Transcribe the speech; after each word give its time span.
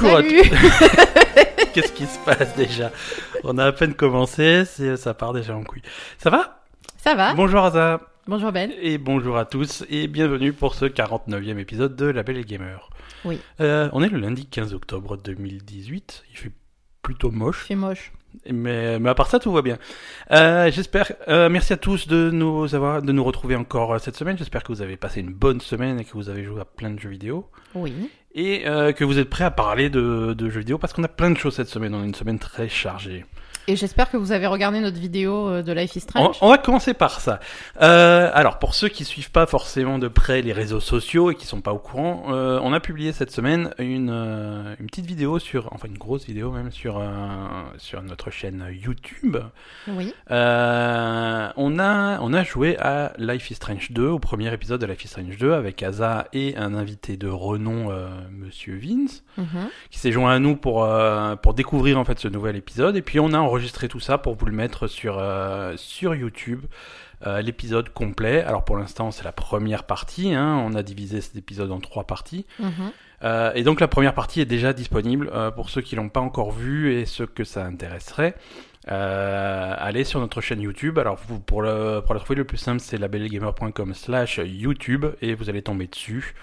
Bonjour 0.00 0.16
à 0.18 0.22
tous. 0.22 1.70
Qu'est-ce 1.74 1.92
qui 1.92 2.06
se 2.06 2.18
passe 2.24 2.54
déjà? 2.56 2.92
On 3.42 3.58
a 3.58 3.66
à 3.66 3.72
peine 3.72 3.94
commencé, 3.94 4.64
ça 4.96 5.14
part 5.14 5.32
déjà 5.32 5.56
en 5.56 5.64
couille. 5.64 5.82
Ça 6.18 6.30
va? 6.30 6.62
Ça 6.98 7.14
va 7.14 7.34
Bonjour 7.34 7.64
Aza 7.64 8.00
Bonjour 8.26 8.52
Ben. 8.52 8.70
et 8.80 8.98
bonjour 8.98 9.38
à 9.38 9.44
tous 9.44 9.84
et 9.88 10.06
bienvenue 10.06 10.52
pour 10.52 10.74
ce 10.74 10.84
49e 10.84 11.58
épisode 11.58 11.96
de 11.96 12.06
La 12.06 12.22
Belle 12.22 12.36
et 12.38 12.44
Gamer. 12.44 12.90
Oui. 13.24 13.40
Euh, 13.60 13.88
on 13.92 14.02
est 14.02 14.08
le 14.08 14.18
lundi 14.18 14.46
15 14.46 14.74
octobre 14.74 15.16
2018. 15.16 16.24
Il 16.30 16.36
fait 16.36 16.52
plutôt 17.02 17.30
moche. 17.30 17.64
C'est 17.66 17.74
moche. 17.74 18.12
Mais, 18.50 18.98
mais 18.98 19.10
à 19.10 19.14
part 19.14 19.28
ça, 19.28 19.38
tout 19.38 19.52
va 19.52 19.62
bien. 19.62 19.78
Euh, 20.30 20.70
j'espère. 20.70 21.12
euh, 21.28 21.48
merci 21.48 21.72
à 21.72 21.76
tous 21.76 22.08
de 22.08 22.30
nous 22.30 22.74
avoir, 22.74 23.02
de 23.02 23.12
nous 23.12 23.24
retrouver 23.24 23.56
encore 23.56 23.94
euh, 23.94 23.98
cette 23.98 24.16
semaine. 24.16 24.38
J'espère 24.38 24.62
que 24.62 24.72
vous 24.72 24.82
avez 24.82 24.96
passé 24.96 25.20
une 25.20 25.32
bonne 25.32 25.60
semaine 25.60 26.00
et 26.00 26.04
que 26.04 26.12
vous 26.12 26.28
avez 26.28 26.44
joué 26.44 26.60
à 26.60 26.64
plein 26.64 26.90
de 26.90 26.98
jeux 26.98 27.10
vidéo 27.10 27.46
Oui. 27.74 27.92
et 28.34 28.66
euh, 28.66 28.92
que 28.92 29.04
vous 29.04 29.18
êtes 29.18 29.28
prêts 29.30 29.44
à 29.44 29.50
parler 29.50 29.90
de, 29.90 30.34
de 30.34 30.48
jeux 30.50 30.60
vidéo 30.60 30.78
parce 30.78 30.92
qu'on 30.92 31.04
a 31.04 31.08
plein 31.08 31.30
de 31.30 31.36
choses 31.38 31.54
cette 31.56 31.68
semaine. 31.68 31.94
On 31.94 32.02
a 32.02 32.04
une 32.04 32.14
semaine 32.14 32.38
très 32.38 32.68
chargée. 32.68 33.24
Et 33.70 33.76
j'espère 33.76 34.10
que 34.10 34.16
vous 34.16 34.32
avez 34.32 34.46
regardé 34.46 34.80
notre 34.80 34.98
vidéo 34.98 35.46
euh, 35.46 35.62
de 35.62 35.72
Life 35.74 35.94
is 35.94 35.98
On, 35.98 36.08
Strange. 36.32 36.36
on 36.40 36.48
va 36.48 36.56
commencer 36.56 36.94
par 36.94 37.20
ça. 37.20 37.38
Euh, 37.82 38.30
alors, 38.32 38.58
pour 38.58 38.74
ceux 38.74 38.88
qui 38.88 39.04
suivent 39.04 39.30
pas 39.30 39.44
forcément 39.44 39.98
de 39.98 40.08
près 40.08 40.40
les 40.40 40.54
réseaux 40.54 40.80
sociaux 40.80 41.30
et 41.30 41.34
qui 41.34 41.44
sont 41.44 41.60
pas 41.60 41.74
au 41.74 41.78
courant, 41.78 42.28
euh, 42.30 42.58
on 42.62 42.72
a 42.72 42.80
publié 42.80 43.12
cette 43.12 43.30
semaine 43.30 43.74
une, 43.78 44.08
euh, 44.10 44.74
une 44.80 44.86
petite 44.86 45.04
vidéo 45.04 45.38
sur, 45.38 45.68
enfin 45.72 45.86
une 45.86 45.98
grosse 45.98 46.24
vidéo 46.24 46.50
même 46.50 46.72
sur 46.72 47.02
sur 47.76 48.02
notre 48.02 48.30
chaîne 48.30 48.64
YouTube. 48.72 49.36
Oui. 49.86 50.14
On 50.30 51.78
a 51.78 52.18
on 52.22 52.32
a 52.32 52.42
joué 52.44 52.78
à 52.78 53.12
Life 53.18 53.50
is 53.50 53.54
Strange 53.56 53.90
2 53.90 54.06
au 54.08 54.18
premier 54.18 54.50
épisode 54.50 54.80
de 54.80 54.86
Life 54.86 55.04
is 55.04 55.08
Strange 55.08 55.36
2 55.36 55.52
avec 55.52 55.82
Asa 55.82 56.26
et 56.32 56.56
un 56.56 56.72
invité 56.74 57.18
de 57.18 57.28
renom, 57.28 57.92
Monsieur 58.32 58.78
Vince 58.82 59.22
Mhm. 59.36 59.68
qui 59.90 59.98
s'est 60.00 60.10
joint 60.10 60.32
à 60.32 60.38
nous 60.38 60.56
pour 60.56 60.88
pour 61.42 61.52
découvrir 61.54 61.98
en 61.98 62.04
fait 62.04 62.18
ce 62.18 62.28
nouvel 62.28 62.56
épisode 62.56 62.96
et 62.96 63.02
puis 63.02 63.20
on 63.20 63.32
a 63.34 63.38
enregistré 63.38 63.57
tout 63.88 64.00
ça 64.00 64.18
pour 64.18 64.34
vous 64.34 64.46
le 64.46 64.52
mettre 64.52 64.86
sur 64.86 65.18
euh, 65.18 65.74
sur 65.76 66.14
YouTube 66.14 66.64
euh, 67.26 67.40
l'épisode 67.40 67.88
complet. 67.88 68.42
Alors 68.44 68.64
pour 68.64 68.76
l'instant 68.76 69.10
c'est 69.10 69.24
la 69.24 69.32
première 69.32 69.84
partie 69.84 70.34
hein, 70.34 70.62
on 70.64 70.74
a 70.74 70.84
divisé 70.84 71.20
cet 71.20 71.34
épisode 71.34 71.72
en 71.72 71.80
trois 71.80 72.04
parties. 72.04 72.46
Mhm. 72.60 72.92
Euh, 73.24 73.52
et 73.56 73.64
donc 73.64 73.80
la 73.80 73.88
première 73.88 74.14
partie 74.14 74.40
est 74.40 74.46
déjà 74.46 74.72
disponible 74.72 75.28
euh, 75.34 75.50
pour 75.50 75.70
ceux 75.70 75.80
qui 75.80 75.96
l'ont 75.96 76.10
pas 76.10 76.20
encore 76.20 76.52
vu 76.52 76.94
et 76.94 77.06
ceux 77.06 77.26
que 77.26 77.42
ça 77.42 77.64
intéresserait. 77.64 78.36
Allez 78.86 80.04
sur 80.04 80.20
notre 80.20 80.40
chaîne 80.40 80.60
YouTube. 80.60 80.98
Alors 80.98 81.18
vous, 81.26 81.40
pour 81.40 81.60
le 81.60 82.00
pour 82.00 82.14
la 82.14 82.20
trouver 82.20 82.36
le 82.36 82.44
plus 82.44 82.56
simple 82.56 82.80
c'est 82.80 82.98
labellegamer.com 82.98 83.94
slash 83.94 84.40
YouTube 84.42 85.06
et 85.20 85.34
vous 85.34 85.50
allez 85.50 85.62
tomber 85.62 85.88
dessus 85.88 86.34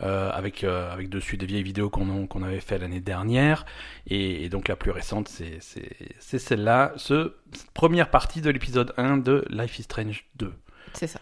avec 0.00 0.64
euh, 0.64 0.92
avec 0.92 1.08
dessus 1.08 1.36
des 1.36 1.46
vieilles 1.46 1.62
vidéos 1.62 1.88
qu'on 1.90 2.42
avait 2.42 2.60
fait 2.60 2.78
l'année 2.78 3.00
dernière 3.00 3.64
et, 4.06 4.44
et 4.44 4.48
donc 4.48 4.68
la 4.68 4.76
plus 4.76 4.90
récente 4.90 5.28
c'est 5.28 5.58
celle-là 6.38 6.92
ce 6.96 7.34
cette 7.52 7.70
première 7.70 8.10
partie 8.10 8.40
de 8.40 8.50
l'épisode 8.50 8.92
1 8.96 9.18
de 9.18 9.44
Life 9.50 9.78
is 9.78 9.84
Strange 9.84 10.24
2 10.36 10.52
C'est 10.92 11.06
ça. 11.06 11.20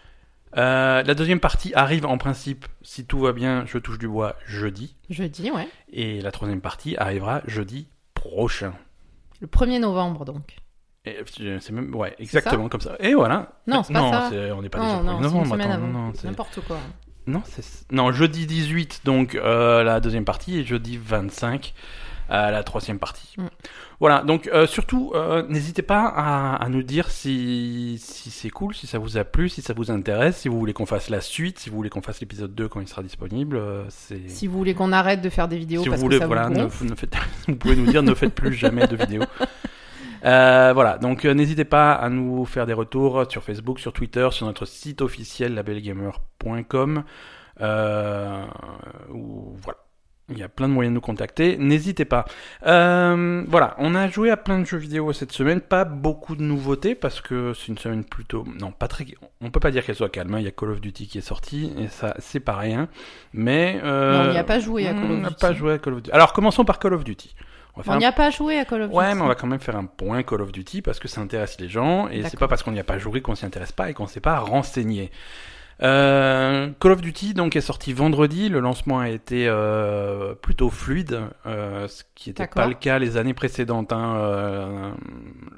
euh, 0.57 1.03
la 1.03 1.13
deuxième 1.13 1.39
partie 1.39 1.73
arrive 1.75 2.05
en 2.05 2.17
principe 2.17 2.65
si 2.81 3.05
tout 3.05 3.19
va 3.19 3.31
bien 3.33 3.65
je 3.65 3.77
touche 3.77 3.99
du 3.99 4.07
bois 4.07 4.35
jeudi 4.45 4.95
Jeudi, 5.09 5.51
ouais. 5.51 5.67
et 5.91 6.21
la 6.21 6.31
troisième 6.31 6.61
partie 6.61 6.95
arrivera 6.97 7.41
jeudi 7.47 7.87
prochain 8.13 8.73
Le 9.41 9.47
1er 9.47 9.79
novembre, 9.79 10.25
donc. 10.25 10.55
Euh, 11.05 11.23
c'est 11.59 11.71
même 11.71 11.93
ouais 11.95 12.15
exactement 12.17 12.69
comme 12.69 12.79
ça 12.79 12.95
et 13.01 13.13
voilà 13.13 13.59
Non, 13.67 13.83
c'est 13.83 13.91
pas 13.91 14.09
ça. 14.11 14.29
c'est- 14.31 14.51
on 14.51 14.61
n'est 14.61 14.69
pas 14.69 14.79
non, 14.79 14.85
non, 14.85 14.93
c'est 15.03 15.15
une 15.17 15.21
novembre 15.23 15.53
attends, 15.55 15.77
non, 15.79 15.87
non, 15.87 16.13
c'est- 16.15 16.27
N'importe 16.27 16.59
quoi. 16.65 16.77
Non, 17.27 17.41
c'est 17.45 17.63
non 17.91 18.11
jeudi 18.11 18.45
18 18.45 19.01
donc 19.05 19.35
euh, 19.35 19.83
la 19.83 19.99
deuxième 19.99 20.25
partie 20.25 20.59
et 20.59 20.65
jeudi 20.65 20.97
25 20.97 21.73
euh, 22.31 22.51
la 22.51 22.63
troisième 22.63 22.99
partie. 22.99 23.35
Mm. 23.37 23.47
Voilà 23.99 24.23
donc 24.23 24.49
euh, 24.53 24.65
surtout 24.65 25.11
euh, 25.13 25.43
n'hésitez 25.49 25.81
pas 25.81 26.05
à, 26.05 26.55
à 26.55 26.69
nous 26.69 26.81
dire 26.83 27.09
si 27.09 27.97
si 28.03 28.31
c'est 28.31 28.49
cool, 28.49 28.73
si 28.73 28.87
ça 28.87 28.97
vous 28.97 29.17
a 29.17 29.23
plu, 29.23 29.49
si 29.49 29.61
ça 29.61 29.73
vous 29.73 29.91
intéresse, 29.91 30.37
si 30.37 30.47
vous 30.49 30.57
voulez 30.57 30.73
qu'on 30.73 30.85
fasse 30.85 31.09
la 31.09 31.21
suite, 31.21 31.59
si 31.59 31.69
vous 31.69 31.75
voulez 31.75 31.89
qu'on 31.89 32.01
fasse 32.01 32.19
l'épisode 32.21 32.53
2 32.55 32.67
quand 32.67 32.79
il 32.81 32.87
sera 32.87 33.03
disponible. 33.03 33.57
euh, 33.57 33.83
c'est 33.89 34.29
Si 34.29 34.47
vous 34.47 34.57
voulez 34.57 34.73
qu'on 34.73 34.91
arrête 34.91 35.21
de 35.21 35.29
faire 35.29 35.47
des 35.47 35.57
vidéos 35.57 35.81
si 35.83 35.87
vous 35.87 35.91
parce 35.91 36.01
voulez 36.01 36.17
que 36.17 36.21
ça 36.23 36.27
voilà 36.27 36.47
vous 36.47 36.85
ne, 36.85 36.89
ne 36.91 36.95
faites 36.95 37.15
vous 37.47 37.55
pouvez 37.55 37.75
nous 37.75 37.85
dire 37.87 38.03
ne 38.03 38.13
faites 38.13 38.33
plus 38.33 38.53
jamais 38.53 38.87
de 38.87 38.95
vidéos. 38.95 39.23
Euh, 40.25 40.71
voilà, 40.73 40.97
donc 40.97 41.25
euh, 41.25 41.33
n'hésitez 41.33 41.65
pas 41.65 41.93
à 41.93 42.09
nous 42.09 42.45
faire 42.45 42.65
des 42.65 42.73
retours 42.73 43.25
sur 43.29 43.43
Facebook, 43.43 43.79
sur 43.79 43.91
Twitter, 43.93 44.27
sur 44.31 44.45
notre 44.45 44.65
site 44.65 45.01
officiel 45.01 45.53
labelgamer.com. 45.53 47.03
Euh, 47.61 48.45
voilà. 49.09 49.77
Il 50.29 50.37
y 50.37 50.43
a 50.43 50.47
plein 50.47 50.69
de 50.69 50.73
moyens 50.73 50.91
de 50.91 50.95
nous 50.95 51.01
contacter. 51.01 51.57
N'hésitez 51.57 52.05
pas. 52.05 52.23
Euh, 52.65 53.43
voilà, 53.49 53.75
on 53.77 53.93
a 53.93 54.07
joué 54.07 54.31
à 54.31 54.37
plein 54.37 54.57
de 54.57 54.63
jeux 54.63 54.77
vidéo 54.77 55.11
cette 55.11 55.33
semaine. 55.33 55.59
Pas 55.59 55.83
beaucoup 55.83 56.37
de 56.37 56.41
nouveautés 56.41 56.95
parce 56.95 57.19
que 57.19 57.53
c'est 57.53 57.67
une 57.67 57.77
semaine 57.77 58.05
plutôt. 58.05 58.45
Non, 58.57 58.71
pas 58.71 58.87
très. 58.87 59.05
On 59.41 59.51
peut 59.51 59.59
pas 59.59 59.69
dire 59.69 59.85
qu'elle 59.85 59.95
soit 59.97 60.07
calme. 60.07 60.33
hein. 60.33 60.39
Il 60.39 60.45
y 60.45 60.47
a 60.47 60.51
Call 60.51 60.69
of 60.71 60.79
Duty 60.79 61.07
qui 61.07 61.17
est 61.17 61.21
sorti 61.21 61.73
et 61.77 61.89
ça, 61.89 62.15
c'est 62.19 62.39
pas 62.39 62.55
rien. 62.55 62.87
Mais. 63.33 63.81
Euh, 63.83 64.23
Mais 64.23 64.29
on 64.29 64.31
n'y 64.31 64.37
a 64.37 64.43
pas 64.45 64.59
joué 64.61 64.87
à 64.87 64.93
Call 64.93 65.03
of 65.03 65.09
on 65.11 65.17
n'a 65.17 65.27
Duty. 65.27 65.41
pas 65.41 65.53
joué 65.53 65.73
à 65.73 65.77
Call 65.77 65.93
of 65.93 66.01
Duty. 66.01 66.11
Alors 66.15 66.31
commençons 66.31 66.63
par 66.63 66.79
Call 66.79 66.93
of 66.93 67.03
Duty. 67.03 67.35
On 67.75 67.91
un 67.91 67.97
n'y 67.97 68.05
a 68.05 68.11
pas 68.11 68.29
joué 68.29 68.59
à 68.59 68.65
Call 68.65 68.83
of 68.83 68.87
Duty. 68.89 68.97
Ouais, 68.99 69.15
mais 69.15 69.21
on 69.21 69.27
va 69.27 69.35
quand 69.35 69.47
même 69.47 69.59
faire 69.59 69.75
un 69.75 69.85
point 69.85 70.21
Call 70.23 70.41
of 70.41 70.51
Duty 70.51 70.81
parce 70.81 70.99
que 70.99 71.07
ça 71.07 71.21
intéresse 71.21 71.59
les 71.59 71.69
gens 71.69 72.07
et 72.07 72.21
c'est 72.23 72.37
pas 72.39 72.47
parce 72.47 72.61
qu'on 72.63 72.71
n'y 72.71 72.79
a 72.79 72.83
pas 72.83 72.97
joué 72.99 73.21
qu'on 73.21 73.35
s'y 73.35 73.45
intéresse 73.45 73.71
pas 73.71 73.89
et 73.89 73.93
qu'on 73.93 74.07
s'est 74.07 74.19
pas 74.19 74.39
renseigné. 74.39 75.09
Euh, 75.81 76.69
Call 76.79 76.91
of 76.91 77.01
Duty 77.01 77.33
donc 77.33 77.55
est 77.55 77.61
sorti 77.61 77.93
vendredi. 77.93 78.47
Le 78.47 78.59
lancement 78.59 78.99
a 78.99 79.09
été 79.09 79.47
euh, 79.47 80.35
plutôt 80.35 80.69
fluide, 80.69 81.19
euh, 81.47 81.87
ce 81.87 82.03
qui 82.13 82.29
n'était 82.29 82.47
pas 82.47 82.67
le 82.67 82.75
cas 82.75 82.99
les 82.99 83.17
années 83.17 83.33
précédentes. 83.33 83.91
Hein. 83.91 84.15
Euh, 84.17 84.91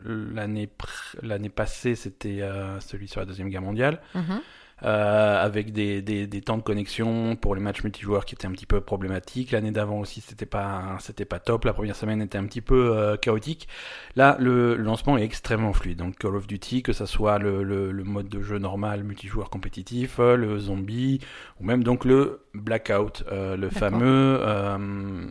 l'année 0.05 0.67
pr- 0.67 1.17
l'année 1.21 1.49
passée, 1.49 1.95
c'était 1.95 2.41
euh, 2.41 2.79
celui 2.79 3.07
sur 3.07 3.19
la 3.19 3.25
deuxième 3.25 3.49
guerre 3.49 3.61
mondiale 3.61 3.99
Mhm. 4.15 4.39
Avec 4.79 5.71
des, 5.71 6.01
des, 6.01 6.27
des 6.27 6.41
temps 6.41 6.57
de 6.57 6.63
connexion 6.63 7.35
pour 7.35 7.55
les 7.55 7.61
matchs 7.61 7.83
multijoueurs 7.83 8.25
qui 8.25 8.35
étaient 8.35 8.47
un 8.47 8.51
petit 8.51 8.65
peu 8.65 8.81
problématiques. 8.81 9.51
L'année 9.51 9.71
d'avant 9.71 9.99
aussi, 9.99 10.21
c'était 10.21 10.45
pas 10.45 10.97
c'était 10.99 11.25
pas 11.25 11.39
top. 11.39 11.65
La 11.65 11.73
première 11.73 11.95
semaine 11.95 12.21
était 12.21 12.37
un 12.37 12.45
petit 12.45 12.61
peu 12.61 12.95
euh, 12.95 13.17
chaotique. 13.17 13.67
Là, 14.15 14.35
le, 14.39 14.75
le 14.75 14.83
lancement 14.83 15.17
est 15.17 15.23
extrêmement 15.23 15.73
fluide. 15.73 15.97
Donc 15.97 16.17
Call 16.17 16.35
of 16.35 16.47
Duty, 16.47 16.83
que 16.83 16.93
ça 16.93 17.05
soit 17.05 17.39
le, 17.39 17.63
le, 17.63 17.91
le 17.91 18.03
mode 18.03 18.29
de 18.29 18.41
jeu 18.41 18.57
normal, 18.59 19.03
multijoueur 19.03 19.49
compétitif, 19.49 20.19
euh, 20.19 20.35
le 20.35 20.59
zombie, 20.59 21.19
ou 21.59 21.65
même 21.65 21.83
donc 21.83 22.05
le 22.05 22.41
Blackout, 22.53 23.23
euh, 23.31 23.57
le 23.57 23.69
fameux 23.69 24.39
euh, 24.41 25.25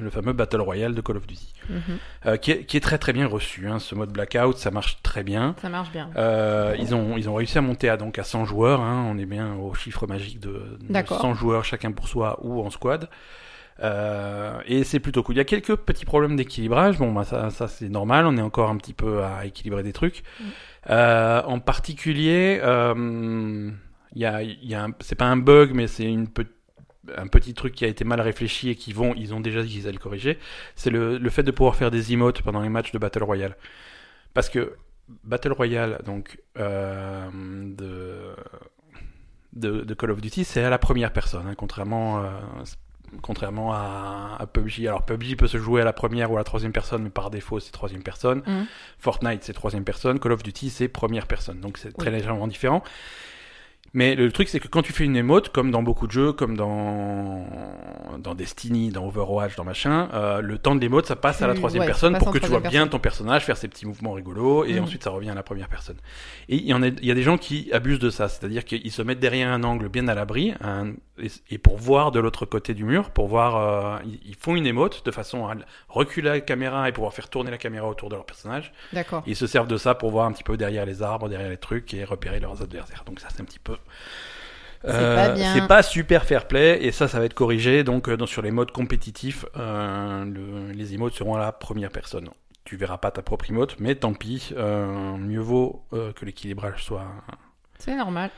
le 0.00 0.10
fameux 0.10 0.32
Battle 0.32 0.60
Royale 0.60 0.94
de 0.94 1.00
Call 1.00 1.16
of 1.16 1.26
Duty, 1.26 1.52
Mhm. 1.70 1.80
euh, 2.26 2.36
qui, 2.36 2.50
est, 2.52 2.64
qui 2.64 2.76
est 2.76 2.80
très 2.80 2.98
très 2.98 3.12
bien 3.12 3.26
reçu. 3.26 3.66
Hein. 3.68 3.78
Ce 3.78 3.94
mode 3.94 4.10
Blackout, 4.12 4.56
ça 4.58 4.70
marche 4.70 4.98
très 5.02 5.22
bien. 5.22 5.54
Ça 5.62 5.68
marche 5.68 5.90
bien. 5.90 6.10
Euh, 6.16 6.74
ils 6.78 6.94
ont 6.94 7.16
ils 7.16 7.28
ont 7.28 7.34
réussi 7.34 7.58
à 7.58 7.62
monter 7.62 7.88
à 7.88 7.96
donc 7.96 8.18
à 8.18 8.24
100 8.24 8.44
joueurs. 8.44 8.80
Hein, 8.80 9.06
on 9.10 9.18
est 9.18 9.26
bien 9.26 9.54
au 9.54 9.74
chiffre 9.74 10.06
magique 10.06 10.40
de, 10.40 10.50
de 10.80 10.92
D'accord. 10.92 11.20
100 11.20 11.34
joueurs 11.34 11.64
chacun 11.64 11.92
pour 11.92 12.08
soi 12.08 12.38
ou 12.42 12.60
en 12.62 12.70
squad. 12.70 13.08
Euh, 13.82 14.58
et 14.66 14.84
c'est 14.84 15.00
plutôt 15.00 15.22
cool. 15.22 15.34
Il 15.34 15.38
y 15.38 15.40
a 15.40 15.44
quelques 15.44 15.76
petits 15.76 16.06
problèmes 16.06 16.36
d'équilibrage. 16.36 16.98
Bon, 16.98 17.12
bah 17.12 17.24
ça, 17.24 17.50
ça 17.50 17.68
c'est 17.68 17.88
normal. 17.90 18.26
On 18.26 18.36
est 18.36 18.42
encore 18.42 18.70
un 18.70 18.76
petit 18.78 18.94
peu 18.94 19.22
à 19.22 19.44
équilibrer 19.44 19.82
des 19.82 19.92
trucs. 19.92 20.22
Mm. 20.40 20.44
Euh, 20.90 21.42
en 21.42 21.58
particulier, 21.58 22.58
euh, 22.62 23.70
y 24.14 24.24
a, 24.24 24.42
il 24.42 24.64
y 24.66 24.74
a 24.74 24.84
un- 24.84 24.92
c'est 25.00 25.14
pas 25.16 25.26
un 25.26 25.36
bug, 25.36 25.72
mais 25.74 25.88
c'est 25.88 26.04
une 26.04 26.28
pe- 26.28 26.46
un 27.16 27.26
petit 27.26 27.54
truc 27.54 27.74
qui 27.74 27.84
a 27.84 27.88
été 27.88 28.04
mal 28.04 28.20
réfléchi 28.20 28.70
et 28.70 28.74
qui 28.76 28.92
vont, 28.92 29.14
ils 29.14 29.34
ont 29.34 29.40
déjà 29.40 29.62
dit 29.62 29.70
qu'ils 29.70 29.82
allaient 29.84 29.92
le 29.92 29.98
corriger. 29.98 30.38
C'est 30.74 30.90
le, 30.90 31.18
le 31.18 31.30
fait 31.30 31.42
de 31.42 31.50
pouvoir 31.50 31.76
faire 31.76 31.90
des 31.90 32.12
emotes 32.12 32.42
pendant 32.42 32.60
les 32.60 32.68
matchs 32.68 32.92
de 32.92 32.98
Battle 32.98 33.22
Royale. 33.22 33.56
Parce 34.34 34.48
que 34.48 34.76
Battle 35.24 35.52
Royale, 35.52 36.00
donc 36.04 36.38
euh, 36.58 37.28
de, 37.32 38.34
de, 39.52 39.82
de 39.82 39.94
Call 39.94 40.10
of 40.10 40.20
Duty, 40.20 40.44
c'est 40.44 40.62
à 40.62 40.70
la 40.70 40.78
première 40.78 41.12
personne, 41.12 41.46
hein, 41.46 41.54
contrairement, 41.56 42.22
euh, 42.22 42.30
contrairement 43.22 43.72
à, 43.72 44.36
à 44.38 44.46
PUBG. 44.46 44.86
Alors 44.88 45.04
PUBG 45.04 45.36
peut 45.36 45.46
se 45.46 45.58
jouer 45.58 45.80
à 45.80 45.84
la 45.84 45.92
première 45.92 46.30
ou 46.32 46.34
à 46.34 46.38
la 46.38 46.44
troisième 46.44 46.72
personne, 46.72 47.02
mais 47.04 47.10
par 47.10 47.30
défaut 47.30 47.60
c'est 47.60 47.70
troisième 47.70 48.02
personne. 48.02 48.42
Mhm. 48.46 48.66
Fortnite 48.98 49.44
c'est 49.44 49.52
troisième 49.52 49.84
personne, 49.84 50.18
Call 50.18 50.32
of 50.32 50.42
Duty 50.42 50.70
c'est 50.70 50.88
première 50.88 51.26
personne, 51.26 51.60
donc 51.60 51.78
c'est 51.78 51.96
très 51.96 52.10
légèrement 52.10 52.48
différent. 52.48 52.82
Mais 53.96 54.14
le 54.14 54.30
truc, 54.30 54.48
c'est 54.50 54.60
que 54.60 54.68
quand 54.68 54.82
tu 54.82 54.92
fais 54.92 55.04
une 55.04 55.16
émote, 55.16 55.48
comme 55.48 55.70
dans 55.70 55.82
beaucoup 55.82 56.06
de 56.06 56.12
jeux, 56.12 56.32
comme 56.32 56.54
dans, 56.54 57.46
dans 58.18 58.34
Destiny, 58.34 58.90
dans 58.90 59.06
Overwatch, 59.06 59.56
dans 59.56 59.64
machin, 59.64 60.10
euh, 60.12 60.42
le 60.42 60.58
temps 60.58 60.74
de 60.74 60.80
l'émote, 60.82 61.06
ça 61.06 61.16
passe 61.16 61.40
à 61.40 61.46
la 61.46 61.54
troisième 61.54 61.80
ouais, 61.80 61.86
personne 61.86 62.16
pour 62.18 62.30
que 62.30 62.36
tu 62.38 62.46
vois 62.46 62.60
bien 62.60 62.86
ton 62.88 62.98
personnage 62.98 63.44
faire 63.44 63.56
ses 63.56 63.68
petits 63.68 63.86
mouvements 63.86 64.12
rigolos, 64.12 64.66
et 64.66 64.74
Mhm. 64.74 64.82
ensuite 64.84 65.02
ça 65.02 65.08
revient 65.10 65.30
à 65.30 65.34
la 65.34 65.42
première 65.42 65.68
personne. 65.68 65.96
Et 66.50 66.56
il 66.56 66.66
y, 66.66 66.74
en 66.74 66.82
a, 66.82 66.88
il 66.88 67.04
y 67.06 67.10
a 67.10 67.14
des 67.14 67.22
gens 67.22 67.38
qui 67.38 67.70
abusent 67.72 67.98
de 67.98 68.10
ça, 68.10 68.28
c'est-à-dire 68.28 68.66
qu'ils 68.66 68.92
se 68.92 69.00
mettent 69.00 69.18
derrière 69.18 69.50
un 69.50 69.64
angle 69.64 69.88
bien 69.88 70.06
à 70.08 70.14
l'abri, 70.14 70.52
un- 70.60 70.92
et, 71.50 71.58
pour 71.58 71.76
voir 71.78 72.10
de 72.12 72.20
l'autre 72.20 72.46
côté 72.46 72.74
du 72.74 72.84
mur, 72.84 73.10
pour 73.10 73.28
voir, 73.28 73.56
euh, 73.56 73.98
ils, 74.24 74.34
font 74.36 74.54
une 74.54 74.66
émote 74.66 75.04
de 75.04 75.10
façon 75.10 75.46
à 75.48 75.54
reculer 75.88 76.28
la 76.28 76.40
caméra 76.40 76.88
et 76.88 76.92
pouvoir 76.92 77.12
faire 77.14 77.28
tourner 77.28 77.50
la 77.50 77.58
caméra 77.58 77.88
autour 77.88 78.08
de 78.08 78.14
leur 78.14 78.26
personnage. 78.26 78.72
D'accord. 78.92 79.22
Ils 79.26 79.36
se 79.36 79.46
servent 79.46 79.68
de 79.68 79.76
ça 79.76 79.94
pour 79.94 80.10
voir 80.10 80.26
un 80.26 80.32
petit 80.32 80.44
peu 80.44 80.56
derrière 80.56 80.84
les 80.86 81.02
arbres, 81.02 81.28
derrière 81.28 81.48
les 81.50 81.56
trucs 81.56 81.94
et 81.94 82.04
repérer 82.04 82.40
leurs 82.40 82.62
adversaires. 82.62 83.02
Donc 83.06 83.20
ça, 83.20 83.28
c'est 83.34 83.40
un 83.40 83.46
petit 83.46 83.58
peu 83.58 83.76
pas 84.82 85.30
bien. 85.30 85.54
c'est 85.54 85.66
pas 85.66 85.82
super 85.82 86.24
fair 86.24 86.46
play 86.46 86.84
et 86.84 86.92
ça, 86.92 87.08
ça 87.08 87.18
va 87.18 87.24
être 87.24 87.34
corrigé. 87.34 87.82
Donc, 87.82 88.08
euh, 88.08 88.16
dans, 88.16 88.26
sur 88.26 88.42
les 88.42 88.50
modes 88.50 88.70
compétitifs, 88.70 89.44
euh, 89.56 90.24
le- 90.24 90.72
les 90.72 90.94
emotes 90.94 91.14
seront 91.14 91.34
à 91.34 91.38
la 91.40 91.50
première 91.52 91.90
personne. 91.90 92.28
Tu 92.64 92.76
verras 92.76 92.98
pas 92.98 93.10
ta 93.10 93.22
propre 93.22 93.50
emote, 93.50 93.76
mais 93.78 93.94
tant 93.94 94.12
pis. 94.12 94.50
euh, 94.56 95.16
mieux 95.16 95.40
vaut 95.40 95.84
euh, 95.92 96.12
que 96.12 96.24
l'équilibrage 96.24 96.84
soit 96.84 97.06
C'est 97.78 97.96
normal. 97.96 98.30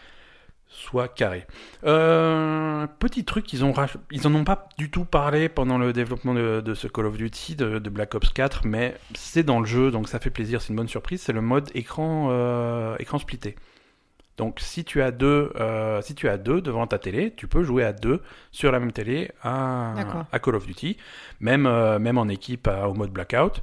Soit 0.68 1.08
carré. 1.08 1.46
Euh, 1.84 2.86
petit 2.98 3.24
truc, 3.24 3.52
ils 3.52 3.64
ont 3.64 3.72
rach- 3.72 3.96
ils 4.10 4.26
en 4.26 4.34
ont 4.34 4.44
pas 4.44 4.68
du 4.78 4.90
tout 4.90 5.04
parlé 5.04 5.48
pendant 5.48 5.78
le 5.78 5.92
développement 5.92 6.34
de, 6.34 6.60
de 6.60 6.74
ce 6.74 6.86
Call 6.86 7.06
of 7.06 7.16
Duty 7.16 7.56
de, 7.56 7.78
de 7.78 7.90
Black 7.90 8.14
Ops 8.14 8.30
4, 8.30 8.66
mais 8.66 8.94
c'est 9.14 9.42
dans 9.42 9.60
le 9.60 9.66
jeu, 9.66 9.90
donc 9.90 10.08
ça 10.08 10.18
fait 10.20 10.30
plaisir, 10.30 10.60
c'est 10.62 10.68
une 10.70 10.76
bonne 10.76 10.88
surprise. 10.88 11.22
C'est 11.22 11.32
le 11.32 11.40
mode 11.40 11.70
écran 11.74 12.28
euh, 12.30 12.96
écran 12.98 13.18
splitté. 13.18 13.56
Donc 14.36 14.60
si 14.60 14.84
tu 14.84 15.02
as 15.02 15.10
deux, 15.10 15.52
euh, 15.56 16.00
si 16.02 16.14
tu 16.14 16.28
as 16.28 16.36
deux 16.38 16.60
devant 16.60 16.86
ta 16.86 16.98
télé, 16.98 17.34
tu 17.36 17.48
peux 17.48 17.64
jouer 17.64 17.82
à 17.84 17.92
deux 17.92 18.22
sur 18.52 18.70
la 18.70 18.78
même 18.78 18.92
télé 18.92 19.32
à, 19.42 19.94
Call 20.38 20.54
of 20.54 20.66
Duty, 20.66 20.96
même 21.40 21.62
même 21.98 22.18
en 22.18 22.28
équipe 22.28 22.68
à- 22.68 22.88
au 22.88 22.94
mode 22.94 23.10
blackout. 23.10 23.62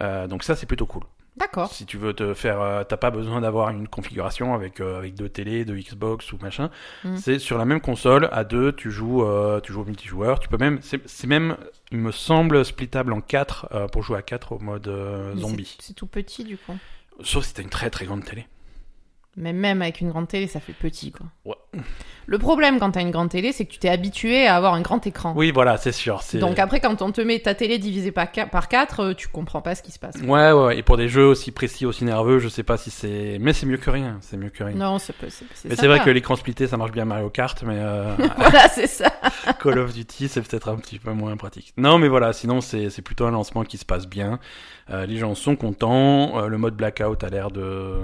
Donc 0.00 0.42
ça 0.42 0.54
c'est 0.56 0.66
plutôt 0.66 0.86
cool. 0.86 1.04
D'accord. 1.36 1.72
Si 1.72 1.86
tu 1.86 1.96
veux 1.96 2.12
te 2.12 2.34
faire, 2.34 2.60
euh, 2.60 2.84
t'as 2.84 2.98
pas 2.98 3.10
besoin 3.10 3.40
d'avoir 3.40 3.70
une 3.70 3.88
configuration 3.88 4.54
avec 4.54 4.80
euh, 4.80 4.98
avec 4.98 5.14
deux 5.14 5.30
télés, 5.30 5.64
deux 5.64 5.76
Xbox 5.76 6.30
ou 6.32 6.38
machin. 6.42 6.70
Mhm. 7.04 7.16
C'est 7.16 7.38
sur 7.38 7.56
la 7.56 7.64
même 7.64 7.80
console 7.80 8.28
à 8.32 8.44
deux, 8.44 8.72
tu 8.72 8.90
joues, 8.90 9.24
euh, 9.24 9.60
tu 9.60 9.72
joues 9.72 9.80
au 9.80 9.84
multijoueur. 9.84 10.40
Tu 10.40 10.48
peux 10.48 10.58
même, 10.58 10.80
c'est 10.82 11.26
même, 11.26 11.56
il 11.90 11.98
me 11.98 12.12
semble 12.12 12.64
splittable 12.64 13.12
en 13.14 13.22
quatre 13.22 13.68
pour 13.92 14.02
jouer 14.02 14.18
à 14.18 14.22
quatre 14.22 14.52
au 14.52 14.58
mode 14.58 14.90
zombie. 15.36 15.76
C'est 15.80 15.94
tout 15.94 16.06
petit 16.06 16.44
du 16.44 16.58
coup. 16.58 16.76
Sauf 17.22 17.44
si 17.44 17.54
t'as 17.54 17.62
une 17.62 17.70
très 17.70 17.88
très 17.88 18.04
grande 18.04 18.24
télé. 18.24 18.46
Mais 19.36 19.52
même 19.54 19.80
avec 19.80 20.00
une 20.02 20.10
grande 20.10 20.28
télé, 20.28 20.46
ça 20.46 20.60
fait 20.60 20.74
petit 20.74 21.10
quoi. 21.10 21.26
Ouais. 21.46 21.80
Le 22.26 22.38
problème 22.38 22.78
quand 22.78 22.90
t'as 22.92 23.00
une 23.00 23.10
grande 23.10 23.30
télé, 23.30 23.50
c'est 23.52 23.64
que 23.64 23.72
tu 23.72 23.78
t'es 23.78 23.88
habitué 23.88 24.46
à 24.46 24.56
avoir 24.56 24.74
un 24.74 24.82
grand 24.82 25.04
écran. 25.06 25.32
Oui, 25.34 25.50
voilà, 25.52 25.78
c'est 25.78 25.90
sûr. 25.90 26.20
c'est- 26.22 26.38
Donc 26.38 26.58
après, 26.58 26.80
quand 26.80 27.00
on 27.00 27.10
te 27.12 27.20
met 27.22 27.38
ta 27.38 27.54
télé 27.54 27.78
divisée 27.78 28.12
par 28.12 28.30
4, 28.30 29.14
tu 29.14 29.28
comprends 29.28 29.62
pas 29.62 29.74
ce 29.74 29.82
qui 29.82 29.90
se 29.90 29.98
passe. 29.98 30.16
Ouais, 30.16 30.52
ouais, 30.52 30.52
ouais. 30.52 30.78
Et 30.78 30.82
pour 30.82 30.98
des 30.98 31.08
jeux 31.08 31.24
aussi 31.26 31.50
précis, 31.50 31.86
aussi 31.86 32.04
nerveux, 32.04 32.38
je 32.40 32.48
sais 32.48 32.62
pas 32.62 32.76
si 32.76 32.90
c'est, 32.90 33.38
mais 33.40 33.54
c'est 33.54 33.64
mieux 33.66 33.78
que 33.78 33.88
rien. 33.90 34.18
C'est 34.20 34.36
mieux 34.36 34.50
que 34.50 34.62
rien. 34.62 34.76
Non, 34.76 34.98
c'est 34.98 35.14
pas- 35.16 35.30
c'est 35.30 35.46
mais 35.68 35.76
c'est 35.76 35.86
vrai 35.86 36.00
que 36.00 36.10
l'écran 36.10 36.36
splitté, 36.36 36.66
ça 36.66 36.76
marche 36.76 36.92
bien 36.92 37.02
à 37.04 37.06
Mario 37.06 37.30
Kart, 37.30 37.60
mais 37.62 37.76
euh, 37.78 38.14
voilà, 38.36 38.68
c'est 38.68 38.86
ça. 38.86 39.10
Call 39.62 39.78
of 39.78 39.94
Duty, 39.94 40.28
c'est 40.28 40.42
peut-être 40.42 40.68
un 40.68 40.76
petit 40.76 40.98
peu 40.98 41.12
moins 41.12 41.36
pratique. 41.38 41.72
Non, 41.78 41.98
mais 41.98 42.08
voilà, 42.08 42.32
sinon 42.34 42.60
c'est 42.60 42.90
c'est 42.90 43.02
plutôt 43.02 43.24
un 43.26 43.30
lancement 43.30 43.64
qui 43.64 43.78
se 43.78 43.84
passe 43.86 44.06
bien. 44.06 44.38
Euh, 44.90 45.06
les 45.06 45.16
gens 45.16 45.34
sont 45.34 45.56
contents. 45.56 46.38
Euh, 46.38 46.48
le 46.48 46.58
mode 46.58 46.76
blackout 46.76 47.24
a 47.24 47.28
l'air 47.30 47.50
de 47.50 47.94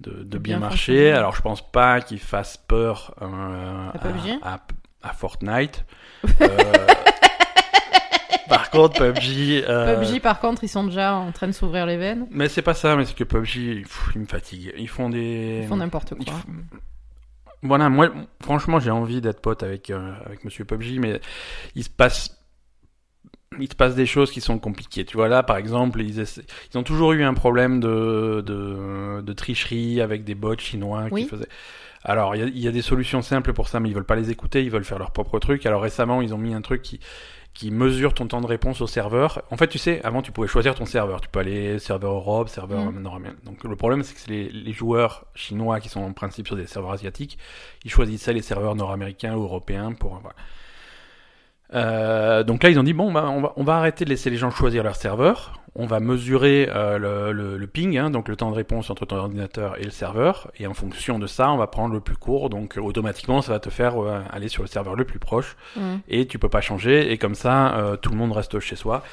de, 0.00 0.22
de 0.22 0.38
bien, 0.38 0.56
bien 0.58 0.58
marcher. 0.58 1.12
Alors 1.12 1.34
je 1.36 1.42
pense 1.42 1.60
pas 1.70 2.00
qu'il 2.00 2.18
fasse 2.20 2.56
peur 2.56 3.14
euh, 3.22 3.88
À 3.94 3.98
PUBG 3.98 4.38
à, 4.42 4.54
à- 4.54 4.60
à 5.02 5.12
Fortnite. 5.12 5.84
Euh, 6.42 6.48
par 8.48 8.70
contre, 8.70 8.98
PUBG. 9.12 9.64
euh, 9.68 9.96
PUBG, 10.00 10.20
par 10.20 10.40
contre, 10.40 10.64
ils 10.64 10.68
sont 10.68 10.82
déjà 10.84 11.14
en 11.14 11.30
train 11.30 11.46
de 11.46 11.52
s'ouvrir 11.52 11.86
les 11.86 11.96
veines. 11.96 12.26
Mais 12.32 12.48
c'est 12.48 12.62
pas 12.62 12.74
ça, 12.74 12.96
mais 12.96 13.04
c'est 13.04 13.14
que 13.14 13.22
PUBG, 13.24 13.82
pff, 13.82 14.10
ils 14.16 14.20
me 14.22 14.26
fatiguent. 14.26 14.74
Ils 14.76 14.88
font 14.88 15.08
des. 15.08 15.60
Ils 15.62 15.68
font 15.68 15.76
n'importe 15.76 16.14
quoi. 16.16 16.34
Voilà, 17.62 17.88
moi, 17.90 18.10
franchement, 18.42 18.80
j'ai 18.80 18.90
envie 18.90 19.20
d'être 19.20 19.40
pote 19.40 19.62
avec, 19.62 19.90
avec 19.90 20.44
Monsieur 20.44 20.64
PUBG, 20.64 20.98
mais 20.98 21.20
il 21.76 21.84
se 21.84 21.90
passe. 21.90 22.36
Il 23.58 23.68
se 23.68 23.74
passe 23.74 23.96
des 23.96 24.06
choses 24.06 24.30
qui 24.30 24.40
sont 24.40 24.60
compliquées. 24.60 25.04
Tu 25.04 25.16
vois, 25.16 25.26
là, 25.28 25.42
par 25.42 25.56
exemple, 25.56 26.00
ils, 26.00 26.20
essaient- 26.20 26.44
ils 26.72 26.78
ont 26.78 26.84
toujours 26.84 27.12
eu 27.12 27.24
un 27.24 27.34
problème 27.34 27.80
de, 27.80 28.44
de, 28.46 29.20
de 29.22 29.32
tricherie 29.32 30.00
avec 30.00 30.22
des 30.22 30.36
bots 30.36 30.56
chinois 30.56 31.06
Oui. 31.10 31.24
qui 31.24 31.28
faisaient. 31.30 31.48
Alors, 32.04 32.36
il 32.36 32.38
y, 32.38 32.42
a, 32.44 32.46
il 32.46 32.58
y 32.60 32.68
a 32.68 32.70
des 32.70 32.80
solutions 32.80 33.22
simples 33.22 33.52
pour 33.52 33.66
ça, 33.66 33.80
mais 33.80 33.88
ils 33.88 33.94
veulent 33.94 34.04
pas 34.04 34.14
les 34.14 34.30
écouter, 34.30 34.62
ils 34.62 34.70
veulent 34.70 34.84
faire 34.84 35.00
leur 35.00 35.10
propre 35.10 35.40
truc. 35.40 35.66
Alors, 35.66 35.82
récemment, 35.82 36.22
ils 36.22 36.32
ont 36.32 36.38
mis 36.38 36.54
un 36.54 36.60
truc 36.62 36.80
qui, 36.82 37.00
qui 37.52 37.72
mesure 37.72 38.14
ton 38.14 38.28
temps 38.28 38.40
de 38.40 38.46
réponse 38.46 38.80
au 38.82 38.86
serveur. 38.86 39.42
En 39.50 39.56
fait, 39.56 39.66
tu 39.66 39.78
sais, 39.78 40.00
avant, 40.04 40.22
tu 40.22 40.30
pouvais 40.30 40.46
choisir 40.46 40.76
ton 40.76 40.86
serveur. 40.86 41.20
Tu 41.20 41.28
peux 41.28 41.40
aller 41.40 41.80
serveur 41.80 42.12
Europe, 42.12 42.48
serveur 42.48 42.92
Mm. 42.92 43.00
nord-américain. 43.02 43.40
Donc, 43.44 43.64
le 43.64 43.74
problème, 43.74 44.04
c'est 44.04 44.14
que 44.14 44.20
c'est 44.20 44.30
les, 44.30 44.48
les 44.48 44.72
joueurs 44.72 45.26
chinois 45.34 45.80
qui 45.80 45.88
sont 45.88 46.00
en 46.02 46.12
principe 46.12 46.46
sur 46.46 46.54
des 46.54 46.66
serveurs 46.66 46.92
asiatiques. 46.92 47.36
Ils 47.84 47.90
choisissaient 47.90 48.32
les 48.32 48.42
serveurs 48.42 48.76
nord-américains 48.76 49.34
ou 49.34 49.42
européens 49.42 49.92
pour. 49.92 50.20
Voilà. 50.20 50.36
Euh, 51.74 52.42
donc 52.42 52.62
là, 52.62 52.70
ils 52.70 52.78
ont 52.78 52.82
dit 52.82 52.92
bon, 52.92 53.12
bah, 53.12 53.26
on, 53.28 53.40
va, 53.42 53.52
on 53.56 53.64
va 53.64 53.76
arrêter 53.76 54.04
de 54.04 54.10
laisser 54.10 54.30
les 54.30 54.36
gens 54.36 54.50
choisir 54.50 54.82
leur 54.82 54.96
serveur. 54.96 55.54
On 55.76 55.86
va 55.86 56.00
mesurer 56.00 56.68
euh, 56.68 56.98
le, 56.98 57.32
le, 57.32 57.56
le 57.56 57.66
ping, 57.68 57.96
hein, 57.96 58.10
donc 58.10 58.26
le 58.26 58.34
temps 58.34 58.50
de 58.50 58.56
réponse 58.56 58.90
entre 58.90 59.06
ton 59.06 59.16
ordinateur 59.16 59.78
et 59.78 59.84
le 59.84 59.90
serveur, 59.90 60.50
et 60.58 60.66
en 60.66 60.74
fonction 60.74 61.20
de 61.20 61.28
ça, 61.28 61.48
on 61.52 61.56
va 61.58 61.68
prendre 61.68 61.94
le 61.94 62.00
plus 62.00 62.16
court. 62.16 62.50
Donc 62.50 62.76
euh, 62.76 62.80
automatiquement, 62.80 63.40
ça 63.40 63.52
va 63.52 63.60
te 63.60 63.70
faire 63.70 64.02
euh, 64.02 64.18
aller 64.32 64.48
sur 64.48 64.62
le 64.64 64.68
serveur 64.68 64.96
le 64.96 65.04
plus 65.04 65.20
proche, 65.20 65.56
Mhm. 65.76 66.00
et 66.08 66.26
tu 66.26 66.40
peux 66.40 66.48
pas 66.48 66.60
changer. 66.60 67.12
Et 67.12 67.18
comme 67.18 67.36
ça, 67.36 67.76
euh, 67.76 67.94
tout 67.96 68.10
le 68.10 68.16
monde 68.16 68.32
reste 68.32 68.58
chez 68.58 68.74
soi. 68.74 69.04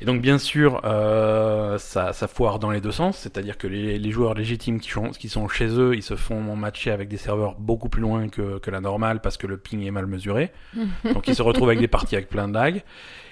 Et 0.00 0.04
donc 0.04 0.20
bien 0.20 0.38
sûr, 0.38 0.80
euh, 0.84 1.76
ça, 1.78 2.12
ça 2.12 2.28
foire 2.28 2.58
dans 2.58 2.70
les 2.70 2.80
deux 2.80 2.92
sens, 2.92 3.18
c'est-à-dire 3.18 3.58
que 3.58 3.66
les, 3.66 3.98
les 3.98 4.10
joueurs 4.10 4.34
légitimes 4.34 4.80
qui 4.80 4.90
sont, 4.90 5.10
qui 5.10 5.28
sont 5.28 5.48
chez 5.48 5.66
eux, 5.66 5.96
ils 5.96 6.02
se 6.02 6.14
font 6.14 6.40
matcher 6.54 6.90
avec 6.90 7.08
des 7.08 7.16
serveurs 7.16 7.56
beaucoup 7.58 7.88
plus 7.88 8.02
loin 8.02 8.28
que, 8.28 8.58
que 8.58 8.70
la 8.70 8.80
normale 8.80 9.20
parce 9.20 9.36
que 9.36 9.46
le 9.46 9.56
ping 9.56 9.84
est 9.84 9.90
mal 9.90 10.06
mesuré. 10.06 10.52
Donc 11.14 11.26
ils 11.26 11.34
se 11.34 11.42
retrouvent 11.42 11.68
avec 11.68 11.80
des 11.80 11.88
parties 11.88 12.14
avec 12.14 12.28
plein 12.28 12.48
de 12.48 12.54
lag. 12.54 12.82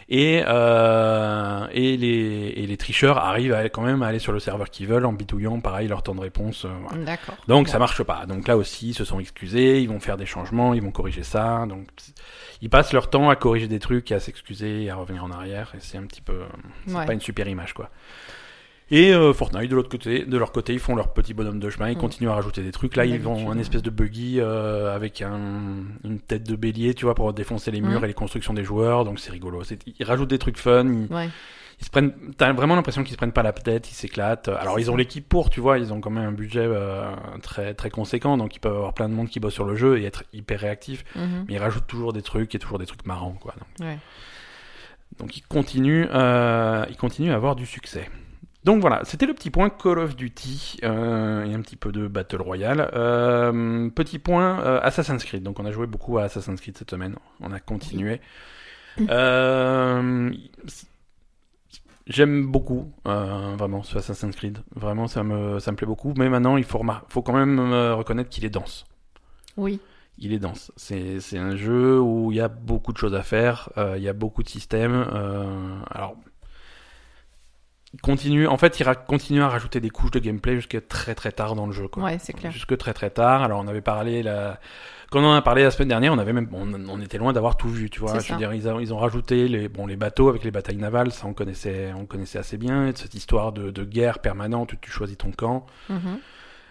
Et, 0.08 0.42
euh, 0.46 1.66
et, 1.72 1.96
les, 1.96 2.52
et 2.56 2.66
les 2.66 2.76
tricheurs 2.76 3.18
arrivent 3.18 3.52
à, 3.54 3.68
quand 3.68 3.82
même 3.82 4.02
à 4.02 4.06
aller 4.06 4.20
sur 4.20 4.32
le 4.32 4.38
serveur 4.38 4.70
qu'ils 4.70 4.86
veulent 4.86 5.04
en 5.04 5.12
bidouillant 5.12 5.58
pareil 5.60 5.88
leur 5.88 6.02
temps 6.04 6.14
de 6.14 6.20
réponse. 6.20 6.64
euh, 6.64 6.68
voilà. 6.88 7.04
Donc 7.48 7.66
Bon. 7.66 7.72
ça 7.72 7.78
marche 7.80 8.02
pas. 8.04 8.24
Donc 8.26 8.46
là 8.46 8.56
aussi, 8.56 8.90
ils 8.90 8.94
se 8.94 9.04
sont 9.04 9.18
excusés, 9.18 9.80
ils 9.80 9.88
vont 9.88 9.98
faire 9.98 10.16
des 10.16 10.26
changements, 10.26 10.74
ils 10.74 10.82
vont 10.82 10.92
corriger 10.92 11.24
ça. 11.24 11.66
Donc 11.68 11.88
ils 12.62 12.70
passent 12.70 12.92
leur 12.92 13.10
temps 13.10 13.30
à 13.30 13.36
corriger 13.36 13.66
des 13.66 13.80
trucs, 13.80 14.12
et 14.12 14.14
à 14.14 14.20
s'excuser, 14.20 14.84
et 14.84 14.90
à 14.90 14.94
revenir 14.94 15.24
en 15.24 15.30
arrière. 15.32 15.72
Et 15.76 15.80
c'est 15.80 15.98
un 15.98 16.04
petit 16.04 16.22
peu, 16.22 16.38
c'est 16.86 16.94
Ouais. 16.94 17.04
pas 17.06 17.12
une 17.12 17.20
super 17.20 17.48
image 17.48 17.72
quoi. 17.74 17.90
Et 18.90 19.12
euh, 19.12 19.32
Fortnite 19.32 19.68
de 19.68 19.74
l'autre 19.74 19.88
côté, 19.88 20.24
de 20.24 20.36
leur 20.38 20.52
côté, 20.52 20.72
ils 20.72 20.78
font 20.78 20.94
leur 20.94 21.12
petit 21.12 21.34
bonhomme 21.34 21.58
de 21.58 21.68
chemin, 21.70 21.88
ils 21.90 21.96
Mm. 21.96 22.00
continuent 22.00 22.28
à 22.28 22.34
rajouter 22.34 22.62
des 22.62 22.70
trucs. 22.70 22.94
Là, 22.94 23.04
ils 23.04 23.20
vont 23.20 23.50
un 23.50 23.58
espèce 23.58 23.82
de 23.82 23.90
buggy 23.90 24.36
euh, 24.38 24.94
avec 24.94 25.22
un, 25.22 25.40
une 26.04 26.20
tête 26.20 26.44
de 26.48 26.54
bélier, 26.54 26.94
tu 26.94 27.04
vois, 27.04 27.16
pour 27.16 27.32
défoncer 27.32 27.72
les 27.72 27.80
murs 27.80 28.00
Mm. 28.00 28.04
et 28.04 28.08
les 28.08 28.14
constructions 28.14 28.54
des 28.54 28.62
joueurs. 28.62 29.04
Donc 29.04 29.18
c'est 29.18 29.32
rigolo. 29.32 29.62
Ils 29.98 30.04
rajoutent 30.04 30.30
des 30.30 30.38
trucs 30.38 30.56
fun. 30.58 30.84
Ils, 30.86 31.12
Ouais. 31.12 31.28
ils 31.80 31.84
se 31.84 31.90
prennent 31.90 32.12
t'as 32.38 32.52
vraiment 32.52 32.76
l'impression 32.76 33.02
qu'ils 33.02 33.12
se 33.12 33.16
prennent 33.18 33.32
pas 33.32 33.42
la 33.42 33.52
tête 33.52 33.90
ils 33.90 33.94
s'éclatent 33.94 34.48
alors 34.48 34.80
ils 34.80 34.90
ont 34.90 34.96
l'équipe 34.96 35.28
pour 35.28 35.50
tu 35.50 35.60
vois 35.60 35.78
ils 35.78 35.92
ont 35.92 36.00
quand 36.00 36.08
même 36.08 36.24
un 36.24 36.32
budget 36.32 36.64
euh, 36.64 37.10
très 37.42 37.74
très 37.74 37.90
conséquent 37.90 38.38
donc 38.38 38.56
ils 38.56 38.60
peuvent 38.60 38.74
avoir 38.76 38.94
plein 38.94 39.10
de 39.10 39.14
monde 39.14 39.28
qui 39.28 39.40
bosse 39.40 39.52
sur 39.52 39.66
le 39.66 39.74
jeu 39.76 39.98
et 39.98 40.04
être 40.06 40.24
hyper 40.32 40.58
réactifs 40.60 41.04
Mhm. 41.14 41.44
mais 41.46 41.54
ils 41.54 41.58
rajoutent 41.58 41.86
toujours 41.86 42.14
des 42.14 42.22
trucs 42.22 42.54
et 42.54 42.58
toujours 42.58 42.78
des 42.78 42.86
trucs 42.86 43.04
marrants 43.04 43.36
quoi 43.38 43.52
donc, 43.58 43.86
Ouais. 43.88 43.98
donc 45.18 45.36
ils 45.36 45.42
continuent 45.42 46.06
euh, 46.14 46.86
ils 46.88 46.96
continuent 46.96 47.32
à 47.32 47.34
avoir 47.34 47.56
du 47.56 47.66
succès 47.66 48.08
donc 48.66 48.80
voilà, 48.80 49.02
c'était 49.04 49.26
le 49.26 49.32
petit 49.32 49.50
point 49.50 49.70
Call 49.70 50.00
of 50.00 50.16
Duty 50.16 50.78
euh, 50.82 51.44
et 51.44 51.54
un 51.54 51.60
petit 51.60 51.76
peu 51.76 51.92
de 51.92 52.08
Battle 52.08 52.42
Royale. 52.42 52.90
Euh, 52.94 53.88
petit 53.90 54.18
point 54.18 54.58
euh, 54.58 54.80
Assassin's 54.82 55.22
Creed. 55.22 55.44
Donc 55.44 55.60
on 55.60 55.66
a 55.66 55.70
joué 55.70 55.86
beaucoup 55.86 56.18
à 56.18 56.24
Assassin's 56.24 56.60
Creed 56.60 56.76
cette 56.76 56.90
semaine. 56.90 57.14
On 57.40 57.52
a 57.52 57.60
continué. 57.60 58.20
J'aime 62.08 62.46
beaucoup 62.48 62.90
vraiment 63.04 63.84
ce 63.84 63.98
Assassin's 63.98 64.34
Creed. 64.34 64.58
Vraiment, 64.74 65.06
ça 65.06 65.22
me 65.22 65.60
ça 65.60 65.70
me 65.70 65.76
plaît 65.76 65.86
beaucoup. 65.86 66.12
Mais 66.16 66.28
maintenant, 66.28 66.56
il 66.56 66.64
faut 66.64 66.82
faut 67.08 67.22
quand 67.22 67.34
même 67.34 67.60
reconnaître 67.60 68.30
qu'il 68.30 68.44
est 68.44 68.50
dense. 68.50 68.84
Oui. 69.56 69.78
Il 70.18 70.32
est 70.32 70.40
dense. 70.40 70.72
C'est 70.74 71.38
un 71.38 71.54
jeu 71.54 72.00
où 72.00 72.32
il 72.32 72.38
y 72.38 72.40
a 72.40 72.48
beaucoup 72.48 72.92
de 72.92 72.98
choses 72.98 73.14
à 73.14 73.22
faire. 73.22 73.70
il 73.96 74.02
y 74.02 74.08
a 74.08 74.12
beaucoup 74.12 74.42
de 74.42 74.48
systèmes. 74.48 75.06
alors 75.88 76.16
continue. 78.02 78.46
En 78.46 78.56
fait, 78.58 78.78
il 78.80 78.86
continue 79.06 79.42
à 79.42 79.48
rajouter 79.48 79.80
des 79.80 79.90
couches 79.90 80.10
de 80.10 80.18
gameplay 80.18 80.56
jusqu'à 80.56 80.80
très 80.80 81.14
très 81.14 81.32
tard 81.32 81.54
dans 81.54 81.66
le 81.66 81.72
jeu. 81.72 81.88
Quoi. 81.88 82.02
Ouais, 82.04 82.18
c'est 82.18 82.32
clair. 82.32 82.52
Jusque 82.52 82.76
très 82.76 82.92
très 82.92 83.10
tard. 83.10 83.42
Alors 83.42 83.60
on 83.64 83.68
avait 83.68 83.80
parlé 83.80 84.22
la... 84.22 84.58
quand 85.10 85.20
on 85.20 85.26
en 85.26 85.34
a 85.34 85.42
parlé 85.42 85.62
la 85.62 85.70
semaine 85.70 85.88
dernière, 85.88 86.12
on 86.12 86.18
avait 86.18 86.32
même 86.32 86.48
on, 86.52 86.74
on 86.88 87.00
était 87.00 87.18
loin 87.18 87.32
d'avoir 87.32 87.56
tout 87.56 87.68
vu, 87.70 87.88
tu 87.88 88.00
vois. 88.00 88.18
Je 88.18 88.32
veux 88.32 88.38
dire, 88.38 88.52
ils, 88.52 88.68
ont- 88.68 88.80
ils 88.80 88.92
ont 88.92 88.98
rajouté 88.98 89.48
les 89.48 89.68
bon 89.68 89.86
les 89.86 89.96
bateaux 89.96 90.28
avec 90.28 90.44
les 90.44 90.50
batailles 90.50 90.76
navales, 90.76 91.12
ça 91.12 91.26
on 91.26 91.32
connaissait 91.32 91.92
on 91.96 92.06
connaissait 92.06 92.38
assez 92.38 92.58
bien. 92.58 92.88
Et 92.88 92.92
cette 92.94 93.14
histoire 93.14 93.52
de, 93.52 93.70
de 93.70 93.84
guerre 93.84 94.18
permanente 94.18 94.74
tu 94.80 94.90
choisis 94.90 95.16
ton 95.16 95.30
camp. 95.30 95.66
Mhm. 95.88 96.18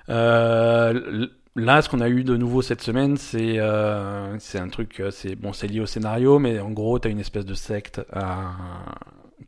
Euh, 0.10 1.28
là, 1.56 1.82
ce 1.82 1.90
qu'on 1.90 2.02
a 2.02 2.10
eu 2.10 2.24
de 2.24 2.38
nouveau 2.38 2.62
cette 2.62 2.82
semaine, 2.82 3.18
c'est 3.18 3.58
euh, 3.58 4.38
c'est 4.40 4.60
un 4.60 4.68
truc, 4.70 5.00
euh, 5.00 5.10
c'est 5.10 5.36
bon, 5.36 5.52
c'est 5.54 5.68
lié 5.68 5.80
au 5.80 5.86
scénario, 5.88 6.38
mais 6.38 6.60
en 6.60 6.70
gros, 6.72 7.00
t'as 7.00 7.10
une 7.10 7.20
espèce 7.20 7.46
de 7.46 7.56
secte 7.56 8.02
euh, 8.16 8.22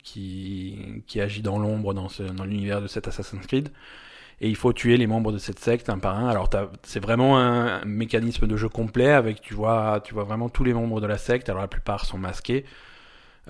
qui 0.03 1.03
qui 1.08 1.22
agit 1.22 1.41
dans 1.41 1.60
l'ombre 1.60 1.94
dans 1.94 2.10
ce 2.10 2.24
dans 2.24 2.46
l'univers 2.46 2.82
de 2.82 2.88
cet 2.88 3.08
Assassin's 3.08 3.46
Creed. 3.48 3.70
Et 4.39 4.50
il 4.50 4.56
faut 4.56 4.72
tuer 4.72 4.98
les 4.98 5.08
membres 5.08 5.32
de 5.32 5.39
cette 5.39 5.58
secte 5.60 5.89
un 5.89 5.98
par 5.98 6.17
un. 6.20 6.27
Alors 6.29 6.50
c'est 6.84 7.00
vraiment 7.00 7.39
un, 7.39 7.82
un 7.82 7.86
mécanisme 7.86 8.46
de 8.46 8.56
jeu 8.56 8.70
complet 8.70 9.10
avec 9.12 9.41
tu 9.41 9.53
vois 9.56 10.00
tu 10.03 10.13
vois 10.13 10.25
vraiment 10.25 10.48
tous 10.50 10.63
les 10.63 10.74
membres 10.74 11.01
de 11.01 11.08
la 11.08 11.17
secte. 11.17 11.50
Alors 11.50 11.62
la 11.62 11.67
plupart 11.67 12.06
sont 12.06 12.17
masqués. 12.20 12.63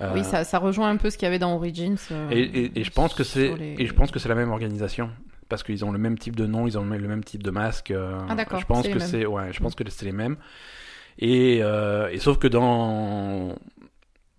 Euh, 0.00 0.12
Oui, 0.14 0.24
ça, 0.24 0.44
ça 0.44 0.58
rejoint 0.58 0.88
un 0.88 0.96
peu 0.96 1.10
ce 1.10 1.18
qu'il 1.18 1.26
y 1.26 1.28
avait 1.28 1.40
dans 1.40 1.54
Origins. 1.56 1.96
euh, 2.12 2.30
et, 2.30 2.40
et, 2.40 2.80
et 2.80 2.84
je 2.84 2.90
pense 2.90 3.14
que 3.14 3.24
c'est 3.24 3.54
les- 3.56 3.74
et 3.78 3.86
je 3.86 3.92
pense 3.92 4.10
que 4.12 4.18
c'est 4.18 4.28
la 4.28 4.34
même 4.36 4.50
organisation 4.50 5.10
parce 5.48 5.62
qu'ils 5.62 5.84
ont 5.84 5.92
le 5.92 5.98
même 5.98 6.16
type 6.18 6.36
de 6.36 6.46
nom, 6.46 6.66
ils 6.66 6.78
ont 6.78 6.84
le 6.84 7.08
même 7.08 7.24
type 7.24 7.42
de 7.42 7.50
masque. 7.50 7.90
euh, 7.90 8.18
Ah, 8.28 8.34
d'accord, 8.34 8.60
Je 8.60 8.66
pense 8.66 8.86
que 8.86 8.98
c'est, 9.00 9.26
ouais, 9.26 9.52
je 9.52 9.60
pense 9.60 9.74
que 9.74 9.82
c'est 9.90 10.04
les 10.06 10.12
mêmes. 10.12 10.36
Et, 11.18 11.58
et 11.58 12.18
sauf 12.18 12.38
que 12.38 12.46
dans 12.46 13.56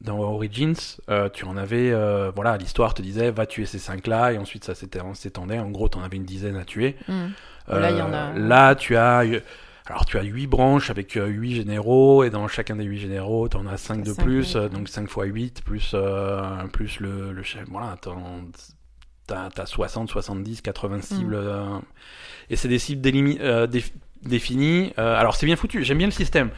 dans 0.01 0.19
Origins, 0.19 0.75
euh, 1.09 1.29
tu 1.29 1.43
en 1.45 1.57
avais, 1.57 1.91
euh, 1.91 2.31
voilà, 2.33 2.55
l'histoire 2.57 2.93
te 2.93 3.01
disait 3.01 3.31
va 3.31 3.45
tuer 3.45 3.65
ces 3.65 3.79
cinq 3.79 4.07
là, 4.07 4.31
et 4.31 4.37
ensuite 4.37 4.63
ça 4.63 4.73
s'étendait. 4.75 5.59
En 5.59 5.69
gros, 5.71 5.89
t'en 5.89 6.01
avais 6.03 6.17
une 6.17 6.25
dizaine 6.25 6.55
à 6.55 6.63
tuer. 6.65 6.95
Hmm. 7.07 7.27
Là, 7.67 7.91
il 7.91 7.97
y 7.97 8.01
en 8.01 8.13
a- 8.13 8.33
Là, 8.33 8.75
tu 8.75 8.95
as, 8.95 9.21
euh, 9.25 9.41
alors 9.85 10.05
tu 10.05 10.17
as 10.17 10.23
huit 10.23 10.47
branches 10.47 10.89
avec 10.89 11.17
euh, 11.17 11.27
huit 11.27 11.53
généraux, 11.55 12.23
et 12.23 12.29
dans 12.29 12.47
chacun 12.47 12.75
des 12.77 12.83
huit 12.85 12.99
généraux, 12.99 13.49
tu 13.49 13.57
en 13.57 13.67
as 13.67 13.77
cinq 13.77 14.03
de 14.03 14.13
plus, 14.13 14.55
oui. 14.55 14.61
euh, 14.61 14.69
donc 14.69 14.87
5 14.87 15.09
fois 15.09 15.25
8, 15.25 15.63
plus, 15.63 15.91
euh, 15.93 16.65
plus 16.71 16.99
le, 16.99 17.31
le 17.33 17.43
chef. 17.43 17.65
Voilà, 17.69 17.95
t'as 19.27 19.49
as 19.57 19.65
60, 19.65 20.09
70, 20.09 20.61
80 20.61 21.01
cibles. 21.01 21.35
Euh, 21.35 21.77
et 22.49 22.55
c'est 22.55 22.67
des 22.67 22.79
cibles 22.79 23.01
euh, 23.41 23.67
définies. 24.23 24.93
euh, 24.97 25.15
alors 25.19 25.35
c'est 25.35 25.45
bien 25.45 25.55
foutu, 25.55 25.83
j'aime 25.83 25.97
bien 25.99 26.07
le 26.07 26.11
système. 26.11 26.49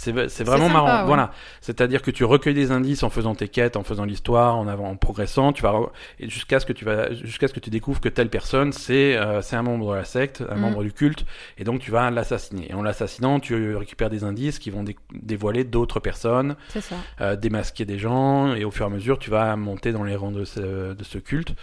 C'est 0.00 0.28
c'est 0.28 0.44
vraiment 0.44 0.68
sympa, 0.68 0.74
marrant. 0.82 1.00
ouais. 1.00 1.06
Voilà. 1.06 1.32
C'est-à-dire 1.60 2.02
que 2.02 2.12
tu 2.12 2.24
recueilles 2.24 2.54
des 2.54 2.70
indices 2.70 3.02
en 3.02 3.10
faisant 3.10 3.34
tes 3.34 3.48
quêtes, 3.48 3.76
en 3.76 3.82
faisant 3.82 4.04
l'histoire, 4.04 4.56
en, 4.56 4.68
avant, 4.68 4.88
en 4.90 4.94
progressant, 4.96 5.52
tu 5.52 5.62
vas 5.64 5.74
jusqu'à 6.20 6.60
ce 6.60 6.66
que 6.66 6.72
tu 6.72 6.84
vas 6.84 7.12
jusqu'à 7.12 7.48
ce 7.48 7.52
que 7.52 7.58
tu 7.58 7.68
découvres 7.70 8.00
que 8.00 8.08
telle 8.08 8.28
personne 8.30 8.72
c'est 8.72 9.16
euh, 9.16 9.42
c'est 9.42 9.56
un 9.56 9.62
membre 9.62 9.90
de 9.90 9.96
la 9.96 10.04
secte, 10.04 10.44
un 10.48 10.54
Mhm. 10.54 10.60
membre 10.60 10.82
du 10.84 10.92
culte, 10.92 11.26
et 11.58 11.64
donc 11.64 11.80
tu 11.80 11.90
vas 11.90 12.10
l'assassiner. 12.12 12.70
Et 12.70 12.74
en 12.74 12.82
l'assassinant, 12.82 13.40
tu 13.40 13.74
récupères 13.74 14.08
des 14.08 14.22
indices 14.22 14.60
qui 14.60 14.70
vont 14.70 14.84
dé- 14.84 14.96
dévoiler 15.12 15.64
d'autres 15.64 15.98
personnes, 15.98 16.54
ça. 16.68 16.94
euh, 17.20 17.34
démasquer 17.34 17.84
des 17.84 17.98
gens, 17.98 18.54
et 18.54 18.64
au 18.64 18.70
fur 18.70 18.84
et 18.84 18.88
à 18.88 18.90
mesure, 18.92 19.18
tu 19.18 19.30
vas 19.30 19.56
monter 19.56 19.90
dans 19.90 20.04
les 20.04 20.14
rangs 20.14 20.30
de 20.30 20.44
ce, 20.44 20.94
de 20.94 21.04
ce 21.04 21.18
culte. 21.18 21.54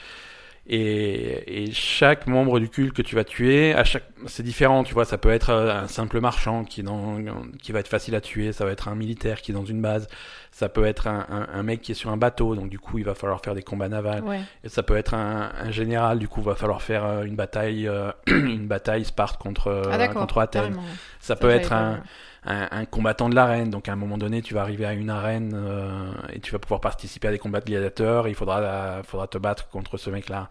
Et, 0.68 1.64
et 1.66 1.72
chaque 1.74 2.26
membre 2.26 2.60
du 2.60 2.70
culte 2.70 2.94
que 2.94 3.04
tu 3.04 3.16
vas 3.16 3.24
tuer, 3.24 3.76
à 3.76 3.84
chaque, 3.84 4.04
c'est 4.26 4.42
différent, 4.42 4.84
tu 4.84 4.96
vois, 4.96 5.06
ça 5.06 5.20
peut 5.20 5.30
être 5.30 5.52
euh, 5.52 5.72
un 5.84 5.88
simple 5.88 6.20
marchand 6.20 6.64
qui 6.64 6.80
est 6.82 6.84
dans, 6.84 7.18
qui 7.62 7.72
va 7.72 7.80
être 7.82 7.88
facile 7.88 8.16
à 8.16 8.22
tuer, 8.22 8.52
ça 8.52 8.66
va 8.66 8.72
être 8.72 8.88
un 8.88 8.96
militaire 8.96 9.42
qui 9.44 9.52
est 9.52 9.54
dans 9.54 9.64
une 9.66 9.80
base, 9.80 10.08
ça 10.52 10.68
peut 10.68 10.86
être 10.86 11.06
un, 11.06 11.24
un, 11.30 11.48
un 11.54 11.62
mec 11.62 11.82
qui 11.82 11.92
est 11.92 11.96
sur 11.96 12.10
un 12.10 12.18
bateau, 12.18 12.56
donc 12.56 12.70
du 12.70 12.80
coup 12.80 12.98
il 12.98 13.04
va 13.06 13.14
falloir 13.14 13.42
faire 13.42 13.54
des 13.54 13.62
combats 13.62 13.90
navals, 13.90 14.24
Ouais. 14.24 14.40
et 14.64 14.70
ça 14.70 14.82
peut 14.82 14.98
être 14.98 15.14
un, 15.14 15.52
un 15.56 15.70
général, 15.70 16.18
du 16.18 16.28
coup 16.28 16.40
il 16.40 16.46
va 16.48 16.56
falloir 16.56 16.82
faire 16.82 17.06
euh, 17.06 17.24
une 17.26 17.36
bataille, 17.36 17.88
euh, 17.88 18.12
une 18.28 18.66
bataille 18.68 19.06
Sparte 19.06 19.38
contre, 19.40 19.84
Ah, 19.92 20.08
contre 20.08 20.40
Athènes. 20.40 20.74
Ça 21.20 21.34
Ça, 21.34 21.36
peut 21.36 21.50
être 21.52 21.74
un. 21.74 22.02
Un, 22.46 22.68
un 22.72 22.86
combattant 22.86 23.30
de 23.30 23.36
l'arène. 23.36 23.70
Donc 23.70 23.90
à 23.90 23.94
un 23.94 23.96
moment 23.96 24.18
donné, 24.18 24.42
tu 24.42 24.54
vas 24.54 24.62
arriver 24.62 24.86
à 24.86 24.94
une 24.94 25.10
arène 25.10 25.54
euh, 25.56 26.12
et 26.32 26.40
tu 26.40 26.52
vas 26.52 26.60
pouvoir 26.60 26.80
participer 26.82 27.28
à 27.28 27.32
des 27.32 27.40
combats 27.40 27.60
de 27.60 27.66
gladiateurs. 27.66 28.28
Et 28.28 28.32
il 28.32 28.36
faudra, 28.36 29.02
faudra 29.04 29.28
te 29.28 29.38
battre 29.38 29.70
contre 29.70 29.98
ce 29.98 30.10
mec-là. 30.10 30.50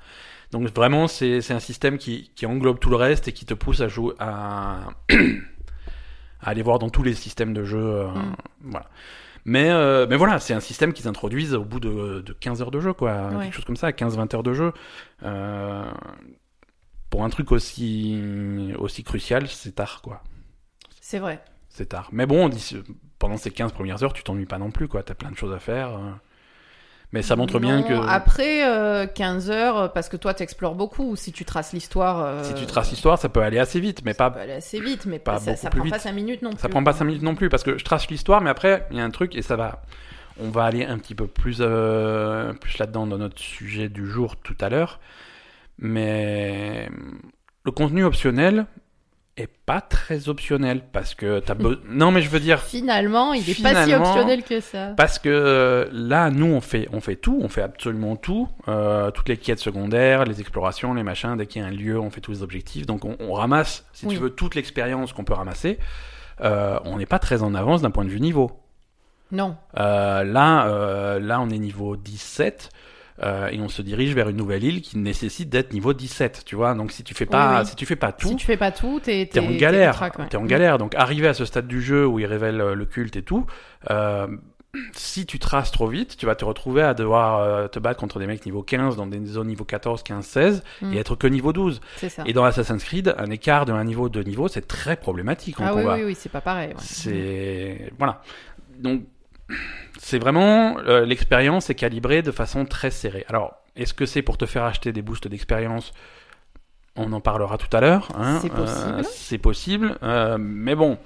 Donc 0.53 0.69
vraiment, 0.75 1.09
c'est 1.09 1.41
c'est 1.41 1.55
un 1.55 1.61
système 1.61 1.99
qui, 1.99 2.31
qui 2.37 2.47
englobe 2.47 2.79
tout 2.79 2.91
le 2.91 2.97
reste 2.97 3.29
et 3.29 3.33
qui 3.33 3.45
te 3.47 3.55
pousse 3.55 3.81
à 3.81 3.89
jouer 3.89 4.15
à, 4.21 4.89
à 6.41 6.51
aller 6.51 6.63
voir 6.63 6.79
dans 6.79 6.91
tous 6.91 7.03
les 7.03 7.15
systèmes 7.15 7.55
de 7.55 7.65
jeu. 7.65 7.79
euh, 7.79 8.09
Mm. 8.09 8.35
Voilà. 8.63 8.87
Mais, 9.47 9.71
euh, 9.71 10.07
mais 10.09 10.17
voilà, 10.17 10.41
c'est 10.41 10.55
un 10.55 10.61
système 10.61 10.95
qu'ils 10.95 11.07
introduisent 11.07 11.53
au 11.55 11.65
bout 11.65 11.79
de, 11.81 12.23
de 12.23 12.33
15 12.33 12.63
heures 12.63 12.71
de 12.71 12.81
jeu, 12.81 12.95
quoi. 12.95 13.29
Ouais. 13.29 13.45
Quelque 13.45 13.55
chose 13.55 13.65
comme 13.67 13.77
ça, 13.77 13.91
15-20 13.91 14.35
heures 14.35 14.43
de 14.43 14.55
jeu. 14.55 14.73
Euh, 15.23 15.85
pour 17.11 17.25
un 17.25 17.29
truc 17.31 17.53
aussi, 17.53 18.73
aussi 18.79 19.05
crucial, 19.05 19.47
c'est 19.49 19.73
tard, 19.75 20.01
quoi 20.03 20.23
C'est 21.01 21.19
vrai. 21.19 21.45
C'est 21.77 21.87
tard. 21.91 22.09
Mais 22.13 22.25
bon, 22.25 22.49
pendant 23.19 23.37
ces 23.37 23.51
15 23.51 23.73
premières 23.73 24.03
heures, 24.03 24.13
tu 24.13 24.23
t'ennuies 24.23 24.47
pas 24.47 24.59
non 24.59 24.71
plus, 24.71 24.87
quoi. 24.89 25.03
T'as 25.03 25.15
plein 25.15 25.31
de 25.31 25.37
choses 25.37 25.53
à 25.53 25.59
faire. 25.59 25.89
euh. 25.97 26.11
Mais 27.13 27.23
ça 27.23 27.37
montre 27.37 27.61
bien 27.61 27.83
que 27.85 27.93
Après 28.09 28.67
euh, 28.67 29.07
15 29.07 29.51
heures, 29.51 29.79
euh, 29.79 29.89
parce 29.89 30.09
que 30.09 30.17
toi, 30.17 30.35
t'explores 30.35 30.75
beaucoup. 30.75 31.15
Si 31.17 31.31
tu 31.33 31.45
traces 31.45 31.73
l'histoire. 31.73 32.21
euh, 32.25 32.43
si 32.45 32.55
tu 32.55 32.67
traces 32.67 32.91
l'histoire, 32.91 33.19
ça 33.19 33.29
peut 33.29 33.41
aller 33.43 33.59
assez 33.59 33.79
vite, 33.79 34.03
mais 34.05 34.13
ça 34.13 34.19
pas. 34.19 34.31
peut 34.33 34.41
aller 34.41 34.53
assez 34.55 34.81
vite, 34.81 35.07
mais 35.07 35.19
pas 35.21 35.39
ça, 35.39 35.55
ça 35.55 35.71
prend 35.71 35.81
pas 35.81 35.85
vite. 35.85 36.01
5 36.01 36.13
minutes 36.13 36.43
non 36.43 36.51
plus. 36.51 36.59
Ça 36.59 36.69
prend 36.69 36.83
pas 36.83 36.91
quoi. 36.93 36.99
5 36.99 37.05
minutes 37.05 37.23
non 37.23 37.35
plus, 37.37 37.49
parce 37.49 37.63
que 37.63 37.77
je 37.79 37.85
trace 37.85 38.09
l'histoire, 38.09 38.41
mais 38.41 38.51
après, 38.51 38.87
il 38.91 38.97
y 38.97 39.01
a 39.01 39.05
un 39.05 39.11
truc, 39.11 39.37
et 39.37 39.43
ça 39.43 39.55
va. 39.57 39.83
On 40.41 40.51
va 40.51 40.65
aller 40.65 40.85
un 40.85 40.99
petit 40.99 41.15
peu 41.15 41.29
plus, 41.29 41.59
euh, 41.61 42.53
plus 42.55 42.79
là-dedans 42.79 43.07
dans 43.07 43.19
notre 43.19 43.39
sujet 43.39 43.89
du 43.89 44.07
jour 44.11 44.37
tout 44.37 44.57
à 44.61 44.69
l'heure. 44.69 44.99
Mais 45.79 46.89
le 47.65 47.71
contenu 47.71 48.05
optionnel 48.05 48.67
est 49.37 49.51
pas 49.67 49.81
très 49.81 50.29
optionnel, 50.29 50.83
parce 50.93 51.15
que 51.17 51.41
t'as 51.41 51.55
be- 51.55 51.79
Non, 51.89 52.11
mais 52.13 52.23
je 52.23 52.29
veux 52.31 52.39
dire. 52.39 52.61
Finalement, 52.61 53.33
il 53.33 53.49
est 53.51 53.61
pas 53.63 53.85
si 53.85 53.93
optionnel 53.95 54.45
que 54.45 54.61
ça. 54.61 54.95
Parce 54.97 55.19
que 55.19 55.29
euh, 55.29 55.87
là, 55.93 56.31
nous, 56.31 56.47
on 56.47 56.61
fait, 56.61 56.89
on 56.93 57.01
fait 57.01 57.17
tout, 57.17 57.39
on 57.43 57.49
fait 57.49 57.63
absolument 57.63 58.15
tout, 58.17 58.49
euh, 58.69 59.11
toutes 59.11 59.29
les 59.29 59.37
quêtes 59.37 59.59
secondaires, 59.59 60.25
les 60.25 60.41
explorations, 60.41 60.95
les 60.95 61.03
machins. 61.03 61.37
Dès 61.37 61.47
qu'il 61.47 61.63
y 61.63 61.65
a 61.65 61.69
un 61.69 61.73
lieu, 61.73 61.99
on 61.99 62.11
fait 62.11 62.21
tous 62.21 62.31
les 62.31 62.43
objectifs. 62.43 62.87
Donc, 62.87 63.05
on, 63.05 63.17
on 63.19 63.33
ramasse, 63.33 63.85
si 63.93 64.07
Oui. 64.07 64.15
tu 64.15 64.21
veux, 64.21 64.31
toute 64.31 64.55
l'expérience 64.55 65.13
qu'on 65.13 65.25
peut 65.25 65.35
ramasser. 65.35 65.79
Euh, 66.41 66.79
on 66.85 66.99
n'est 66.99 67.07
pas 67.07 67.19
très 67.19 67.43
en 67.43 67.55
avance 67.55 67.83
d'un 67.83 67.91
point 67.91 68.05
de 68.05 68.11
vue 68.11 68.21
niveau. 68.21 68.53
Non. 69.33 69.57
Euh, 69.79 70.23
là, 70.23 71.19
là, 71.19 71.41
on 71.41 71.51
est 71.51 71.59
niveau 71.59 71.97
17. 71.97 72.69
Euh, 73.23 73.49
et 73.49 73.61
on 73.61 73.69
se 73.69 73.81
dirige 73.83 74.15
vers 74.15 74.29
une 74.29 74.37
nouvelle 74.37 74.65
île 74.65 74.83
qui 74.83 74.99
nécessite 74.99 75.49
d'être 75.49 75.73
niveau 75.73 75.93
17, 75.93 76.43
tu 76.45 76.57
vois. 76.57 76.75
Donc 76.75 76.91
si 76.93 77.05
tu 77.05 77.15
fais 77.15 77.27
pas, 77.27 77.53
Oui, 77.55 77.61
oui. 77.61 77.67
si 77.67 77.77
tu 77.77 77.87
fais 77.87 77.97
pas 77.97 78.13
tout, 78.13 78.29
Si 78.29 78.37
tu 78.37 78.47
fais 78.47 78.57
pas 78.57 78.73
tout, 78.73 79.01
t'es 79.01 79.29
t'es 79.33 79.39
en 79.41 79.47
t'es 79.47 79.57
galère. 79.57 79.93
ric-rac, 79.93 80.19
ouais. 80.19 80.27
T'es 80.29 80.37
en 80.37 80.43
Mm. 80.43 80.47
galère. 80.49 80.79
Donc, 80.79 80.95
arriver 80.97 81.29
à 81.29 81.35
ce 81.35 81.45
stade 81.45 81.67
du 81.69 81.81
jeu 81.81 82.07
où 82.07 82.19
il 82.19 82.27
révèle 82.27 82.61
euh, 82.61 82.75
le 82.75 82.85
culte 82.87 83.15
et 83.17 83.23
tout, 83.23 83.47
euh, 83.91 84.27
si 84.93 85.25
tu 85.25 85.39
traces 85.39 85.71
trop 85.71 85.87
vite, 85.87 86.17
tu 86.17 86.27
vas 86.27 86.35
te 86.35 86.45
retrouver 86.45 86.83
à 86.83 86.95
devoir 86.95 87.39
euh, 87.39 87.69
te 87.69 87.79
battre 87.79 88.01
contre 88.01 88.19
des 88.19 88.27
mecs 88.27 88.45
niveau 88.45 88.63
15 88.65 88.97
dans 88.97 89.07
des 89.07 89.25
zones 89.25 89.47
niveau 89.47 89.65
14, 89.65 90.03
15, 90.03 90.25
16 90.27 90.65
Mm. 90.83 90.93
et 90.95 90.97
être 90.99 91.15
que 91.15 91.29
niveau 91.29 91.53
12. 91.53 91.81
C'est 91.97 92.09
ça. 92.09 92.25
Et 92.27 92.33
dans 92.33 92.43
Assassin's 92.43 92.83
Creed, 92.83 93.15
un 93.17 93.31
écart 93.31 93.67
de 93.67 93.73
un 93.73 93.85
niveau, 93.85 94.09
deux 94.09 94.23
niveaux, 94.25 94.49
c'est 94.49 94.67
très 94.67 94.97
problématique 94.97 95.61
en 95.61 95.67
Ah 95.67 95.75
oui, 95.77 95.85
oui, 95.87 96.03
oui, 96.07 96.17
c'est 96.19 96.29
pas 96.33 96.41
pareil. 96.41 96.71
ouais. 96.71 96.75
C'est 96.81 97.93
voilà. 97.99 98.21
Donc 98.81 99.05
c'est 99.99 100.19
vraiment 100.19 100.79
euh, 100.79 101.05
l'expérience 101.05 101.71
est 101.71 101.75
calibrée 101.75 102.23
de 102.23 102.31
façon 102.31 102.65
très 102.65 102.91
serrée. 102.91 103.25
Alors 103.29 103.55
est-ce 103.77 103.95
que 103.95 104.07
c'est 104.07 104.23
pour 104.23 104.39
te 104.39 104.47
faire 104.47 104.65
acheter 104.65 104.93
des 104.93 105.03
boosts 105.03 105.29
d'expérience? 105.29 105.93
On 106.97 107.13
en 107.13 107.21
parlera 107.21 107.59
tout 107.59 107.75
à 107.77 107.81
l'heure. 107.81 108.09
hein. 108.17 108.39
C'est 108.41 108.51
possible. 108.53 108.95
Euh, 108.99 109.03
c'est 109.03 109.39
possible, 109.39 109.99
euh, 110.05 110.37
mais 110.39 110.75
bon, 110.77 110.99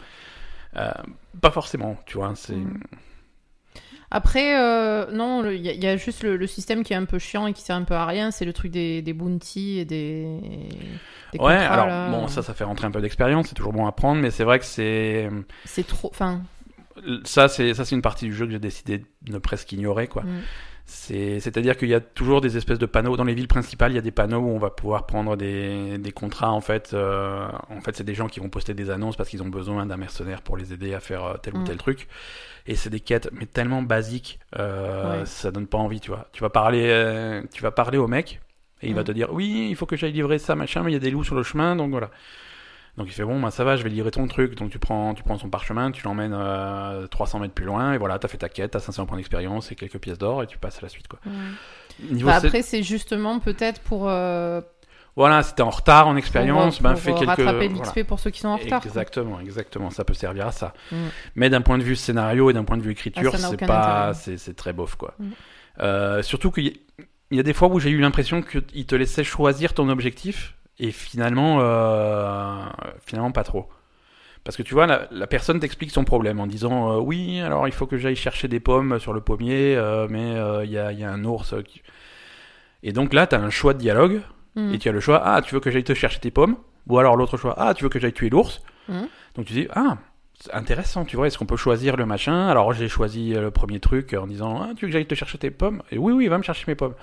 pas 1.40 1.50
forcément. 1.50 1.96
Tu 2.06 2.18
vois, 2.18 2.32
c'est 2.36 2.54
Mm. 2.54 2.80
Après, 4.10 4.58
euh, 4.58 5.10
non, 5.12 5.44
il 5.50 5.60
y, 5.60 5.68
a- 5.68 5.74
y 5.74 5.86
a 5.86 5.98
juste 5.98 6.22
le, 6.22 6.38
le 6.38 6.46
système 6.46 6.82
qui 6.82 6.94
est 6.94 6.96
un 6.96 7.04
peu 7.04 7.18
chiant 7.18 7.46
et 7.46 7.52
qui 7.52 7.60
sert 7.60 7.76
un 7.76 7.82
peu 7.84 7.92
à 7.94 8.06
rien, 8.06 8.30
c'est 8.30 8.46
le 8.46 8.54
truc 8.54 8.72
des, 8.72 9.02
des 9.02 9.12
bounties 9.12 9.78
et 9.80 9.84
des. 9.84 10.40
des 11.34 11.38
ouais. 11.38 11.52
Alors 11.54 11.86
là. 11.88 12.08
bon, 12.10 12.26
ça, 12.26 12.42
ça 12.42 12.54
fait 12.54 12.64
rentrer 12.64 12.86
un 12.86 12.90
peu 12.90 13.02
d'expérience. 13.02 13.48
C'est 13.48 13.54
toujours 13.54 13.74
bon 13.74 13.86
à 13.86 13.92
prendre, 13.92 14.22
mais 14.22 14.30
c'est 14.30 14.44
vrai 14.44 14.58
que 14.60 14.64
c'est 14.64 15.28
C'est 15.66 15.86
trop. 15.86 16.08
Enfin. 16.10 16.40
Ça, 17.24 17.48
c'est 17.48 17.74
ça, 17.74 17.84
c'est 17.84 17.94
une 17.94 18.02
partie 18.02 18.26
du 18.26 18.34
jeu 18.34 18.46
que 18.46 18.52
j'ai 18.52 18.58
décidé 18.58 18.98
de 18.98 19.32
ne 19.32 19.38
presque 19.38 19.72
ignorer, 19.72 20.06
quoi. 20.08 20.22
mm. 20.22 20.40
C'est, 20.90 21.38
c'est-à-dire 21.40 21.76
qu'il 21.76 21.90
y 21.90 21.94
a 21.94 22.00
toujours 22.00 22.40
des 22.40 22.56
espèces 22.56 22.78
de 22.78 22.86
panneaux 22.86 23.14
dans 23.18 23.24
les 23.24 23.34
villes 23.34 23.46
principales. 23.46 23.92
Il 23.92 23.96
y 23.96 23.98
a 23.98 24.02
des 24.02 24.10
panneaux 24.10 24.38
où 24.38 24.48
on 24.48 24.58
va 24.58 24.70
pouvoir 24.70 25.04
prendre 25.04 25.36
des, 25.36 25.98
des 25.98 26.12
contrats. 26.12 26.50
En 26.50 26.62
fait, 26.62 26.92
euh, 26.94 27.46
en 27.68 27.82
fait, 27.82 27.94
c'est 27.94 28.04
des 28.04 28.14
gens 28.14 28.26
qui 28.26 28.40
vont 28.40 28.48
poster 28.48 28.72
des 28.72 28.88
annonces 28.88 29.14
parce 29.14 29.28
qu'ils 29.28 29.42
ont 29.42 29.48
besoin 29.50 29.84
d'un 29.84 29.98
mercenaire 29.98 30.40
pour 30.40 30.56
les 30.56 30.72
aider 30.72 30.94
à 30.94 31.00
faire 31.00 31.24
euh, 31.26 31.34
tel 31.42 31.54
ou 31.56 31.58
Mm. 31.58 31.64
tel 31.64 31.76
truc. 31.76 32.08
Et 32.66 32.74
c'est 32.74 32.88
des 32.88 33.00
quêtes, 33.00 33.28
mais 33.32 33.44
tellement 33.44 33.82
basiques, 33.82 34.38
euh, 34.58 35.20
Ouais. 35.20 35.26
ça 35.26 35.50
donne 35.50 35.66
pas 35.66 35.76
envie, 35.76 36.00
tu 36.00 36.08
vois. 36.10 36.26
Tu 36.32 36.40
vas 36.42 36.48
parler, 36.48 36.84
euh, 36.86 37.42
tu 37.52 37.62
vas 37.62 37.70
parler 37.70 37.98
au 37.98 38.06
mec 38.08 38.40
et 38.80 38.88
il 38.88 38.94
va 38.94 39.02
Mm. 39.02 39.04
te 39.04 39.12
dire 39.12 39.28
oui, 39.34 39.66
il 39.68 39.76
faut 39.76 39.84
que 39.84 39.96
j'aille 39.96 40.12
livrer 40.12 40.38
ça, 40.38 40.54
machin, 40.54 40.82
mais 40.82 40.90
il 40.90 40.94
y 40.94 40.96
a 40.96 41.00
des 41.00 41.10
loups 41.10 41.24
sur 41.24 41.34
le 41.34 41.42
chemin, 41.42 41.76
donc 41.76 41.90
voilà. 41.90 42.10
Donc 42.98 43.06
il 43.06 43.12
fait 43.12 43.24
bon, 43.24 43.40
bah, 43.40 43.52
ça 43.52 43.62
va, 43.62 43.76
je 43.76 43.84
vais 43.84 43.90
livrer 43.90 44.10
ton 44.10 44.26
truc. 44.26 44.56
Donc 44.56 44.70
tu 44.70 44.80
prends, 44.80 45.14
tu 45.14 45.22
prends 45.22 45.38
son 45.38 45.48
parchemin, 45.48 45.92
tu 45.92 46.02
l'emmènes 46.04 46.34
euh, 46.34 47.06
300 47.06 47.38
mètres 47.38 47.54
plus 47.54 47.64
loin, 47.64 47.92
et 47.92 47.98
voilà, 47.98 48.18
t'as 48.18 48.26
fait 48.26 48.38
ta 48.38 48.48
quête, 48.48 48.72
t'as 48.72 48.80
500 48.80 49.06
points 49.06 49.16
d'expérience 49.16 49.70
et 49.70 49.76
quelques 49.76 49.98
pièces 49.98 50.18
d'or, 50.18 50.42
et 50.42 50.48
tu 50.48 50.58
passes 50.58 50.78
à 50.78 50.82
la 50.82 50.88
suite, 50.88 51.06
quoi. 51.06 51.20
Bah, 52.10 52.34
après, 52.34 52.62
c'est 52.62 52.82
justement 52.82 53.38
peut-être 53.38 53.80
pour, 53.82 54.08
euh, 54.08 54.60
Voilà, 55.14 55.44
si 55.44 55.54
t'es 55.54 55.62
en 55.62 55.70
retard 55.70 56.08
en 56.08 56.16
expérience, 56.16 56.82
ben 56.82 56.96
fais 56.96 57.14
quelques. 57.14 57.28
rattraper 57.28 57.68
voilà. 57.68 57.84
l'XP 57.84 58.02
pour 58.02 58.18
ceux 58.18 58.30
qui 58.30 58.40
sont 58.40 58.48
en 58.48 58.56
retard. 58.56 58.80
quoi. 58.80 58.88
Exactement, 58.88 59.38
exactement, 59.38 59.90
ça 59.90 60.04
peut 60.04 60.14
servir 60.14 60.48
à 60.48 60.52
ça. 60.52 60.74
Mm. 60.90 60.96
Mais 61.36 61.50
d'un 61.50 61.60
point 61.60 61.78
de 61.78 61.84
vue 61.84 61.96
scénario 61.96 62.50
et 62.50 62.52
d'un 62.52 62.64
point 62.64 62.76
de 62.76 62.82
vue 62.82 62.92
écriture, 62.92 63.30
Ah, 63.32 63.38
c'est 63.38 63.56
pas, 63.64 64.12
c'est 64.14 64.56
très 64.56 64.72
bof 64.72 64.96
quoi. 64.96 65.14
Mm. 65.20 65.30
Euh, 65.80 66.22
surtout 66.22 66.50
qu'il 66.50 66.66
y, 66.66 66.80
il 67.30 67.36
y 67.36 67.40
a 67.40 67.42
des 67.42 67.52
fois 67.52 67.68
où 67.68 67.78
j'ai 67.78 67.90
eu 67.90 68.00
l'impression 68.00 68.42
qu'il 68.42 68.86
te 68.86 68.94
laissait 68.94 69.24
choisir 69.24 69.74
ton 69.74 69.88
objectif 69.88 70.54
et 70.80 70.90
finalement, 70.92 71.58
euh, 71.60 72.64
finalement 73.04 73.32
pas 73.32 73.44
trop. 73.44 73.68
Parce 74.44 74.56
que 74.56 74.62
tu 74.62 74.72
vois, 74.74 74.86
la, 74.86 75.08
la 75.10 75.26
personne 75.26 75.60
t'explique 75.60 75.90
son 75.90 76.04
problème 76.04 76.40
en 76.40 76.46
disant 76.46 76.92
euh, 76.92 77.00
oui, 77.00 77.40
alors 77.40 77.66
il 77.68 77.72
faut 77.72 77.86
que 77.86 77.98
j'aille 77.98 78.16
chercher 78.16 78.48
des 78.48 78.60
pommes 78.60 78.98
sur 78.98 79.12
le 79.12 79.20
pommier, 79.20 79.76
euh, 79.76 80.06
mais 80.08 80.32
il 80.64 80.70
y, 80.70 80.78
a, 80.78 80.92
il 80.92 80.98
y 80.98 81.04
a 81.04 81.10
un 81.10 81.24
ours. 81.24 81.54
qui- 81.66 81.82
Et 82.82 82.92
donc 82.92 83.12
là, 83.12 83.26
tu 83.26 83.34
as 83.34 83.40
un 83.40 83.50
choix 83.50 83.74
de 83.74 83.78
dialogue 83.78 84.20
Mm. 84.54 84.74
et 84.74 84.78
tu 84.78 84.88
as 84.88 84.92
le 84.92 85.00
choix, 85.00 85.20
ah, 85.24 85.42
tu 85.42 85.54
veux 85.54 85.60
que 85.60 85.70
j'aille 85.70 85.84
te 85.84 85.94
chercher 85.94 86.18
tes 86.20 86.30
pommes 86.30 86.56
Ou 86.88 86.98
alors 86.98 87.16
l'autre 87.16 87.36
choix, 87.36 87.54
ah, 87.58 87.74
tu 87.74 87.84
veux 87.84 87.90
que 87.90 87.98
j'aille 88.00 88.14
tuer 88.14 88.30
l'ours 88.30 88.60
Mhm. 88.88 89.06
Donc 89.34 89.44
tu 89.44 89.52
dis, 89.52 89.68
ah, 89.74 89.98
c'est 90.40 90.54
intéressant, 90.54 91.04
tu 91.04 91.16
vois. 91.16 91.26
Est-ce 91.26 91.36
qu'on 91.36 91.44
peut 91.46 91.56
choisir 91.58 91.96
le 91.96 92.06
machin? 92.06 92.48
Alors 92.48 92.72
j'ai 92.72 92.88
choisi 92.88 93.34
le 93.34 93.50
premier 93.50 93.78
truc 93.78 94.14
en 94.14 94.26
disant 94.26 94.62
ah, 94.62 94.68
tu 94.74 94.86
veux 94.86 94.88
que 94.88 94.92
j'aille 94.92 95.06
te 95.06 95.14
chercher 95.14 95.36
tes 95.36 95.50
pommes? 95.50 95.82
Et 95.90 95.98
oui, 95.98 96.12
oui, 96.14 96.26
va 96.28 96.38
me 96.38 96.42
chercher 96.42 96.64
mes 96.66 96.74
pommes. 96.74 96.94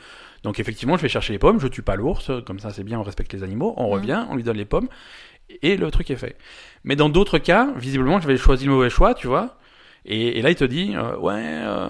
Donc 0.46 0.60
effectivement, 0.60 0.96
je 0.96 1.02
vais 1.02 1.10
chercher 1.10 1.34
les 1.34 1.40
pommes, 1.40 1.60
je 1.60 1.68
tue 1.68 1.82
pas 1.82 1.96
l'ours, 1.96 2.30
comme 2.46 2.60
ça 2.60 2.70
c'est 2.70 2.84
bien, 2.84 3.00
on 3.00 3.04
respecte 3.04 3.34
les 3.34 3.42
animaux, 3.44 3.74
on 3.78 3.88
Mhm. 3.88 3.92
revient, 3.94 4.26
on 4.30 4.36
lui 4.36 4.44
donne 4.44 4.58
les 4.58 4.66
pommes, 4.66 4.88
et 5.64 5.76
le 5.76 5.90
truc 5.92 6.10
est 6.12 6.16
fait. 6.16 6.38
Mais 6.84 6.96
dans 6.96 7.10
d'autres 7.10 7.40
cas, 7.40 7.70
visiblement, 7.76 8.20
j'avais 8.22 8.38
choisi 8.38 8.66
le 8.66 8.72
mauvais 8.72 8.92
choix, 8.92 9.16
tu 9.16 9.26
vois. 9.28 9.58
Et, 10.06 10.38
et 10.38 10.42
là, 10.44 10.52
il 10.52 10.56
te 10.56 10.64
dit, 10.64 10.94
euh, 10.96 11.18
ouais, 11.18 11.34
euh, 11.44 11.88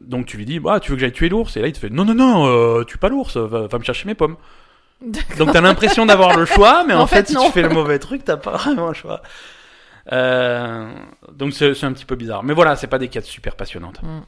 donc 0.00 0.26
tu 0.26 0.36
lui 0.36 0.44
dis, 0.44 0.60
bah, 0.60 0.78
tu 0.78 0.90
veux 0.92 0.96
que 0.96 1.00
j'aille 1.00 1.10
tuer 1.12 1.28
l'ours? 1.28 1.56
Et 1.56 1.60
là, 1.60 1.66
il 1.66 1.72
te 1.72 1.78
fait, 1.78 1.90
non, 1.90 2.04
non, 2.04 2.14
non, 2.14 2.46
euh, 2.46 2.84
tue 2.84 2.98
pas 2.98 3.08
l'ours, 3.08 3.36
va, 3.36 3.66
va 3.66 3.78
me 3.78 3.82
chercher 3.84 4.06
mes 4.06 4.14
pommes. 4.14 4.36
Donc 5.36 5.50
t'as 5.52 5.60
l'impression 5.60 6.06
d'avoir 6.06 6.36
le 6.38 6.44
choix, 6.44 6.84
mais 6.86 6.94
en, 6.94 7.00
En 7.00 7.06
fait, 7.08 7.26
fait, 7.26 7.36
si 7.36 7.36
tu 7.44 7.50
fais 7.50 7.62
le 7.62 7.70
mauvais 7.70 7.98
truc, 7.98 8.24
t'as 8.24 8.36
pas 8.36 8.52
vraiment 8.58 8.86
le 8.86 8.94
choix. 8.94 9.22
Donc 11.32 11.52
c'est 11.52 11.82
un 11.84 11.92
petit 11.92 12.04
peu 12.04 12.14
bizarre. 12.14 12.44
Mais 12.44 12.54
voilà, 12.54 12.76
c'est 12.76 12.86
pas 12.86 12.98
des 12.98 13.08
quêtes 13.08 13.24
super 13.24 13.56
passionnantes. 13.56 14.00
Mm. 14.02 14.20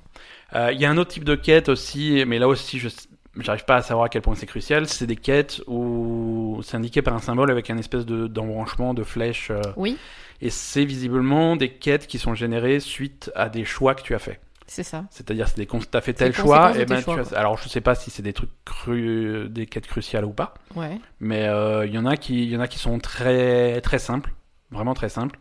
Il 0.73 0.81
y 0.81 0.85
a 0.85 0.91
un 0.91 0.97
autre 0.99 1.11
type 1.13 1.25
de 1.25 1.37
quête 1.37 1.69
aussi, 1.69 2.25
mais 2.27 2.39
là 2.41 2.49
aussi, 2.49 2.79
je 2.81 2.89
j'arrive 3.39 3.65
pas 3.65 3.77
à 3.77 3.83
savoir 3.83 4.07
à 4.07 4.09
quel 4.09 4.23
point 4.23 4.35
c'est 4.35 4.47
crucial. 4.47 4.87
C'est 4.89 5.07
des 5.07 5.17
quêtes 5.17 5.61
où 5.67 6.61
c'est 6.63 6.77
indiqué 6.77 7.03
par 7.03 7.15
un 7.15 7.19
symbole 7.21 7.51
avec 7.51 7.71
un 7.71 7.79
espèce 7.79 8.07
de 8.07 8.27
d'embranchement 8.27 8.95
de 8.95 9.03
flèche. 9.03 9.51
euh, 9.51 9.61
Oui, 9.77 9.97
et 10.41 10.51
c'est 10.51 10.85
visiblement 10.85 11.57
des 11.57 11.71
quêtes 11.71 12.07
qui 12.07 12.19
sont 12.19 12.35
générées 12.35 12.81
suite 12.81 13.31
à 13.35 13.49
des 13.49 13.65
choix 13.65 13.95
que 13.95 14.03
tu 14.03 14.15
as 14.15 14.19
fait. 14.19 14.41
c'est 14.67 14.83
ça. 14.83 15.05
C'est-à-dire, 15.11 15.49
c'est 15.49 15.57
des 15.57 15.67
t'as 15.91 16.01
fait 16.01 16.13
tel 16.13 16.33
choix, 16.35 16.73
de 16.73 16.81
et 16.81 16.85
ben 16.87 17.01
choix, 17.01 17.23
tu 17.25 17.35
as... 17.35 17.39
Alors 17.39 17.57
je 17.59 17.69
sais 17.69 17.81
pas 17.81 17.95
si 17.95 18.11
c'est 18.11 18.23
des 18.23 18.33
trucs 18.33 18.51
cru... 18.65 19.49
des 19.49 19.67
quêtes 19.67 19.87
cruciales 19.87 20.25
ou 20.25 20.33
pas. 20.33 20.55
Ouais. 20.75 20.99
Mais 21.21 21.47
euh, 21.49 21.87
il 21.87 21.93
y 21.95 21.99
en 21.99 22.07
a 22.07 22.17
qui, 22.17 22.45
il 22.45 22.51
y 22.51 22.57
en 22.57 22.61
a 22.61 22.69
qui 22.69 22.79
sont 22.79 22.99
très 22.99 23.81
très 23.81 23.99
simples, 23.99 24.33
vraiment 24.71 24.95
très 24.95 25.09
simples, 25.09 25.39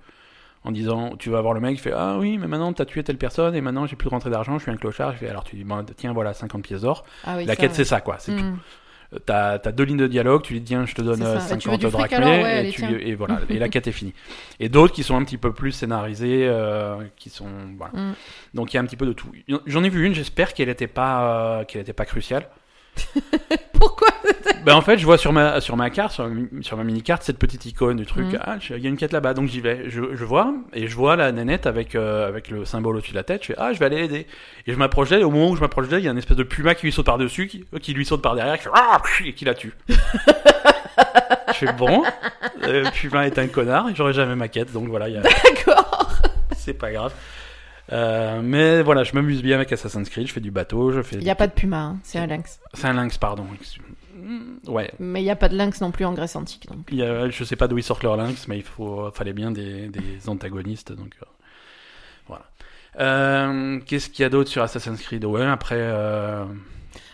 en 0.66 0.72
disant, 0.72 1.16
tu 1.18 1.30
vas 1.30 1.42
voir 1.42 1.54
le 1.54 1.60
mec, 1.60 1.76
il 1.76 1.80
fait 1.82 1.92
ah 1.94 2.18
oui, 2.20 2.38
mais 2.38 2.48
maintenant 2.48 2.72
t'as 2.74 2.86
tué 2.86 3.04
telle 3.04 3.18
personne 3.18 3.54
et 3.56 3.62
maintenant 3.62 3.86
j'ai 3.86 3.96
plus 3.96 4.06
de 4.06 4.12
rentrée 4.12 4.30
d'argent, 4.30 4.58
je 4.58 4.64
suis 4.64 4.72
un 4.72 4.78
clochard. 4.78 5.12
Je 5.14 5.18
fais 5.18 5.30
alors 5.30 5.44
tu 5.44 5.56
dis 5.56 5.64
bon, 5.64 5.84
tiens 5.98 6.14
voilà 6.14 6.34
50 6.34 6.64
pièces 6.64 6.82
d'or. 6.82 7.04
Ah 7.26 7.36
oui, 7.38 7.46
La 7.46 7.54
ça, 7.54 7.62
quête 7.62 7.72
ouais. 7.72 7.76
c'est 7.78 7.84
ça 7.86 8.02
quoi, 8.02 8.16
c'est 8.20 8.36
tout. 8.36 8.44
Mm. 8.44 8.60
Euh, 9.14 9.20
T'as 9.26 9.52
as 9.64 9.72
deux 9.72 9.84
lignes 9.84 9.98
de 9.98 10.08
dialogue, 10.08 10.42
tu 10.42 10.54
lui 10.54 10.60
dis 10.62 10.68
tiens 10.70 10.86
je 10.86 10.96
te 10.96 11.02
donne 11.02 11.18
C'est 11.18 11.24
euh, 11.26 11.40
ça. 11.40 11.54
Et 11.56 11.58
tu 11.60 11.70
50 11.70 11.82
veux 11.84 11.90
du 11.90 11.96
fric 11.96 12.10
drachmés 12.12 12.26
alors 12.34 12.44
Ouais, 12.46 12.70
et, 12.70 12.72
tu- 12.72 13.08
et 13.10 13.14
voilà 13.16 13.42
et 13.50 13.60
la 13.60 13.70
quête 13.70 13.88
est 13.88 13.92
finie. 13.92 14.14
Et 14.60 14.70
d'autres 14.70 14.94
qui 14.94 15.04
sont 15.04 15.16
un 15.16 15.24
petit 15.24 15.38
peu 15.38 15.52
plus 15.54 15.72
scénarisés, 15.74 16.48
euh, 16.48 16.96
qui 17.18 17.30
sont 17.30 17.50
voilà. 17.78 17.94
Mm. 17.94 18.14
Donc 18.56 18.74
il 18.74 18.78
y 18.78 18.80
a 18.80 18.82
un 18.82 18.86
petit 18.86 18.96
peu 18.98 19.06
de 19.06 19.14
tout. 19.14 19.28
J'en 19.68 19.84
ai 19.84 19.90
vu 19.90 20.06
une, 20.06 20.16
j'espère 20.16 20.54
qu'elle 20.54 20.70
était 20.70 20.88
pas 20.88 21.60
euh, 21.60 21.64
qu'elle 21.66 21.82
était 21.82 21.94
pas 21.94 22.06
cruciale. 22.06 22.48
Pourquoi? 23.74 24.08
Ben 24.66 24.76
en 24.76 24.82
fait, 24.82 24.98
je 24.98 25.06
vois 25.06 25.18
sur 25.18 25.34
ma 25.34 25.60
sur 25.62 25.76
ma 25.76 25.90
carte, 25.90 26.14
sur, 26.14 26.30
sur 26.62 26.78
ma 26.78 26.84
mini 26.84 27.02
carte, 27.02 27.24
cette 27.24 27.38
petite 27.38 27.66
icône 27.66 27.98
du 27.98 28.06
truc. 28.06 28.26
Mhm. 28.28 28.40
Ah, 28.42 28.56
il 28.70 28.80
y 28.80 28.86
a 28.86 28.90
une 28.90 28.98
quête 28.98 29.12
là-bas, 29.12 29.34
donc 29.34 29.48
j'y 29.50 29.60
vais. 29.62 29.90
Je, 29.90 30.16
je 30.16 30.26
vois 30.26 30.54
et 30.74 30.88
je 30.88 30.96
vois 30.96 31.16
la 31.16 31.32
nénette 31.32 31.66
avec 31.68 31.96
euh, 31.96 32.28
avec 32.28 32.50
le 32.50 32.64
symbole 32.66 32.96
au-dessus 32.98 33.12
de 33.12 33.18
la 33.18 33.24
tête. 33.24 33.42
Je 33.42 33.48
fais 33.48 33.56
ah, 33.58 33.74
je 33.74 33.80
vais 33.80 33.86
aller 33.86 34.02
l'aider. 34.02 34.28
Et 34.66 34.72
je 34.74 34.78
m'approche 34.78 35.10
d'elle. 35.10 35.22
Et 35.22 35.26
au 35.26 35.32
moment 35.32 35.50
où 35.50 35.56
je 35.56 35.62
m'approche 35.62 35.88
d'elle, 35.90 36.00
il 36.00 36.06
y 36.06 36.08
a 36.08 36.12
une 36.12 36.18
espèce 36.18 36.38
de 36.38 36.44
puma 36.44 36.76
qui 36.76 36.86
lui 36.86 36.92
saute 36.94 37.06
par 37.06 37.18
dessus, 37.18 37.48
qui, 37.48 37.66
qui 37.82 37.94
lui 37.94 38.06
saute 38.06 38.22
par 38.22 38.36
derrière, 38.36 38.58
qui 38.58 38.64
fait 38.64 38.70
ah 38.74 39.02
et 39.26 39.34
qui 39.34 39.46
la 39.46 39.54
tue. 39.54 39.74
je 39.90 41.54
fais 41.54 41.74
bon, 41.74 42.04
le 42.62 42.90
puma 42.92 43.26
est 43.28 43.38
un 43.40 43.48
connard. 43.48 43.90
et 43.90 43.96
J'aurai 43.96 44.14
jamais 44.14 44.36
ma 44.36 44.48
quête, 44.48 44.72
donc 44.72 44.88
voilà, 44.88 45.10
il 45.10 45.16
y 45.16 45.18
a- 45.18 45.22
D'accord. 45.44 46.10
c'est 46.56 46.74
pas 46.74 46.92
grave. 46.92 47.14
Euh, 47.92 48.40
mais 48.42 48.82
voilà, 48.82 49.04
je 49.04 49.14
m'amuse 49.14 49.42
bien 49.44 49.56
avec 49.58 49.72
Assassin's 49.74 50.10
Creed. 50.10 50.28
Je 50.28 50.34
fais 50.34 50.40
du 50.40 50.52
bateau, 50.52 50.92
je 50.94 51.02
fais. 51.02 51.18
Il 51.18 51.24
n'y 51.24 51.30
a 51.30 51.36
pas 51.36 51.48
de 51.48 51.52
puma, 51.52 51.78
hein, 51.82 51.98
c'est 52.04 52.18
un 52.18 52.28
lynx. 52.28 52.60
C'est 52.74 52.88
un 52.88 52.94
lynx, 52.94 53.18
pardon. 53.18 53.46
Excuse- 54.24 54.68
Mm, 54.68 54.72
Ouais, 54.72 54.92
Mais 55.00 55.22
il 55.22 55.26
n'y 55.26 55.32
a 55.32 55.36
pas 55.36 55.50
de 55.50 55.56
lynx 55.58 55.82
non 55.82 55.92
plus 55.92 56.06
en 56.06 56.14
Grèce 56.14 56.36
antique. 56.36 56.68
Donc. 56.70 56.80
Y 56.92 57.04
a, 57.04 57.30
je 57.30 57.44
sais 57.44 57.56
pas 57.56 57.68
d'où 57.68 57.78
ils 57.78 57.84
sortent 57.84 58.04
leurs 58.04 58.18
lynx, 58.18 58.48
mais 58.48 58.58
il 58.58 58.64
faut, 58.64 59.10
fallait 59.14 59.34
bien 59.34 59.52
des, 59.52 59.88
des 59.90 60.28
antagonistes, 60.30 60.92
donc 60.94 61.14
euh, 61.22 61.26
voilà. 62.28 62.46
Euh, 63.00 63.80
Qu'est-ce 63.86 64.10
qu'il 64.10 64.24
y 64.24 64.26
a 64.26 64.30
d'autre 64.30 64.50
sur 64.50 64.62
Assassin's 64.62 65.02
Creed? 65.02 65.26
Ouais, 65.26 65.46
après, 65.46 65.76
euh, 65.80 66.46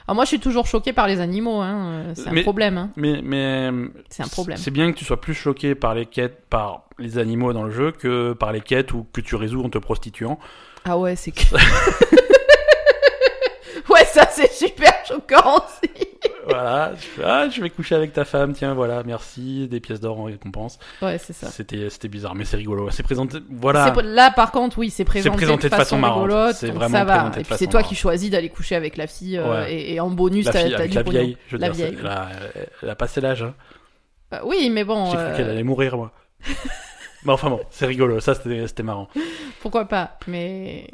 Alors 0.07 0.15
moi, 0.15 0.25
je 0.25 0.29
suis 0.29 0.39
toujours 0.39 0.67
choqué 0.67 0.91
par 0.93 1.07
les 1.07 1.19
animaux. 1.21 1.61
Hein. 1.61 2.13
C'est 2.15 2.27
un 2.27 2.41
problème. 2.43 2.77
Hein. 2.77 2.91
mais 2.97 3.21
mais 3.23 3.69
C'est 4.09 4.23
un 4.23 4.27
problème. 4.27 4.57
C'est 4.57 4.71
bien 4.71 4.91
que 4.91 4.97
tu 4.97 5.05
sois 5.05 5.21
plus 5.21 5.33
choqué 5.33 5.75
par 5.75 5.95
les 5.95 6.05
quêtes, 6.05 6.43
par 6.49 6.83
les 6.97 7.17
animaux 7.17 7.53
dans 7.53 7.63
le 7.63 7.71
jeu, 7.71 7.91
que 7.93 8.33
par 8.33 8.51
les 8.51 8.59
quêtes 8.61 8.91
ou 8.93 9.05
que 9.13 9.21
tu 9.21 9.35
résous 9.35 9.63
en 9.63 9.69
te 9.69 9.77
prostituant. 9.77 10.37
Ah 10.85 10.97
ouais, 10.97 11.15
c'est 11.15 11.31
que... 11.31 11.43
ouais, 13.89 14.05
ça 14.05 14.27
c'est 14.31 14.51
super 14.51 14.93
choquant 15.07 15.57
aussi. 15.57 16.07
Voilà, 16.45 16.91
fais, 16.97 17.23
ah, 17.23 17.49
je 17.49 17.61
vais 17.61 17.69
coucher 17.69 17.95
avec 17.95 18.13
ta 18.13 18.25
femme, 18.25 18.53
tiens, 18.53 18.73
voilà, 18.73 19.03
merci, 19.03 19.67
des 19.67 19.79
pièces 19.79 19.99
d'or 19.99 20.19
en 20.19 20.23
récompense. 20.25 20.79
Ouais, 21.01 21.17
c'est 21.17 21.33
ça. 21.33 21.47
C'était, 21.47 21.89
c'était 21.89 22.07
bizarre, 22.07 22.35
mais 22.35 22.45
c'est 22.45 22.57
rigolo. 22.57 22.89
C'est 22.91 23.03
présenté, 23.03 23.37
voilà. 23.49 23.93
Là, 24.03 24.31
par 24.31 24.51
contre, 24.51 24.77
oui, 24.79 24.89
c'est 24.89 25.05
présenté, 25.05 25.35
présenté 25.35 25.69
de 25.69 25.75
façon, 25.75 25.97
marrante. 25.97 26.23
rigolote, 26.23 26.55
C'est 26.55 26.71
vraiment 26.71 26.97
ça 26.97 27.03
va. 27.05 27.27
Et 27.27 27.31
puis 27.31 27.43
c'est 27.43 27.47
façon 27.49 27.65
toi 27.65 27.79
marrante. 27.79 27.89
qui 27.89 27.95
choisis 27.95 28.29
d'aller 28.29 28.49
coucher 28.49 28.75
avec 28.75 28.97
la 28.97 29.07
fille, 29.07 29.37
euh, 29.37 29.63
Ouais. 29.63 29.73
et, 29.73 29.93
et 29.95 29.99
en 29.99 30.09
bonus, 30.09 30.45
La 30.45 30.51
t'as 30.53 30.67
la 30.67 30.87
pognon. 31.03 31.09
vieille, 31.11 31.37
je 31.47 31.55
veux 31.55 31.61
La 31.61 31.69
dire, 31.69 31.85
vieille. 31.87 31.97
elle 31.99 32.07
a, 32.07 32.29
elle 32.83 32.89
a 32.89 32.95
passé 32.95 33.21
l'âge. 33.21 33.43
Hein. 33.43 33.53
Bah 34.31 34.41
oui, 34.45 34.69
mais 34.71 34.83
bon, 34.83 35.05
J'ai 35.07 35.17
cru 35.17 35.25
euh, 35.25 35.35
qu'elle 35.37 35.49
allait 35.49 35.63
mourir, 35.63 35.97
moi. 35.97 36.11
mais 37.25 37.31
enfin 37.33 37.49
bon, 37.49 37.59
c'est 37.69 37.85
rigolo, 37.85 38.19
ça 38.19 38.33
c'était 38.35 38.83
marrant. 38.83 39.07
pourquoi 39.61 39.85
pas 39.85 40.17
Mais 40.27 40.87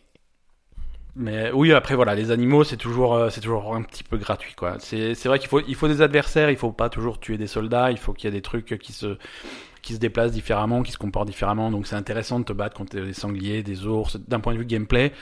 Mais 1.17 1.49
oui, 1.54 1.71
après 1.71 1.95
voilà, 1.95 2.13
les 2.13 2.32
animaux 2.32 2.65
c'est 2.65 2.75
toujours 2.75 3.13
euh, 3.15 3.30
c'est 3.30 3.39
toujours 3.39 3.73
un 3.73 3.84
petit 3.84 4.04
peu 4.04 4.17
gratuit 4.17 4.54
quoi. 4.54 4.75
C'est 4.80 5.15
c'est 5.15 5.30
vrai 5.30 5.39
qu'il 5.39 5.47
faut 5.47 5.62
il 5.62 5.75
faut 5.75 5.88
des 5.88 6.01
adversaires, 6.01 6.49
il 6.49 6.58
faut 6.58 6.73
pas 6.73 6.89
toujours 6.89 7.19
tuer 7.21 7.38
des 7.38 7.47
soldats, 7.47 7.89
il 7.91 7.97
faut 7.97 8.12
qu'il 8.13 8.25
y 8.30 8.34
ait 8.34 8.36
des 8.36 8.41
trucs 8.41 8.78
qui 8.80 8.91
se 8.91 9.17
qui 9.82 9.93
se 9.93 9.99
déplacent 9.99 10.34
différemment, 10.34 10.84
qui 10.84 10.91
se 10.91 10.97
comportent 10.97 11.28
différemment. 11.28 11.71
Donc 11.71 11.88
c'est 11.88 11.95
intéressant 11.95 12.39
de 12.39 12.45
te 12.45 12.51
battre 12.54 12.75
contre 12.75 12.95
des 12.97 13.13
sangliers, 13.13 13.63
des 13.63 13.86
ours. 13.86 14.17
D'un 14.28 14.41
point 14.41 14.54
de 14.54 14.60
vue 14.60 14.65
gameplay, 14.65 15.13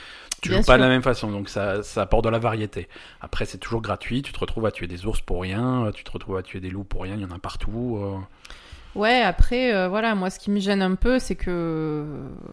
tu 0.42 0.48
Bien 0.50 0.58
joues 0.60 0.64
pas 0.66 0.76
de 0.78 0.82
la 0.82 0.88
même 0.88 1.02
façon, 1.02 1.30
donc 1.30 1.48
ça 1.48 1.82
ça 1.84 2.02
apporte 2.02 2.24
de 2.24 2.30
la 2.30 2.40
variété. 2.40 2.88
Après 3.20 3.44
c'est 3.44 3.58
toujours 3.58 3.82
gratuit, 3.82 4.22
tu 4.22 4.32
te 4.32 4.40
retrouves 4.40 4.66
à 4.66 4.72
tuer 4.72 4.88
des 4.88 5.06
ours 5.06 5.20
pour 5.20 5.42
rien, 5.42 5.90
tu 5.94 6.02
te 6.02 6.10
retrouves 6.10 6.36
à 6.38 6.42
tuer 6.42 6.60
des 6.60 6.70
loups 6.70 6.84
pour 6.84 7.02
rien, 7.02 7.14
il 7.14 7.22
y 7.22 7.24
en 7.24 7.30
a 7.30 7.38
partout. 7.38 7.98
euh. 8.02 8.18
Ouais, 8.94 9.22
après, 9.22 9.74
euh, 9.74 9.88
voilà, 9.88 10.14
moi, 10.14 10.30
ce 10.30 10.38
qui 10.38 10.50
me 10.52 10.60
gêne 10.60 10.80
un 10.82 10.94
peu, 10.94 11.18
c'est 11.18 11.34
que, 11.34 12.04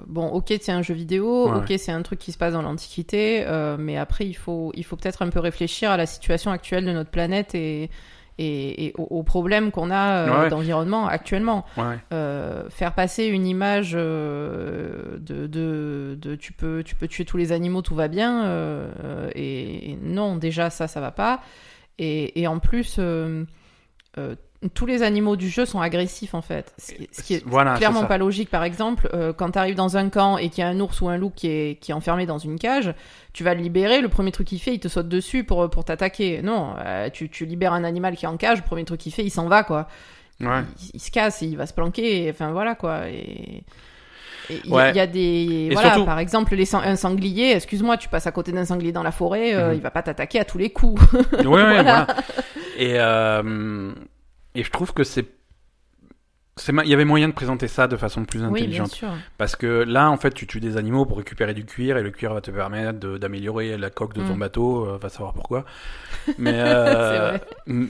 bon, 0.08 0.28
ok, 0.30 0.52
c'est 0.60 0.72
un 0.72 0.82
jeu 0.82 0.94
vidéo, 0.96 1.50
Ouais. 1.52 1.58
ok, 1.60 1.74
c'est 1.78 1.92
un 1.92 2.02
truc 2.02 2.18
qui 2.20 2.32
se 2.32 2.38
passe 2.38 2.54
dans 2.54 2.64
l'Antiquité, 2.64 3.44
euh, 3.46 3.78
mais 3.80 3.96
après, 3.98 4.26
il 4.26 4.34
faut, 4.34 4.72
il 4.76 4.84
faut 4.84 4.96
peut-être 4.96 5.22
un 5.22 5.30
peu 5.30 5.40
réfléchir 5.40 5.92
à 5.92 5.98
la 5.98 6.06
situation 6.08 6.50
actuelle 6.52 6.84
de 6.86 6.92
notre 6.92 7.12
planète 7.12 7.54
et, 7.54 7.92
et, 8.40 8.86
et 8.88 8.94
aux, 8.98 9.04
aux 9.04 9.24
problèmes 9.24 9.70
qu'on 9.70 9.92
a 9.92 10.18
euh, 10.18 10.44
Ouais. 10.44 10.50
d'environnement 10.50 11.08
actuellement. 11.08 11.64
Faire 12.10 12.94
passer 12.96 13.26
une 13.26 13.46
image 13.46 13.92
de, 13.92 15.20
de, 15.20 16.18
de 16.20 16.36
tu 16.36 16.54
peux, 16.54 16.82
tu 16.84 16.96
peux 16.96 17.08
tuer 17.08 17.24
tous 17.26 17.38
les 17.38 17.52
animaux, 17.52 17.84
tout 17.84 17.94
va 17.96 18.08
bien, 18.08 18.90
et, 19.36 19.92
et 19.92 19.96
non, 20.02 20.38
déjà, 20.38 20.70
ça, 20.72 20.88
ça 20.88 21.00
va 21.02 21.12
pas. 21.12 21.42
Et, 22.00 22.42
et 22.42 22.48
en 22.48 22.58
plus, 22.60 23.00
tous 24.76 24.86
les 24.86 25.02
animaux 25.02 25.36
du 25.36 25.50
jeu 25.50 25.66
sont 25.66 25.82
agressifs 25.82 26.34
en 26.36 26.42
fait. 26.42 26.74
Ce 26.78 26.94
qui, 26.94 27.10
ce 27.12 27.22
qui 27.24 27.34
est 27.36 27.44
Voilà, 27.46 27.74
clairement 27.76 28.06
pas 28.06 28.18
logique. 28.20 28.50
Par 28.52 28.64
exemple, 28.64 29.10
euh, 29.14 29.34
quand 29.34 29.52
tu 29.52 29.60
arrives 29.60 29.76
dans 29.76 29.98
un 29.98 30.10
camp 30.10 30.38
et 30.38 30.50
qu'il 30.50 30.64
y 30.64 30.68
a 30.68 30.70
un 30.70 30.80
ours 30.80 31.02
ou 31.02 31.10
un 31.10 31.18
loup 31.18 31.32
qui 31.36 31.48
est, 31.48 31.80
qui 31.82 31.92
est 31.92 31.94
enfermé 31.96 32.26
dans 32.28 32.38
une 32.38 32.60
cage, 32.60 32.94
tu 33.34 33.44
vas 33.44 33.56
le 33.56 33.62
libérer. 33.62 34.02
Le 34.02 34.10
premier 34.10 34.32
truc 34.32 34.48
qu'il 34.48 34.60
fait, 34.62 34.74
il 34.76 34.80
te 34.80 34.88
saute 34.88 35.10
dessus 35.10 35.44
pour, 35.44 35.68
pour 35.70 35.84
t'attaquer. 35.84 36.42
Non, 36.44 36.76
euh, 36.86 37.10
tu, 37.10 37.30
tu 37.30 37.46
libères 37.46 37.74
un 37.74 37.84
animal 37.84 38.16
qui 38.16 38.26
est 38.26 38.28
en 38.28 38.38
cage, 38.38 38.60
le 38.60 38.64
premier 38.66 38.86
truc 38.86 39.00
qu'il 39.00 39.12
fait, 39.14 39.24
il 39.24 39.32
s'en 39.32 39.48
va 39.48 39.64
quoi. 39.64 39.88
Ouais. 40.40 40.48
Il, 40.84 40.92
il 40.96 41.00
se 41.00 41.10
casse, 41.12 41.42
il 41.42 41.58
va 41.58 41.66
se 41.66 41.74
planquer. 41.74 42.26
et- 42.26 42.30
Enfin 42.30 42.52
voilà 42.52 42.76
quoi. 42.76 43.08
Et. 43.10 43.64
Il 44.50 44.70
y, 44.70 44.74
a- 44.74 44.76
Ouais. 44.76 44.90
il 44.90 44.98
y 44.98 45.00
a 45.00 45.08
des 45.08 45.68
Et 45.70 45.74
voilà 45.74 45.90
surtout- 45.92 46.06
par 46.06 46.20
exemple 46.20 46.56
les 46.56 46.76
un 46.76 46.96
sanglier 46.98 47.52
excuse-moi 47.52 47.96
tu 47.98 48.10
passes 48.10 48.28
à 48.28 48.32
côté 48.32 48.52
d'un 48.52 48.66
sanglier 48.66 48.92
dans 48.92 49.04
la 49.04 49.12
forêt 49.12 49.54
euh, 49.54 49.70
Mhm. 49.70 49.76
il 49.76 49.82
va 49.82 49.92
pas 49.92 50.02
t'attaquer 50.02 50.40
à 50.42 50.46
tous 50.46 50.58
les 50.58 50.72
coups 50.72 51.02
Ouais, 51.14 51.46
ouais, 51.46 51.46
Voilà. 51.46 51.84
voilà. 51.84 52.08
Et, 52.78 52.96
euh, 53.00 53.94
et 54.56 54.64
je 54.64 54.72
trouve 54.72 54.94
que 54.94 55.04
c'est. 55.04 55.26
Il 56.68 56.90
y 56.90 56.94
avait 56.94 57.06
moyen 57.06 57.28
de 57.30 57.34
présenter 57.34 57.68
ça 57.68 57.88
de 57.88 57.96
façon 57.98 58.26
plus 58.26 58.44
oui 58.50 58.68
bien 58.68 58.84
intelligente. 58.84 58.92
sûr 58.92 59.10
Parce 59.38 59.56
que 59.56 59.66
là, 59.84 60.12
en 60.12 60.18
fait, 60.18 60.32
tu 60.34 60.46
tues 60.46 60.60
des 60.60 60.78
animaux 60.78 61.06
pour 61.06 61.18
récupérer 61.18 61.54
du 61.54 61.66
cuir 61.66 61.98
et 61.98 62.04
le 62.04 62.12
cuir 62.12 62.34
va 62.34 62.42
te 62.42 62.52
permettre 62.52 63.00
d'améliorer 63.18 63.78
la 63.78 63.90
coque 63.90 64.14
de 64.14 64.22
ton 64.22 64.36
Mm. 64.36 64.40
bateau, 64.40 64.86
euh, 64.86 64.98
va 64.98 65.10
savoir 65.10 65.34
pourquoi. 65.34 65.66
Mais 66.38 66.54
euh, 66.56 67.38
vrai. 67.66 67.88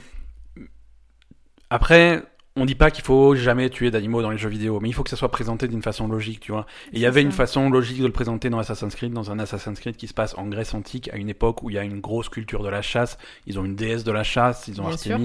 après, 1.70 2.22
on 2.56 2.64
dit 2.66 2.74
pas 2.74 2.90
qu'il 2.90 3.02
faut 3.04 3.34
jamais 3.34 3.70
tuer 3.70 3.90
d'animaux 3.90 4.20
dans 4.22 4.30
les 4.30 4.36
jeux 4.38 4.48
vidéo, 4.50 4.78
mais 4.78 4.90
il 4.90 4.92
faut 4.92 5.02
que 5.02 5.08
ça 5.10 5.16
soit 5.16 5.30
présenté 5.30 5.68
d'une 5.68 5.82
façon 5.82 6.06
logique, 6.06 6.40
tu 6.40 6.52
vois. 6.52 6.66
Et 6.92 6.96
il 6.96 7.00
y 7.00 7.06
avait 7.06 7.22
ça. 7.22 7.26
une 7.26 7.32
façon 7.32 7.70
logique 7.70 7.98
de 8.00 8.06
le 8.06 8.12
présenter 8.12 8.50
dans 8.50 8.58
Assassin's 8.58 8.94
Creed, 8.94 9.12
dans 9.12 9.30
un 9.30 9.38
Assassin's 9.38 9.80
Creed 9.80 9.96
qui 9.96 10.06
se 10.06 10.12
passe 10.14 10.36
en 10.36 10.46
Grèce 10.46 10.74
antique, 10.74 11.08
à 11.12 11.16
une 11.16 11.30
époque 11.30 11.62
où 11.62 11.70
il 11.70 11.74
y 11.74 11.78
a 11.78 11.82
une 11.84 12.00
grosse 12.00 12.28
culture 12.28 12.62
de 12.62 12.68
la 12.68 12.82
chasse. 12.82 13.16
Ils 13.46 13.58
ont 13.58 13.64
une 13.64 13.74
déesse 13.74 14.04
de 14.04 14.12
la 14.12 14.22
chasse, 14.22 14.68
ils 14.68 14.80
ont 14.82 14.88
Bien 14.88 14.96
sûr. 14.98 15.16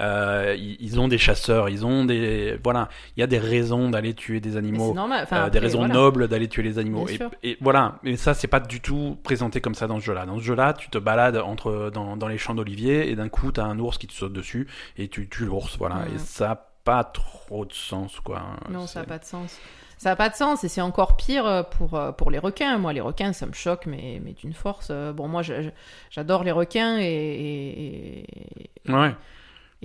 Euh, 0.00 0.56
ils, 0.58 0.76
ils 0.80 0.98
ont 1.00 1.06
des 1.08 1.18
chasseurs, 1.18 1.68
ils 1.68 1.86
ont 1.86 2.04
des 2.04 2.58
voilà, 2.64 2.88
il 3.16 3.20
y 3.20 3.22
a 3.22 3.26
des 3.26 3.38
raisons 3.38 3.90
d'aller 3.90 4.14
tuer 4.14 4.40
des 4.40 4.56
animaux. 4.56 4.92
normal 4.92 5.20
enfin, 5.22 5.46
Euh, 5.46 5.50
des 5.50 5.58
raisons 5.60 5.78
voilà. 5.78 5.94
nobles 5.94 6.28
d'aller 6.28 6.48
tuer 6.48 6.62
les 6.64 6.78
animaux. 6.78 7.06
Et, 7.08 7.18
et 7.50 7.58
voilà, 7.60 7.98
mais 8.02 8.16
ça 8.16 8.34
c'est 8.34 8.48
pas 8.48 8.60
du 8.60 8.80
tout 8.80 9.16
présenté 9.22 9.60
comme 9.60 9.74
ça 9.74 9.86
dans 9.86 10.00
ce 10.00 10.04
jeu-là. 10.04 10.26
Dans 10.26 10.38
ce 10.38 10.44
jeu-là, 10.44 10.72
tu 10.72 10.88
te 10.90 10.98
balades 10.98 11.36
entre 11.36 11.90
dans, 11.94 12.16
dans 12.16 12.28
les 12.28 12.38
champs 12.38 12.54
d'olivier 12.54 13.08
et 13.10 13.14
d'un 13.16 13.28
coup 13.28 13.52
t'as 13.52 13.64
un 13.64 13.78
ours 13.78 13.98
qui 13.98 14.06
te 14.08 14.12
saute 14.12 14.32
dessus 14.32 14.66
et 14.96 15.08
tu 15.08 15.28
tues 15.28 15.44
l'ours, 15.44 15.76
voilà. 15.78 16.06
Et 16.14 16.18
ça 16.18 16.50
a 16.50 16.66
pas 16.84 17.04
trop 17.04 17.64
de 17.64 17.72
sens, 17.72 18.18
quoi. 18.20 18.42
Non, 18.70 18.86
ça 18.86 19.00
n'a 19.00 19.04
C'est- 19.04 19.08
pas 19.08 19.18
de 19.18 19.24
sens. 19.24 19.58
ça 19.96 20.10
a 20.10 20.16
pas 20.16 20.28
de 20.28 20.34
sens 20.34 20.64
et 20.64 20.68
c'est 20.68 20.82
encore 20.82 21.16
pire 21.16 21.46
euh, 21.46 21.62
pour, 21.62 21.98
pour 22.18 22.30
les 22.30 22.38
requins. 22.38 22.76
Moi, 22.78 22.92
les 22.92 23.00
requins, 23.00 23.32
ça 23.32 23.46
me 23.46 23.52
choque, 23.54 23.86
mais, 23.86 24.20
mais 24.22 24.32
d'une 24.32 24.52
force. 24.52 24.90
Bon, 25.14 25.28
moi, 25.28 25.40
j'adore 26.10 26.44
les 26.44 26.50
requins 26.52 26.98
et, 26.98 27.04
et, 27.04 28.20
et- 28.88 28.92
Ouais. 28.92 29.14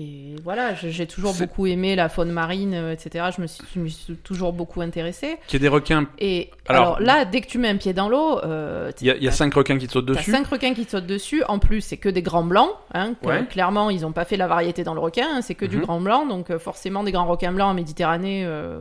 Et 0.02 0.36
voilà, 0.46 0.76
j'ai 0.76 1.06
toujours 1.08 1.34
beaucoup 1.34 1.68
aimé 1.68 1.96
la 1.98 2.08
faune 2.08 2.32
marine, 2.32 2.74
euh, 2.74 2.94
etc. 2.94 3.26
Je 3.36 3.42
me 3.42 3.48
suis, 3.48 3.64
je 3.76 3.80
me 3.82 3.88
suis 3.90 4.16
toujours 4.16 4.54
beaucoup 4.54 4.80
intéressée. 4.80 5.38
Qu'il 5.48 5.60
y 5.60 5.62
ait 5.62 5.68
des 5.68 5.74
requins. 5.74 6.08
Et 6.20 6.52
Alors- 6.70 6.96
alors, 6.96 7.00
là, 7.02 7.26
dès 7.26 7.42
que 7.42 7.48
tu 7.48 7.58
mets 7.58 7.68
un 7.68 7.76
pied 7.76 7.92
dans 7.92 8.08
l'eau, 8.08 8.40
euh, 8.46 8.92
Il 9.02 9.08
y 9.08 9.12
a, 9.12 9.18
y 9.18 9.30
cinq 9.34 9.54
requins 9.54 9.78
qui 9.78 9.88
te 9.88 9.92
sautent 9.92 10.06
dessus. 10.06 10.32
cinq 10.32 10.48
requins 10.48 10.74
qui 10.74 10.86
te 10.86 10.92
sautent 10.92 11.06
dessus. 11.06 11.44
En 11.50 11.60
plus, 11.60 11.82
c'est 11.82 11.98
que 11.98 12.08
des 12.08 12.22
grands 12.22 12.46
blancs. 12.46 12.72
Hein, 12.94 13.16
que, 13.22 13.28
Ouais. 13.28 13.46
Clairement, 13.48 13.90
ils 13.90 14.02
n'ont 14.02 14.14
pas 14.14 14.24
fait 14.26 14.38
la 14.38 14.48
variété 14.48 14.84
dans 14.86 14.94
le 14.94 15.02
requin. 15.02 15.28
hein, 15.36 15.42
c'est 15.42 15.56
que 15.56 15.66
du 15.66 15.76
Mhm. 15.78 15.82
grand 15.84 16.00
blanc. 16.00 16.26
Donc, 16.26 16.50
euh, 16.50 16.60
forcément, 16.60 17.04
des 17.04 17.12
grands 17.12 17.28
requins 17.28 17.52
blancs 17.52 17.72
en 17.72 17.74
Méditerranée, 17.74 18.46
euh, 18.46 18.80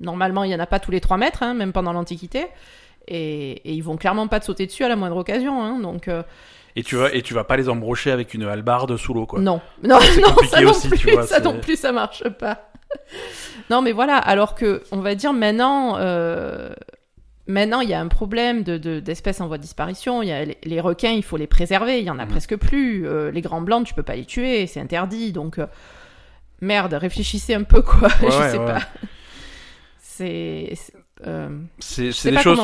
normalement, 0.00 0.42
il 0.42 0.48
n'y 0.48 0.54
en 0.56 0.60
a 0.60 0.66
pas 0.66 0.80
tous 0.80 0.90
les 0.90 1.00
3 1.00 1.16
mètres, 1.16 1.44
hein, 1.44 1.54
même 1.54 1.72
pendant 1.72 1.92
l'Antiquité. 1.92 2.46
Et, 3.08 3.52
et 3.70 3.72
ils 3.72 3.82
vont 3.84 3.96
clairement 3.96 4.26
pas 4.26 4.40
te 4.40 4.44
sauter 4.46 4.66
dessus 4.66 4.82
à 4.82 4.88
la 4.88 4.96
moindre 4.96 5.16
occasion. 5.16 5.78
donc, 5.78 6.08
euh, 6.08 6.24
Et 6.76 6.82
tu 6.82 6.96
vas, 6.96 7.12
et 7.14 7.22
tu 7.22 7.32
vas 7.34 7.44
pas 7.44 7.56
les 7.56 7.68
embrocher 7.68 8.10
avec 8.10 8.34
une 8.34 8.42
hallebarde 8.44 8.96
sous 8.98 9.14
l'eau, 9.14 9.26
quoi. 9.26 9.40
non. 9.40 9.60
Non, 9.82 9.98
non 10.20 10.36
ça 10.48 10.60
non 10.60 10.70
aussi, 10.70 10.88
plus, 10.88 10.98
tu 10.98 11.10
vois, 11.10 11.26
ça 11.26 11.40
non 11.40 11.58
plus, 11.58 11.76
ça 11.76 11.90
marche 11.92 12.28
pas. 12.28 12.70
non, 13.70 13.80
mais 13.82 13.92
voilà. 13.92 14.16
Alors 14.18 14.54
que, 14.54 14.82
on 14.92 14.98
va 15.00 15.14
dire 15.14 15.32
maintenant. 15.32 15.96
euh, 15.98 16.70
Maintenant, 17.48 17.80
il 17.80 17.88
y 17.88 17.94
a 17.94 18.00
un 18.00 18.08
problème 18.08 18.64
de, 18.64 18.76
de- 18.76 18.98
d'espèces 18.98 19.40
en 19.40 19.46
voie 19.46 19.56
de 19.56 19.62
disparition. 19.62 20.20
Il 20.20 20.28
y 20.28 20.32
a 20.32 20.44
les, 20.44 20.58
les 20.64 20.80
requins, 20.80 21.12
il 21.12 21.22
faut 21.22 21.36
les 21.36 21.46
préserver. 21.46 22.00
Il 22.00 22.04
y 22.04 22.10
en 22.10 22.18
a 22.18 22.24
Mhm. 22.24 22.30
presque 22.32 22.56
plus. 22.56 23.06
Euh, 23.06 23.30
les 23.30 23.40
grands 23.40 23.60
blancs, 23.60 23.86
tu 23.86 23.94
peux 23.94 24.02
pas 24.02 24.16
les 24.16 24.24
tuer, 24.24 24.66
c'est 24.66 24.80
interdit. 24.80 25.30
Donc, 25.30 25.60
euh, 25.60 25.66
merde, 26.60 26.94
réfléchissez 26.94 27.54
un 27.54 27.62
peu, 27.62 27.82
quoi. 27.82 28.08
Ouais, 28.08 28.14
je 28.20 28.24
ouais, 28.36 28.50
sais 28.50 28.58
ouais. 28.58 28.66
pas. 28.66 28.80
C'est, 30.00 30.72
euh, 31.26 31.48
C'est 31.78 32.04
des 32.30 32.38
choses. 32.38 32.60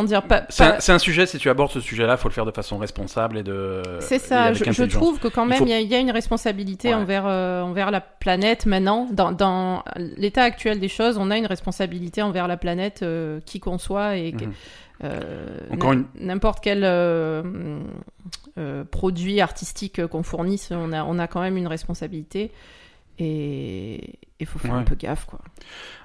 C'est 0.51 0.93
un, 0.93 0.99
sujet, 0.99 1.27
si 1.27 1.39
tu 1.39 1.49
abordes 1.49 1.71
ce 1.71 1.81
sujet-là, 1.81 2.17
faut 2.17 2.29
le 2.29 2.35
faire 2.35 2.45
de 2.45 2.51
façon 2.51 2.77
responsable 2.79 3.39
et 3.39 3.43
de. 3.43 3.83
C'est 4.01 4.19
ça, 4.19 4.53
je, 4.53 4.85
trouve 4.85 5.19
que 5.19 5.29
quand 5.29 5.45
Il 5.45 5.49
même 5.49 5.59
faut- 5.59 5.65
il 5.65 5.71
y, 5.71 5.75
a, 5.75 5.81
il 5.81 5.89
y 5.89 5.95
a 5.95 5.99
une 5.99 6.11
responsabilité 6.11 6.89
Ouais. 6.89 6.95
envers, 6.95 7.25
euh, 7.27 7.63
envers 7.63 7.91
la 7.91 8.01
planète 8.01 8.67
maintenant. 8.67 9.09
Dans, 9.11 9.33
dans 9.33 9.85
l'état 9.97 10.43
actuel 10.43 10.81
des 10.81 10.89
choses, 10.89 11.17
on 11.19 11.31
a 11.31 11.39
une 11.39 11.47
responsabilité 11.47 12.21
envers 12.23 12.47
la 12.47 12.57
planète, 12.57 13.01
euh, 13.03 13.41
qui 13.47 13.59
qu'on 13.61 13.79
soit 13.79 14.17
et 14.17 14.33
Mhm. 14.33 14.53
Encore 15.73 15.95
n'importe 16.15 16.61
quel 16.63 16.85
produit 18.91 19.41
artistique 19.41 20.07
qu'on 20.07 20.23
fournisse, 20.23 20.71
on 20.71 20.93
a, 20.93 21.05
on 21.05 21.19
a 21.19 21.27
quand 21.27 21.41
même 21.41 21.57
une 21.57 21.67
responsabilité 21.67 22.51
et 23.19 24.19
il 24.41 24.47
faut 24.47 24.59
faire 24.59 24.75
un 24.75 24.83
peu 24.83 24.95
gaffe 24.97 25.25
quoi. 25.27 25.39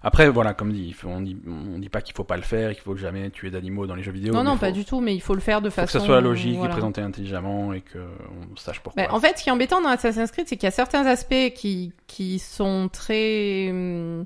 Après, 0.03 0.29
voilà, 0.29 0.53
comme 0.53 0.71
dit, 0.71 0.93
faut- 0.93 1.07
on 1.07 1.21
dit, 1.21 1.35
on 1.47 1.79
dit 1.79 1.89
pas 1.89 2.01
qu'il 2.01 2.15
faut 2.15 2.23
pas 2.23 2.35
le 2.37 2.43
faire, 2.43 2.71
qu'il 2.73 2.83
faut 2.83 2.95
jamais 2.95 3.29
tuer 3.31 3.49
d'animaux 3.49 3.87
dans 3.87 3.95
les 3.95 4.03
jeux 4.03 4.11
vidéo. 4.11 4.33
non, 4.33 4.43
non, 4.43 4.53
faut- 4.53 4.59
pas 4.59 4.71
du 4.71 4.85
tout, 4.85 4.99
mais 4.99 5.15
il 5.15 5.21
faut 5.21 5.33
le 5.33 5.41
faire 5.41 5.61
de 5.61 5.69
faut 5.69 5.81
que 5.81 5.87
façon. 5.87 5.99
ça 5.99 6.05
soit 6.05 6.21
logique 6.21 6.55
voilà. 6.57 6.69
et 6.69 6.73
présenté 6.73 7.01
intelligemment 7.01 7.73
et 7.73 7.81
que 7.81 7.97
on 7.99 8.55
sache 8.55 8.79
pourquoi. 8.81 9.11
En 9.11 9.19
fait, 9.19 9.37
ce 9.37 9.43
qui 9.43 9.49
est 9.49 9.51
embêtant 9.51 9.81
dans 9.81 9.89
Assassin's 9.89 10.31
Creed, 10.31 10.47
c'est 10.47 10.55
qu'il 10.57 10.65
y 10.65 10.67
a 10.67 10.71
certains 10.71 11.05
aspects 11.05 11.53
qui, 11.55 11.93
qui 12.05 12.37
sont 12.39 12.89
très 12.91 13.69
hum, 13.71 14.25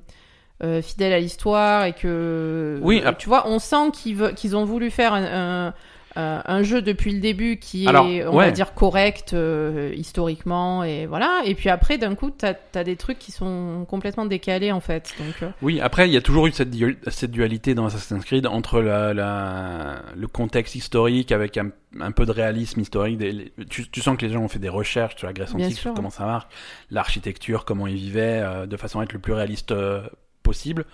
euh, 0.62 0.82
fidèles 0.82 1.12
à 1.14 1.18
l'histoire 1.20 1.84
et 1.86 1.92
que. 1.94 2.78
Oui, 2.82 3.02
euh, 3.04 3.12
Tu 3.18 3.28
vois, 3.28 3.48
on 3.48 3.58
sent 3.58 3.90
qu'ils 3.92 4.34
qu'ils 4.36 4.56
ont 4.56 4.64
voulu 4.64 4.90
faire 4.90 5.14
un, 5.14 5.68
un, 5.68 5.74
un- 6.16 6.42
un 6.44 6.62
jeu 6.62 6.82
depuis 6.82 7.12
le 7.12 7.20
début 7.20 7.58
qui 7.58 7.84
est, 7.86 8.24
on 8.26 8.36
ouais. 8.36 8.46
va 8.46 8.50
dire, 8.50 8.74
correct 8.74 9.32
euh, 9.34 9.92
historiquement 9.96 10.84
et 10.84 11.06
voilà. 11.06 11.42
Et 11.44 11.54
puis 11.54 11.68
après, 11.68 11.98
d'un 11.98 12.14
coup, 12.14 12.30
t'as 12.30 12.54
as 12.74 12.84
des 12.84 12.96
trucs 12.96 13.18
qui 13.18 13.32
sont 13.32 13.86
complètement 13.88 14.26
décalés 14.26 14.72
en 14.72 14.80
fait. 14.80 15.14
Donc, 15.18 15.34
euh, 15.42 15.50
Oui, 15.62 15.80
après, 15.80 16.08
il 16.08 16.12
y 16.12 16.16
a 16.16 16.20
toujours 16.20 16.46
eu 16.46 16.52
cette, 16.52 16.70
du- 16.70 16.98
cette 17.08 17.30
dualité 17.30 17.74
dans 17.74 17.86
Assassin's 17.86 18.24
Creed 18.24 18.46
entre 18.46 18.80
la, 18.80 19.14
la- 19.14 20.02
le 20.16 20.26
contexte 20.28 20.74
historique 20.74 21.32
avec 21.32 21.56
un, 21.58 21.70
un 22.00 22.12
peu 22.12 22.26
de 22.26 22.32
réalisme 22.32 22.80
historique. 22.80 23.18
Des- 23.18 23.32
les- 23.32 23.52
tu, 23.70 23.88
tu 23.88 24.00
sens 24.00 24.16
que 24.16 24.26
les 24.26 24.32
gens 24.32 24.42
ont 24.42 24.48
fait 24.48 24.58
des 24.58 24.68
recherches 24.68 25.16
sur 25.16 25.26
la 25.26 25.32
Grèce 25.32 25.54
antique, 25.54 25.76
sur 25.78 25.94
comment 25.94 26.10
ça 26.10 26.24
marche, 26.24 26.46
l'architecture, 26.90 27.64
comment 27.64 27.86
ils 27.86 27.96
vivaient, 27.96 28.40
euh, 28.42 28.66
de 28.66 28.76
façon 28.76 29.00
à 29.00 29.04
être 29.04 29.12
le 29.12 29.18
plus 29.18 29.32
réaliste 29.32 29.72
euh, 29.72 30.02
possible. 30.42 30.84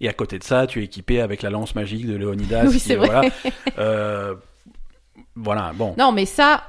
Et 0.00 0.08
à 0.08 0.12
côté 0.12 0.38
de 0.38 0.44
ça, 0.44 0.66
tu 0.66 0.80
es 0.80 0.84
équipé 0.84 1.20
avec 1.20 1.42
la 1.42 1.50
lance 1.50 1.74
magique 1.74 2.06
de 2.06 2.16
Léonidas. 2.16 2.64
Oui, 2.68 2.78
c'est 2.78 2.94
euh, 2.94 2.98
vrai. 2.98 3.06
Voilà, 3.08 3.30
Euh, 3.78 4.34
voilà, 5.36 5.72
bon. 5.74 5.94
Non, 5.98 6.12
mais 6.12 6.26
ça, 6.26 6.62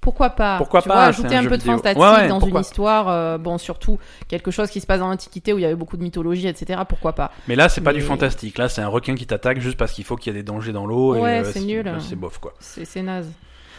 pourquoi 0.00 0.30
pas? 0.30 0.58
Pourquoi 0.58 0.82
tu 0.82 0.88
pas, 0.88 0.94
vois, 0.96 1.04
ajouter 1.04 1.36
un 1.36 1.44
peu 1.46 1.56
de 1.56 1.62
fantastique 1.62 2.02
Ouais, 2.02 2.10
ouais, 2.10 2.28
dans 2.28 2.40
pourquoi? 2.40 2.60
une 2.60 2.64
histoire, 2.64 3.08
euh, 3.08 3.38
bon, 3.38 3.56
surtout 3.58 3.98
quelque 4.28 4.50
chose 4.50 4.68
qui 4.70 4.80
se 4.80 4.86
passe 4.86 4.98
dans 5.00 5.08
l'Antiquité 5.08 5.52
où 5.52 5.58
il 5.58 5.62
y 5.62 5.64
avait 5.64 5.74
beaucoup 5.76 5.96
de 5.96 6.02
mythologie, 6.02 6.48
etc. 6.48 6.80
Pourquoi 6.88 7.12
pas? 7.14 7.30
Mais 7.48 7.54
là, 7.56 7.68
c'est 7.68 7.80
pas 7.80 7.92
Mais- 7.92 7.98
du 8.00 8.04
fantastique. 8.04 8.58
Là, 8.58 8.68
c'est 8.68 8.82
un 8.82 8.88
requin 8.88 9.14
qui 9.14 9.26
t'attaque 9.26 9.60
juste 9.60 9.76
parce 9.78 9.92
qu'il 9.92 10.04
faut 10.04 10.16
qu'il 10.16 10.32
y 10.32 10.36
ait 10.36 10.42
des 10.42 10.44
dangers 10.44 10.72
dans 10.72 10.86
l'eau. 10.86 11.14
Ouais, 11.14 11.40
euh, 11.40 11.44
c'est 11.52 11.60
nul. 11.60 11.90
C'est 12.00 12.16
bof, 12.16 12.38
quoi. 12.38 12.52
C'est 12.60 12.84
c'est 12.84 13.02
naze. 13.02 13.30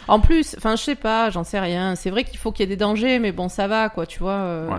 En 0.08 0.20
plus, 0.20 0.56
enfin, 0.58 0.76
je 0.76 0.82
sais 0.84 0.96
pas, 0.96 1.30
j'en 1.30 1.44
sais 1.46 1.60
rien. 1.60 1.96
C'est 1.96 2.10
vrai 2.10 2.24
qu'il 2.26 2.38
faut 2.38 2.52
qu'il 2.52 2.64
y 2.64 2.72
ait 2.72 2.76
des 2.76 2.80
dangers, 2.80 3.20
mais 3.20 3.32
bon, 3.32 3.48
ça 3.50 3.68
va, 3.68 3.90
quoi, 3.90 4.06
tu 4.06 4.20
vois. 4.20 4.32
euh, 4.34 4.68
Ouais. 4.70 4.76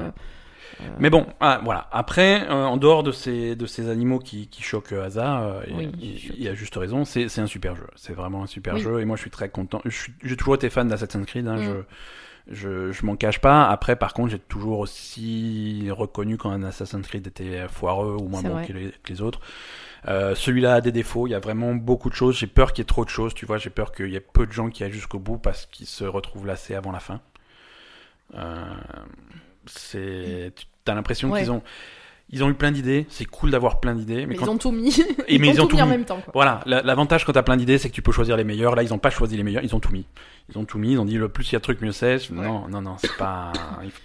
Mais 0.98 1.10
bon, 1.10 1.26
ah, 1.40 1.60
voilà. 1.64 1.88
Après, 1.92 2.48
euh, 2.48 2.64
en 2.64 2.76
dehors 2.76 3.02
de 3.02 3.12
ces, 3.12 3.56
de 3.56 3.66
ces 3.66 3.88
animaux 3.88 4.18
qui, 4.18 4.48
qui 4.48 4.62
choquent 4.62 4.92
Asa, 4.92 5.40
euh, 5.42 5.62
Oui, 5.72 5.90
il, 6.00 6.34
il 6.36 6.42
y 6.42 6.48
a 6.48 6.54
juste 6.54 6.76
raison, 6.76 7.04
c'est 7.04 7.38
un 7.38 7.46
super 7.46 7.76
jeu. 7.76 7.86
C'est 7.96 8.12
vraiment 8.12 8.42
un 8.42 8.46
super 8.46 8.74
Oui. 8.74 8.80
jeu 8.80 9.00
et 9.00 9.04
moi 9.04 9.16
je 9.16 9.22
suis 9.22 9.30
très 9.30 9.48
content. 9.48 9.80
J'ai 10.22 10.36
toujours 10.36 10.54
été 10.56 10.70
fan 10.70 10.88
d'Assassin's 10.88 11.26
Creed, 11.26 11.46
hein, 11.48 11.56
Mm. 11.56 11.64
je, 11.64 12.54
je, 12.54 12.92
je 12.92 13.06
m'en 13.06 13.16
cache 13.16 13.40
pas. 13.40 13.66
Après, 13.68 13.96
par 13.96 14.12
contre, 14.12 14.30
j'ai 14.30 14.38
toujours 14.38 14.80
aussi 14.80 15.86
reconnu 15.90 16.36
quand 16.36 16.50
un 16.50 16.62
Assassin's 16.62 17.06
Creed 17.06 17.26
était 17.26 17.66
foireux 17.68 18.16
ou 18.20 18.28
moins 18.28 18.42
bon 18.42 18.64
que 18.66 18.72
les, 18.72 18.90
que 18.90 19.08
les 19.12 19.22
autres. 19.22 19.40
Euh, 20.06 20.34
Celui-là 20.34 20.74
a 20.74 20.80
des 20.82 20.92
défauts, 20.92 21.26
il 21.26 21.30
y 21.30 21.34
a 21.34 21.38
vraiment 21.40 21.74
beaucoup 21.74 22.10
de 22.10 22.14
choses. 22.14 22.36
J'ai 22.36 22.46
peur 22.46 22.74
qu'il 22.74 22.82
y 22.82 22.84
ait 22.84 22.86
trop 22.86 23.06
de 23.06 23.10
choses, 23.10 23.32
tu 23.32 23.46
vois. 23.46 23.56
J'ai 23.56 23.70
peur 23.70 23.90
qu'il 23.92 24.10
y 24.10 24.16
ait 24.16 24.20
peu 24.20 24.46
de 24.46 24.52
gens 24.52 24.68
qui 24.68 24.84
aillent 24.84 24.92
jusqu'au 24.92 25.18
bout 25.18 25.38
parce 25.38 25.64
qu'ils 25.64 25.86
se 25.86 26.04
retrouvent 26.04 26.46
lassés 26.46 26.74
avant 26.74 26.92
la 26.92 27.00
fin. 27.00 27.20
Euh, 28.34 28.62
c'est, 29.66 30.52
tu 30.56 30.90
as 30.90 30.94
l'impression 30.94 31.30
Ouais. 31.30 31.40
qu'ils 31.40 31.50
ont, 31.50 31.62
ils 32.30 32.42
ont 32.42 32.48
eu 32.48 32.54
plein 32.54 32.72
d'idées. 32.72 33.06
C'est 33.10 33.26
cool 33.26 33.50
d'avoir 33.50 33.80
plein 33.80 33.94
d'idées, 33.94 34.20
mais, 34.20 34.26
Mais 34.28 34.34
quand 34.36 34.46
ils 34.46 34.50
ont 34.50 34.58
tout 34.58 34.72
mis. 34.72 34.98
Et 35.28 35.38
mais 35.38 35.48
ils 35.48 35.60
ont 35.60 35.66
tout 35.66 35.76
mis 35.76 35.82
en 35.82 35.86
même 35.86 36.04
temps, 36.04 36.20
quoi. 36.20 36.32
voilà, 36.34 36.60
la- 36.66 36.82
l'avantage 36.82 37.24
quand 37.24 37.32
t'as 37.32 37.42
plein 37.42 37.56
d'idées, 37.56 37.78
c'est 37.78 37.90
que 37.90 37.94
tu 37.94 38.02
peux 38.02 38.12
choisir 38.12 38.36
les 38.36 38.44
meilleurs. 38.44 38.74
Là, 38.74 38.82
ils 38.82 38.94
ont 38.94 38.98
pas 38.98 39.10
choisi 39.10 39.36
les 39.36 39.42
meilleurs, 39.42 39.62
ils 39.62 39.74
ont 39.74 39.80
tout 39.80 39.92
mis. 39.92 40.06
Ils 40.50 40.58
ont 40.58 40.64
tout 40.64 40.78
mis, 40.78 40.92
ils 40.92 40.98
ont 40.98 41.04
dit 41.04 41.16
le 41.16 41.28
plus 41.28 41.50
il 41.50 41.52
y 41.52 41.56
a 41.56 41.58
de 41.58 41.62
trucs, 41.62 41.80
mieux 41.80 41.92
c'est. 41.92 42.30
Non, 42.30 42.66
non, 42.68 42.80
non, 42.82 42.96
c'est 42.98 43.16
pas. 43.16 43.52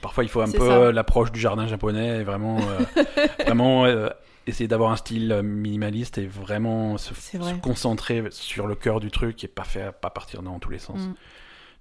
parfois, 0.01 0.23
il 0.23 0.29
faut 0.29 0.41
un 0.41 0.51
peu 0.51 0.91
l'approche 0.91 1.31
du 1.31 1.39
jardin 1.39 1.67
japonais, 1.67 2.23
vraiment, 2.23 2.59
euh, 2.59 3.03
vraiment 3.45 3.85
euh, 3.85 4.09
essayer 4.47 4.67
d'avoir 4.67 4.91
un 4.91 4.95
style 4.95 5.31
euh, 5.31 5.41
minimaliste 5.41 6.17
et 6.17 6.25
vraiment 6.27 6.97
se, 6.97 7.13
concentrer 7.61 8.23
sur 8.31 8.67
le 8.67 8.75
cœur 8.75 8.99
du 8.99 9.11
truc 9.11 9.43
et 9.43 9.47
pas 9.47 9.63
faire, 9.63 9.93
pas 9.93 10.09
partir 10.09 10.41
dans 10.41 10.59
tous 10.59 10.69
les 10.69 10.79
sens. 10.79 10.99
Mm. 10.99 11.13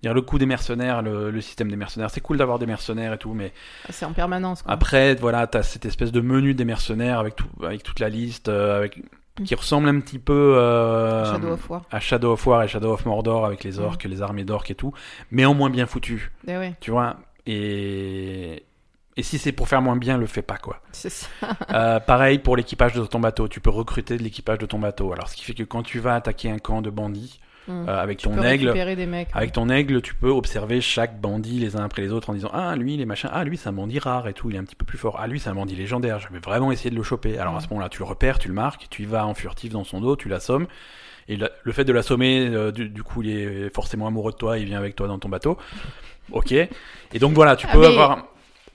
Dire 0.03 0.15
le 0.15 0.23
coup 0.23 0.39
des 0.39 0.47
mercenaires, 0.47 1.03
le, 1.03 1.31
le 1.33 1.41
système 1.41 1.69
des 1.71 1.77
mercenaires, 1.77 2.11
c'est 2.11 2.21
cool 2.21 2.37
d'avoir 2.37 2.59
des 2.61 2.67
mercenaires 2.67 3.13
et 3.15 3.19
tout, 3.19 3.35
mais 3.35 3.53
C'est 3.91 4.05
en 4.07 4.13
permanence, 4.13 4.63
quoi. 4.63 4.73
après, 4.73 5.17
voilà, 5.17 5.47
t'as 5.49 5.63
cette 5.65 5.85
espèce 5.87 6.13
de 6.13 6.21
menu 6.21 6.55
des 6.55 6.65
mercenaires 6.65 7.19
avec 7.19 7.35
tout, 7.35 7.49
avec 7.65 7.83
toute 7.83 7.99
la 7.99 8.09
liste, 8.09 8.49
euh, 8.49 8.77
avec 8.79 9.03
qui 9.45 9.55
ressemble 9.55 9.89
un 9.89 9.99
petit 10.01 10.19
peu 10.19 10.57
euh, 10.57 11.25
Shadow 11.33 11.53
of 11.53 11.71
War. 11.71 11.83
à 11.91 12.01
Shadow 12.01 12.33
of 12.33 12.47
War 12.47 12.63
et 12.65 12.69
Shadow 12.69 12.93
of 12.93 13.07
Mordor 13.07 13.45
avec 13.47 13.63
les 13.65 13.79
orques, 13.81 14.05
les 14.05 14.23
armées 14.23 14.45
d'orques 14.45 14.71
et 14.71 14.75
tout, 14.75 14.93
mais 15.31 15.45
en 15.45 15.55
moins 15.55 15.71
bien 15.71 15.87
foutu, 15.87 16.31
Eh 16.47 16.57
ouais, 16.57 16.75
tu 16.81 16.91
vois. 16.93 17.17
Et 17.47 18.65
et 19.17 19.23
si 19.25 19.39
c'est 19.39 19.51
pour 19.51 19.67
faire 19.67 19.83
moins 19.83 19.97
bien, 19.97 20.17
le 20.17 20.27
fais 20.27 20.43
pas 20.43 20.59
quoi. 20.59 20.81
c'est 20.93 21.11
ça. 21.11 21.27
Euh, 21.73 21.99
pareil 21.99 22.39
pour 22.39 22.57
l'équipage 22.57 22.93
de 22.95 23.05
ton 23.05 23.19
bateau, 23.19 23.49
tu 23.49 23.59
peux 23.61 23.71
recruter 23.71 24.17
de 24.17 24.23
l'équipage 24.23 24.59
de 24.59 24.67
ton 24.67 24.79
bateau. 24.79 25.13
Alors 25.13 25.29
ce 25.29 25.35
qui 25.35 25.43
fait 25.45 25.55
que 25.55 25.65
quand 25.65 25.83
tu 25.83 25.99
vas 25.99 26.15
attaquer 26.15 26.51
un 26.51 26.59
camp 26.59 26.83
de 26.83 26.91
bandits 26.91 27.41
Mm. 27.69 27.89
euh, 27.89 28.03
avec 28.03 28.19
Tu 28.19 28.25
ton 28.29 28.35
peux 28.35 28.45
aigle, 28.45 28.67
récupérer 28.67 28.97
des 28.97 29.07
mecs. 29.07 29.29
avec 29.35 29.53
ton 29.53 29.69
aigle, 29.69 30.01
tu 30.03 30.15
peux 30.15 30.31
observer 30.31 30.81
chaque 30.81 31.21
bandit 31.21 31.59
les 31.59 31.77
uns 31.77 31.85
après 31.85 32.03
les 32.03 32.13
autres 32.13 32.31
en 32.31 32.35
disant 32.35 32.51
ah 32.53 32.75
lui 32.77 32.97
les 32.97 33.05
machins, 33.05 33.29
ah 33.33 33.45
lui 33.45 33.57
c'est 33.59 33.69
un 33.69 33.73
bandit 33.73 33.99
rare 33.99 34.27
et 34.27 34.33
tout, 34.33 34.49
il 34.51 34.57
est 34.57 34.59
un 34.59 34.65
petit 34.65 34.75
peu 34.75 34.87
plus 34.87 34.99
fort, 34.99 35.17
ah 35.21 35.27
lui 35.27 35.39
c'est 35.39 35.51
un 35.51 35.55
bandit 35.55 35.77
légendaire, 35.77 36.19
je 36.19 36.29
vais 36.33 36.39
vraiment 36.39 36.73
essayer 36.73 36.91
de 36.91 36.97
le 36.97 37.03
choper. 37.03 37.39
Alors 37.39 37.55
à 37.57 37.61
ce 37.61 37.69
moment-là 37.69 37.89
tu 37.89 37.99
le 37.99 38.05
repères, 38.07 38.39
tu 38.39 38.49
le 38.49 38.55
marques, 38.55 38.87
tu 38.91 39.03
y 39.03 39.07
vas 39.07 39.27
en 39.27 39.35
furtif 39.35 39.73
dans 39.73 39.85
son 39.85 40.01
dos, 40.01 40.17
tu 40.17 40.29
l'assommes. 40.29 40.67
Et 41.29 41.37
la- 41.37 41.51
le 41.63 41.73
fait 41.73 41.85
de 41.85 41.93
l'assommer, 41.93 42.49
euh, 42.49 42.73
du, 42.73 42.89
du 42.89 43.03
coup 43.03 43.23
il 43.23 43.31
est 43.31 43.75
forcément 43.75 44.07
amoureux 44.07 44.33
de 44.33 44.37
toi, 44.39 44.57
il 44.59 44.65
vient 44.65 44.79
avec 44.79 44.97
toi 44.97 45.07
dans 45.07 45.19
ton 45.19 45.29
bateau. 45.29 45.59
Ok. 46.33 46.53
Et 46.53 47.19
donc 47.19 47.33
voilà, 47.35 47.55
tu 47.57 47.67
Ah, 47.69 47.73
peux 47.75 47.81
mais- 47.81 47.87
avoir. 47.87 48.27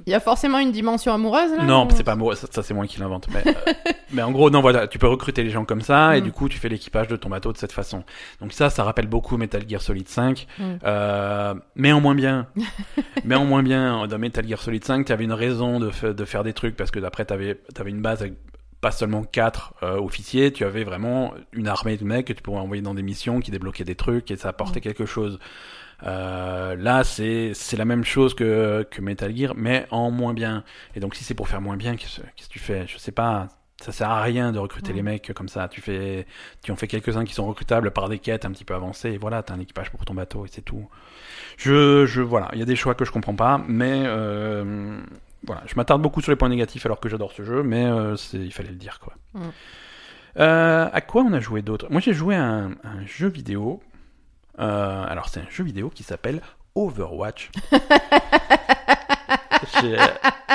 Il 0.05 0.11
y 0.11 0.15
a 0.15 0.19
forcément 0.19 0.59
une 0.59 0.71
dimension 0.71 1.13
amoureuse, 1.13 1.51
là 1.57 1.63
Non, 1.63 1.85
ou- 1.85 1.89
c'est 1.95 2.03
pas 2.03 2.13
amoureux, 2.13 2.35
ça, 2.35 2.47
ça, 2.51 2.61
c'est 2.63 2.73
moi 2.73 2.85
qui 2.87 2.99
l'invente. 2.99 3.27
Mais, 3.33 3.43
euh, 3.47 3.53
mais 4.11 4.21
en 4.21 4.31
gros, 4.31 4.49
non, 4.49 4.61
voilà, 4.61 4.87
tu 4.87 4.99
peux 4.99 5.07
recruter 5.07 5.43
les 5.43 5.49
gens 5.49 5.65
comme 5.65 5.81
ça, 5.81 6.17
et 6.17 6.21
Mm. 6.21 6.23
du 6.23 6.31
coup, 6.31 6.49
tu 6.49 6.57
fais 6.57 6.69
l'équipage 6.69 7.07
de 7.07 7.15
ton 7.15 7.29
bateau 7.29 7.53
de 7.53 7.57
cette 7.57 7.71
façon. 7.71 8.03
Donc 8.41 8.51
ça, 8.53 8.69
ça 8.69 8.83
rappelle 8.83 9.07
beaucoup 9.07 9.37
Metal 9.37 9.63
Gear 9.67 9.81
Solid 9.81 10.07
5, 10.09 10.47
Mm. 10.59 10.63
euh, 10.85 11.53
mais 11.75 11.91
en 11.93 12.01
moins 12.01 12.15
bien. 12.15 12.47
mais 13.23 13.35
en 13.35 13.45
moins 13.45 13.63
bien. 13.63 14.07
Dans 14.07 14.17
Metal 14.19 14.47
Gear 14.47 14.59
Solid 14.61 14.83
5, 14.83 15.05
tu 15.05 15.11
avais 15.13 15.23
une 15.23 15.33
raison 15.33 15.79
de, 15.79 15.91
de 16.11 16.25
faire 16.25 16.43
des 16.43 16.53
trucs, 16.53 16.75
parce 16.75 16.91
que 16.91 16.99
d'après, 16.99 17.25
tu 17.25 17.33
avais, 17.33 17.57
une 17.85 18.01
base 18.01 18.21
avec 18.21 18.33
pas 18.81 18.91
seulement 18.91 19.23
quatre 19.23 19.73
euh, 19.81 19.95
officiers, 19.97 20.51
tu 20.51 20.65
avais 20.65 20.83
vraiment 20.83 21.33
une 21.53 21.69
armée 21.69 21.95
de 21.95 22.03
mecs 22.03 22.27
que 22.27 22.33
tu 22.33 22.41
pourrais 22.41 22.59
envoyer 22.59 22.81
dans 22.81 22.93
des 22.93 23.01
missions 23.03 23.39
qui 23.39 23.49
débloquaient 23.49 23.85
des 23.85 23.95
trucs, 23.95 24.29
et 24.31 24.35
ça 24.35 24.49
apportait 24.49 24.79
Mm. 24.79 24.83
quelque 24.83 25.05
chose. 25.05 25.39
Euh, 26.05 26.75
là, 26.75 27.03
c'est 27.03 27.53
c'est 27.53 27.77
la 27.77 27.85
même 27.85 28.03
chose 28.03 28.33
que, 28.33 28.85
que 28.91 29.01
Metal 29.01 29.35
Gear, 29.35 29.53
mais 29.55 29.85
en 29.91 30.11
moins 30.11 30.33
bien. 30.33 30.63
Et 30.95 30.99
donc, 30.99 31.15
si 31.15 31.23
c'est 31.23 31.33
pour 31.35 31.47
faire 31.47 31.61
moins 31.61 31.77
bien, 31.77 31.95
qu'est-ce 31.95 32.21
qu'est-ce 32.35 32.47
que 32.49 32.53
tu 32.53 32.59
fais? 32.59 32.85
Je 32.87 32.97
sais 32.97 33.11
pas. 33.13 33.47
ça 33.83 33.91
sert 33.91 34.09
à 34.09 34.21
rien 34.21 34.51
de 34.51 34.59
recruter 34.59 34.93
les 34.93 35.01
mecs 35.01 35.31
comme 35.33 35.49
ça. 35.49 35.67
Tu 35.67 35.81
fais, 35.81 36.25
tu 36.63 36.71
en 36.71 36.75
fais 36.75 36.87
quelques-uns 36.87 37.25
qui 37.25 37.33
sont 37.33 37.45
recrutables 37.45 37.91
par 37.91 38.09
des 38.09 38.19
quêtes 38.19 38.45
un 38.45 38.51
petit 38.51 38.65
peu 38.65 38.73
avancées, 38.73 39.11
et 39.11 39.17
voilà, 39.17 39.43
t'as 39.43 39.53
un 39.53 39.59
équipage 39.59 39.91
pour 39.91 40.05
ton 40.05 40.13
bateau 40.13 40.45
et 40.45 40.49
c'est 40.51 40.61
tout. 40.61 40.87
Je, 41.57 42.05
je, 42.05 42.21
voilà, 42.21 42.49
il 42.53 42.59
y 42.59 42.61
a 42.61 42.65
des 42.65 42.75
choix 42.75 42.95
que 42.95 43.05
je 43.05 43.11
comprends 43.11 43.35
pas, 43.35 43.61
mais 43.67 44.03
euh, 44.05 44.99
voilà, 45.45 45.63
je 45.67 45.75
m'attarde 45.75 46.01
beaucoup 46.01 46.21
sur 46.21 46.31
les 46.31 46.35
points 46.35 46.49
négatifs 46.49 46.85
alors 46.85 46.99
que 46.99 47.09
j'adore 47.09 47.31
ce 47.33 47.43
jeu, 47.43 47.63
mais 47.63 47.85
euh, 47.85 48.15
c'est, 48.15 48.37
il 48.37 48.51
fallait 48.53 48.69
le 48.69 48.75
dire 48.75 48.99
quoi. 48.99 49.13
Euh, 50.39 50.89
à 50.91 51.01
quoi 51.01 51.21
on 51.23 51.33
a 51.33 51.39
joué 51.39 51.61
d'autre? 51.61 51.87
Moi 51.91 52.01
j'ai 52.01 52.13
joué 52.13 52.35
à 52.35 52.43
un, 52.43 52.71
un 52.83 53.05
jeu 53.05 53.27
vidéo. 53.27 53.81
Euh, 54.59 55.05
alors 55.07 55.29
c'est 55.29 55.39
un 55.39 55.49
jeu 55.49 55.63
vidéo 55.63 55.89
qui 55.89 56.03
s'appelle 56.03 56.41
Overwatch. 56.75 57.49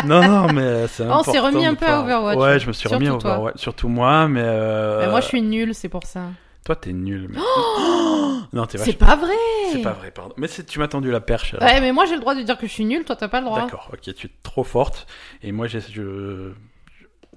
Non, 0.05 0.23
non, 0.27 0.53
mais 0.53 0.87
c'est 0.89 1.05
Oh, 1.09 1.17
on 1.19 1.23
s'est 1.23 1.39
remis 1.39 1.67
un 1.67 1.75
peu 1.75 1.87
à 1.87 2.01
Overwatch. 2.01 2.37
Ouais, 2.39 2.59
je 2.61 2.69
me 2.69 2.73
suis 2.73 2.89
remis 2.89 3.09
à 3.09 3.17
toi. 3.17 3.33
Overwatch. 3.33 3.59
Surtout 3.59 3.89
moi, 3.89 4.29
mais. 4.29 4.43
euh, 4.45 5.01
Mais 5.01 5.09
moi, 5.11 5.21
je 5.21 5.27
suis 5.27 5.43
nulle, 5.43 5.75
c'est 5.75 5.89
pour 5.89 6.05
ça. 6.05 6.23
Toi, 6.65 6.77
t'es 6.77 6.93
nul. 6.93 7.29
Mais... 7.31 7.39
non, 8.53 8.67
t'es 8.67 8.79
C'est 8.79 8.93
pas 8.93 9.17
vrai 9.17 9.33
C'est 9.73 9.83
pas 9.83 9.93
vrai, 9.93 10.11
pardon. 10.11 10.35
Mais 10.37 10.49
tu 10.49 10.79
m'as 10.79 10.89
tendu 10.89 11.11
la 11.11 11.21
perche. 11.21 11.55
alors. 11.55 11.69
Ouais, 11.69 11.81
mais 11.81 11.93
moi, 11.93 12.05
j'ai 12.05 12.15
le 12.15 12.21
droit 12.21 12.35
de 12.35 12.43
dire 12.43 12.59
que 12.59 12.67
je 12.67 12.73
suis 12.73 12.85
nulle, 12.85 13.05
toi, 13.05 13.17
t'as 13.17 13.29
pas 13.29 13.41
le 13.41 13.47
droit. 13.47 13.61
D'accord, 13.61 13.91
ok, 13.93 14.15
tu 14.15 14.27
es 14.27 14.31
trop 14.43 14.65
forte. 14.65 15.07
Et 15.43 15.51
moi, 15.53 15.67
je, 15.67 16.53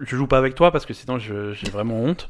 je 0.02 0.16
joue 0.16 0.28
pas 0.28 0.38
avec 0.38 0.56
toi 0.56 0.72
parce 0.72 0.86
que 0.86 0.94
sinon 0.94 1.20
j'ai 1.20 1.70
vraiment 1.70 1.96
honte. 2.04 2.30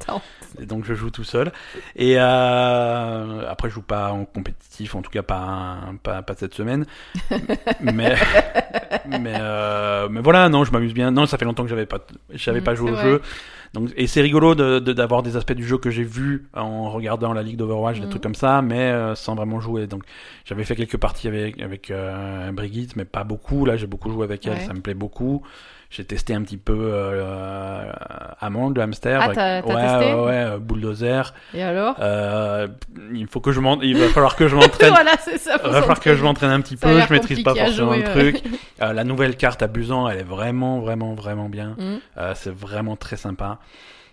Et 0.62 0.66
donc 0.66 0.86
je 0.86 0.94
joue 0.94 1.10
tout 1.12 1.24
seul. 1.24 1.52
Et 1.96 2.16
euh, 2.20 3.50
après, 3.50 3.70
je 3.70 3.76
joue 3.76 3.82
pas 3.82 4.12
en 4.12 4.26
compétitif, 4.26 4.96
en 4.96 5.02
tout 5.02 5.12
cas 5.12 5.24
pas, 5.24 5.80
pas, 6.04 6.22
pas 6.22 6.36
cette 6.36 6.54
semaine. 6.54 6.86
mais 7.80 8.16
mais, 9.04 9.36
euh, 9.40 10.08
mais 10.10 10.22
voilà, 10.22 10.48
non, 10.50 10.64
je 10.64 10.72
m'amuse 10.72 10.94
bien. 10.94 11.10
Non, 11.12 11.26
ça 11.26 11.38
fait 11.40 11.46
longtemps 11.46 11.64
que 11.64 11.70
j'avais 11.70 11.88
pas, 11.88 12.00
j'avais 12.30 12.60
Mm, 12.60 12.64
pas 12.64 12.76
joué 12.76 12.86
c'est 12.86 12.92
au 12.92 12.96
vrai. 12.96 13.02
jeu. 13.02 13.22
Donc, 13.74 13.90
et 13.96 14.06
c'est 14.08 14.22
rigolo 14.22 14.54
de, 14.54 14.80
de- 14.80 14.94
d'avoir 14.94 15.24
des 15.24 15.38
aspects 15.38 15.54
du 15.54 15.66
jeu 15.66 15.78
que 15.78 15.90
j'ai 15.90 16.04
vus 16.04 16.48
en 16.54 16.92
regardant 16.92 17.34
la 17.34 17.42
ligue 17.42 17.58
d'Overwatch, 17.58 18.00
des 18.00 18.08
Mm. 18.08 18.10
trucs 18.10 18.24
comme 18.24 18.36
ça, 18.36 18.62
mais 18.62 18.92
euh, 18.92 19.16
sans 19.16 19.34
vraiment 19.36 19.60
jouer. 19.60 19.88
Donc, 19.88 20.04
j'avais 20.46 20.66
fait 20.66 20.76
quelques 20.76 20.98
parties 20.98 21.28
avec 21.28 21.60
avec 21.62 21.90
euh, 21.90 22.52
Brigitte, 22.52 22.96
mais 22.96 23.06
pas 23.06 23.24
beaucoup. 23.24 23.66
Là, 23.66 23.78
j'ai 23.78 23.88
beaucoup 23.88 24.12
joué 24.12 24.24
avec 24.26 24.46
elle, 24.48 24.62
ça 24.62 24.74
me 24.74 24.82
plaît 24.82 24.94
beaucoup. 24.94 25.42
J'ai 25.94 26.06
testé 26.06 26.34
un 26.34 26.42
petit 26.44 26.56
peu 26.56 26.74
euh, 26.74 27.92
Amande, 28.40 28.78
le 28.78 28.82
hamster. 28.82 29.20
Ah, 29.20 29.26
avec- 29.26 29.36
t'as- 29.36 29.62
t'as 29.62 29.68
ouais, 29.76 29.82
testé 30.00 30.14
ouais, 30.14 30.22
ouais, 30.22 30.32
euh, 30.54 30.58
bulldozer. 30.58 31.34
Et 31.54 31.62
alors? 31.62 31.96
Euh, 32.00 32.70
il 33.14 33.28
faut 33.28 33.42
que 33.42 33.52
je 33.52 33.60
m'en, 33.60 33.80
il 33.82 33.98
va 33.98 34.08
falloir 34.08 34.38
que 34.38 34.48
je 34.48 34.56
m'entraîne. 34.58 34.90
Voilà, 34.92 35.12
c'est 35.20 35.38
ça. 35.38 35.58
Il 35.66 35.70
va 35.70 35.80
falloir 35.82 36.00
que 36.00 36.16
je 36.16 36.24
m'entraîne 36.24 36.52
un 36.52 36.62
petit 36.62 36.78
Ça 36.78 36.88
peu. 36.88 36.98
Je 37.02 37.12
maîtrise 37.14 37.44
pas 37.44 37.54
forcément 37.54 37.92
le 37.92 37.98
jouer, 38.06 38.08
ouais. 38.08 38.32
truc. 38.32 38.44
Euh, 38.82 38.94
la 38.94 39.04
nouvelle 39.04 39.36
carte 39.36 39.62
abusant, 39.64 40.08
elle 40.08 40.20
est 40.20 40.24
vraiment, 40.24 40.80
vraiment, 40.80 41.14
vraiment 41.14 41.50
bien. 41.50 41.76
Mm. 41.78 41.98
Euh, 42.18 42.32
c'est 42.36 42.54
vraiment 42.56 42.96
très 42.96 43.18
sympa. 43.18 43.60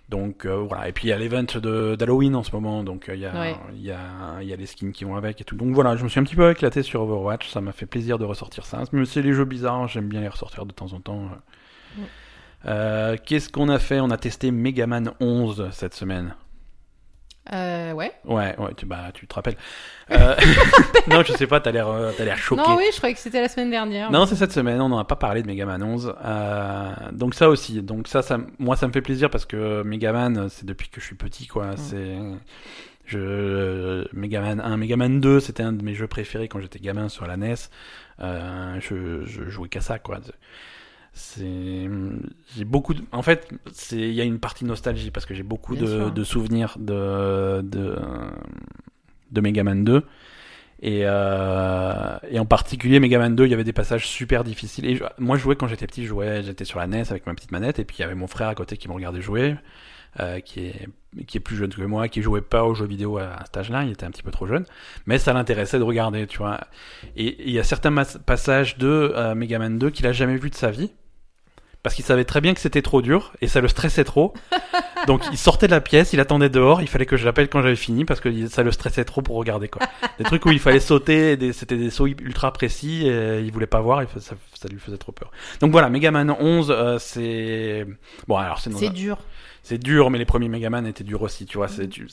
Donc 0.09 0.47
euh, 0.47 0.57
voilà. 0.57 0.89
Et 0.89 0.93
puis 0.93 1.07
il 1.07 1.11
y 1.11 1.13
a 1.13 1.19
l'event 1.19 1.43
d'Halloween 1.43 2.35
en 2.35 2.43
ce 2.43 2.51
moment, 2.53 2.83
donc 2.83 3.09
euh, 3.09 3.15
il 3.15 3.21
y 3.21 3.27
a 3.27 3.33
Ouais. 3.39 3.55
il 3.75 3.83
y 3.83 3.91
a 3.93 3.99
il 4.41 4.49
y 4.49 4.53
a 4.55 4.57
les 4.57 4.65
skins 4.67 4.91
qui 4.91 5.05
vont 5.05 5.17
avec 5.17 5.41
et 5.43 5.45
tout. 5.45 5.55
Donc 5.55 5.75
voilà, 5.75 5.97
je 5.97 6.03
me 6.03 6.09
suis 6.09 6.19
un 6.19 6.25
petit 6.25 6.35
peu 6.35 6.51
éclaté 6.51 6.83
sur 6.83 7.03
Overwatch. 7.03 7.49
Ça 7.51 7.61
m'a 7.61 7.73
fait 7.73 7.85
plaisir 7.87 8.19
de 8.19 8.25
ressortir 8.25 8.65
ça. 8.65 8.83
Mais 8.93 9.05
c'est 9.05 9.21
les 9.23 9.35
jeux 9.35 9.45
bizarres, 9.45 9.87
j'aime 9.87 10.09
bien 10.09 10.23
les 10.23 10.29
ressortir 10.29 10.65
de 10.67 10.73
temps 10.73 10.93
en 10.95 11.01
temps. 11.01 11.29
Mm. 12.65 12.67
Euh, 12.69 13.17
Qu'est-ce 13.25 13.49
qu'on 13.49 13.69
a 13.69 13.79
fait? 13.79 14.01
On 14.01 14.11
a 14.11 14.17
testé 14.17 14.51
Megaman 14.51 15.13
11 15.21 15.69
cette 15.73 15.95
semaine. 15.95 16.35
Euh, 17.53 17.93
ouais. 17.93 18.13
Ouais, 18.25 18.55
ouais, 18.59 18.75
tu, 18.77 18.85
bah, 18.85 19.11
tu 19.15 19.27
te 19.27 19.35
rappelles. 19.35 19.57
Euh, 20.11 20.35
non, 21.09 21.23
je 21.23 21.35
sais 21.35 21.47
pas, 21.47 21.61
t'as 21.61 21.71
l'air, 21.71 21.87
euh, 21.87 22.13
t'as 22.17 22.25
l'air 22.25 22.39
choqué. 22.39 22.63
Non, 22.63 22.79
oui, 22.79 22.85
je 22.91 22.97
croyais 22.97 23.15
que 23.15 23.21
c'était 23.21 23.43
la 23.43 23.49
semaine 23.51 23.69
dernière. 23.69 24.11
Non, 24.11 24.25
c'est 24.25 24.37
cette 24.37 24.53
semaine, 24.53 24.81
on 24.81 24.89
n'en 24.89 24.97
a 24.97 25.05
pas 25.05 25.17
parlé 25.17 25.43
de 25.43 25.47
Megaman 25.47 25.83
11. 25.83 26.15
Euh, 26.25 26.93
donc 27.13 27.35
ça 27.35 27.51
aussi, 27.51 27.83
donc 27.83 28.09
ça, 28.09 28.23
ça, 28.23 28.39
moi 28.59 28.75
ça 28.75 28.89
me 28.89 28.93
fait 28.95 29.03
plaisir 29.03 29.29
parce 29.29 29.45
que 29.45 29.83
Megaman, 29.83 30.49
c'est 30.49 30.65
depuis 30.65 30.89
que 30.89 31.03
je 31.03 31.05
suis 31.05 31.15
petit, 31.15 31.47
quoi. 31.47 31.77
C'est, 31.77 32.17
je, 33.05 34.09
Megaman 34.17 34.61
1, 34.61 34.77
Megaman 34.79 35.21
2, 35.21 35.41
c'était 35.41 35.63
un 35.63 35.75
de 35.75 35.85
mes 35.85 35.93
jeux 35.93 36.09
préférés 36.09 36.49
quand 36.49 36.61
j'étais 36.61 36.79
gamin 36.79 37.11
sur 37.11 37.27
la 37.27 37.37
NES. 37.37 37.57
Je, 38.19 39.27
je 39.27 39.45
jouais 39.51 39.69
qu'à 39.69 39.83
ça, 39.83 39.99
quoi. 39.99 40.21
C'est, 41.21 41.89
j'ai 42.57 42.65
beaucoup 42.65 42.95
de, 42.95 43.03
en 43.11 43.23
fait, 43.23 43.49
c'est, 43.73 43.97
il 43.97 44.15
y 44.15 44.21
a 44.21 44.25
une 44.25 44.39
partie 44.39 44.65
nostalgie 44.65 45.11
parce 45.11 45.27
que 45.27 45.35
j'ai 45.35 45.43
beaucoup 45.43 45.75
de, 45.85 46.11
de 46.11 46.25
souvenirs 46.25 46.77
de, 46.79 47.61
de, 47.63 47.97
de 49.33 49.41
Megaman 49.41 49.83
2. 49.83 50.05
Et, 50.81 51.01
euh, 51.03 52.17
et 52.31 52.39
en 52.39 52.47
particulier 52.47 53.01
Megaman 53.01 53.35
2, 53.35 53.47
il 53.47 53.51
y 53.51 53.55
avait 53.55 53.65
des 53.65 53.73
passages 53.73 54.07
super 54.07 54.45
difficiles. 54.45 54.87
Et 54.87 54.95
je- 54.95 55.03
moi, 55.19 55.37
je 55.37 55.43
jouais 55.43 55.57
quand 55.57 55.67
j'étais 55.67 55.89
petit, 55.89 56.05
je 56.05 56.09
jouais, 56.09 56.45
j'étais 56.45 56.65
sur 56.65 56.79
la 56.79 56.87
NES 56.87 57.03
avec 57.11 57.27
ma 57.27 57.35
petite 57.35 57.51
manette, 57.51 57.81
et 57.81 57.85
puis 57.85 57.97
il 57.99 58.03
y 58.03 58.05
avait 58.05 58.15
mon 58.15 58.29
frère 58.29 58.47
à 58.47 58.55
côté 58.55 58.77
qui 58.77 58.87
me 58.87 58.93
regardait 58.95 59.21
jouer, 59.21 59.57
euh, 60.21 60.39
qui 60.41 60.67
est 60.67 60.89
qui 61.27 61.39
est 61.39 61.41
plus 61.41 61.57
jeune 61.57 61.71
que 61.73 61.83
moi, 61.83 62.07
qui 62.09 62.21
jouait 62.23 62.43
pas 62.43 62.65
aux 62.65 62.75
jeux 62.75 62.87
vidéo 62.87 63.17
à, 63.19 63.41
cet 63.47 63.57
âge-là, 63.57 63.83
il 63.85 63.91
était 63.91 64.05
un 64.05 64.11
petit 64.11 64.23
peu 64.23 64.31
trop 64.31 64.47
jeune, 64.47 64.65
mais 65.07 65.19
ça 65.19 65.33
l'intéressait 65.33 65.79
de 65.79 65.83
regarder, 65.83 66.27
tu 66.27 66.39
vois. 66.39 66.61
Et 67.17 67.45
il 67.49 67.51
y 67.51 67.59
a 67.59 67.65
certains 67.65 67.93
passages 68.27 68.77
de 68.79 68.87
euh, 69.17 69.35
Megaman 69.35 69.79
2 69.79 69.91
qu'il 69.91 70.07
a 70.07 70.13
jamais 70.13 70.37
vu 70.37 70.51
de 70.51 70.55
sa 70.55 70.71
vie. 70.71 70.93
Parce 71.83 71.95
qu'il 71.95 72.05
savait 72.05 72.25
très 72.25 72.41
bien 72.41 72.55
que 72.55 72.61
c'était 72.61 72.83
trop 72.83 73.03
dur 73.03 73.33
et 73.41 73.47
ça 73.49 73.61
le 73.61 73.69
stressait 73.69 74.05
trop. 74.05 74.35
Donc 75.07 75.23
il 75.31 75.39
sortait 75.39 75.67
de 75.69 75.73
la 75.73 75.81
pièce, 75.81 76.13
il 76.13 76.21
attendait 76.21 76.51
dehors, 76.51 76.83
il 76.83 76.89
fallait 76.89 77.07
que 77.07 77.17
je 77.17 77.25
l'appelle 77.25 77.49
quand 77.49 77.63
j'avais 77.63 77.77
fini 77.77 78.05
parce 78.05 78.19
que 78.21 78.47
ça 78.49 78.63
le 78.65 78.73
stressait 78.73 79.05
trop 79.05 79.23
pour 79.23 79.37
regarder 79.37 79.69
quoi. 79.69 79.83
Des 80.19 80.25
trucs 80.25 80.45
où 80.45 80.51
il 80.51 80.59
fallait 80.59 80.81
sauter, 80.81 81.37
des- 81.37 81.53
c'était 81.53 81.77
des 81.77 81.91
sauts 81.91 82.09
ultra 82.09 82.53
précis 82.53 83.07
et 83.07 83.41
il 83.41 83.53
voulait 83.53 83.67
pas 83.69 83.81
voir, 83.81 84.03
fais- 84.09 84.21
ça, 84.21 84.35
ça 84.55 84.69
lui 84.69 84.79
faisait 84.81 84.99
trop 84.99 85.13
peur. 85.13 85.31
Donc 85.61 85.71
voilà, 85.71 85.89
Megaman 85.89 86.31
11, 86.39 86.71
euh, 86.71 86.99
c'est 86.99 87.87
bon 88.27 88.37
alors 88.37 88.59
c'est 88.59 88.73
C'est 88.75 88.91
dur. 88.91 89.19
c'est 89.63 89.79
dur, 89.79 90.11
mais 90.11 90.19
les 90.19 90.25
premiers 90.27 90.49
Megaman 90.49 90.85
étaient 90.85 91.05
durs 91.05 91.23
aussi, 91.23 91.47
tu 91.47 91.59
vois. 91.59 91.69
C'est 91.69 91.89
tu, 91.89 92.09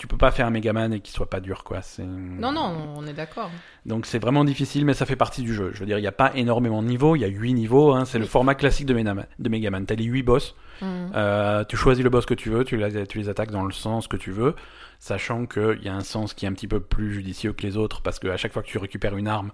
tu 0.00 0.06
peux 0.06 0.16
pas 0.16 0.30
faire 0.30 0.46
un 0.46 0.50
Megaman 0.50 0.92
et 0.94 1.00
qu'il 1.00 1.14
soit 1.14 1.28
pas 1.28 1.40
dur 1.40 1.62
quoi. 1.62 1.82
C'est 1.82 2.04
Non, 2.04 2.52
non, 2.52 2.94
on 2.96 3.06
est 3.06 3.12
d'accord. 3.12 3.50
donc 3.84 4.06
c'est 4.06 4.18
vraiment 4.18 4.44
difficile, 4.44 4.86
mais 4.86 4.94
ça 4.94 5.04
fait 5.04 5.14
partie 5.14 5.42
du 5.42 5.52
jeu. 5.54 5.70
Je 5.74 5.80
veux 5.80 5.86
dire, 5.86 5.98
il 5.98 6.02
n'y 6.02 6.06
a 6.08 6.12
pas 6.12 6.32
énormément 6.34 6.82
de 6.82 6.88
niveaux, 6.88 7.16
il 7.16 7.20
y 7.20 7.24
a 7.24 7.28
8 7.28 7.52
niveaux, 7.52 7.92
hein, 7.92 8.06
c'est 8.06 8.18
le 8.18 8.24
format 8.26 8.54
classique 8.54 8.86
de 8.86 8.94
Megaman. 8.94 9.26
De 9.38 9.48
Megaman. 9.50 9.84
T'as 9.84 9.94
les 9.94 10.04
8 10.04 10.22
boss, 10.22 10.54
Mm. 10.80 10.86
euh, 11.14 11.62
tu 11.64 11.76
choisis 11.76 12.02
le 12.02 12.08
boss 12.08 12.24
que 12.24 12.32
tu 12.32 12.48
veux, 12.48 12.64
tu 12.64 12.78
les, 12.78 13.06
tu 13.06 13.18
les 13.18 13.28
attaques 13.28 13.50
dans 13.50 13.64
le 13.66 13.72
sens 13.72 14.08
que 14.08 14.16
tu 14.16 14.30
veux, 14.30 14.54
sachant 14.98 15.44
qu'il 15.44 15.82
y 15.82 15.88
a 15.90 15.94
un 15.94 16.00
sens 16.00 16.32
qui 16.32 16.46
est 16.46 16.48
un 16.48 16.54
petit 16.54 16.68
peu 16.68 16.80
plus 16.80 17.12
judicieux 17.12 17.52
que 17.52 17.62
les 17.66 17.76
autres, 17.76 18.00
parce 18.00 18.18
qu'à 18.18 18.38
chaque 18.38 18.54
fois 18.54 18.62
que 18.62 18.68
tu 18.68 18.78
récupères 18.78 19.14
une 19.18 19.28
arme, 19.28 19.50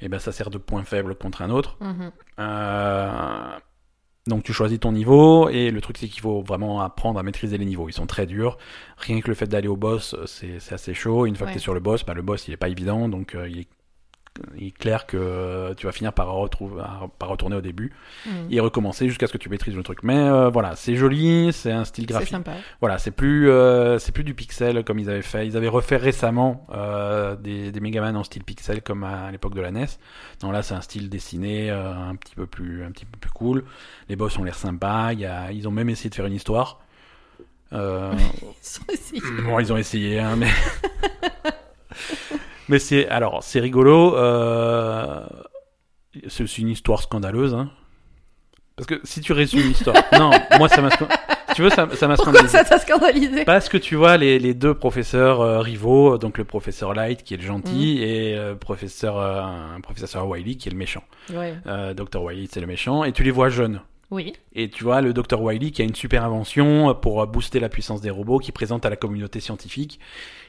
eh 0.00 0.08
ben, 0.08 0.20
ça 0.20 0.30
sert 0.30 0.48
de 0.48 0.58
point 0.58 0.84
faible 0.84 1.16
contre 1.16 1.42
un 1.42 1.50
autre. 1.50 1.76
Mhm. 1.80 2.12
Euh, 2.38 3.58
donc 4.26 4.42
tu 4.44 4.52
choisis 4.52 4.78
ton 4.78 4.92
niveau 4.92 5.48
et 5.48 5.70
le 5.70 5.80
truc 5.80 5.96
c'est 5.98 6.06
qu'il 6.08 6.20
faut 6.20 6.42
vraiment 6.42 6.80
apprendre 6.80 7.18
à 7.18 7.22
maîtriser 7.22 7.58
les 7.58 7.64
niveaux. 7.64 7.88
Ils 7.88 7.92
sont 7.94 8.06
très 8.06 8.26
durs. 8.26 8.58
Rien 8.98 9.20
que 9.20 9.28
le 9.28 9.34
fait 9.34 9.46
d'aller 9.46 9.68
au 9.68 9.76
boss, 9.76 10.14
euh, 10.14 10.26
c'est 10.26 10.60
c'est 10.60 10.74
assez 10.74 10.94
chaud. 10.94 11.26
Une 11.26 11.36
fois 11.36 11.46
Ouais. 11.46 11.52
que 11.52 11.58
tu 11.58 11.60
es 11.60 11.62
sur 11.62 11.74
le 11.74 11.80
boss, 11.80 12.04
bah, 12.04 12.14
le 12.14 12.22
boss 12.22 12.46
il 12.48 12.52
est 12.54 12.56
pas 12.58 12.68
évident, 12.68 13.08
donc 13.08 13.34
euh, 13.34 13.48
il, 13.48 13.60
est, 13.60 13.68
il 14.56 14.68
est 14.68 14.70
clair 14.70 15.06
que 15.06 15.72
tu 15.76 15.86
vas 15.86 15.92
finir 15.92 16.12
par, 16.12 16.28
retrouver, 16.32 16.82
par 17.18 17.28
retourner 17.28 17.56
au 17.56 17.60
début 17.60 17.92
Mm. 18.26 18.30
et 18.50 18.60
recommencer 18.60 19.08
jusqu'à 19.08 19.26
ce 19.26 19.32
que 19.32 19.38
tu 19.38 19.48
maîtrises 19.48 19.74
le 19.74 19.82
truc. 19.82 20.02
Mais 20.02 20.16
euh, 20.18 20.48
voilà, 20.50 20.76
c'est 20.76 20.96
joli, 20.96 21.52
c'est 21.52 21.72
un 21.72 21.84
style 21.84 22.04
C'est 22.06 22.12
graphique. 22.12 22.30
sympa. 22.30 22.52
Voilà, 22.80 22.98
c'est 22.98 23.10
plus 23.10 23.48
euh, 23.50 23.98
c'est 23.98 24.12
plus 24.12 24.24
du 24.24 24.34
pixel 24.34 24.84
comme 24.84 24.98
ils 24.98 25.08
avaient 25.08 25.22
fait. 25.22 25.46
Ils 25.46 25.56
avaient 25.56 25.68
refait 25.68 25.96
récemment 25.96 26.66
euh, 26.72 27.36
des, 27.36 27.72
des 27.72 27.80
Megaman 27.80 28.16
en 28.16 28.24
style 28.24 28.44
pixel 28.44 28.82
comme 28.82 29.04
à, 29.04 29.30
l'époque 29.30 29.54
de 29.54 29.60
la 29.60 29.70
NES. 29.70 29.86
Non, 30.42 30.50
là 30.50 30.62
c'est 30.62 30.74
un 30.74 30.80
style 30.82 31.08
dessiné 31.08 31.70
euh, 31.70 31.92
un 31.94 32.14
petit 32.16 32.34
peu 32.34 32.46
plus 32.46 32.84
un 32.84 32.90
petit 32.90 33.04
peu 33.06 33.18
plus 33.18 33.30
cool. 33.30 33.64
Les 34.08 34.16
boss 34.16 34.38
ont 34.38 34.44
l'air 34.44 34.54
sympas. 34.56 35.12
Il 35.12 35.20
y 35.20 35.26
a, 35.26 35.50
ils 35.52 35.66
ont 35.68 35.72
même 35.72 35.88
essayé 35.88 36.10
de 36.10 36.14
faire 36.14 36.26
une 36.26 36.34
histoire. 36.34 36.80
Ils 37.72 37.78
sont 38.60 38.82
aussi- 38.92 39.22
bon, 39.44 39.60
ils 39.60 39.72
ont 39.72 39.76
essayé, 39.76 40.18
hein, 40.18 40.34
mais 40.36 40.48
mais 42.70 42.78
c'est 42.78 43.08
alors 43.08 43.42
c'est 43.42 43.60
rigolo. 43.60 44.16
Euh... 44.16 45.26
C'est 46.28 46.42
aussi 46.42 46.62
une 46.62 46.68
histoire 46.70 47.02
scandaleuse. 47.02 47.54
Hein. 47.54 47.70
Parce 48.76 48.86
que 48.86 49.00
si 49.04 49.20
tu 49.20 49.32
résumes 49.32 49.60
l'histoire, 49.68 49.94
non, 50.18 50.30
moi 50.58 50.68
ça 50.68 50.80
m'a 50.80 50.90
si 50.90 50.96
tu 51.54 51.62
veux 51.62 51.70
ça 51.70 51.86
ça 51.94 52.08
m'a 52.08 52.16
scandalisé. 52.16 52.48
ça 52.56 52.64
t'a 52.64 52.78
scandalisé? 52.78 53.44
Parce 53.44 53.68
que 53.68 53.76
tu 53.76 53.94
vois 53.94 54.16
les, 54.16 54.38
les 54.38 54.54
deux 54.54 54.74
professeurs 54.74 55.40
euh, 55.40 55.60
rivaux, 55.60 56.16
donc 56.18 56.38
le 56.38 56.44
professeur 56.44 56.94
Light 56.94 57.22
qui 57.22 57.34
est 57.34 57.36
le 57.36 57.42
gentil 57.42 57.98
Mm. 58.00 58.02
et 58.02 58.34
le 58.36 58.54
professeur 58.56 59.18
euh, 59.18 59.42
un 59.42 59.80
professeur 59.80 60.26
Wiley 60.26 60.54
qui 60.56 60.68
est 60.68 60.72
le 60.72 60.78
méchant. 60.78 61.04
Ouais. 61.32 61.54
Dr 61.94 62.22
Wiley 62.22 62.48
c'est 62.50 62.60
le 62.60 62.66
méchant 62.66 63.04
et 63.04 63.12
tu 63.12 63.22
les 63.22 63.30
vois 63.30 63.50
jeunes. 63.50 63.80
Oui. 64.10 64.32
Et 64.54 64.68
tu 64.68 64.84
vois 64.84 65.00
le 65.00 65.12
Dr 65.12 65.40
Wiley 65.40 65.70
qui 65.70 65.82
a 65.82 65.84
une 65.84 65.94
super 65.94 66.24
invention 66.24 66.94
pour 66.94 67.26
booster 67.26 67.60
la 67.60 67.68
puissance 67.68 68.00
des 68.00 68.10
robots 68.10 68.38
qui 68.38 68.50
présente 68.52 68.84
à 68.84 68.90
la 68.90 68.96
communauté 68.96 69.40
scientifique 69.40 70.00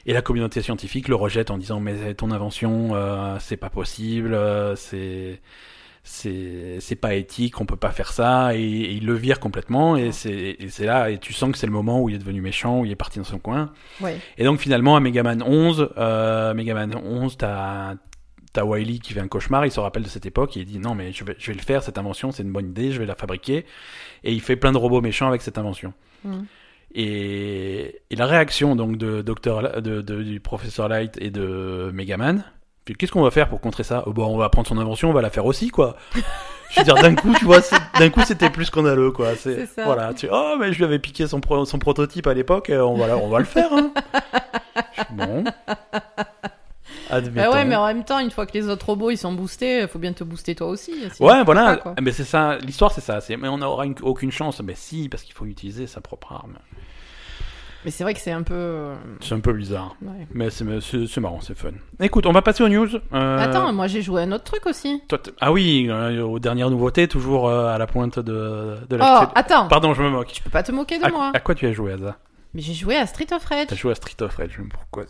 et 0.06 0.12
la 0.12 0.22
communauté 0.22 0.62
scientifique 0.62 1.08
le 1.08 1.14
rejette 1.14 1.50
en 1.50 1.58
disant 1.58 1.80
mais 1.80 2.14
ton 2.14 2.30
invention 2.32 2.90
euh, 2.94 3.36
c'est 3.38 3.56
pas 3.56 3.70
possible, 3.70 4.34
euh, 4.34 4.74
c'est 4.74 5.40
c'est 6.04 6.98
pas 7.00 7.14
éthique, 7.14 7.60
on 7.60 7.66
peut 7.66 7.76
pas 7.76 7.92
faire 7.92 8.12
ça 8.12 8.56
et, 8.56 8.60
et 8.60 8.92
il 8.92 9.06
le 9.06 9.14
vire 9.14 9.38
complètement 9.38 9.96
et 9.96 10.10
c'est 10.10 10.56
et 10.58 10.68
c'est 10.68 10.84
là 10.84 11.10
et 11.10 11.18
tu 11.18 11.32
sens 11.32 11.52
que 11.52 11.58
c'est 11.58 11.66
le 11.66 11.72
moment 11.72 12.00
où 12.00 12.08
il 12.08 12.16
est 12.16 12.18
devenu 12.18 12.40
méchant, 12.40 12.80
où 12.80 12.84
il 12.84 12.90
est 12.90 12.96
parti 12.96 13.18
dans 13.18 13.24
son 13.24 13.38
coin. 13.38 13.72
Ouais. 14.00 14.18
Et 14.38 14.44
donc 14.44 14.58
finalement 14.58 14.96
à 14.96 15.00
Megaman 15.00 15.42
11, 15.42 15.90
euh, 15.96 16.54
Megaman 16.54 16.96
11 16.96 17.36
t'as 17.36 17.94
t'as 18.52 18.64
Wiley 18.64 18.98
qui 18.98 19.12
fait 19.14 19.20
un 19.20 19.28
cauchemar, 19.28 19.64
il 19.66 19.70
se 19.72 19.80
rappelle 19.80 20.02
de 20.02 20.08
cette 20.08 20.26
époque 20.26 20.56
et 20.56 20.60
il 20.60 20.66
dit 20.66 20.78
non 20.78 20.94
mais 20.94 21.12
je 21.12 21.24
vais, 21.24 21.34
je 21.38 21.46
vais 21.50 21.56
le 21.56 21.62
faire 21.62 21.82
cette 21.82 21.96
invention, 21.98 22.32
c'est 22.32 22.42
une 22.42 22.52
bonne 22.52 22.68
idée, 22.70 22.92
je 22.92 22.98
vais 22.98 23.06
la 23.06 23.14
fabriquer 23.14 23.64
et 24.24 24.32
il 24.32 24.40
fait 24.40 24.56
plein 24.56 24.72
de 24.72 24.78
robots 24.78 25.00
méchants 25.00 25.28
avec 25.28 25.40
cette 25.42 25.58
invention. 25.58 25.92
Mm. 26.24 26.42
Et, 26.94 28.00
et 28.10 28.16
la 28.16 28.26
réaction 28.26 28.76
donc 28.76 28.98
de 28.98 29.22
docteur 29.22 29.80
de, 29.80 30.02
de- 30.02 30.22
du 30.22 30.40
professeur 30.40 30.88
Light 30.88 31.16
et 31.20 31.30
de 31.30 31.90
Megaman, 31.94 32.44
puis 32.84 32.94
qu'est-ce 32.94 33.12
qu'on 33.12 33.22
va 33.22 33.30
faire 33.30 33.48
pour 33.48 33.60
contrer 33.60 33.82
ça? 33.84 34.02
Oh, 34.06 34.12
bon, 34.12 34.26
on 34.26 34.36
va 34.36 34.48
prendre 34.50 34.68
son 34.68 34.76
invention, 34.76 35.08
on 35.08 35.12
va 35.14 35.22
la 35.22 35.30
faire 35.30 35.46
aussi 35.46 35.68
quoi. 35.70 35.96
Je 36.72 36.80
veux 36.80 36.84
dire 36.84 36.94
d'un 36.94 37.14
coup, 37.14 37.34
tu 37.38 37.44
vois, 37.44 37.60
d'un 37.98 38.08
coup 38.08 38.22
c'était 38.24 38.48
plus 38.50 38.64
scandaleux 38.66 39.10
quoi. 39.10 39.34
C'est. 39.36 39.68
Voilà, 39.84 40.14
tu 40.14 40.26
oh 40.32 40.56
mais 40.58 40.72
je 40.72 40.78
lui 40.78 40.84
avais 40.84 40.98
piqué 40.98 41.26
son 41.26 41.38
pro- 41.40 41.66
son 41.66 41.78
prototype 41.78 42.26
à 42.26 42.32
l'époque, 42.34 42.70
euh, 42.70 42.80
on 42.80 42.96
va 42.96 43.16
on 43.18 43.28
va 43.28 43.38
le 43.40 43.44
faire. 43.44 43.70
Hein. 43.72 43.92
Je 45.12 46.31
bon. 47.20 47.26
Bah 47.26 47.42
Admettons. 47.42 47.52
ouais, 47.52 47.64
mais 47.64 47.76
en 47.76 47.86
même 47.86 48.04
temps, 48.04 48.18
une 48.18 48.30
fois 48.30 48.46
que 48.46 48.52
les 48.54 48.68
autres 48.68 48.86
robots 48.86 49.10
ils 49.10 49.16
sont 49.18 49.32
boostés, 49.32 49.86
faut 49.88 49.98
bien 49.98 50.12
te 50.12 50.24
booster 50.24 50.54
toi 50.54 50.68
aussi. 50.68 50.92
Ouais, 51.20 51.42
voilà. 51.44 51.76
pas, 51.76 51.94
mais 52.00 52.12
c'est 52.12 52.24
ça. 52.24 52.58
L'histoire, 52.58 52.92
c'est 52.92 53.00
ça. 53.00 53.18
Mais 53.38 53.48
on 53.48 53.58
n'aura 53.58 53.86
une- 53.86 53.94
aucune 54.02 54.30
chance. 54.32 54.60
Mais 54.62 54.74
si, 54.74 55.08
parce 55.08 55.22
qu'il 55.22 55.34
faut 55.34 55.44
utiliser 55.46 55.86
sa 55.86 56.00
propre 56.00 56.32
arme. 56.32 56.54
Mais 57.84 57.90
c'est 57.90 58.04
vrai 58.04 58.14
que 58.14 58.20
c'est 58.20 58.30
un 58.30 58.44
peu. 58.44 58.54
euh, 58.54 58.94
C'est 59.20 59.34
un 59.34 59.40
peu 59.40 59.52
bizarre. 59.52 59.96
ouais. 60.02 60.28
Mais 60.32 60.50
c'est 60.50 60.64
marrant, 61.20 61.40
c'est 61.40 61.58
fun. 61.58 61.70
Écoute, 61.98 62.26
on 62.26 62.32
va 62.32 62.40
passer 62.40 62.62
aux 62.62 62.68
news. 62.68 62.86
Euh, 63.12 63.38
Attends, 63.38 63.72
moi 63.72 63.88
j'ai 63.88 64.02
joué 64.02 64.20
à 64.20 64.24
un 64.24 64.30
autre 64.30 64.44
truc 64.44 64.66
aussi. 64.66 65.02
toi, 65.08 65.18
ah 65.40 65.50
oui, 65.50 65.88
euh, 65.90 66.22
aux 66.22 66.38
dernières 66.38 66.70
nouveautés, 66.70 67.08
toujours 67.08 67.48
euh, 67.48 67.74
à 67.74 67.78
la 67.78 67.88
pointe 67.88 68.20
de, 68.20 68.76
de 68.88 68.94
Oh, 68.94 68.98
la. 68.98 69.32
attends, 69.34 69.66
Pardon, 69.66 69.94
je 69.94 70.02
me 70.04 70.10
moque. 70.10 70.28
tu 70.28 70.42
peux 70.44 70.50
pas 70.50 70.62
te 70.62 70.70
moquer 70.70 71.00
de 71.00 71.04
À, 71.04 71.08
moi. 71.08 71.32
à 71.34 71.40
quoi 71.40 71.56
tu 71.56 71.66
as 71.66 71.72
joué, 71.72 71.92
Asa 71.94 72.16
Mais 72.54 72.60
j'ai 72.60 72.74
joué 72.74 72.96
à 72.96 73.06
Street 73.06 73.26
of 73.32 73.44
Rage. 73.44 73.66
T'as 73.68 73.76
joué 73.76 73.92
à 73.92 73.94
Street 73.94 74.20
of 74.20 74.34
Rage, 74.36 74.50
je 74.52 74.62
sais 74.62 74.68
pourquoi. 74.68 75.04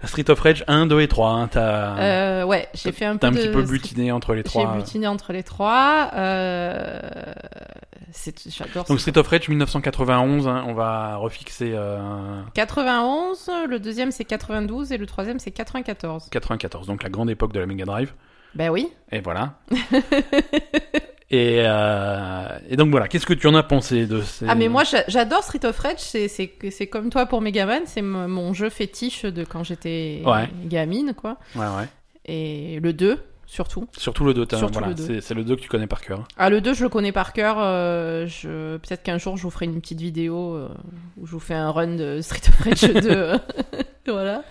à 0.00 0.06
Street 0.06 0.30
of 0.30 0.38
Rage 0.38 0.64
1, 0.68 0.86
2 0.86 1.00
et 1.00 1.08
3. 1.08 1.30
Hein, 1.30 1.48
t'as 1.48 1.98
Euh, 1.98 2.44
ouais, 2.44 2.68
j'ai 2.72 2.92
fait 2.92 3.04
un 3.04 3.14
peu 3.14 3.18
t'as 3.18 3.28
un 3.28 3.32
de 3.32 3.36
petit 3.38 3.48
peu 3.50 3.62
butiné 3.62 4.12
entre 4.12 4.34
les 4.34 4.38
J'ai 4.40 4.44
trois. 4.44 4.76
butiné 4.76 5.08
entre 5.08 5.32
les 5.32 5.42
trois. 5.42 6.10
Euh... 6.14 7.00
J'adore. 8.48 8.84
Donc 8.84 9.00
Street 9.00 9.16
of 9.18 9.26
Rage 9.28 9.48
1991, 9.48 10.46
hein, 10.48 10.64
on 10.66 10.74
va 10.74 11.16
refixer 11.16 11.72
euh, 11.74 12.42
91, 12.54 13.50
le 13.68 13.78
deuxième 13.78 14.10
c'est 14.10 14.24
92 14.24 14.92
et 14.92 14.98
le 14.98 15.06
troisième 15.06 15.38
c'est 15.38 15.52
94. 15.52 16.28
94, 16.30 16.86
donc 16.86 17.02
la 17.02 17.08
grande 17.08 17.30
époque 17.30 17.52
de 17.52 17.60
la 17.60 17.66
Mega 17.66 17.84
Drive. 17.84 18.12
Ben 18.54 18.68
oui. 18.70 18.88
Et 19.12 19.20
voilà. 19.20 19.54
et, 21.32 21.62
euh, 21.64 22.58
et 22.68 22.76
donc 22.76 22.90
voilà, 22.90 23.06
qu'est-ce 23.08 23.26
que 23.26 23.34
tu 23.34 23.46
en 23.46 23.54
as 23.54 23.62
pensé 23.62 24.06
de 24.06 24.20
ces... 24.20 24.46
Ah 24.48 24.54
mais 24.56 24.68
moi 24.68 24.82
j'a- 24.84 25.04
j'adore 25.08 25.42
Street 25.44 25.64
of 25.64 25.78
Rage, 25.78 25.98
c'est 25.98 26.26
c'est 26.28 26.52
c'est 26.70 26.86
comme 26.88 27.08
toi 27.10 27.26
pour 27.26 27.40
Megaman, 27.40 27.82
c'est 27.86 28.02
mon 28.02 28.52
jeu 28.52 28.68
fétiche 28.68 29.24
de 29.24 29.44
quand 29.44 29.62
j'étais 29.62 30.22
Ouais. 30.26 30.48
gamine 30.64 31.14
quoi. 31.16 31.36
Ouais, 31.54 31.66
ouais. 31.66 31.88
Et 32.26 32.80
le 32.80 32.92
2 32.92 33.18
surtout. 33.46 33.88
Surtout 33.96 34.24
le 34.24 34.32
2, 34.34 34.46
t'as- 34.46 34.58
Surtout 34.58 34.78
voilà, 34.80 34.94
c'est 35.20 35.34
le 35.34 35.42
2 35.44 35.56
que 35.56 35.60
tu 35.60 35.68
connais 35.68 35.86
par 35.88 36.00
cœur. 36.00 36.26
Ah 36.36 36.50
le 36.50 36.60
2 36.60 36.74
je 36.74 36.82
le 36.84 36.88
connais 36.88 37.12
par 37.12 37.32
cœur, 37.32 37.56
euh, 37.58 38.26
je 38.26 38.76
peut-être 38.78 39.02
qu'un 39.02 39.18
jour 39.18 39.36
je 39.36 39.42
vous 39.44 39.50
ferai 39.50 39.66
une 39.66 39.80
petite 39.80 40.00
vidéo 40.00 40.54
euh, 40.56 40.68
où 41.16 41.26
je 41.26 41.32
vous 41.32 41.40
fais 41.40 41.54
un 41.54 41.70
run 41.70 41.94
de 41.96 42.20
Street 42.22 42.42
of 42.48 42.60
Rage 42.60 42.92
2. 43.02 43.32
voilà. 44.08 44.42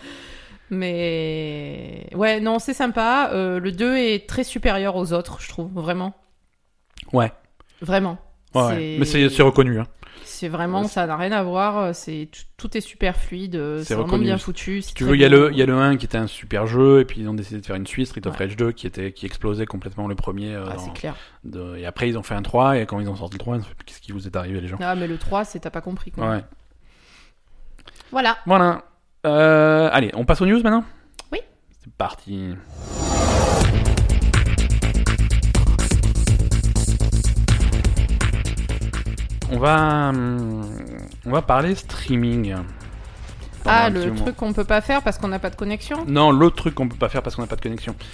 Mais 0.71 2.07
ouais, 2.15 2.39
non, 2.39 2.59
c'est 2.59 2.73
sympa. 2.73 3.31
Euh, 3.33 3.59
le 3.59 3.71
2 3.71 3.97
est 3.97 4.27
très 4.29 4.43
supérieur 4.43 4.95
aux 4.95 5.13
autres, 5.13 5.37
je 5.41 5.49
trouve, 5.49 5.69
vraiment. 5.73 6.13
Ouais. 7.13 7.31
Vraiment. 7.81 8.17
Ouais, 8.55 8.61
ouais. 8.63 8.95
Mais 8.99 9.05
c'est 9.05 9.41
reconnu. 9.41 9.79
Hein. 9.79 9.85
C'est 10.23 10.47
vraiment, 10.47 10.81
Ouais, 10.81 10.87
ça 10.87 11.05
n'a 11.07 11.17
rien 11.17 11.31
à 11.31 11.43
voir. 11.43 11.93
C'est 11.95 12.29
tout, 12.57 12.75
est 12.77 12.81
super 12.81 13.15
fluide. 13.15 13.53
C'est 13.79 13.83
C'est 13.85 13.95
vraiment 13.95 14.17
bien 14.17 14.37
foutu. 14.37 14.81
Si 14.81 14.93
tu 14.93 15.03
veux, 15.03 15.15
il 15.15 15.21
y, 15.21 15.25
a 15.25 15.29
le, 15.29 15.51
il 15.51 15.57
y 15.57 15.61
a 15.61 15.65
le 15.65 15.75
1 15.75 15.97
qui 15.97 16.05
était 16.05 16.17
un 16.17 16.27
super 16.27 16.65
jeu, 16.67 16.99
et 17.01 17.05
puis 17.05 17.21
ils 17.21 17.27
ont 17.27 17.33
décidé 17.33 17.59
de 17.61 17.65
faire 17.65 17.75
une 17.75 17.87
suite, 17.87 18.07
Street 18.07 18.25
of. 18.25 18.35
Rage 18.37 18.55
2, 18.55 18.71
qui, 18.71 18.87
était, 18.87 19.11
qui 19.11 19.25
explosait 19.25 19.65
complètement 19.65 20.07
le 20.07 20.15
premier. 20.15 20.53
euh, 20.55 20.65
Ah, 20.69 20.75
c'est 20.77 20.93
clair. 20.93 21.15
de- 21.43 21.75
et 21.77 21.85
après, 21.85 22.07
ils 22.09 22.17
ont 22.17 22.23
fait 22.23 22.35
un 22.35 22.41
3, 22.41 22.77
et 22.77 22.85
quand 22.85 22.99
ils 22.99 23.09
ont 23.09 23.15
sorti 23.15 23.35
le 23.35 23.39
3, 23.39 23.55
ils 23.57 23.59
ont 23.59 23.63
fait, 23.63 23.75
qu'est-ce 23.85 24.01
qui 24.01 24.11
vous 24.11 24.27
est 24.27 24.35
arrivé, 24.35 24.61
les 24.61 24.67
gens? 24.67 24.77
Ah, 24.81 24.95
mais 24.95 25.07
le 25.07 25.17
3, 25.17 25.43
c'est 25.45 25.59
t'as 25.59 25.69
pas 25.71 25.81
compris 25.81 26.11
quoi. 26.11 26.29
Ouais. 26.29 26.43
Voilà. 28.11 28.37
Voilà. 28.45 28.83
Euh, 29.25 29.89
allez, 29.91 30.11
on 30.15 30.25
passe 30.25 30.41
aux 30.41 30.45
news 30.45 30.61
maintenant? 30.61 30.83
Oui. 31.31 31.39
C'est 31.83 31.91
parti. 31.93 32.53
On 39.51 39.57
va, 39.57 40.09
hum, 40.09 40.61
on 41.25 41.31
va 41.31 41.41
parler 41.41 41.73
streaming. 41.75 42.55
Ah, 43.65 43.89
le 43.89 44.13
truc 44.15 44.35
qu'on 44.35 44.53
peut 44.53 44.63
pas 44.63 44.81
faire 44.81 45.01
parce 45.01 45.17
qu'on 45.17 45.27
n'a 45.27 45.39
pas 45.39 45.49
de 45.49 45.55
connexion? 45.55 46.05
Non, 46.07 46.31
l'autre 46.31 46.55
truc 46.55 46.75
qu'on 46.75 46.87
peut 46.87 46.97
pas 46.97 47.09
faire 47.09 47.21
parce 47.21 47.35
qu'on 47.35 47.41
n'a 47.41 47.47
pas 47.47 47.55
de 47.55 47.61
connexion. 47.61 47.95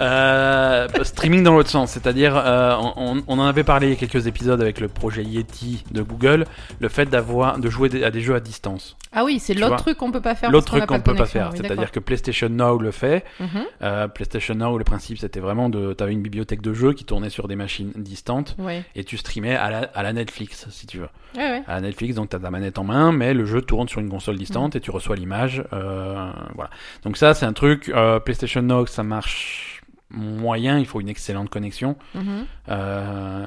Euh, 0.00 0.88
streaming 1.02 1.42
dans 1.42 1.52
l'autre 1.52 1.68
sens, 1.68 1.90
c'est-à-dire, 1.90 2.34
euh, 2.34 2.76
on, 2.96 3.22
on 3.26 3.38
en 3.38 3.44
avait 3.44 3.64
parlé 3.64 3.88
il 3.88 3.90
y 3.90 3.92
a 3.92 3.96
quelques 3.96 4.26
épisodes 4.26 4.60
avec 4.60 4.80
le 4.80 4.88
projet 4.88 5.22
Yeti 5.22 5.84
de 5.90 6.00
Google, 6.02 6.44
le 6.80 6.88
fait 6.88 7.06
d'avoir 7.06 7.58
de 7.58 7.68
jouer 7.68 8.02
à 8.02 8.10
des 8.10 8.20
jeux 8.20 8.34
à 8.34 8.40
distance. 8.40 8.96
Ah 9.12 9.24
oui, 9.24 9.38
c'est 9.38 9.54
l'autre 9.54 9.76
truc 9.76 9.98
qu'on 9.98 10.12
peut 10.12 10.20
pas 10.20 10.34
faire. 10.34 10.50
L'autre 10.50 10.66
truc 10.66 10.86
qu'on 10.86 11.00
peut 11.00 11.14
pas 11.14 11.26
faire, 11.26 11.50
Oui, 11.52 11.58
c'est-à-dire 11.60 11.90
que 11.90 12.00
PlayStation 12.00 12.48
Now 12.48 12.78
le 12.78 12.90
fait. 12.90 13.24
Mhm. 13.40 13.48
Euh, 13.82 14.08
PlayStation 14.08 14.54
Now, 14.54 14.78
le 14.78 14.84
principe, 14.84 15.18
c'était 15.18 15.40
vraiment 15.40 15.68
de, 15.68 15.92
t'avais 15.92 16.12
une 16.12 16.22
bibliothèque 16.22 16.62
de 16.62 16.72
jeux 16.72 16.92
qui 16.92 17.04
tournait 17.04 17.30
sur 17.30 17.48
des 17.48 17.56
machines 17.56 17.92
distantes 17.96 18.56
et 18.94 19.04
tu 19.04 19.16
streamais 19.16 19.56
à 19.56 19.70
la, 19.70 19.78
à 19.94 20.02
la 20.02 20.12
Netflix, 20.12 20.66
si 20.70 20.86
tu 20.86 20.98
veux. 20.98 21.08
Ouais. 21.36 21.62
À 21.66 21.74
la 21.74 21.80
Netflix, 21.82 22.14
donc 22.14 22.30
t'as 22.30 22.38
ta 22.38 22.50
manette 22.50 22.78
en 22.78 22.84
main, 22.84 23.12
mais 23.12 23.34
le 23.34 23.44
jeu 23.44 23.62
tourne 23.62 23.88
sur 23.88 24.00
une 24.00 24.08
console 24.08 24.36
distante 24.36 24.55
et 24.74 24.80
tu 24.80 24.90
reçois 24.90 25.16
l'image. 25.16 25.62
euh, 25.72 26.30
voilà. 26.54 26.70
Donc 27.04 27.16
ça, 27.16 27.34
c'est 27.34 27.46
un 27.46 27.52
truc. 27.52 27.88
euh, 27.94 28.18
PlayStation 28.20 28.62
Now, 28.62 28.86
ça 28.86 29.02
marche 29.02 29.82
moyen. 30.10 30.78
Il 30.78 30.86
faut 30.86 31.00
une 31.00 31.08
excellente 31.08 31.50
connexion. 31.50 31.96
Mhm. 32.14 32.46
Euh, 32.68 33.46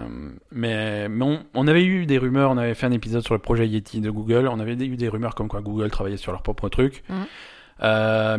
mais 0.51 1.09
mais 1.09 1.25
on, 1.25 1.43
on 1.53 1.67
avait 1.67 1.83
eu 1.83 2.05
des 2.05 2.17
rumeurs. 2.17 2.51
On 2.51 2.57
avait 2.57 2.73
fait 2.75 2.85
un 2.85 2.91
épisode 2.91 3.23
sur 3.23 3.33
le 3.33 3.39
projet 3.39 3.67
Yeti 3.67 4.01
de 4.01 4.09
Google. 4.11 4.47
On 4.47 4.59
avait 4.59 4.73
eu 4.73 4.95
des 4.97 5.09
rumeurs 5.09 5.35
comme 5.35 5.47
quoi 5.47 5.61
Google 5.61 5.89
travaillait 5.89 6.17
sur 6.17 6.31
leur 6.31 6.41
propre 6.43 6.69
truc. 6.69 7.03
Mhm. 7.09 7.25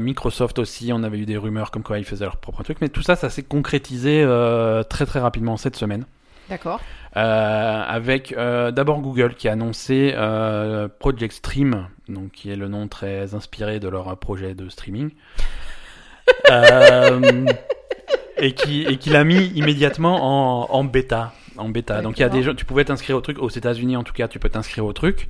Microsoft 0.01 0.59
aussi, 0.59 0.93
on 0.93 1.03
avait 1.03 1.19
eu 1.19 1.25
des 1.27 1.37
rumeurs 1.39 1.71
comme 1.71 1.83
quoi 1.83 1.99
ils 1.99 2.05
faisaient 2.05 2.27
leur 2.27 2.37
propre 2.37 2.63
truc. 2.63 2.79
Mais 2.81 2.89
tout 2.91 3.03
ça, 3.03 3.17
ça 3.17 3.31
s'est 3.31 3.43
concrétisé 3.43 4.23
très 4.91 5.07
très 5.07 5.21
rapidement 5.21 5.57
cette 5.57 5.77
semaine. 5.77 6.05
D'accord. 6.51 6.81
Euh, 7.17 7.83
avec 7.87 8.33
euh, 8.33 8.71
d'abord 8.71 9.01
Google 9.01 9.35
qui 9.35 9.49
a 9.49 9.53
annoncé 9.53 10.13
euh, 10.15 10.87
Project 11.01 11.33
Stream, 11.33 11.89
donc 12.09 12.31
qui 12.31 12.51
est 12.51 12.57
le 12.57 12.69
nom 12.69 12.87
très 12.87 13.35
inspiré 13.35 13.81
de 13.81 13.89
leur 13.89 14.17
projet 14.19 14.55
de 14.55 14.69
streaming, 14.69 15.11
Euh, 16.49 17.47
et 18.39 18.55
qui 18.55 18.83
et 18.83 18.97
qui 18.97 19.11
l'a 19.11 19.25
mis 19.25 19.47
immédiatement 19.57 20.19
en, 20.23 20.71
en 20.73 20.85
bêta, 20.85 21.33
en 21.57 21.69
bêta. 21.69 22.03
Donc 22.03 22.19
il 22.19 22.23
y 22.23 22.25
a 22.25 22.29
des 22.29 22.43
gens, 22.43 22.55
tu 22.55 22.65
pouvais 22.65 22.85
t'inscrire 22.85 23.17
au 23.17 23.21
truc 23.21 23.39
aux 23.39 23.49
États-Unis 23.49 23.97
en 23.97 24.05
tout 24.05 24.13
cas, 24.13 24.29
tu 24.29 24.39
peux 24.39 24.49
t'inscrire 24.49 24.85
au 24.85 24.93
truc. 24.93 25.29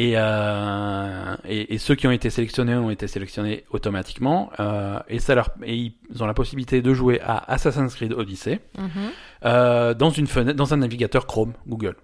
Et, 0.00 0.12
euh, 0.16 1.36
et, 1.44 1.74
et 1.74 1.78
ceux 1.78 1.96
qui 1.96 2.06
ont 2.06 2.12
été 2.12 2.30
sélectionnés 2.30 2.74
ont 2.76 2.88
été 2.90 3.08
sélectionnés 3.08 3.64
automatiquement 3.70 4.50
euh, 4.60 5.00
et 5.08 5.18
ça 5.18 5.34
leur 5.34 5.50
et 5.64 5.74
ils 5.76 6.22
ont 6.22 6.26
la 6.26 6.34
possibilité 6.34 6.82
de 6.82 6.94
jouer 6.94 7.20
à 7.20 7.50
Assassin's 7.52 7.94
Creed 7.96 8.12
Odyssey 8.12 8.60
Mhm. 8.78 8.88
euh, 9.44 9.94
dans 9.94 10.10
une 10.10 10.28
fenêtre, 10.28 10.56
dans 10.56 10.72
un 10.72 10.76
navigateur 10.76 11.26
Chrome 11.26 11.52
Google. 11.66 11.96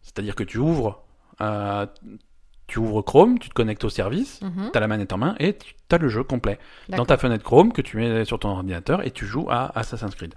C'est-à-dire 0.00 0.34
que 0.34 0.44
tu 0.44 0.56
ouvres, 0.56 1.04
euh, 1.42 1.84
tu 2.68 2.78
ouvres 2.78 3.02
Chrome, 3.02 3.38
tu 3.38 3.50
te 3.50 3.54
connectes 3.54 3.84
au 3.84 3.90
service, 3.90 4.40
Mhm. 4.40 4.70
tu 4.72 4.78
as 4.78 4.80
la 4.80 4.88
manette 4.88 5.12
en 5.12 5.18
main 5.18 5.34
et 5.38 5.58
tu 5.58 5.74
as 5.90 5.98
le 5.98 6.08
jeu 6.08 6.22
complet 6.24 6.58
dans 6.88 7.04
ta 7.04 7.18
fenêtre 7.18 7.44
Chrome 7.44 7.70
que 7.72 7.82
tu 7.82 7.98
mets 7.98 8.24
sur 8.24 8.38
ton 8.38 8.48
ordinateur 8.48 9.06
et 9.06 9.10
tu 9.10 9.26
joues 9.26 9.48
à 9.50 9.78
Assassin's 9.78 10.14
Creed 10.14 10.32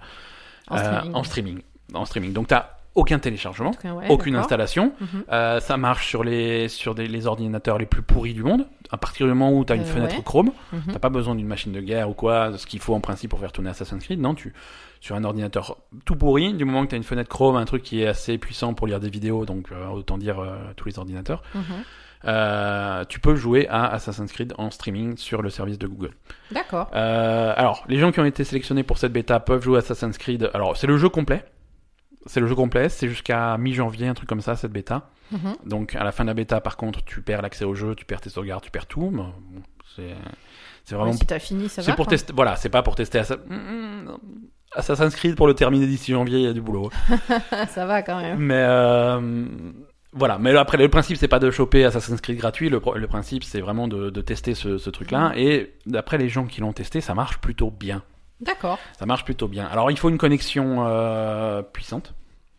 En 0.68 0.76
Euh, 0.76 0.78
streaming. 0.84 1.14
en 1.14 1.22
streaming. 1.24 1.58
En 1.94 2.04
streaming. 2.04 2.32
Donc 2.34 2.48
tu 2.48 2.54
aucun 2.94 3.18
téléchargement, 3.18 3.70
cas, 3.72 3.92
ouais, 3.92 4.06
aucune 4.08 4.34
installation. 4.36 4.92
Mhm. 5.00 5.24
Euh, 5.30 5.60
ça 5.60 5.76
marche 5.76 6.08
sur 6.08 6.24
les 6.24 6.68
sur 6.68 6.94
des, 6.94 7.06
les 7.06 7.26
ordinateurs 7.26 7.78
les 7.78 7.86
plus 7.86 8.02
pourris 8.02 8.34
du 8.34 8.42
monde. 8.42 8.66
À 8.90 8.96
partir 8.96 9.26
du 9.26 9.32
moment 9.32 9.52
où 9.56 9.64
tu 9.64 9.72
as 9.72 9.76
une 9.76 9.82
Euh, 9.82 9.84
fenêtre 9.86 10.16
ouais. 10.16 10.22
Chrome, 10.24 10.50
Mhm. 10.72 10.82
T'as 10.92 10.98
pas 10.98 11.08
besoin 11.08 11.34
d'une 11.36 11.46
machine 11.46 11.70
de 11.72 11.80
guerre 11.80 12.10
ou 12.10 12.14
quoi, 12.14 12.56
ce 12.58 12.66
qu'il 12.66 12.80
faut 12.80 12.94
en 12.94 13.00
principe 13.00 13.30
pour 13.30 13.38
faire 13.38 13.52
tourner 13.52 13.70
Assassin's 13.70 14.02
Creed. 14.04 14.20
Non, 14.20 14.34
tu 14.34 14.52
sur 15.00 15.14
un 15.16 15.24
ordinateur 15.24 15.76
tout 16.04 16.16
pourri, 16.16 16.52
du 16.52 16.64
moment 16.64 16.84
que 16.84 16.88
tu 16.90 16.94
as 16.94 16.98
une 16.98 17.04
fenêtre 17.04 17.28
Chrome, 17.30 17.56
un 17.56 17.64
truc 17.64 17.82
qui 17.82 18.02
est 18.02 18.06
assez 18.06 18.36
puissant 18.38 18.74
pour 18.74 18.86
lire 18.86 19.00
des 19.00 19.08
vidéos, 19.08 19.46
donc 19.46 19.70
euh, 19.72 19.86
autant 19.88 20.18
dire 20.18 20.42
tous 20.76 20.88
les 20.88 20.98
ordinateurs, 20.98 21.42
Mhm. 21.54 23.04
tu 23.08 23.20
peux 23.20 23.34
jouer 23.34 23.66
à 23.68 23.86
Assassin's 23.92 24.30
Creed 24.32 24.52
en 24.58 24.70
streaming 24.70 25.16
sur 25.16 25.42
le 25.42 25.50
service 25.50 25.78
de 25.78 25.86
Google. 25.86 26.10
D'accord. 26.50 26.88
Alors, 26.92 27.84
les 27.88 27.98
gens 27.98 28.12
qui 28.12 28.20
ont 28.20 28.24
été 28.24 28.44
sélectionnés 28.44 28.82
pour 28.82 28.98
cette 28.98 29.12
bêta 29.12 29.40
peuvent 29.40 29.62
jouer 29.62 29.76
à 29.76 29.78
Assassin's 29.78 30.18
Creed. 30.18 30.50
Alors, 30.54 30.76
c'est 30.76 30.86
le 30.86 30.96
jeu 30.98 31.08
complet. 31.08 31.44
C'est 32.26 32.40
le 32.40 32.46
jeu 32.46 32.54
complet, 32.54 32.88
c'est 32.88 33.08
jusqu'à 33.08 33.56
mi-janvier, 33.56 34.06
un 34.08 34.14
truc 34.14 34.28
comme 34.28 34.42
ça, 34.42 34.54
cette 34.56 34.72
bêta. 34.72 35.08
Mhm. 35.32 35.54
Donc 35.66 35.94
à 35.96 36.04
la 36.04 36.12
fin 36.12 36.24
de 36.24 36.28
la 36.28 36.34
bêta, 36.34 36.60
par 36.60 36.76
contre, 36.76 37.02
tu 37.04 37.22
perds 37.22 37.40
l'accès 37.42 37.64
au 37.64 37.74
jeu, 37.74 37.94
tu 37.94 38.04
perds 38.04 38.20
tes 38.20 38.30
sauvegardes, 38.30 38.62
tu 38.62 38.70
perds 38.70 38.86
tout. 38.86 39.10
Mais 39.10 39.18
bon, 39.22 39.32
c'est 39.96 40.94
vraiment 40.94 41.12
Ouais, 41.12 41.16
si 41.16 41.26
t'as 41.26 41.38
fini, 41.38 41.68
ça 41.68 41.82
va. 41.82 41.86
c'est 41.86 41.94
pour 41.96 42.06
tester. 42.06 42.32
Voilà, 42.34 42.56
c'est 42.56 42.68
pas 42.68 42.82
pour 42.82 42.94
tester 42.94 43.20
Mm, 43.48 43.54
mm, 43.54 44.18
Assassin's 44.74 45.14
Creed 45.16 45.34
pour 45.36 45.46
le 45.46 45.54
terminer 45.54 45.86
d'ici 45.86 46.12
janvier, 46.12 46.38
il 46.40 46.44
y 46.44 46.48
a 46.48 46.52
du 46.52 46.60
boulot. 46.60 46.90
ça 47.70 47.86
va 47.86 48.02
quand 48.02 48.20
même. 48.20 48.38
Mais 48.38 48.54
euh, 48.54 49.46
Voilà, 50.12 50.38
mais 50.38 50.54
après 50.56 50.76
le 50.76 50.88
principe 50.88 51.16
c'est 51.16 51.28
pas 51.28 51.38
de 51.38 51.50
choper 51.50 51.84
Assassin's 51.84 52.20
Creed 52.20 52.36
gratuit, 52.38 52.68
le, 52.68 52.80
pro- 52.80 52.94
le 52.96 53.06
principe 53.06 53.44
c'est 53.44 53.60
vraiment 53.60 53.88
de, 53.88 54.10
de 54.10 54.20
tester 54.20 54.54
ce, 54.54 54.76
ce 54.78 54.90
truc-là. 54.90 55.32
Et 55.36 55.74
d'après 55.86 56.18
les 56.18 56.28
gens 56.28 56.46
qui 56.46 56.60
l'ont 56.60 56.72
testé, 56.72 57.00
ça 57.00 57.14
marche 57.14 57.38
plutôt 57.38 57.70
bien. 57.70 58.02
D'accord. 58.40 58.78
Ça 58.98 59.06
marche 59.06 59.24
plutôt 59.24 59.48
bien. 59.48 59.66
Alors 59.66 59.90
il 59.90 59.98
faut 59.98 60.08
une 60.08 60.18
connexion 60.18 60.86
euh, 60.86 61.62
puissante, 61.62 62.14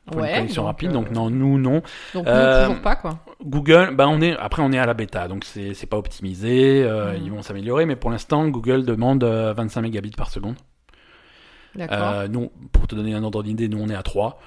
il 0.07 0.13
faut 0.13 0.19
Ouais. 0.21 0.29
une 0.29 0.35
connexion 0.37 0.61
donc, 0.63 0.67
rapide. 0.67 0.89
euh, 0.89 0.93
Donc 0.93 1.11
non, 1.11 1.29
nous 1.29 1.57
non. 1.57 1.81
Donc 2.13 2.27
Euh, 2.27 2.61
nous, 2.61 2.67
toujours 2.69 2.81
pas 2.83 2.95
quoi. 2.95 3.19
Google, 3.43 3.95
bah 3.95 4.07
on 4.07 4.21
est 4.21 4.35
après 4.37 4.61
on 4.61 4.71
est 4.71 4.77
à 4.79 4.85
la 4.85 4.93
bêta, 4.93 5.27
donc 5.27 5.43
c'est 5.43 5.73
c'est 5.73 5.87
pas 5.87 5.97
optimisé. 5.97 6.83
euh, 6.83 7.13
Mhm. 7.17 7.23
Ils 7.25 7.31
vont 7.31 7.41
s'améliorer, 7.41 7.85
mais 7.85 7.95
pour 7.95 8.11
l'instant 8.11 8.47
Google 8.47 8.85
demande 8.85 9.23
euh, 9.23 9.53
25 9.53 9.81
mégabits 9.81 10.11
par 10.11 10.29
seconde. 10.29 10.55
D'accord. 11.75 11.97
Euh, 12.13 12.27
nous, 12.27 12.51
pour 12.73 12.85
te 12.87 12.95
donner 12.95 13.13
un 13.15 13.23
ordre 13.23 13.43
d'idée, 13.43 13.67
nous 13.69 13.79
on 13.81 13.87
est 13.89 13.95
à 13.95 14.03
3. 14.03 14.39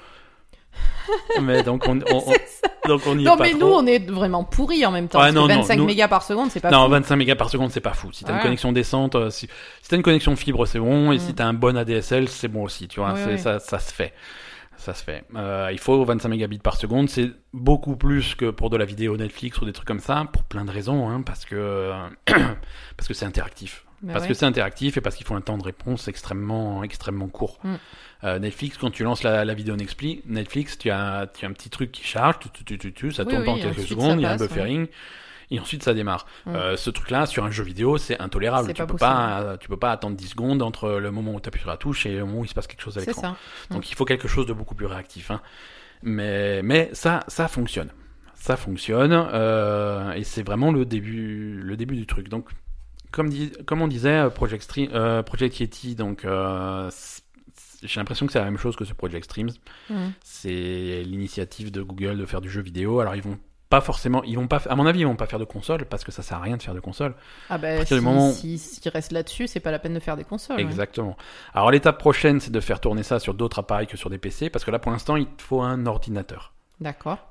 Mais 1.43 1.63
donc 1.63 1.85
on, 1.89 1.99
on- 2.11 2.25
on- 2.27 2.89
donc 2.89 3.03
on 3.07 3.19
y 3.19 3.25
non 3.25 3.35
est 3.35 3.37
pas 3.39 3.43
mais 3.45 3.51
trop. 3.51 3.59
nous 3.61 3.67
on 3.67 3.87
est 3.87 4.11
vraiment 4.11 4.45
pourris 4.45 4.85
en 4.87 4.91
même 4.91 5.09
temps. 5.09 5.19
Ouais, 5.21 5.27
parce 5.27 5.35
non, 5.35 5.47
que 5.47 5.53
non, 5.53 5.61
25 5.61 5.77
nous- 5.77 5.85
mégas 5.87 6.09
par 6.09 6.23
seconde, 6.23 6.51
c'est 6.51 6.61
pas 6.61 6.71
non, 6.71 6.85
fou. 6.85 6.91
25 6.93 7.17
mégas 7.17 7.35
par 7.37 7.49
seconde, 7.51 7.71
c'est 7.71 7.81
pas 7.81 7.93
fou. 7.95 8.11
Si 8.13 8.25
t'as 8.25 8.31
Ouais. 8.33 8.37
une 8.39 8.43
connexion 8.43 8.73
décente, 8.73 9.15
euh, 9.15 9.31
si, 9.31 9.49
si 9.83 9.89
t'as 9.89 9.97
une 9.97 10.03
connexion 10.03 10.35
fibre, 10.37 10.67
c'est 10.67 10.79
bon. 10.79 11.13
Et 11.13 11.17
Mm. 11.17 11.21
si 11.21 11.35
t'as 11.35 11.47
un 11.47 11.55
bon 11.55 11.77
ADSL, 11.77 12.29
c'est 12.29 12.49
bon 12.49 12.63
aussi. 12.65 12.89
Tu 12.89 13.01
vois, 13.01 13.15
ça 13.39 13.59
se 13.79 13.93
fait. 13.93 14.13
Ça 14.77 14.93
se 14.93 15.03
fait. 15.05 15.25
Euh, 15.37 15.71
il 15.73 15.79
faut 15.79 16.05
25 16.05 16.29
mégabits 16.29 16.59
par 16.59 16.77
seconde. 16.77 17.09
C'est 17.09 17.31
beaucoup 17.53 17.97
plus 17.97 18.35
que 18.35 18.51
pour 18.51 18.71
de 18.71 18.77
la 18.77 18.85
vidéo 18.85 19.17
Netflix 19.17 19.59
ou 19.61 19.65
des 19.65 19.73
trucs 19.73 19.87
comme 19.87 20.01
ça, 20.01 20.25
pour 20.33 20.43
plein 20.43 20.65
de 20.65 20.71
raisons. 20.71 21.09
Hein, 21.09 21.23
parce 21.25 21.45
que 21.45 21.91
parce 22.97 23.09
que 23.09 23.15
c'est 23.15 23.25
interactif. 23.25 23.85
Bah 24.05 24.13
parce 24.13 24.25
ouais. 24.25 24.29
que 24.29 24.35
c'est 24.35 24.45
interactif 24.45 24.97
et 24.97 25.01
parce 25.01 25.17
qu'il 25.17 25.27
faut 25.27 25.35
un 25.35 25.41
temps 25.41 25.57
de 25.57 25.65
réponse 25.65 26.09
extrêmement 26.09 26.85
extrêmement 26.85 27.29
court. 27.29 27.59
Mm. 27.65 27.75
Euh, 28.25 28.39
Netflix, 28.39 28.77
quand 28.79 28.91
tu 28.91 29.03
lances 29.03 29.23
la, 29.23 29.45
la 29.45 29.55
vidéo 29.55 29.77
Netflix, 29.77 30.23
Netflix, 30.27 30.79
tu 30.79 30.91
as, 30.91 31.27
tu 31.33 31.45
as 31.45 31.49
un 31.49 31.53
petit 31.53 31.71
truc 31.71 31.91
qui 31.91 32.05
charge, 32.05 32.39
tu, 32.39 32.49
tu, 32.51 32.65
tu, 32.65 32.79
tu, 32.79 32.93
tu, 32.93 33.13
ça 33.13 33.25
Oui, 33.25 33.31
tourne 33.31 33.43
oui, 33.43 33.51
en 33.51 33.59
quelques 33.59 33.87
secondes, 33.87 34.21
il 34.21 34.23
y 34.23 34.27
a 34.27 34.33
un 34.33 34.39
ouais. 34.39 34.47
buffering, 34.47 34.87
et 35.51 35.59
ensuite 35.59 35.83
ça 35.83 35.95
démarre. 35.95 36.27
Mm. 36.47 36.55
Euh, 36.55 36.77
ce 36.77 36.91
truc-là, 36.91 37.27
sur 37.27 37.45
un 37.45 37.51
jeu 37.51 37.65
vidéo, 37.65 37.99
c'est 37.99 38.21
intolérable. 38.21 38.69
Tu 38.69 38.75
pas 38.75 38.87
peux 38.87 38.97
pas, 38.97 39.57
tu 39.59 39.69
peux 39.69 39.77
pas 39.79 39.93
attendre 39.93 40.17
10 40.17 40.29
secondes 40.29 40.63
entre 40.63 40.91
le 40.91 41.11
moment 41.11 41.33
où 41.33 41.41
tu 41.41 41.49
appuies 41.49 41.61
sur 41.61 41.71
la 41.71 41.77
touche 41.77 42.07
et 42.07 42.13
le 42.13 42.25
moment 42.25 42.41
où 42.41 42.45
il 42.45 42.49
se 42.49 42.55
passe 42.55 42.67
quelque 42.67 42.83
chose 42.83 42.99
à 42.99 43.01
l'écran. 43.01 43.23
ça. 43.23 43.37
Donc 43.71 43.91
il 43.91 43.95
faut 43.95 44.05
quelque 44.05 44.29
chose 44.29 44.47
de 44.47 44.53
beaucoup 44.53 44.75
plus 44.75 44.87
réactif. 44.87 45.31
Hein. 45.31 45.41
Mais, 46.03 46.63
mais 46.63 46.91
ça, 46.93 47.25
ça 47.29 47.49
fonctionne. 47.49 47.91
Ça 48.35 48.57
fonctionne 48.57 49.13
euh, 49.13 50.13
et 50.13 50.23
c'est 50.23 50.43
vraiment 50.43 50.71
le 50.71 50.85
début, 50.85 51.61
le 51.63 51.77
début 51.77 51.97
du 51.97 52.07
truc. 52.07 52.29
Donc, 52.29 52.51
comme, 53.15 53.83
on 53.83 53.89
disait, 53.89 54.11
euh, 54.11 54.31
Project, 54.31 54.63
Stream, 54.65 54.91
euh, 54.93 55.23
Project 55.23 55.61
Yeti, 55.61 55.95
donc 55.95 56.25
euh, 56.25 56.91
j'ai 57.83 58.01
l'impression 58.01 58.27
que 58.27 58.33
c'est 58.33 58.39
la 58.39 58.45
même 58.47 58.59
chose 58.59 58.77
que 58.77 58.85
ce 58.85 58.93
Project 58.93 59.25
Streams. 59.25 59.51
Mm. 59.89 60.09
C'est 60.23 61.03
l'initiative 61.05 61.71
de 61.71 61.83
Google 61.83 62.19
de 62.19 62.27
faire 62.27 62.41
du 62.41 62.51
jeu 62.51 62.61
vidéo. 62.63 63.01
Alors 63.01 63.15
ils 63.15 63.23
vont 63.23 63.39
pas 63.71 63.81
forcément, 63.81 64.23
ils 64.25 64.37
vont 64.37 64.47
pas, 64.49 64.63
à 64.69 64.75
mon 64.77 64.87
avis, 64.87 65.01
ils 65.01 65.07
vont 65.07 65.17
pas 65.17 65.27
faire 65.27 65.39
de 65.39 65.45
console 65.45 65.85
parce 65.87 66.05
que 66.05 66.13
ça 66.13 66.23
sert 66.23 66.39
à 66.39 66.43
rien 66.43 66.57
de 66.57 66.63
faire 66.63 66.75
de 66.75 66.81
console. 66.81 67.15
Ah 67.51 67.59
bah 67.59 67.85
si, 67.85 67.95
moment- 67.95 68.33
si, 68.33 68.59
s'il 68.59 68.91
reste 68.91 69.13
là-dessus, 69.13 69.47
c'est 69.47 69.61
pas 69.61 69.71
la 69.71 69.79
peine 69.79 69.95
de 69.95 70.01
faire 70.01 70.17
des 70.17 70.25
consoles. 70.25 70.57
ouais. 70.57 70.63
Exactement. 70.63 71.17
Alors 71.55 71.71
l'étape 71.71 71.99
prochaine, 71.99 72.41
c'est 72.41 72.53
de 72.53 72.61
faire 72.61 72.81
tourner 72.81 73.03
ça 73.03 73.19
sur 73.21 73.35
d'autres 73.35 73.61
appareils 73.61 73.87
que 73.87 73.97
sur 73.97 74.11
des 74.11 74.19
PC, 74.19 74.51
parce 74.51 74.65
que 74.65 74.71
là, 74.71 74.79
pour 74.79 74.93
l'instant, 74.93 75.17
il 75.17 75.27
te 75.27 75.43
faut 75.43 75.63
un 75.63 75.87
ordinateur. 75.87 76.53
D'accord. 76.81 77.29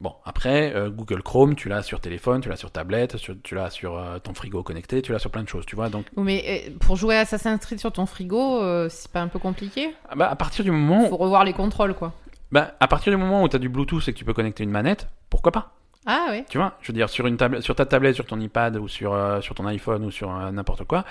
Bon, 0.00 0.14
après, 0.24 0.74
euh, 0.74 0.88
Google 0.88 1.22
Chrome, 1.22 1.54
tu 1.54 1.68
l'as 1.68 1.82
sur 1.82 2.00
téléphone, 2.00 2.40
tu 2.40 2.48
l'as 2.48 2.56
sur 2.56 2.70
tablette, 2.70 3.18
sur- 3.18 3.34
tu 3.42 3.54
l'as 3.54 3.68
sur 3.68 3.98
euh, 3.98 4.18
ton 4.18 4.32
frigo 4.32 4.62
connecté, 4.62 5.02
tu 5.02 5.12
l'as 5.12 5.18
sur 5.18 5.30
plein 5.30 5.42
de 5.42 5.48
choses, 5.48 5.66
tu 5.66 5.76
vois. 5.76 5.90
Donc, 5.90 6.06
Oui, 6.16 6.24
Mais 6.24 6.44
euh, 6.68 6.70
pour 6.80 6.96
jouer 6.96 7.16
à 7.16 7.20
Assassin's 7.20 7.60
Creed 7.60 7.78
sur 7.80 7.92
ton 7.92 8.06
frigo, 8.06 8.62
c'est 8.88 9.10
pas 9.12 9.20
un 9.20 9.28
peu 9.28 9.38
compliqué? 9.38 9.94
Ah 10.08 10.14
bah, 10.16 10.30
à 10.30 10.36
partir 10.36 10.64
du 10.64 10.70
moment, 10.70 11.06
Faut 11.08 11.16
revoir 11.18 11.44
les 11.44 11.52
contrôles 11.52 11.92
quoi. 11.94 12.14
bah, 12.50 12.74
à 12.80 12.88
partir 12.88 13.12
du 13.12 13.18
moment 13.18 13.42
où 13.42 13.48
tu 13.48 13.56
as 13.56 13.58
du 13.58 13.68
Bluetooth 13.68 14.08
et 14.08 14.12
que 14.14 14.18
tu 14.18 14.24
peux 14.24 14.32
connecter 14.32 14.64
une 14.64 14.70
manette, 14.70 15.06
pourquoi 15.28 15.52
pas? 15.52 15.72
Ah 16.06 16.28
ouais. 16.30 16.46
Tu 16.48 16.56
vois, 16.56 16.78
je 16.80 16.88
veux 16.88 16.94
dire, 16.94 17.10
sur, 17.10 17.26
une 17.26 17.36
table, 17.36 17.62
sur 17.62 17.74
ta 17.74 17.84
tablette, 17.84 18.14
sur 18.14 18.24
ton 18.24 18.40
iPad 18.40 18.76
ou 18.78 18.88
sur, 18.88 19.14
sur 19.42 19.54
ton 19.54 19.66
iPhone 19.66 20.02
ou 20.06 20.10
sur 20.10 20.30
n'importe 20.50 20.84
quoi, 20.84 21.04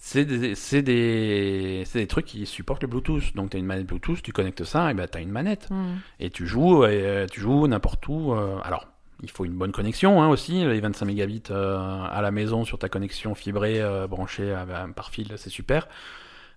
c'est 0.00 0.24
des, 0.24 0.54
c'est 0.54 0.82
des, 0.82 1.82
c'est 1.86 1.98
des 1.98 2.06
trucs 2.06 2.26
qui 2.26 2.46
supportent 2.46 2.82
le 2.82 2.88
Bluetooth. 2.88 3.34
Donc, 3.34 3.50
tu 3.50 3.56
as 3.56 3.60
une 3.60 3.66
manette 3.66 3.86
Bluetooth, 3.86 4.22
tu 4.22 4.32
connectes 4.32 4.64
ça, 4.64 4.90
et 4.90 4.94
ben 4.94 5.06
tu 5.10 5.18
as 5.18 5.20
une 5.20 5.30
manette. 5.32 5.68
Hmm. 5.70 5.96
Et 6.20 6.30
tu 6.30 6.46
joues, 6.46 6.84
et, 6.84 6.88
euh, 7.04 7.26
tu 7.26 7.40
joues 7.40 7.66
n'importe 7.66 8.06
où. 8.08 8.32
euh, 8.32 8.58
alors, 8.62 8.86
il 9.22 9.30
faut 9.30 9.44
une 9.44 9.54
bonne 9.54 9.72
connexion 9.72 10.22
hein, 10.22 10.28
aussi. 10.28 10.64
Les 10.64 10.80
25 10.80 11.04
mégabits 11.04 11.42
euh, 11.50 11.76
à 12.08 12.22
la 12.22 12.30
maison 12.30 12.64
sur 12.64 12.78
ta 12.78 12.88
connexion 12.88 13.34
fibrée 13.34 13.80
euh, 13.80 14.06
branchée 14.06 14.52
à- 14.52 14.60
à- 14.62 14.88
par 14.88 15.10
fil, 15.10 15.32
c'est 15.36 15.50
super. 15.50 15.88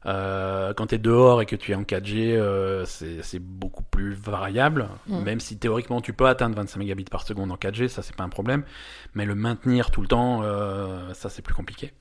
Euh, 0.08 0.74
quand 0.74 0.88
tu 0.88 0.96
es 0.96 0.98
dehors 0.98 1.42
et 1.44 1.46
que 1.46 1.56
tu 1.56 1.72
es 1.72 1.76
en 1.76 1.84
4G, 1.84 2.36
euh, 2.36 2.86
c'est 2.86 3.22
c'est 3.22 3.38
beaucoup 3.40 3.84
plus 3.84 4.14
variable. 4.14 4.90
Mm. 5.08 5.22
Même 5.24 5.40
si 5.40 5.58
théoriquement 5.60 6.02
tu 6.02 6.12
peux 6.14 6.26
atteindre 6.28 6.56
25 6.56 6.80
mégabits 6.80 7.04
par 7.06 7.22
seconde 7.24 7.52
en 7.52 7.56
4G, 7.56 7.88
ça 7.88 8.02
c'est 8.02 8.16
pas 8.16 8.24
un 8.24 8.30
problème. 8.30 8.64
Mais 9.14 9.26
le 9.26 9.36
maintenir 9.36 9.92
tout 9.92 10.02
le 10.02 10.08
temps, 10.08 10.42
euh, 10.44 11.14
ça 11.14 11.30
c'est 11.30 11.44
plus 11.44 11.54
compliqué. 11.54 11.94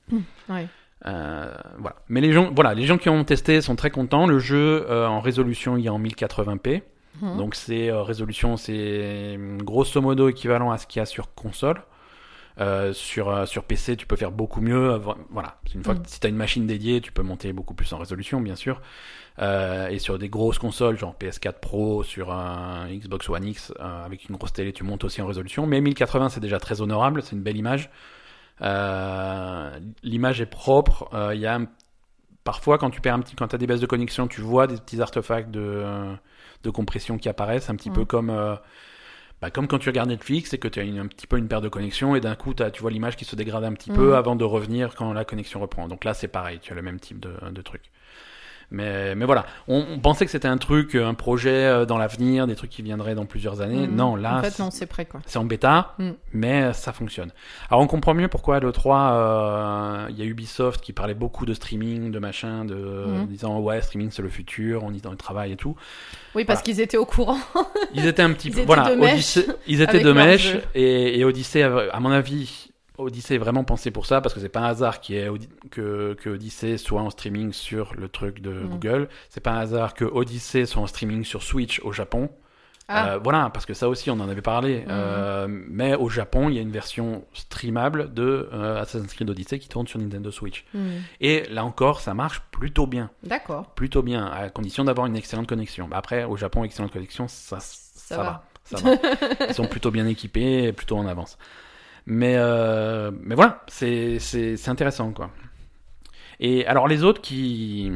Ouais. 0.49 0.67
Euh, 1.05 1.53
voilà. 1.79 1.95
Mais 2.09 2.21
les 2.21 2.31
gens, 2.31 2.51
voilà, 2.53 2.73
les 2.73 2.85
gens 2.85 2.97
qui 2.97 3.09
ont 3.09 3.23
testé 3.23 3.61
sont 3.61 3.75
très 3.75 3.89
contents. 3.89 4.27
Le 4.27 4.39
jeu 4.39 4.85
euh, 4.89 5.07
en 5.07 5.19
résolution, 5.19 5.77
il 5.77 5.85
est 5.85 5.89
en 5.89 5.99
1080p. 5.99 6.83
Hmm. 7.21 7.37
Donc 7.37 7.55
c'est 7.55 7.89
euh, 7.89 8.01
résolution, 8.03 8.55
c'est 8.57 9.35
hum, 9.35 9.61
grosso 9.61 9.99
modo 10.01 10.29
équivalent 10.29 10.71
à 10.71 10.77
ce 10.77 10.87
qu'il 10.87 10.99
y 10.99 11.03
a 11.03 11.05
sur 11.05 11.33
console. 11.33 11.81
Euh, 12.59 12.91
sur, 12.93 13.29
euh, 13.29 13.45
sur 13.45 13.63
PC, 13.63 13.95
tu 13.95 14.05
peux 14.05 14.15
faire 14.17 14.31
beaucoup 14.31 14.61
mieux. 14.61 14.95
Vo- 14.97 15.15
Voilà, 15.29 15.57
une 15.73 15.83
fois 15.83 15.93
Mm. 15.95 16.03
que 16.03 16.09
si 16.09 16.19
tu 16.19 16.27
as 16.27 16.29
une 16.29 16.35
machine 16.35 16.67
dédiée, 16.67 16.99
tu 17.01 17.11
peux 17.11 17.23
monter 17.23 17.53
beaucoup 17.53 17.73
plus 17.73 17.91
en 17.93 17.97
résolution, 17.97 18.41
bien 18.41 18.55
sûr. 18.55 18.81
Euh, 19.41 19.87
et 19.87 19.99
sur 19.99 20.19
des 20.19 20.27
grosses 20.29 20.59
consoles, 20.59 20.97
genre 20.97 21.15
PS4 21.17 21.59
Pro, 21.61 22.03
sur 22.03 22.31
un 22.31 22.87
Xbox 22.91 23.29
One 23.29 23.45
X, 23.47 23.73
euh, 23.79 24.05
avec 24.05 24.27
une 24.29 24.35
grosse 24.35 24.51
télé, 24.53 24.73
tu 24.73 24.83
montes 24.83 25.03
aussi 25.05 25.21
en 25.21 25.27
résolution. 25.27 25.65
Mais 25.65 25.79
1080, 25.81 26.29
c'est 26.29 26.41
déjà 26.41 26.59
très 26.59 26.81
honorable, 26.81 27.23
c'est 27.23 27.35
une 27.35 27.41
belle 27.41 27.57
image. 27.57 27.89
Euh, 28.61 29.71
L'image 30.03 30.41
est 30.41 30.45
propre. 30.45 31.09
Euh, 31.13 31.33
Il 31.35 31.41
y 31.41 31.45
a 31.47 31.55
un- 31.55 31.67
parfois 32.43 32.77
quand 32.77 32.89
tu 32.89 33.01
perds 33.01 33.15
un 33.15 33.19
petit, 33.19 33.35
quand 33.35 33.53
as 33.53 33.57
des 33.57 33.67
baisses 33.67 33.81
de 33.81 33.85
connexion, 33.87 34.27
tu 34.27 34.41
vois 34.41 34.67
des 34.67 34.75
petits 34.75 35.01
artefacts 35.01 35.51
de, 35.51 35.83
de 36.63 36.69
compression 36.69 37.17
qui 37.17 37.29
apparaissent, 37.29 37.69
un 37.69 37.75
petit 37.75 37.89
peu 37.89 38.05
comme 38.05 38.29
euh, 38.29 38.55
bah, 39.41 39.49
comme 39.49 39.67
quand 39.67 39.79
tu 39.79 39.89
regardes 39.89 40.09
Netflix 40.09 40.53
et 40.53 40.57
que 40.59 40.67
tu 40.67 40.79
as 40.79 40.83
une- 40.83 40.99
un 40.99 41.07
petit 41.07 41.25
peu 41.27 41.37
une 41.37 41.47
perte 41.47 41.63
de 41.63 41.69
connexion 41.69 42.15
et 42.15 42.21
d'un 42.21 42.35
coup 42.35 42.53
tu 42.53 42.81
vois 42.81 42.91
l'image 42.91 43.15
qui 43.15 43.25
se 43.25 43.35
dégrade 43.35 43.63
un 43.63 43.73
petit 43.73 43.89
peu 43.95 44.15
avant 44.15 44.35
de 44.35 44.43
revenir 44.43 44.93
quand 44.95 45.13
la 45.13 45.25
connexion 45.25 45.59
reprend. 45.59 45.87
Donc 45.87 46.03
là 46.03 46.13
c'est 46.13 46.27
pareil, 46.27 46.59
tu 46.61 46.71
as 46.71 46.75
le 46.75 46.81
même 46.83 46.99
type 46.99 47.19
de, 47.19 47.33
de 47.51 47.61
truc. 47.61 47.81
Mais, 48.73 49.15
mais 49.15 49.25
voilà, 49.25 49.45
on, 49.67 49.85
on 49.95 49.99
pensait 49.99 50.23
que 50.25 50.31
c'était 50.31 50.47
un 50.47 50.57
truc, 50.57 50.95
un 50.95 51.13
projet 51.13 51.49
euh, 51.65 51.85
dans 51.85 51.97
l'avenir, 51.97 52.47
des 52.47 52.55
trucs 52.55 52.69
qui 52.69 52.81
viendraient 52.81 53.15
dans 53.15 53.25
plusieurs 53.25 53.59
années. 53.61 53.85
Hmm. 53.87 53.95
Non, 53.95 54.15
là 54.15 54.37
En 54.37 54.41
fait, 54.41 54.49
c'est- 54.71 54.85
prêt 54.85 55.05
quoi. 55.05 55.19
c'est 55.25 55.37
en 55.39 55.43
bêta, 55.45 55.93
Mm. 55.99 56.11
mais 56.33 56.71
ça 56.73 56.93
fonctionne. 56.93 57.31
Alors 57.69 57.81
on 57.81 57.87
comprend 57.87 58.13
mieux 58.13 58.29
pourquoi 58.29 58.59
le 58.61 58.71
3, 58.71 58.97
euh, 59.11 60.05
il 60.09 60.17
y 60.17 60.21
a 60.21 60.25
Ubisoft 60.25 60.81
qui 60.81 60.93
parlait 60.93 61.13
beaucoup 61.13 61.45
de 61.45 61.53
streaming, 61.53 62.11
de 62.11 62.19
machin, 62.19 62.63
de 62.65 62.75
Mm. 62.75 63.27
disant 63.27 63.59
ouais 63.59 63.81
streaming 63.81 64.09
c'est 64.11 64.21
le 64.21 64.29
futur, 64.29 64.83
on 64.83 64.93
y 64.93 65.01
dans 65.01 65.11
le 65.11 65.17
travail 65.17 65.51
et 65.51 65.57
tout. 65.57 65.75
Oui, 66.33 66.45
parce 66.45 66.59
Voilà. 66.59 66.63
qu'ils 66.63 66.79
étaient 66.81 66.97
au 66.97 67.05
courant. 67.05 67.37
Ils 67.93 68.05
étaient 68.07 68.21
un 68.21 68.31
petit 68.31 68.47
Ils 68.49 68.51
peu 68.53 68.57
étaient 68.59 68.65
voilà, 68.67 68.89
de 68.91 68.95
mèche 68.95 69.37
ils 69.67 69.81
étaient 69.81 69.99
de 69.99 70.11
mèche 70.13 70.55
et, 70.75 71.19
et 71.19 71.25
Odyssey 71.25 71.61
à 71.63 71.99
mon 71.99 72.11
avis 72.11 72.70
Odyssey 73.01 73.35
est 73.35 73.39
vraiment 73.39 73.63
pensé 73.63 73.91
pour 73.91 74.05
ça 74.05 74.21
parce 74.21 74.33
que 74.33 74.39
c'est 74.39 74.49
pas 74.49 74.61
un 74.61 74.65
hasard 74.65 74.99
Audi- 75.29 75.49
que, 75.69 76.13
que 76.19 76.29
Odyssey 76.29 76.77
soit 76.77 77.01
en 77.01 77.09
streaming 77.09 77.51
sur 77.53 77.93
le 77.95 78.07
truc 78.09 78.41
de 78.41 78.51
Mm. 78.51 78.69
Google. 78.69 79.09
C'est 79.29 79.41
pas 79.41 79.51
un 79.51 79.59
hasard 79.59 79.93
que 79.93 80.05
Odyssey 80.05 80.65
soit 80.65 80.81
en 80.81 80.87
streaming 80.87 81.23
sur 81.23 81.43
Switch 81.43 81.79
au 81.83 81.91
Japon. 81.91 82.29
Ah, 82.87 83.13
Euh, 83.13 83.19
voilà, 83.23 83.49
parce 83.53 83.65
que 83.65 83.73
ça 83.73 83.87
aussi, 83.87 84.09
on 84.11 84.19
en 84.19 84.27
avait 84.27 84.41
parlé. 84.41 84.79
Mhm. 84.79 84.85
Euh, 84.89 85.47
mais 85.49 85.95
au 85.95 86.09
Japon, 86.09 86.49
il 86.49 86.55
y 86.55 86.59
a 86.59 86.61
une 86.61 86.71
version 86.71 87.23
streamable 87.33 88.13
de 88.13 88.49
euh, 88.51 88.81
Assassin's 88.81 89.13
Creed 89.13 89.29
Odyssey 89.29 89.59
qui 89.59 89.69
tourne 89.69 89.87
sur 89.87 89.97
Nintendo 89.99 90.29
Switch. 90.29 90.65
hmm. 90.73 90.97
Et 91.21 91.43
là 91.49 91.63
encore, 91.63 92.01
ça 92.01 92.13
marche 92.13 92.41
plutôt 92.51 92.87
bien. 92.87 93.09
D'accord. 93.23 93.67
Plutôt 93.75 94.01
bien, 94.01 94.25
à 94.25 94.49
condition 94.49 94.83
d'avoir 94.83 95.07
une 95.07 95.15
excellente 95.15 95.47
connexion. 95.47 95.87
Bah 95.87 95.97
après, 95.99 96.25
au 96.25 96.35
Japon, 96.35 96.65
excellente 96.65 96.91
connexion, 96.91 97.27
ça, 97.29 97.57
ça, 97.61 98.17
va. 98.17 98.23
va. 98.23 98.43
Ça 98.65 98.77
va. 98.77 98.95
Ils 99.49 99.53
sont 99.53 99.67
plutôt 99.67 99.91
bien 99.91 100.05
équipés 100.05 100.63
et 100.65 100.73
plutôt 100.73 100.97
en 100.97 101.07
avance. 101.07 101.37
Mais, 102.05 102.35
euh, 102.37 103.11
mais 103.21 103.35
voilà, 103.35 103.63
c'est 103.67 104.17
intéressant, 104.67 105.11
quoi. 105.11 105.29
Et 106.39 106.65
alors, 106.65 106.87
les 106.87 107.03
autres 107.03 107.21
qui, 107.21 107.91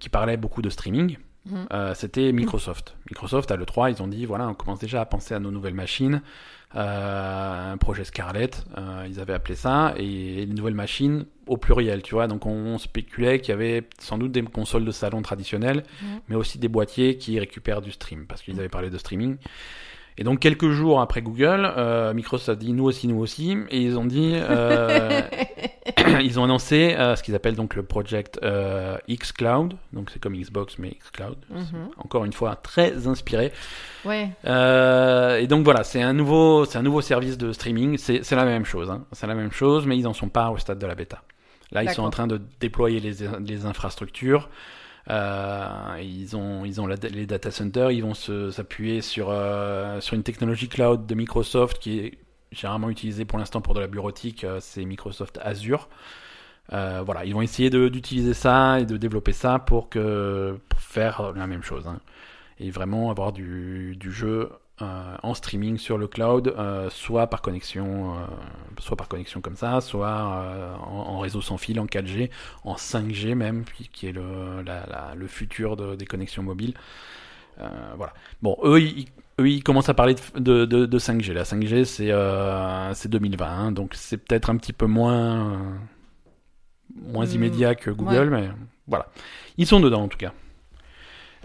qui 0.00 0.08
parlaient 0.08 0.36
beaucoup 0.38 0.62
de 0.62 0.70
streaming, 0.70 1.18
Mhm. 1.44 1.66
euh, 1.72 1.94
c'était 1.94 2.32
Microsoft. 2.32 2.96
Microsoft, 3.08 3.50
à 3.52 3.56
l'E3, 3.56 3.90
ils 3.92 4.02
ont 4.02 4.08
dit 4.08 4.24
voilà, 4.26 4.48
on 4.48 4.54
commence 4.54 4.80
déjà 4.80 5.00
à 5.00 5.04
penser 5.04 5.32
à 5.34 5.38
nos 5.38 5.50
nouvelles 5.52 5.74
machines. 5.74 6.20
Euh, 6.74 7.72
un 7.72 7.76
projet 7.76 8.02
Scarlett, 8.02 8.64
euh, 8.76 9.06
ils 9.08 9.20
avaient 9.20 9.32
appelé 9.32 9.54
ça, 9.54 9.94
et 9.96 10.44
les 10.44 10.46
nouvelles 10.46 10.74
machines 10.74 11.24
au 11.46 11.56
pluriel, 11.56 12.02
tu 12.02 12.14
vois. 12.14 12.26
Donc 12.26 12.46
on, 12.46 12.50
on 12.50 12.78
spéculait 12.78 13.38
qu'il 13.40 13.50
y 13.50 13.52
avait 13.52 13.84
sans 14.00 14.18
doute 14.18 14.32
des 14.32 14.42
consoles 14.42 14.84
de 14.84 14.90
salon 14.90 15.22
traditionnelles, 15.22 15.84
Mhm. 16.02 16.20
mais 16.28 16.34
aussi 16.36 16.58
des 16.58 16.68
boîtiers 16.68 17.16
qui 17.16 17.38
récupèrent 17.38 17.80
du 17.82 17.92
stream, 17.92 18.26
parce 18.26 18.42
qu'ils 18.42 18.58
avaient 18.58 18.68
parlé 18.68 18.90
de 18.90 18.98
streaming. 18.98 19.36
Et 20.18 20.24
donc 20.24 20.40
quelques 20.40 20.70
jours 20.70 21.00
après 21.00 21.22
Google, 21.22 21.70
euh, 21.76 22.14
Microsoft 22.14 22.48
a 22.48 22.54
dit 22.54 22.72
nous 22.72 22.84
aussi, 22.84 23.06
nous 23.06 23.18
aussi, 23.18 23.56
et 23.70 23.80
ils 23.80 23.98
ont 23.98 24.06
dit 24.06 24.32
euh, 24.34 25.20
ils 26.22 26.38
ont 26.38 26.44
annoncé 26.44 26.94
euh, 26.94 27.16
ce 27.16 27.22
qu'ils 27.22 27.34
appellent 27.34 27.54
donc 27.56 27.74
le 27.74 27.82
project 27.82 28.38
euh, 28.42 28.96
X 29.08 29.32
Cloud, 29.32 29.74
donc 29.92 30.10
c'est 30.10 30.18
comme 30.18 30.34
Xbox 30.36 30.78
mais 30.78 30.88
X 30.88 31.10
Cloud. 31.10 31.36
Mhm. 31.50 31.90
Encore 31.98 32.24
une 32.24 32.32
fois, 32.32 32.56
très 32.56 33.06
inspiré. 33.06 33.52
Ouais. 34.04 34.30
Euh, 34.46 35.38
et 35.38 35.46
donc 35.46 35.64
voilà, 35.64 35.84
c'est 35.84 36.02
un 36.02 36.12
nouveau, 36.12 36.64
c'est 36.64 36.78
un 36.78 36.82
nouveau 36.82 37.00
service 37.00 37.38
de 37.38 37.52
streaming. 37.52 37.98
C'est 37.98 38.30
la 38.32 38.44
même 38.44 38.64
chose, 38.64 38.90
hein. 38.90 39.04
c'est 39.12 39.26
la 39.26 39.34
même 39.34 39.52
chose, 39.52 39.86
mais 39.86 39.96
ils 39.96 40.06
en 40.06 40.12
sont 40.14 40.28
pas 40.28 40.50
au 40.50 40.58
stade 40.58 40.78
de 40.78 40.86
la 40.86 40.94
bêta. 40.94 41.22
Là, 41.72 41.82
ils 41.82 41.90
sont 41.90 42.04
en 42.04 42.10
train 42.10 42.28
de 42.28 42.40
déployer 42.60 43.00
les, 43.00 43.14
les 43.44 43.66
infrastructures. 43.66 44.48
Euh, 45.08 45.68
ils 46.02 46.36
ont, 46.36 46.64
ils 46.64 46.80
ont 46.80 46.86
les 46.86 47.26
data 47.26 47.50
centers. 47.50 47.90
Ils 47.90 48.02
vont 48.02 48.14
s'appuyer 48.14 49.02
sur 49.02 49.28
euh, 49.30 50.00
sur 50.00 50.14
une 50.14 50.22
technologie 50.22 50.68
cloud 50.68 51.06
de 51.06 51.14
Microsoft 51.14 51.78
qui 51.78 51.98
est 52.00 52.18
généralement 52.52 52.90
utilisée 52.90 53.24
pour 53.24 53.38
l'instant 53.38 53.60
pour 53.60 53.74
de 53.74 53.80
la 53.80 53.86
bureautique. 53.86 54.44
euh, 54.44 54.58
c'est 54.60 54.84
Microsoft 54.84 55.38
Azure. 55.42 55.88
Voilà, 56.70 57.24
ils 57.24 57.32
vont 57.32 57.42
essayer 57.42 57.70
d'utiliser 57.70 58.34
ça 58.34 58.80
et 58.80 58.86
de 58.86 58.96
développer 58.96 59.32
ça 59.32 59.58
pour 59.60 59.88
que 59.88 60.58
faire 60.76 61.32
la 61.34 61.46
même 61.46 61.62
chose 61.62 61.86
hein. 61.86 62.00
et 62.58 62.70
vraiment 62.70 63.10
avoir 63.10 63.32
du 63.32 63.96
jeu 64.00 64.50
euh, 64.82 65.16
en 65.22 65.32
streaming 65.34 65.78
sur 65.78 65.96
le 65.98 66.06
cloud, 66.06 66.48
euh, 66.58 66.90
soit 66.90 67.28
par 67.28 67.40
connexion, 67.42 68.14
euh, 68.14 68.18
soit 68.78 68.96
par 68.96 69.08
connexion 69.08 69.40
comme 69.40 69.56
ça, 69.56 69.80
soit 69.80 70.76
en, 70.86 70.88
en 71.14 71.18
réseau 71.18 71.40
sans 71.40 71.56
fil, 71.56 71.80
en 71.80 71.86
4G, 71.86 72.30
en 72.64 72.74
5G 72.76 73.34
même, 73.34 73.64
puis 73.64 73.88
qui 73.92 74.06
est 74.08 74.12
le, 74.12 74.62
la- 74.62 74.86
la- 74.86 75.14
le 75.16 75.26
futur 75.26 75.76
de- 75.76 75.94
des 75.96 76.04
connexions 76.06 76.42
mobiles. 76.42 76.74
Voilà. 77.96 78.12
Bon, 78.42 78.58
eux, 78.64 78.80
ils, 78.82 79.06
eux, 79.40 79.48
ils 79.48 79.62
commencent 79.62 79.88
à 79.88 79.94
parler 79.94 80.14
de, 80.34 80.40
de, 80.40 80.64
de- 80.66 80.84
de 80.86 80.98
5G. 80.98 81.32
La 81.32 81.44
5G, 81.44 81.84
c'est 81.84 82.10
euh, 82.12 82.92
c'est 82.92 83.08
2020, 83.08 83.46
hein, 83.46 83.72
donc 83.72 83.94
c'est 83.94 84.18
peut-être 84.18 84.50
un 84.50 84.58
petit 84.58 84.74
peu 84.74 84.84
moins, 84.86 85.52
euh, 85.52 85.56
moins 87.10 87.24
Mm, 87.26 87.30
immédiat 87.34 87.74
que 87.74 87.90
Google, 87.90 88.28
mais 88.30 88.50
voilà. 88.86 89.06
Ils 89.56 89.66
sont 89.66 89.80
dedans 89.80 90.02
en 90.02 90.08
tout 90.08 90.18
cas. 90.18 90.32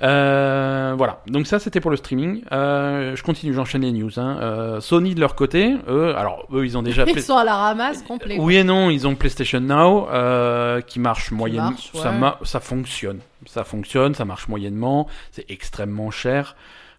Euh, 0.04 0.94
voilà, 0.98 1.22
donc 1.28 1.46
ça 1.48 1.60
c'était 1.60 1.80
pour 1.80 1.92
le 1.92 1.98
streaming. 1.98 2.44
Euh, 2.52 3.16
je 3.16 3.24
continue, 3.24 3.54
j'enchaîne 3.54 3.82
les 3.84 3.92
news. 3.92 4.20
hein. 4.20 4.38
Euh, 4.42 4.82
Sony 4.82 5.14
de 5.16 5.20
leur 5.20 5.36
côté, 5.36 5.76
eux, 5.88 6.16
alors 6.18 6.48
eux 6.52 6.66
ils 6.66 6.78
ont 6.78 6.82
déjà 6.82 7.04
Ils 7.08 7.22
sont 7.22 7.38
à 7.38 7.44
la 7.44 7.56
ramasse 7.56 8.02
complet. 8.02 8.38
oui 8.40 8.56
et 8.58 8.64
non, 8.64 8.90
ils 8.90 9.08
ont 9.08 9.14
PlayStation 9.16 9.60
Now 9.60 10.08
euh, 10.10 10.82
qui 10.82 11.00
marche 11.00 11.32
moyennement. 11.32 11.74
ça, 11.94 12.12
ma- 12.12 12.40
ça 12.44 12.60
fonctionne, 12.60 13.20
ça 13.46 13.64
fonctionne, 13.64 14.16
ça 14.16 14.26
marche 14.26 14.48
moyennement. 14.48 15.08
C'est 15.32 15.50
extrêmement 15.52 16.10
cher. 16.12 16.56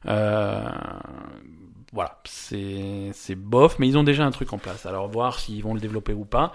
Euh, 0.06 0.62
voilà, 1.92 2.18
c'est 2.24 3.10
c'est 3.12 3.34
bof, 3.34 3.78
mais 3.78 3.86
ils 3.88 3.98
ont 3.98 4.04
déjà 4.04 4.24
un 4.24 4.30
truc 4.30 4.52
en 4.52 4.58
place. 4.58 4.86
Alors 4.86 5.08
voir 5.08 5.38
s'ils 5.38 5.62
vont 5.62 5.74
le 5.74 5.80
développer 5.80 6.12
ou 6.14 6.24
pas. 6.24 6.52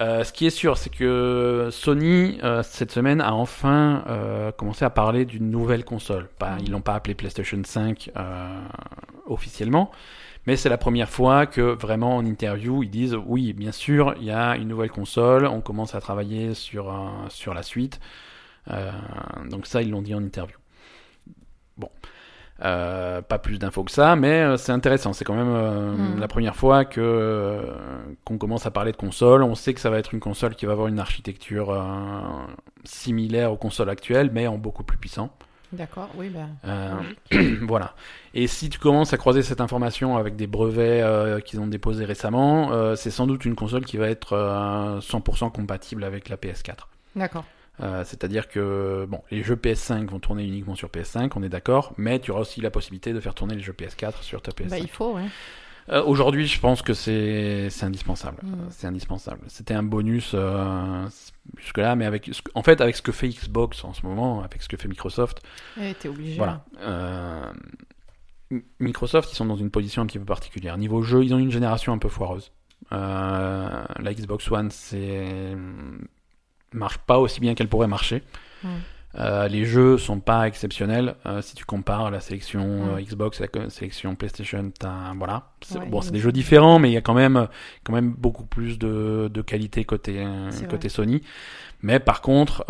Euh, 0.00 0.24
ce 0.24 0.32
qui 0.32 0.46
est 0.46 0.50
sûr, 0.50 0.78
c'est 0.78 0.88
que 0.88 1.68
Sony 1.70 2.38
euh, 2.42 2.62
cette 2.62 2.90
semaine 2.90 3.20
a 3.20 3.34
enfin 3.34 4.02
euh, 4.08 4.50
commencé 4.50 4.82
à 4.84 4.88
parler 4.90 5.26
d'une 5.26 5.50
nouvelle 5.50 5.84
console. 5.84 6.28
Pas, 6.38 6.56
ils 6.62 6.70
l'ont 6.70 6.80
pas 6.80 6.94
appelé 6.94 7.14
PlayStation 7.14 7.60
5 7.62 8.10
euh, 8.16 8.60
officiellement, 9.26 9.90
mais 10.46 10.56
c'est 10.56 10.70
la 10.70 10.78
première 10.78 11.10
fois 11.10 11.44
que 11.44 11.60
vraiment 11.60 12.16
en 12.16 12.24
interview 12.24 12.82
ils 12.82 12.88
disent 12.90 13.14
oui, 13.26 13.52
bien 13.52 13.72
sûr, 13.72 14.14
il 14.18 14.24
y 14.24 14.30
a 14.30 14.56
une 14.56 14.68
nouvelle 14.68 14.90
console, 14.90 15.44
on 15.46 15.60
commence 15.60 15.94
à 15.94 16.00
travailler 16.00 16.54
sur 16.54 16.90
un- 16.90 17.26
sur 17.28 17.52
la 17.52 17.62
suite. 17.62 18.00
Euh, 18.70 18.90
donc 19.50 19.66
ça, 19.66 19.82
ils 19.82 19.90
l'ont 19.90 20.02
dit 20.02 20.14
en 20.14 20.22
interview. 20.24 20.56
Bon. 21.76 21.90
Euh, 22.62 23.22
pas 23.22 23.38
plus 23.38 23.58
d'infos 23.58 23.84
que 23.84 23.90
ça, 23.90 24.16
mais 24.16 24.42
euh, 24.42 24.56
c'est 24.58 24.72
intéressant. 24.72 25.12
C'est 25.14 25.24
quand 25.24 25.34
même 25.34 25.48
euh, 25.50 25.92
Mm. 25.96 26.20
la 26.20 26.28
première 26.28 26.56
fois 26.56 26.84
que 26.84 27.00
euh, 27.00 27.62
qu'on 28.24 28.36
commence 28.36 28.66
à 28.66 28.70
parler 28.70 28.92
de 28.92 28.96
console. 28.96 29.42
On 29.42 29.54
sait 29.54 29.72
que 29.72 29.80
ça 29.80 29.88
va 29.90 29.98
être 29.98 30.12
une 30.12 30.20
console 30.20 30.54
qui 30.54 30.66
va 30.66 30.72
avoir 30.72 30.88
une 30.88 30.98
architecture 30.98 31.74
similaire 32.84 33.52
aux 33.52 33.56
consoles 33.56 33.90
actuelles, 33.90 34.30
mais 34.32 34.46
en 34.46 34.58
beaucoup 34.58 34.84
plus 34.84 34.98
puissant. 34.98 35.30
D'accord, 35.72 36.10
oui, 36.16 36.30
bah. 36.30 36.76
Voilà. 37.62 37.94
Et 38.34 38.46
si 38.46 38.68
tu 38.70 38.78
commences 38.78 39.12
à 39.12 39.16
croiser 39.16 39.42
cette 39.42 39.60
information 39.60 40.16
avec 40.16 40.36
des 40.36 40.46
brevets 40.46 41.42
qu'ils 41.44 41.60
ont 41.60 41.66
déposés 41.66 42.04
récemment, 42.04 42.94
c'est 42.96 43.10
sans 43.10 43.26
doute 43.26 43.44
une 43.44 43.54
console 43.54 43.84
qui 43.84 43.96
va 43.96 44.08
être 44.08 44.32
euh, 44.34 44.98
100% 45.00 45.52
compatible 45.52 46.04
avec 46.04 46.28
la 46.28 46.36
PS4. 46.36 46.88
D'accord. 47.16 47.44
Euh, 47.82 48.04
C'est-à-dire 48.04 48.48
que 48.48 49.06
bon, 49.08 49.22
les 49.30 49.42
jeux 49.42 49.56
PS5 49.56 50.06
vont 50.06 50.18
tourner 50.20 50.44
uniquement 50.44 50.74
sur 50.74 50.88
PS5, 50.88 51.30
on 51.36 51.42
est 51.42 51.48
d'accord, 51.48 51.92
mais 51.96 52.18
tu 52.18 52.30
auras 52.30 52.40
aussi 52.42 52.60
la 52.60 52.70
possibilité 52.70 53.12
de 53.12 53.20
faire 53.20 53.34
tourner 53.34 53.54
les 53.54 53.62
jeux 53.62 53.72
PS4 53.72 54.22
sur 54.22 54.42
ta 54.42 54.52
PS5. 54.52 54.68
Bah, 54.70 54.78
il 54.78 54.88
faut, 54.88 55.14
ouais. 55.14 55.24
Euh, 55.88 56.04
Aujourd'hui, 56.04 56.46
je 56.46 56.60
pense 56.60 56.82
que 56.82 56.92
c'est 56.94 57.68
indispensable. 57.82 58.36
Mm. 58.42 58.54
C'est 58.70 58.86
indispensable. 58.86 59.40
C'était 59.48 59.74
un 59.74 59.82
bonus 59.82 60.32
euh, 60.34 61.04
jusque 61.56 61.78
là, 61.78 61.96
mais 61.96 62.04
avec 62.04 62.30
en 62.54 62.62
fait 62.62 62.80
avec 62.80 62.94
ce 62.94 63.02
que 63.02 63.12
fait 63.12 63.28
Xbox 63.28 63.82
en 63.84 63.92
ce 63.94 64.04
moment, 64.06 64.42
avec 64.44 64.62
ce 64.62 64.68
que 64.68 64.76
fait 64.76 64.86
Microsoft, 64.88 65.40
t'es 66.00 66.08
obligé. 66.08 66.36
voilà. 66.36 66.64
Euh, 66.80 67.50
M- 68.52 68.62
Microsoft, 68.78 69.32
ils 69.32 69.36
sont 69.36 69.46
dans 69.46 69.56
une 69.56 69.70
position 69.70 70.02
un 70.02 70.06
petit 70.06 70.18
peu 70.18 70.24
particulière. 70.24 70.76
Niveau 70.76 71.02
jeu, 71.02 71.24
ils 71.24 71.34
ont 71.34 71.38
une 71.38 71.50
génération 71.50 71.92
un 71.92 71.98
peu 71.98 72.08
foireuse. 72.08 72.52
La 72.92 73.86
Xbox 74.14 74.50
One, 74.50 74.70
c'est 74.70 75.56
marche 76.72 76.98
pas 76.98 77.18
aussi 77.18 77.40
bien 77.40 77.54
qu'elle 77.54 77.68
pourrait 77.68 77.88
marcher. 77.88 78.22
Mm. 78.62 78.68
Euh, 79.18 79.48
les 79.48 79.64
jeux 79.64 79.98
sont 79.98 80.20
pas 80.20 80.46
exceptionnels 80.46 81.16
euh, 81.26 81.42
si 81.42 81.56
tu 81.56 81.64
compares 81.64 82.12
la 82.12 82.20
sélection 82.20 82.94
euh, 82.94 83.00
Xbox 83.00 83.40
et 83.40 83.48
la 83.52 83.68
sélection 83.68 84.14
PlayStation. 84.14 84.70
t'as- 84.78 85.12
Voilà, 85.16 85.48
C'est- 85.62 85.78
Ouais, 85.78 85.86
bon, 85.86 86.00
c'est 86.00 86.12
des 86.12 86.20
jeux 86.20 86.30
différents, 86.30 86.78
mais 86.78 86.90
il 86.90 86.92
y 86.92 86.96
a 86.96 87.00
quand 87.00 87.14
même 87.14 87.48
quand 87.82 87.92
même 87.92 88.12
beaucoup 88.12 88.44
plus 88.44 88.78
de, 88.78 89.28
de 89.32 89.42
qualité 89.42 89.84
côté 89.84 90.24
côté 90.68 90.88
Sony. 90.88 91.22
Mais 91.82 91.98
par 91.98 92.20
contre, 92.20 92.64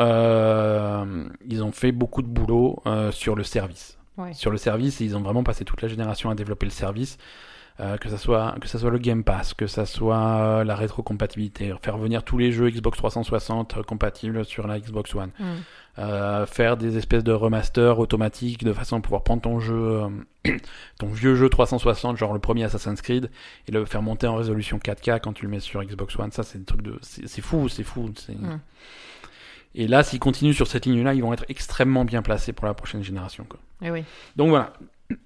ils 1.46 1.62
ont 1.62 1.72
fait 1.72 1.92
beaucoup 1.92 2.22
de 2.22 2.28
boulot 2.28 2.82
sur 3.10 3.34
le 3.36 3.44
service. 3.44 3.98
Ouais. 4.16 4.32
Sur 4.34 4.50
le 4.50 4.56
service, 4.58 5.00
ils 5.00 5.16
ont 5.16 5.22
vraiment 5.22 5.42
passé 5.44 5.64
toute 5.64 5.82
la 5.82 5.88
génération 5.88 6.30
à 6.30 6.34
développer 6.34 6.66
le 6.66 6.72
service. 6.72 7.16
Euh, 7.80 7.96
que 7.96 8.10
ça 8.10 8.18
soit 8.18 8.56
que 8.60 8.68
ça 8.68 8.78
soit 8.78 8.90
le 8.90 8.98
Game 8.98 9.24
Pass, 9.24 9.54
que 9.54 9.66
ça 9.66 9.86
soit 9.86 10.18
euh, 10.18 10.64
la 10.64 10.76
rétrocompatibilité, 10.76 11.72
faire 11.82 11.96
venir 11.96 12.24
tous 12.24 12.36
les 12.36 12.52
jeux 12.52 12.68
Xbox 12.68 12.98
360 12.98 13.78
euh, 13.78 13.82
compatibles 13.82 14.44
sur 14.44 14.66
la 14.66 14.78
Xbox 14.78 15.14
One, 15.14 15.30
Mm. 15.40 15.44
Euh, 15.98 16.46
faire 16.46 16.76
des 16.76 16.96
espèces 16.96 17.24
de 17.24 17.32
remaster 17.32 17.98
automatiques 17.98 18.64
de 18.64 18.72
façon 18.72 18.98
à 18.98 19.00
pouvoir 19.00 19.22
prendre 19.22 19.42
ton 19.42 19.58
jeu, 19.58 20.02
ton 20.98 21.08
vieux 21.08 21.34
jeu 21.34 21.48
360, 21.48 22.16
genre 22.16 22.32
le 22.32 22.38
premier 22.38 22.64
Assassin's 22.64 23.02
Creed, 23.02 23.30
et 23.66 23.72
le 23.72 23.84
faire 23.84 24.00
monter 24.00 24.26
en 24.26 24.36
résolution 24.36 24.78
4K 24.78 25.20
quand 25.20 25.32
tu 25.32 25.44
le 25.44 25.50
mets 25.50 25.60
sur 25.60 25.82
Xbox 25.82 26.18
One. 26.18 26.30
Ça, 26.30 26.42
c'est 26.42 26.58
des 26.58 26.64
trucs 26.64 26.82
de, 26.82 26.98
c'est 27.02 27.42
fou, 27.42 27.68
c'est 27.68 27.82
fou. 27.82 28.10
Mm. 28.28 28.58
Et 29.74 29.88
là, 29.88 30.02
s'ils 30.02 30.20
continuent 30.20 30.52
sur 30.52 30.66
cette 30.66 30.86
ligne-là, 30.86 31.14
ils 31.14 31.22
vont 31.22 31.32
être 31.32 31.44
extrêmement 31.48 32.04
bien 32.04 32.22
placés 32.22 32.52
pour 32.52 32.66
la 32.66 32.74
prochaine 32.74 33.02
génération. 33.02 33.44
Quoi. 33.48 33.58
Eh 33.82 33.90
oui. 33.90 34.04
Donc 34.36 34.50
voilà, 34.50 34.72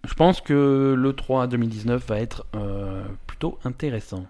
je 0.04 0.14
pense 0.14 0.40
que 0.40 0.94
le 0.96 1.12
3 1.12 1.46
2019 1.46 2.06
va 2.08 2.18
être 2.20 2.44
euh, 2.56 3.04
plutôt 3.26 3.58
intéressant. 3.64 4.26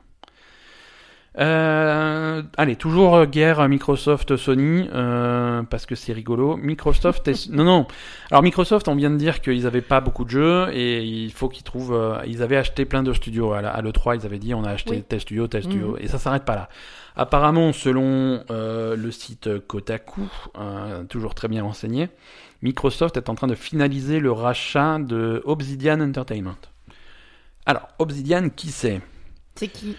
Euh, 1.36 2.42
allez, 2.56 2.76
toujours 2.76 3.26
guerre 3.26 3.68
Microsoft-Sony, 3.68 4.88
euh, 4.94 5.64
parce 5.64 5.84
que 5.84 5.96
c'est 5.96 6.12
rigolo. 6.12 6.56
Microsoft 6.56 7.26
est... 7.26 7.48
Non, 7.50 7.64
non. 7.64 7.86
Alors 8.30 8.44
Microsoft, 8.44 8.86
on 8.86 8.94
vient 8.94 9.10
de 9.10 9.16
dire 9.16 9.40
qu'ils 9.40 9.66
avaient 9.66 9.80
pas 9.80 10.00
beaucoup 10.00 10.24
de 10.24 10.30
jeux 10.30 10.68
et 10.72 11.02
il 11.02 11.32
faut 11.32 11.48
qu'ils 11.48 11.64
trouvent... 11.64 11.92
euh, 11.94 12.18
ils 12.26 12.40
avaient 12.40 12.56
acheté 12.56 12.84
plein 12.84 13.02
de 13.02 13.12
studios. 13.12 13.52
À, 13.52 13.62
la- 13.62 13.70
à 13.70 13.82
l'E3, 13.82 14.16
ils 14.20 14.24
avaient 14.26 14.38
dit 14.38 14.54
on 14.54 14.62
a 14.62 14.70
acheté 14.70 14.92
Oui. 14.92 15.04
tel 15.08 15.20
studio, 15.20 15.48
tel 15.48 15.64
studio. 15.64 15.92
Mhm. 15.92 15.98
Et 16.02 16.06
ça 16.06 16.18
s'arrête 16.18 16.44
pas 16.44 16.54
là. 16.54 16.68
Apparemment, 17.16 17.72
selon 17.72 18.44
le 18.48 19.10
site 19.10 19.48
Kotaku, 19.68 20.22
toujours 21.08 21.34
très 21.36 21.46
bien 21.48 21.62
renseigné, 21.62 22.08
Microsoft 22.64 23.16
est 23.18 23.28
en 23.28 23.34
train 23.34 23.46
de 23.46 23.54
finaliser 23.54 24.18
le 24.20 24.32
rachat 24.32 24.98
de 24.98 25.42
Obsidian 25.44 26.00
Entertainment. 26.00 26.56
Alors, 27.66 27.88
Obsidian, 27.98 28.48
qui 28.48 28.70
c'est? 28.72 29.00
C'est 29.54 29.68
qui? 29.68 29.96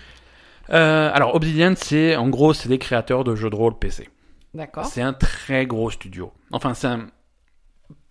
Euh, 0.72 1.12
Alors, 1.14 1.36
Obsidian, 1.36 1.74
c'est 1.78 2.16
en 2.16 2.28
gros, 2.28 2.54
c'est 2.54 2.68
des 2.68 2.80
créateurs 2.80 3.24
de 3.24 3.36
jeux 3.36 3.50
de 3.52 3.56
rôle 3.56 3.78
PC. 3.78 4.10
D'accord. 4.56 4.86
C'est 4.86 5.02
un 5.04 5.14
très 5.14 5.66
gros 5.68 5.92
studio. 5.92 6.34
Enfin, 6.52 6.74
c'est 6.74 6.88
un. 6.88 7.08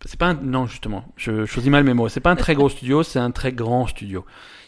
C'est 0.05 0.19
pas 0.19 0.29
un. 0.29 0.35
Non, 0.35 0.67
justement, 0.67 1.05
je 1.17 1.47
choisis 1.47 1.71
mal 1.71 1.83
mes 1.83 1.95
mots. 1.95 2.09
C'est 2.09 2.21
pas 2.21 2.31
un 2.31 2.37
très 2.37 2.55
gros 2.55 2.69
studio, 2.69 3.03
c'est 3.03 3.19
un 3.19 3.33
très 3.33 3.53
grand 3.53 3.87
studio. 3.89 4.25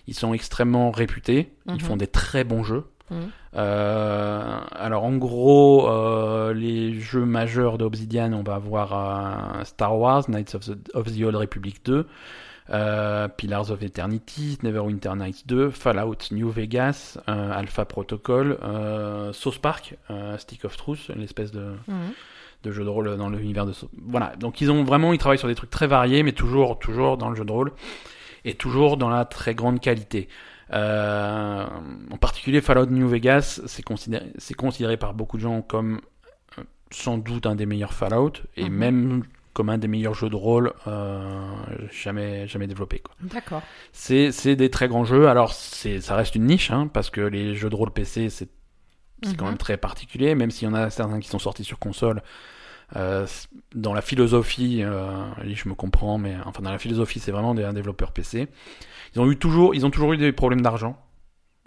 Ils 0.08 0.14
sont 0.14 0.34
extrêmement 0.34 0.90
réputés. 0.90 1.52
Ils 1.68 1.74
Mhm. 1.74 1.80
font 1.80 1.96
des 1.96 2.06
très 2.08 2.42
bons 2.44 2.64
jeux. 2.64 2.86
Mhm. 3.10 3.30
Euh, 3.56 4.58
alors 4.72 5.04
en 5.04 5.16
gros, 5.16 5.88
euh, 5.88 6.52
les 6.52 6.98
jeux 7.00 7.24
majeurs 7.24 7.78
d'Obsidian, 7.78 8.32
on 8.32 8.42
va 8.42 8.54
avoir 8.56 8.92
euh, 9.60 9.64
Star 9.64 9.96
Wars, 9.98 10.24
Knights 10.28 10.54
of 10.54 10.64
the, 10.66 10.76
of 10.94 11.06
the 11.06 11.22
Old 11.24 11.36
Republic 11.36 11.82
2, 11.84 12.06
euh, 12.70 13.28
Pillars 13.28 13.70
of 13.70 13.82
Eternity, 13.82 14.58
Neverwinter 14.62 15.14
Nights 15.16 15.46
2, 15.46 15.70
Fallout 15.70 16.16
New 16.32 16.50
Vegas, 16.50 17.18
Alpha 17.26 17.84
Protocol, 17.84 18.58
South 19.32 19.58
Park, 19.58 19.96
Stick 20.38 20.64
of 20.64 20.76
Truth, 20.76 21.10
l'espèce 21.16 21.52
de, 21.52 21.60
Mhm. 21.88 22.12
de 22.64 22.72
jeu 22.72 22.84
de 22.84 22.88
rôle 22.88 23.16
dans 23.16 23.28
l'univers 23.28 23.66
de 23.66 23.72
South- 23.72 23.90
Voilà, 24.08 24.32
donc 24.40 24.60
ils 24.60 24.70
ont 24.70 24.82
vraiment, 24.82 25.12
ils 25.12 25.18
travaillent 25.18 25.38
sur 25.38 25.48
des 25.48 25.54
trucs 25.54 25.70
très 25.70 25.86
variés, 25.86 26.22
mais 26.24 26.32
toujours, 26.32 26.78
toujours 26.78 27.16
dans 27.16 27.30
le 27.30 27.36
jeu 27.36 27.44
de 27.44 27.52
rôle. 27.52 27.72
et 28.48 28.54
toujours 28.54 28.96
dans 28.96 29.08
la 29.08 29.24
très 29.24 29.56
grande 29.56 29.80
qualité. 29.80 30.28
Euh, 30.72 31.66
en 32.10 32.16
particulier 32.16 32.60
Fallout 32.60 32.86
New 32.86 33.08
Vegas, 33.08 33.60
c'est 33.66 33.82
considéré, 33.82 34.96
par 34.96 35.14
beaucoup 35.14 35.36
de 35.36 35.42
gens 35.42 35.62
comme 35.62 36.00
euh, 36.58 36.62
sans 36.90 37.18
doute 37.18 37.46
un 37.46 37.54
des 37.54 37.66
meilleurs 37.66 37.92
Fallout 37.92 38.32
et 38.56 38.64
Mhm. 38.68 38.76
même 38.76 39.22
comme 39.52 39.70
un 39.70 39.78
des 39.78 39.88
meilleurs 39.88 40.14
jeux 40.14 40.28
de 40.28 40.36
rôle 40.36 40.72
euh, 40.86 41.40
jamais 41.90 42.46
jamais 42.48 42.66
développés. 42.66 42.98
Quoi. 42.98 43.14
D'accord. 43.22 43.62
C'est 43.92 44.56
des 44.56 44.70
très 44.70 44.88
grands 44.88 45.04
jeux. 45.04 45.28
Alors 45.28 45.52
ça 45.54 46.14
reste 46.16 46.34
une 46.34 46.44
niche 46.46 46.70
hein, 46.70 46.88
parce 46.92 47.10
que 47.10 47.20
les 47.22 47.54
jeux 47.54 47.70
de 47.70 47.76
rôle 47.76 47.90
PC 47.90 48.28
c'est 48.28 48.48
quand 49.38 49.44
Mhm. 49.44 49.50
même 49.50 49.56
très 49.58 49.76
particulier, 49.78 50.34
même 50.34 50.50
s'il 50.50 50.68
y 50.68 50.70
en 50.70 50.74
a 50.74 50.90
certains 50.90 51.20
qui 51.20 51.28
sont 51.28 51.38
sortis 51.38 51.64
sur 51.64 51.78
console. 51.78 52.22
Euh, 52.94 53.26
dans 53.74 53.94
la 53.94 54.02
philosophie, 54.02 54.82
euh, 54.82 55.08
je 55.44 55.68
me 55.68 55.74
comprends, 55.74 56.18
mais 56.18 56.36
enfin 56.44 56.62
dans 56.62 56.70
la 56.70 56.78
philosophie, 56.78 57.18
c'est 57.18 57.32
vraiment 57.32 57.54
des 57.54 57.64
un 57.64 57.72
développeur 57.72 58.12
PC. 58.12 58.46
Ils 59.16 59.20
ont 59.20 59.30
eu 59.30 59.36
toujours, 59.38 59.74
ils 59.74 59.86
ont 59.86 59.90
toujours 59.90 60.12
eu 60.12 60.18
des 60.18 60.30
problèmes 60.30 60.60
d'argent 60.60 60.94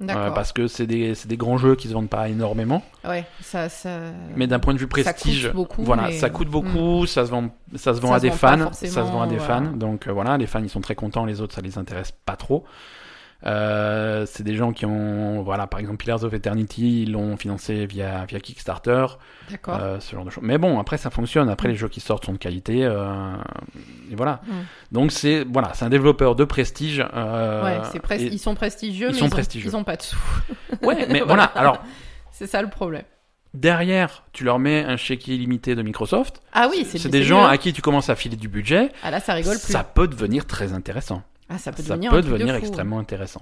euh, 0.01 0.29
parce 0.29 0.53
que 0.53 0.67
c'est 0.67 0.85
des, 0.85 1.13
des 1.25 1.35
grands 1.35 1.57
jeux 1.57 1.75
qui 1.75 1.87
se 1.87 1.93
vendent 1.93 2.09
pas 2.09 2.29
énormément. 2.29 2.83
Ouais, 3.03 3.25
ça, 3.41 3.67
ça. 3.69 3.89
Mais 4.35 4.45
d'un 4.45 4.59
point 4.59 4.73
de 4.75 4.79
vue 4.79 4.85
Ça 4.85 5.11
prestige, 5.11 5.47
coûte 5.47 5.55
beaucoup, 5.55 5.83
voilà, 5.83 6.03
mais- 6.03 6.19
ça 6.19 6.29
coûte 6.29 6.47
beaucoup, 6.47 7.07
ça 7.07 7.25
se 7.25 7.31
vend, 7.31 7.49
ça 7.75 7.95
se 7.95 7.99
vend 7.99 8.09
Ça 8.09 8.13
à 8.15 8.17
se 8.19 8.21
des 8.21 8.29
vend 8.29 8.35
fans, 8.35 8.71
ça 8.71 8.87
se 8.87 8.99
vend 9.11 9.23
à 9.23 9.27
des 9.27 9.37
voilà. 9.37 9.61
fans. 9.61 9.71
Donc 9.75 10.07
euh, 10.07 10.11
voilà, 10.13 10.37
les 10.37 10.45
fans 10.45 10.61
ils 10.61 10.69
sont 10.69 10.79
très 10.79 10.95
contents, 10.95 11.25
les 11.25 11.41
autres 11.41 11.55
ça 11.55 11.61
les 11.61 11.77
intéresse 11.79 12.11
pas 12.11 12.35
trop. 12.35 12.63
Euh, 13.45 14.25
c'est 14.25 14.43
des 14.43 14.55
gens 14.55 14.73
qui 14.73 14.85
ont, 14.85 15.41
voilà, 15.43 15.65
par 15.65 15.79
exemple 15.79 15.97
Pillars 15.97 16.23
of 16.25 16.33
Eternity, 16.33 17.03
ils 17.03 17.11
l'ont 17.13 17.37
financé 17.37 17.85
via 17.85 18.25
via 18.25 18.39
Kickstarter, 18.41 19.05
D'accord. 19.49 19.77
euh, 19.81 19.99
ce 20.01 20.13
genre 20.13 20.25
de 20.25 20.29
choses. 20.29 20.43
Mais 20.43 20.57
bon, 20.57 20.77
après 20.77 20.97
ça 20.97 21.09
fonctionne. 21.09 21.47
Après 21.49 21.69
les 21.69 21.75
jeux 21.75 21.87
qui 21.87 22.01
sortent 22.01 22.25
sont 22.25 22.33
de 22.33 22.37
qualité, 22.37 22.83
euh, 22.83 23.33
et 24.11 24.15
voilà. 24.15 24.41
Mm. 24.45 24.51
Donc 24.91 25.11
c'est 25.13 25.45
voilà, 25.49 25.71
c'est 25.73 25.85
un 25.85 25.89
développeur 25.89 26.35
de 26.35 26.43
prestige. 26.43 27.01
euh, 27.13 27.63
ouais, 27.63 27.79
c'est 27.91 28.03
pres- 28.03 28.19
et- 28.19 28.25
ils 28.27 28.39
sont 28.39 28.55
prestigieux, 28.55 29.07
ils 29.09 29.13
mais 29.13 29.19
sont 29.19 29.27
ils, 29.27 29.31
prestigieux. 29.31 29.69
Ont, 29.69 29.71
ils 29.71 29.75
ont 29.77 29.83
pas 29.85 29.95
de 29.95 30.01
sous. 30.01 30.17
Ouais, 30.81 31.07
mais 31.09 31.21
voilà. 31.25 31.43
Alors 31.43 31.81
C'est 32.31 32.47
ça 32.47 32.61
le 32.61 32.69
problème. 32.69 33.03
derrière, 33.53 34.23
tu 34.33 34.43
leur 34.43 34.59
mets 34.59 34.83
un 34.83 34.97
chéquier 34.97 35.35
illimité 35.35 35.75
de 35.75 35.81
Microsoft. 35.81 36.41
Ah 36.53 36.67
oui, 36.69 36.85
c'est 36.85 37.07
des 37.09 37.23
gens 37.23 37.45
à 37.45 37.57
qui 37.57 37.71
tu 37.71 37.81
commences 37.81 38.09
à 38.09 38.15
filer 38.15 38.35
du 38.35 38.49
budget. 38.49 38.91
Ah 39.01 39.11
là, 39.11 39.19
ça 39.21 39.33
rigole 39.33 39.57
plus. 39.57 39.71
Ça 39.71 39.83
peut 39.85 40.07
devenir 40.09 40.45
très 40.45 40.73
intéressant. 40.73 41.23
Ah, 41.51 41.57
ça 41.57 41.71
peut 41.71 41.81
Ça 41.81 41.95
devenir, 41.95 42.11
peut 42.11 42.21
de 42.21 42.55
extrêmement 42.57 42.99
intéressant. 42.99 43.41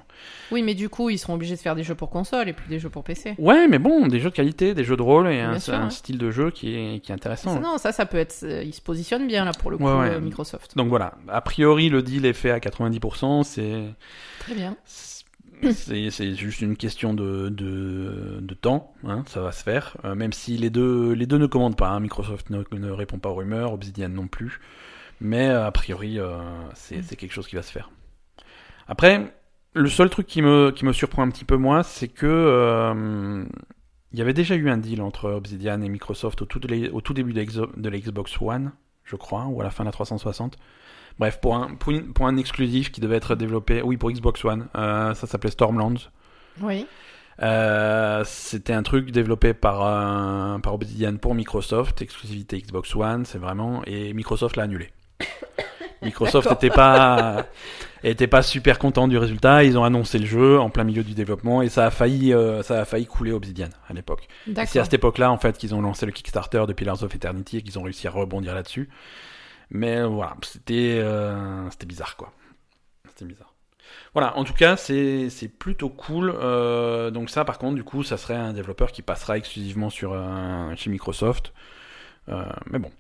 Oui, 0.52 0.64
mais 0.64 0.76
du 0.76 0.88
coup, 0.88 1.10
ils 1.10 1.18
seront 1.18 1.34
obligés 1.34 1.56
de 1.56 1.60
faire 1.60 1.76
des 1.76 1.84
jeux 1.84 1.94
pour 1.96 2.10
console 2.10 2.48
et 2.48 2.54
plus 2.54 2.70
des 2.70 2.80
jeux 2.80 2.90
pour 2.90 3.04
PC. 3.04 3.36
Ouais, 3.38 3.68
mais 3.68 3.80
bon, 3.80 4.08
des 4.08 4.22
jeux 4.22 4.30
de 4.30 4.36
qualité, 4.36 4.74
des 4.74 4.86
jeux 4.86 4.96
de 4.96 5.02
rôle 5.02 5.28
et 5.28 5.42
un, 5.42 5.60
sûr, 5.60 5.74
un 5.74 5.86
ouais. 5.86 5.90
style 5.92 6.18
de 6.18 6.32
jeu 6.32 6.50
qui 6.50 6.74
est, 6.76 7.00
qui 7.02 7.12
est 7.12 7.16
intéressant. 7.16 7.54
Ça, 7.56 7.60
non, 7.60 7.78
ça, 7.78 7.92
ça 7.92 8.06
peut 8.06 8.18
être. 8.18 8.44
euh, 8.44 8.64
Ils 8.64 8.74
se 8.74 8.82
positionnent 8.82 9.28
bien 9.28 9.44
là 9.44 9.52
pour 9.52 9.72
le 9.72 9.78
coup, 9.78 9.84
Ouais, 9.84 9.92
ouais. 10.00 10.10
euh, 10.12 10.20
Microsoft. 10.22 10.78
Donc 10.78 10.88
voilà, 10.88 11.16
a 11.28 11.42
priori 11.42 11.90
le 11.90 12.02
deal 12.02 12.26
est 12.26 12.32
fait 12.34 12.52
à 12.52 12.60
90%, 12.60 13.44
c'est 13.44 13.84
Très 14.40 14.56
bien. 14.56 14.78
c'est 15.74 16.36
juste 16.36 16.62
une 16.62 16.78
question 16.78 17.14
de, 17.14 17.50
de, 17.50 18.38
de 18.42 18.54
temps, 18.54 18.94
hein, 19.06 19.24
ça 19.28 19.42
va 19.42 19.52
se 19.52 19.64
faire. 19.64 19.98
Euh, 20.06 20.16
même 20.16 20.32
si 20.32 20.56
les 20.58 20.70
deux 20.70 21.12
les 21.14 21.26
deux 21.26 21.40
ne 21.40 21.48
commandent 21.48 21.76
pas, 21.76 21.90
hein, 21.90 22.00
Microsoft 22.00 22.52
ne, 22.52 22.64
ne 22.72 22.92
répond 22.92 23.18
pas 23.20 23.30
aux 23.30 23.36
rumeurs, 23.36 23.74
Obsidian 23.74 24.10
non 24.10 24.28
plus. 24.28 24.60
Mais 25.20 25.48
a 25.50 25.72
priori 25.72 26.20
euh, 26.20 26.38
c'est 26.76 27.02
c'est 27.02 27.16
quelque 27.16 27.34
chose 27.34 27.48
qui 27.48 27.56
va 27.56 27.64
se 27.64 27.72
faire. 27.72 27.90
Après, 28.88 29.34
le 29.74 29.90
seul 29.90 30.10
truc 30.10 30.28
qui 30.28 30.42
me 30.42 30.72
qui 30.72 30.86
me 30.86 30.94
surprend 30.94 31.24
un 31.24 31.30
petit 31.30 31.46
peu 31.46 31.58
moi, 31.58 31.84
c'est 31.84 32.08
que 32.08 32.26
euh, 32.26 33.44
il 34.14 34.20
y 34.20 34.22
avait 34.22 34.34
déjà 34.34 34.56
eu 34.56 34.70
un 34.70 34.78
deal 34.78 35.02
entre 35.02 35.30
Obsidian 35.32 35.82
et 35.82 35.90
Microsoft 35.90 36.42
au 36.42 36.46
tout, 36.46 36.60
de 36.60 36.68
les- 36.68 36.90
au 36.90 37.02
tout 37.02 37.14
début 37.14 37.34
de 37.34 37.90
la 37.90 37.98
Xbox 38.00 38.38
One, 38.42 38.72
je 39.04 39.16
crois, 39.16 39.46
ou 39.48 39.60
à 39.62 39.64
la 39.64 39.70
fin 39.70 39.84
de 39.84 39.88
la 39.90 39.92
360. 39.92 40.58
Bref, 41.20 41.40
pour 41.42 41.56
un, 41.56 41.76
pour, 41.76 41.92
une- 41.92 42.14
pour 42.14 42.28
un 42.28 42.38
exclusif 42.38 42.92
qui 42.92 43.02
devait 43.02 43.18
être 43.18 43.36
développé, 43.36 43.82
oui, 43.82 43.98
pour 43.98 44.10
Xbox 44.12 44.44
One, 44.46 44.68
euh, 44.78 45.14
ça 45.14 45.28
s'appelait 45.28 45.52
Stormlands. 45.52 46.10
Oui. 46.62 46.86
Euh, 47.42 48.24
C'était 48.26 48.74
un 48.74 48.84
truc 48.84 49.12
développé 49.12 49.54
par, 49.54 49.82
euh, 49.86 50.58
par 50.60 50.74
Obsidian 50.74 51.18
pour 51.18 51.36
Microsoft, 51.36 52.02
exclusivité 52.02 52.60
Xbox 52.62 52.96
One, 52.96 53.26
c'est 53.26 53.38
vraiment, 53.38 53.82
et 53.86 54.14
Microsoft 54.14 54.56
l'a 54.56 54.64
annulé. 54.64 54.92
Microsoft 56.02 56.50
n'était 56.50 56.70
pas, 56.70 57.46
était 58.04 58.28
pas 58.28 58.42
super 58.42 58.80
content 58.80 59.08
du 59.08 59.18
résultat. 59.18 59.64
Ils 59.64 59.78
ont 59.78 59.84
annoncé 59.84 60.20
le 60.20 60.26
jeu 60.26 60.60
en 60.60 60.70
plein 60.70 60.84
milieu 60.84 61.04
du 61.04 61.14
développement 61.14 61.62
et 61.62 61.70
ça 61.70 61.86
a 61.86 61.92
failli, 61.92 62.34
euh, 62.34 62.64
ça 62.64 62.80
a 62.80 62.86
failli 62.86 63.06
couler 63.06 63.32
Obsidian 63.32 63.70
à 63.90 63.94
l'époque. 63.94 64.28
Et 64.48 64.54
C'est 64.66 64.80
à 64.80 64.84
cette 64.84 64.94
époque-là, 64.94 65.32
en 65.32 65.38
fait, 65.38 65.58
qu'ils 65.58 65.76
ont 65.76 65.82
lancé 65.82 66.06
le 66.06 66.12
Kickstarter 66.12 66.64
de 66.68 66.74
Pillars 66.74 67.04
of 67.04 67.14
Eternity 67.14 67.58
et 67.58 67.62
qu'ils 67.62 67.78
ont 67.80 67.84
réussi 67.84 68.08
à 68.08 68.12
rebondir 68.12 68.54
là-dessus. 68.56 68.90
Mais 69.70 69.98
euh, 69.98 70.08
voilà, 70.08 70.36
c'était 70.44 71.00
euh, 71.02 71.70
c'était 71.72 71.86
bizarre, 71.86 72.16
quoi. 72.16 72.32
C'était 73.10 73.26
bizarre. 73.26 73.54
Voilà, 74.14 74.38
en 74.38 74.44
tout 74.44 74.54
cas, 74.54 74.78
c'est 74.78 75.30
plutôt 75.60 75.90
cool. 75.90 76.34
Euh, 76.42 77.12
donc 77.12 77.30
ça, 77.30 77.46
par 77.46 77.58
contre, 77.58 77.76
du 77.76 77.84
coup, 77.84 78.04
ça 78.04 78.18
serait 78.18 78.36
un 78.36 78.54
développeur 78.54 78.92
qui 78.92 79.02
passera 79.02 79.38
exclusivement 79.38 79.90
sur 79.90 80.16
chez 80.76 80.90
Microsoft. 80.90 81.54
Euh, 82.30 82.44
mais 82.70 82.80
bon. 82.80 82.92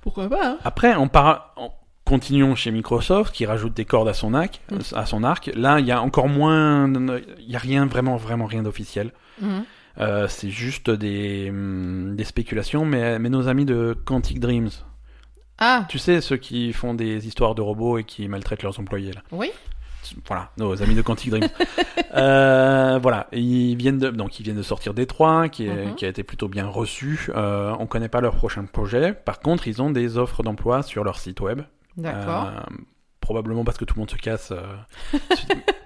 Pourquoi 0.00 0.28
pas 0.28 0.50
hein? 0.52 0.58
Après, 0.64 0.94
en, 0.94 1.08
para... 1.08 1.52
en 1.56 1.74
continuons 2.10 2.54
chez 2.54 2.70
Microsoft, 2.72 3.34
qui 3.34 3.46
rajoute 3.46 3.72
des 3.74 3.84
cordes 3.86 4.08
à 4.08 4.14
son 4.14 4.34
arc. 4.34 4.60
Mm. 4.70 4.78
À 4.96 5.06
son 5.06 5.24
arc. 5.24 5.50
Là, 5.54 5.80
il 5.80 5.86
y 5.86 5.92
a 5.92 6.02
encore 6.02 6.28
moins... 6.28 6.92
Il 7.38 7.50
y 7.50 7.56
a 7.56 7.58
rien, 7.58 7.86
vraiment, 7.86 8.16
vraiment 8.16 8.46
rien 8.46 8.62
d'officiel. 8.62 9.12
Mhm. 9.40 9.64
Euh, 9.98 10.28
c'est 10.28 10.50
juste 10.50 10.88
des, 10.90 11.50
des 12.14 12.24
spéculations, 12.24 12.84
mais, 12.84 13.18
mais 13.18 13.28
nos 13.28 13.48
amis 13.48 13.64
de 13.64 13.96
Quantic 14.04 14.38
Dreams, 14.40 14.70
Ah, 15.58 15.84
tu 15.88 15.98
sais, 15.98 16.20
ceux 16.20 16.36
qui 16.36 16.72
font 16.72 16.94
des 16.94 17.26
histoires 17.26 17.54
de 17.54 17.60
robots 17.62 17.98
et 17.98 18.04
qui 18.04 18.26
maltraitent 18.28 18.62
leurs 18.62 18.78
employés, 18.80 19.12
là. 19.12 19.22
oui. 19.32 19.50
Voilà, 20.26 20.50
nos 20.56 20.82
amis 20.82 20.94
de 20.94 21.02
Quantic 21.02 21.30
Dreams. 21.30 21.48
euh, 22.16 22.98
voilà, 23.02 23.28
ils 23.32 23.76
viennent 23.76 23.98
de, 23.98 24.08
donc 24.10 24.40
ils 24.40 24.42
viennent 24.42 24.56
de 24.56 24.62
sortir 24.62 24.94
Détroit, 24.94 25.48
qui, 25.50 25.66
est- 25.66 25.86
Mhm. 25.86 25.94
qui 25.94 26.04
a 26.06 26.08
été 26.08 26.22
plutôt 26.22 26.48
bien 26.48 26.66
reçu. 26.66 27.28
Euh, 27.36 27.74
on 27.78 27.86
connaît 27.86 28.08
pas 28.08 28.20
leur 28.22 28.34
prochain 28.34 28.64
projet. 28.64 29.12
Par 29.12 29.40
contre, 29.40 29.68
ils 29.68 29.82
ont 29.82 29.90
des 29.90 30.16
offres 30.16 30.42
d'emploi 30.42 30.82
sur 30.82 31.04
leur 31.04 31.18
site 31.18 31.40
web. 31.40 31.60
D'accord. 31.96 32.46
Euh, 32.46 32.60
probablement 33.20 33.64
parce 33.64 33.78
que 33.78 33.84
tout 33.84 33.94
le 33.94 34.00
monde 34.00 34.10
se 34.10 34.16
casse. 34.16 34.52
euh, 34.52 35.18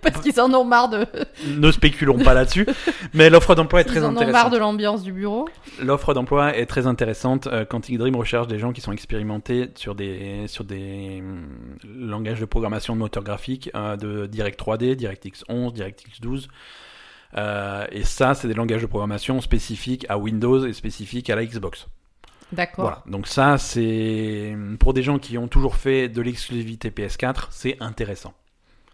Parce 0.02 0.20
qu'ils 0.20 0.38
en 0.38 0.52
ont 0.52 0.64
marre 0.64 0.90
de. 0.90 1.06
ne 1.56 1.70
spéculons 1.72 2.18
pas 2.18 2.34
là-dessus. 2.34 2.66
Mais 3.14 3.30
l'offre 3.30 3.54
d'emploi 3.54 3.80
est 3.80 3.84
très 3.84 3.96
Ils 4.00 4.04
en 4.04 4.08
ont 4.08 4.16
intéressante. 4.16 4.32
marre 4.32 4.50
de 4.50 4.58
l'ambiance 4.58 5.02
du 5.02 5.12
bureau. 5.12 5.48
L'offre 5.82 6.12
d'emploi 6.12 6.54
est 6.56 6.66
très 6.66 6.86
intéressante. 6.86 7.46
Euh, 7.46 7.64
Quantic 7.64 7.96
Dream 7.98 8.14
recherche 8.14 8.46
des 8.46 8.58
gens 8.58 8.72
qui 8.72 8.82
sont 8.82 8.92
expérimentés 8.92 9.70
sur 9.76 9.94
des, 9.94 10.46
sur 10.46 10.64
des 10.64 11.20
hum, 11.22 11.48
langages 11.84 12.38
de 12.40 12.44
programmation 12.44 12.94
de 12.94 13.00
moteur 13.00 13.24
graphique, 13.24 13.70
euh, 13.74 13.96
de 13.96 14.26
Direct 14.26 14.60
3D, 14.60 14.94
DirectX 14.94 15.42
11, 15.48 15.72
DirectX 15.72 16.20
12. 16.20 16.48
Euh, 17.36 17.86
et 17.90 18.04
ça, 18.04 18.34
c'est 18.34 18.46
des 18.46 18.54
langages 18.54 18.82
de 18.82 18.86
programmation 18.86 19.40
spécifiques 19.40 20.04
à 20.10 20.18
Windows 20.18 20.66
et 20.66 20.72
spécifiques 20.74 21.30
à 21.30 21.36
la 21.36 21.44
Xbox. 21.46 21.88
D'accord. 22.54 22.84
Voilà. 22.84 23.02
Donc 23.06 23.26
ça, 23.26 23.58
c'est 23.58 24.56
pour 24.78 24.94
des 24.94 25.02
gens 25.02 25.18
qui 25.18 25.36
ont 25.38 25.48
toujours 25.48 25.76
fait 25.76 26.08
de 26.08 26.22
l'exclusivité 26.22 26.90
PS4, 26.90 27.46
c'est 27.50 27.76
intéressant. 27.80 28.34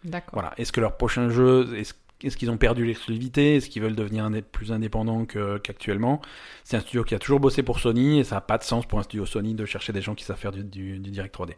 D'accord. 0.04 0.30
Voilà. 0.34 0.52
Est-ce 0.56 0.72
que 0.72 0.80
leur 0.80 0.96
prochain 0.96 1.28
jeu, 1.28 1.68
est-ce 1.76 1.94
est-ce 2.22 2.36
qu'ils 2.36 2.50
ont 2.50 2.58
perdu 2.58 2.84
l'exclusivité? 2.84 3.56
Est-ce 3.56 3.70
qu'ils 3.70 3.80
veulent 3.80 3.94
devenir 3.96 4.28
plus 4.52 4.72
indépendants 4.72 5.24
qu'actuellement? 5.24 6.20
C'est 6.64 6.76
un 6.76 6.80
studio 6.80 7.02
qui 7.02 7.14
a 7.14 7.18
toujours 7.18 7.40
bossé 7.40 7.62
pour 7.62 7.78
Sony 7.80 8.18
et 8.18 8.24
ça 8.24 8.34
n'a 8.34 8.40
pas 8.42 8.58
de 8.58 8.62
sens 8.62 8.84
pour 8.84 8.98
un 8.98 9.02
studio 9.04 9.24
Sony 9.24 9.54
de 9.54 9.64
chercher 9.64 9.94
des 9.94 10.02
gens 10.02 10.14
qui 10.14 10.24
savent 10.24 10.36
faire 10.36 10.52
du, 10.52 10.62
du- 10.62 10.98
du 10.98 11.10
Direct 11.10 11.34
3D. 11.34 11.52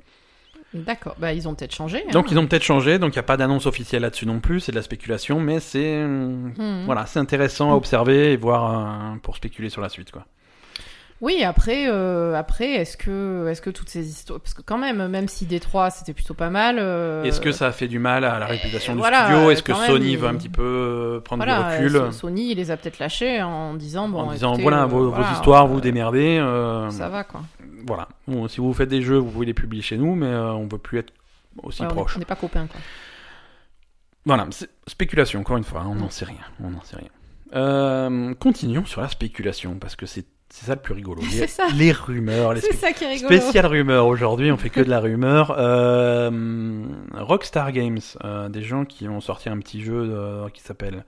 D'accord. 0.72 1.16
Bah, 1.18 1.32
ils 1.32 1.48
ont 1.48 1.54
peut-être 1.56 1.74
changé. 1.74 2.04
hein. 2.06 2.10
Donc 2.12 2.30
ils 2.30 2.38
ont 2.38 2.46
peut-être 2.46 2.62
changé, 2.62 3.00
donc 3.00 3.10
il 3.14 3.16
n'y 3.18 3.20
a 3.20 3.24
pas 3.24 3.36
d'annonce 3.36 3.66
officielle 3.66 4.02
là-dessus 4.02 4.24
non 4.24 4.38
plus, 4.38 4.60
c'est 4.60 4.70
de 4.72 4.76
la 4.76 4.82
spéculation, 4.82 5.40
mais 5.40 5.58
c'est 5.58 6.04
Mhm. 6.06 6.84
voilà, 6.86 7.06
c'est 7.06 7.18
intéressant 7.18 7.72
à 7.72 7.74
observer 7.74 8.32
et 8.32 8.36
voir 8.36 9.12
euh, 9.14 9.16
pour 9.18 9.34
spéculer 9.36 9.68
sur 9.68 9.80
la 9.82 9.88
suite 9.88 10.12
quoi. 10.12 10.26
Oui, 11.22 11.44
après, 11.44 11.86
euh, 11.88 12.34
après, 12.34 12.72
est-ce 12.72 12.96
que, 12.96 13.46
est-ce 13.48 13.62
que 13.62 13.70
toutes 13.70 13.88
ces 13.88 14.08
histoires, 14.08 14.40
parce 14.40 14.54
que 14.54 14.60
quand 14.62 14.76
même, 14.76 15.06
même 15.06 15.28
si 15.28 15.46
Détroit 15.46 15.90
c'était 15.90 16.12
plutôt 16.14 16.34
pas 16.34 16.50
mal. 16.50 16.78
euh, 16.80 17.22
Est-ce 17.22 17.40
que 17.40 17.52
ça 17.52 17.68
a 17.68 17.72
fait 17.72 17.86
du 17.86 18.00
mal 18.00 18.24
à 18.24 18.40
la 18.40 18.46
réputation 18.46 18.94
du 18.94 18.98
voilà, 18.98 19.26
studio? 19.26 19.38
euh, 19.46 19.50
Est-ce 19.52 19.62
que 19.62 19.72
Sony 19.72 20.10
il- 20.14 20.18
veut 20.18 20.26
un 20.26 20.34
petit 20.34 20.48
peu 20.48 20.62
euh, 20.64 21.20
prendre 21.20 21.44
voilà, 21.44 21.76
du 21.78 21.84
recul? 21.84 21.96
euh, 21.96 22.10
Sony, 22.10 22.50
il 22.50 22.56
les 22.56 22.72
a 22.72 22.76
peut-être 22.76 22.98
lâchés 22.98 23.40
en 23.40 23.74
disant 23.74 24.08
bon, 24.08 24.18
en 24.22 24.32
disant 24.32 24.48
écoutez, 24.50 24.62
voilà 24.64 24.82
euh, 24.82 24.86
vos, 24.86 25.14
histoires, 25.32 25.66
euh, 25.66 25.68
vous 25.68 25.80
démerdez. 25.80 26.38
euh, 26.38 26.90
Ça 26.90 27.08
va 27.08 27.22
quoi. 27.22 27.42
voilà. 27.86 28.08
Bon, 28.26 28.48
si 28.48 28.60
vous 28.60 28.72
faites 28.74 28.88
des 28.88 29.02
jeux, 29.02 29.18
vous 29.18 29.30
pouvez 29.30 29.46
les 29.46 29.54
publier 29.54 29.80
chez 29.82 29.98
nous, 29.98 30.16
mais 30.16 30.26
euh, 30.26 30.50
on 30.52 30.66
veut 30.66 30.78
plus 30.78 30.98
être 30.98 31.12
aussi 31.62 31.82
Ouais, 31.82 31.88
proche. 31.88 32.16
on 32.16 32.18
n'est 32.18 32.24
pas 32.24 32.34
copains 32.34 32.66
quoi. 32.66 32.80
Voilà, 34.26 34.48
spéculation, 34.88 35.38
encore 35.38 35.56
une 35.56 35.62
fois, 35.64 35.82
hein, 35.82 35.88
on 35.90 35.94
n'en 35.94 36.06
Mm. 36.06 36.10
sait 36.10 36.24
rien. 36.24 36.36
On 36.62 36.70
n'en 36.70 36.82
sait 36.82 36.96
rien. 36.96 37.08
Euh, 37.54 38.34
continuons 38.34 38.84
sur 38.86 39.00
la 39.02 39.08
spéculation, 39.08 39.76
parce 39.80 39.94
que 39.94 40.06
c'est 40.06 40.24
c'est 40.54 40.66
ça 40.66 40.74
le 40.74 40.80
plus 40.82 40.92
rigolo. 40.92 41.22
Les, 41.32 41.46
ça. 41.46 41.66
les 41.74 41.92
rumeurs, 41.92 42.52
les 42.52 42.60
C'est 42.60 42.74
ça 42.74 42.92
qui 42.92 43.04
est 43.04 43.08
rigolo. 43.08 43.34
spéciales 43.34 43.64
rumeurs 43.64 44.06
aujourd'hui, 44.06 44.52
on 44.52 44.58
fait 44.58 44.68
que 44.68 44.80
de 44.82 44.90
la 44.90 45.00
rumeur. 45.00 45.54
Euh, 45.56 46.84
Rockstar 47.14 47.72
Games, 47.72 48.00
euh, 48.22 48.50
des 48.50 48.62
gens 48.62 48.84
qui 48.84 49.06
vont 49.06 49.22
sortir 49.22 49.52
un 49.52 49.58
petit 49.60 49.82
jeu 49.82 49.94
euh, 49.94 50.50
qui 50.50 50.60
s'appelle 50.60 51.06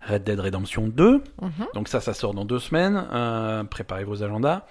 Red 0.00 0.24
Dead 0.24 0.40
Redemption 0.40 0.88
2. 0.88 1.22
Mhm. 1.40 1.50
Donc 1.74 1.86
ça, 1.86 2.00
ça 2.00 2.14
sort 2.14 2.34
dans 2.34 2.44
deux 2.44 2.58
semaines. 2.58 3.06
Préparez 3.70 4.02
vos 4.02 4.24
agendas. 4.24 4.62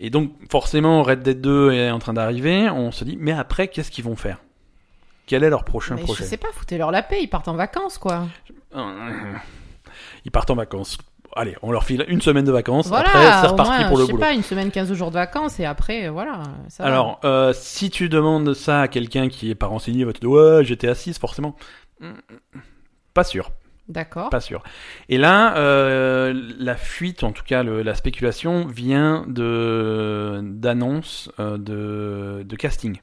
Et 0.00 0.10
donc 0.10 0.32
forcément, 0.50 1.04
Red 1.04 1.22
Dead 1.22 1.40
2 1.40 1.70
est 1.72 1.90
en 1.92 2.00
train 2.00 2.14
d'arriver. 2.14 2.68
On 2.68 2.90
se 2.90 3.04
dit, 3.04 3.16
mais 3.20 3.32
après, 3.32 3.68
qu'est-ce 3.68 3.92
qu'ils 3.92 4.04
vont 4.04 4.16
faire? 4.16 4.38
Quel 5.26 5.44
est 5.44 5.50
leur 5.50 5.62
prochain 5.64 5.94
Mais 5.94 6.02
projet? 6.02 6.24
je 6.24 6.28
sais 6.28 6.38
pas, 6.38 6.48
foutez-leur 6.52 6.90
la 6.90 7.02
paix, 7.02 7.22
ils 7.22 7.28
partent 7.28 7.48
en 7.48 7.54
vacances, 7.54 7.98
quoi. 7.98 8.26
Ils 10.24 10.30
partent 10.30 10.50
en 10.50 10.54
vacances. 10.56 10.98
Allez, 11.40 11.56
on 11.62 11.70
leur 11.70 11.84
file 11.84 12.04
une 12.08 12.20
semaine 12.20 12.44
de 12.44 12.50
vacances. 12.52 12.88
Voilà, 12.88 13.08
après, 13.08 13.22
c'est 13.40 13.46
reparti 13.46 13.72
moins, 13.78 13.88
pour 13.88 13.96
je 13.96 14.02
le 14.02 14.06
sais 14.06 14.12
boulot. 14.12 14.24
pas, 14.24 14.32
une 14.32 14.42
semaine, 14.42 14.70
15 14.72 14.92
jours 14.94 15.10
de 15.10 15.14
vacances, 15.14 15.60
et 15.60 15.64
après, 15.64 16.06
euh, 16.06 16.10
voilà. 16.10 16.42
Ça. 16.68 16.84
Alors, 16.84 17.20
euh, 17.24 17.52
si 17.54 17.90
tu 17.90 18.08
demandes 18.08 18.54
ça 18.54 18.80
à 18.82 18.88
quelqu'un 18.88 19.28
qui 19.28 19.48
est 19.50 19.54
pas 19.54 19.66
renseigné, 19.66 20.00
il 20.00 20.04
va 20.06 20.12
te 20.12 20.18
dire 20.20 20.30
ouais, 20.30 20.64
j'étais 20.64 20.88
assise 20.88 21.16
forcément. 21.18 21.54
Pas 23.14 23.24
sûr, 23.24 23.50
D'accord. 23.88 24.30
pas 24.30 24.40
sûr. 24.40 24.62
Et 25.08 25.16
là, 25.18 25.56
euh, 25.58 26.34
la 26.58 26.74
fuite, 26.76 27.22
en 27.24 27.32
tout 27.32 27.44
cas 27.44 27.62
le- 27.62 27.82
la 27.82 27.94
spéculation, 27.94 28.66
vient 28.66 29.24
de 29.28 30.40
d'annonces 30.42 31.30
euh, 31.40 31.56
de, 31.58 32.42
de 32.44 32.56
casting, 32.56 33.00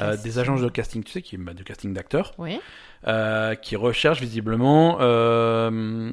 Euh, 0.00 0.16
des 0.16 0.38
agences 0.38 0.62
de 0.62 0.68
casting, 0.70 1.02
tu 1.04 1.12
sais, 1.12 1.22
qui 1.22 1.36
bah, 1.36 1.52
de 1.54 1.62
casting 1.62 1.92
d'acteurs, 1.92 2.32
Oui. 2.38 2.58
euh, 3.08 3.54
qui 3.56 3.76
recherchent 3.76 4.20
visiblement 4.22 4.96
euh, 5.00 6.12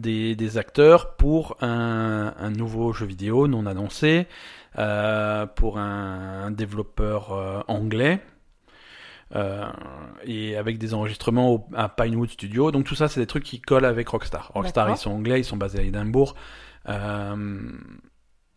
des, 0.00 0.36
des 0.36 0.58
acteurs 0.58 1.16
pour 1.16 1.56
un, 1.62 2.34
un 2.38 2.50
nouveau 2.50 2.92
jeu 2.92 3.06
vidéo 3.06 3.48
non 3.48 3.66
annoncé, 3.66 4.26
euh, 4.78 5.46
pour 5.46 5.78
un, 5.78 6.44
un 6.46 6.50
développeur 6.50 7.32
euh, 7.32 7.60
anglais. 7.68 8.20
euh, 9.34 9.66
et 10.24 10.56
avec 10.56 10.78
des 10.78 10.94
enregistrements 10.94 11.52
au- 11.54 11.66
à 11.74 11.88
Pinewood 11.88 12.30
Studio. 12.30 12.70
Donc 12.70 12.84
tout 12.84 12.94
ça, 12.94 13.08
c'est 13.08 13.20
des 13.20 13.26
trucs 13.26 13.44
qui 13.44 13.60
collent 13.60 13.84
avec 13.84 14.08
Rockstar. 14.08 14.52
Rockstar, 14.54 14.90
ils 14.90 14.96
sont 14.96 15.10
anglais, 15.10 15.40
ils 15.40 15.44
sont 15.44 15.56
basés 15.56 15.80
à 15.80 15.82
Édimbourg. 15.82 16.34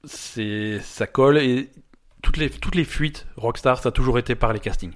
C'est 0.06 0.80
ça 0.82 1.08
colle 1.08 1.38
et 1.40 1.70
toutes 2.22 2.38
les 2.38 2.50
toutes 2.50 2.76
les 2.76 2.86
fuites 2.86 3.28
Rockstar, 3.38 3.80
ça 3.82 3.90
a 3.90 3.92
toujours 3.92 4.18
été 4.20 4.36
par 4.36 4.54
les 4.54 4.60
castings. 4.60 4.94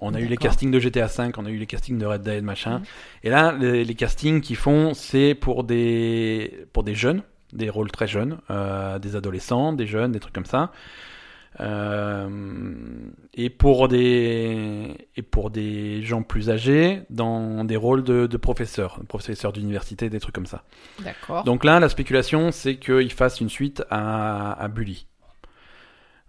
On 0.00 0.14
a 0.14 0.20
eu 0.20 0.26
les 0.26 0.36
castings 0.36 0.70
de 0.70 0.80
GTA 0.80 1.06
V, 1.06 1.30
on 1.36 1.44
a 1.44 1.50
eu 1.50 1.58
les 1.58 1.66
castings 1.66 1.98
de 1.98 2.06
Red 2.06 2.22
Dead, 2.22 2.42
machin. 2.42 2.78
Mhm. 2.78 2.84
Et 3.24 3.30
là, 3.30 3.52
les, 3.52 3.84
les 3.84 3.94
castings 3.94 4.40
qu'ils 4.40 4.56
font, 4.56 4.94
c'est 4.94 5.34
pour 5.34 5.64
des 5.64 6.66
pour 6.72 6.82
des 6.82 6.94
jeunes, 6.94 7.22
des 7.52 7.68
rôles 7.68 7.90
très 7.90 8.06
jeunes, 8.06 8.38
euh, 8.50 8.98
des 8.98 9.16
adolescents, 9.16 9.72
des 9.72 9.86
jeunes, 9.86 10.12
des 10.12 10.20
trucs 10.20 10.34
comme 10.34 10.46
ça. 10.46 10.72
Euh, 11.58 12.28
et 13.34 13.50
pour 13.50 13.88
des 13.88 14.96
et 15.16 15.22
pour 15.22 15.50
des 15.50 16.02
gens 16.02 16.22
plus 16.22 16.48
âgés 16.48 17.02
dans 17.10 17.64
des 17.64 17.76
rôles 17.76 18.04
de, 18.04 18.26
de 18.26 18.36
professeurs, 18.36 19.00
professeurs 19.08 19.52
d'université, 19.52 20.08
des 20.08 20.20
trucs 20.20 20.34
comme 20.34 20.46
ça. 20.46 20.62
D'accord. 21.02 21.44
Donc 21.44 21.64
là, 21.64 21.80
la 21.80 21.88
spéculation, 21.88 22.52
c'est 22.52 22.76
qu'ils 22.76 23.12
fassent 23.12 23.40
une 23.40 23.50
suite 23.50 23.82
à, 23.90 24.52
à 24.52 24.68
Bully. 24.68 25.06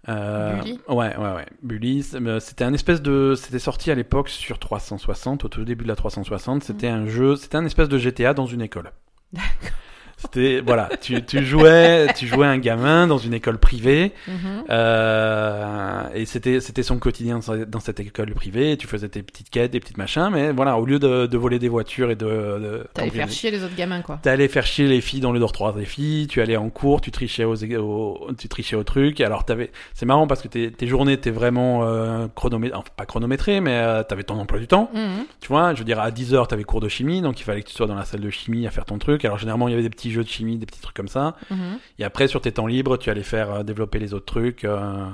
Euh, 0.08 0.60
Bully 0.60 0.80
Ouais, 0.88 1.16
ouais, 1.16 1.32
ouais. 1.34 1.46
Bully, 1.62 2.04
euh, 2.14 2.40
c'était 2.40 2.64
un 2.64 2.74
espèce 2.74 3.02
de, 3.02 3.34
c'était 3.36 3.58
sorti 3.58 3.90
à 3.90 3.94
l'époque 3.94 4.28
sur 4.28 4.58
360, 4.58 5.44
au 5.44 5.48
tout 5.48 5.64
début 5.64 5.84
de 5.84 5.88
la 5.88 5.96
360. 5.96 6.64
C'était 6.64 6.88
un 6.88 7.06
jeu, 7.06 7.36
c'était 7.36 7.56
un 7.56 7.64
espèce 7.64 7.88
de 7.88 7.98
GTA 7.98 8.34
dans 8.34 8.46
une 8.46 8.62
école. 8.62 8.92
C'était, 10.22 10.62
voilà, 10.64 10.88
tu, 11.00 11.20
tu 11.24 11.44
jouais, 11.44 12.06
tu 12.14 12.28
jouais 12.28 12.46
un 12.46 12.58
gamin 12.58 13.08
dans 13.08 13.18
une 13.18 13.34
école 13.34 13.58
privée. 13.58 14.12
Mhm. 14.28 14.64
Euh, 14.70 16.02
et 16.14 16.26
c'était 16.26 16.60
c'était 16.60 16.84
son 16.84 16.98
quotidien 16.98 17.40
dans 17.66 17.80
cette 17.80 17.98
école 17.98 18.32
privée. 18.32 18.76
Tu 18.76 18.86
faisais 18.86 19.08
tes 19.08 19.22
petites 19.22 19.50
quêtes, 19.50 19.72
des 19.72 19.80
petites 19.80 19.98
machins, 19.98 20.28
mais 20.32 20.52
voilà, 20.52 20.78
au 20.78 20.86
lieu 20.86 21.00
de, 21.00 21.26
de 21.26 21.38
voler 21.38 21.58
des 21.58 21.68
voitures 21.68 22.10
et 22.10 22.14
de, 22.14 22.24
de 22.24 22.86
T'allais 22.94 23.10
faire 23.10 23.30
chier 23.30 23.50
les 23.50 23.64
autres 23.64 23.74
gamins, 23.74 24.00
quoi. 24.00 24.20
T'allais 24.22 24.46
faire 24.46 24.64
chier 24.64 24.86
les 24.86 25.00
filles 25.00 25.20
dans 25.20 25.32
le 25.32 25.40
dortoir 25.40 25.74
des 25.74 25.84
filles, 25.84 26.28
tu 26.28 26.40
allais 26.40 26.56
en 26.56 26.70
cours, 26.70 27.00
tu 27.00 27.10
trichais 27.10 27.44
aux, 27.44 27.64
au, 27.74 28.28
tu 28.38 28.48
trichais 28.48 28.76
au 28.76 28.84
truc. 28.84 29.20
Alors 29.20 29.44
t'avais, 29.44 29.72
c'est 29.92 30.06
marrant 30.06 30.28
parce 30.28 30.40
que 30.40 30.48
tes, 30.48 30.70
tes 30.70 30.86
journées 30.86 31.14
étaient 31.14 31.30
vraiment 31.30 31.80
euh, 31.82 32.28
chronométrées, 32.34 32.78
enfin 32.78 32.90
pas 32.96 33.06
chronométrées, 33.06 33.60
mais 33.60 33.74
euh, 33.74 34.04
t'avais 34.04 34.22
ton 34.22 34.38
emploi 34.38 34.60
du 34.60 34.68
temps. 34.68 34.88
Mhm. 34.94 35.24
Tu 35.40 35.48
vois, 35.48 35.74
je 35.74 35.80
veux 35.80 35.84
dire 35.84 35.98
à 35.98 36.12
10 36.12 36.34
heures 36.34 36.46
t'avais 36.46 36.64
cours 36.64 36.80
de 36.80 36.88
chimie, 36.88 37.22
donc 37.22 37.40
il 37.40 37.42
fallait 37.42 37.62
que 37.62 37.68
tu 37.68 37.74
sois 37.74 37.88
dans 37.88 37.96
la 37.96 38.04
salle 38.04 38.20
de 38.20 38.30
chimie 38.30 38.68
à 38.68 38.70
faire 38.70 38.84
ton 38.84 38.98
truc. 38.98 39.24
Alors 39.24 39.38
généralement 39.38 39.66
il 39.66 39.72
y 39.72 39.74
avait 39.74 39.82
des 39.82 39.90
petits 39.90 40.11
jeux 40.12 40.24
de 40.24 40.28
chimie, 40.28 40.56
des 40.58 40.66
petits 40.66 40.80
trucs 40.80 40.96
comme 40.96 41.08
ça. 41.08 41.34
Mhm. 41.50 41.78
Et 41.98 42.04
après 42.04 42.28
sur 42.28 42.40
tes 42.40 42.52
temps 42.52 42.66
libres, 42.66 42.96
tu 42.98 43.10
allais 43.10 43.22
faire 43.22 43.50
euh, 43.52 43.62
développer 43.62 43.98
les 43.98 44.14
autres 44.14 44.26
trucs. 44.26 44.64
euh, 44.64 45.06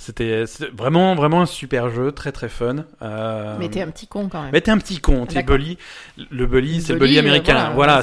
c'était 0.00 0.44
vraiment 0.72 1.16
vraiment 1.16 1.40
un 1.42 1.46
super 1.46 1.90
jeu, 1.90 2.12
très 2.12 2.30
très 2.30 2.48
fun. 2.48 2.84
Euh, 3.02 3.56
Mais 3.58 3.68
t'es 3.68 3.82
un 3.82 3.90
petit 3.90 4.06
con 4.06 4.28
quand 4.28 4.42
même. 4.42 4.50
mais 4.52 4.60
t'es 4.60 4.70
un 4.70 4.78
petit 4.78 5.00
con, 5.00 5.26
t'es 5.26 5.42
bully. 5.42 5.76
Le 6.30 6.46
bully, 6.46 6.80
c'est 6.80 6.92
le 6.92 7.00
Bully, 7.00 7.16
euh, 7.16 7.20
américain. 7.20 7.70
voilà, 7.74 8.02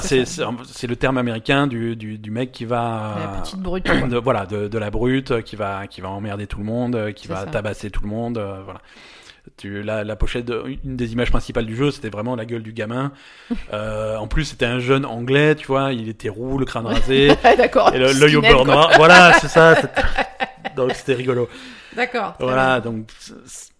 c'est 0.66 0.86
le 0.86 0.96
terme 0.96 1.16
américain 1.16 1.66
du, 1.66 1.96
du, 1.96 2.18
du 2.18 2.30
mec 2.30 2.52
qui 2.52 2.66
va 2.66 3.14
La 3.18 3.40
petite 3.40 3.60
brute. 3.60 3.86
de, 3.86 4.18
voilà 4.18 4.44
de, 4.44 4.68
de 4.68 4.78
la 4.78 4.90
brute 4.90 5.40
qui 5.42 5.56
va 5.56 5.86
qui 5.86 6.02
va 6.02 6.10
emmerder 6.10 6.46
tout 6.46 6.58
le 6.58 6.64
monde, 6.66 7.14
qui 7.14 7.28
va 7.28 7.44
ça. 7.44 7.46
tabasser 7.46 7.90
tout 7.90 8.02
le 8.02 8.10
monde. 8.10 8.34
voilà. 8.64 8.80
Tu, 9.56 9.82
la, 9.82 10.04
la 10.04 10.16
pochette, 10.16 10.44
de- 10.44 10.64
une 10.84 10.96
des 10.96 11.12
images 11.12 11.30
principales 11.30 11.66
du 11.66 11.76
jeu, 11.76 11.90
c'était 11.90 12.10
vraiment 12.10 12.36
la 12.36 12.44
gueule 12.44 12.62
du 12.62 12.72
gamin. 12.72 13.12
Euh, 13.72 14.16
en 14.16 14.26
plus, 14.26 14.44
c'était 14.44 14.66
un 14.66 14.78
jeune 14.80 15.04
anglais, 15.04 15.54
tu 15.54 15.66
vois, 15.66 15.92
il 15.92 16.08
était 16.08 16.28
roux, 16.28 16.58
le 16.58 16.64
crâne 16.64 16.86
rasé, 16.86 17.28
D'accord. 17.56 17.92
et 17.94 17.98
le- 17.98 18.12
l'œil 18.12 18.36
au 18.36 18.42
beurre 18.42 18.64
noir. 18.64 18.90
Voilà, 18.96 19.32
c'est 19.40 19.48
ça. 19.48 19.74
Donc 20.76 20.92
c'était 20.94 21.14
rigolo. 21.14 21.48
D'accord. 21.94 22.34
Voilà, 22.40 22.80
donc 22.80 23.06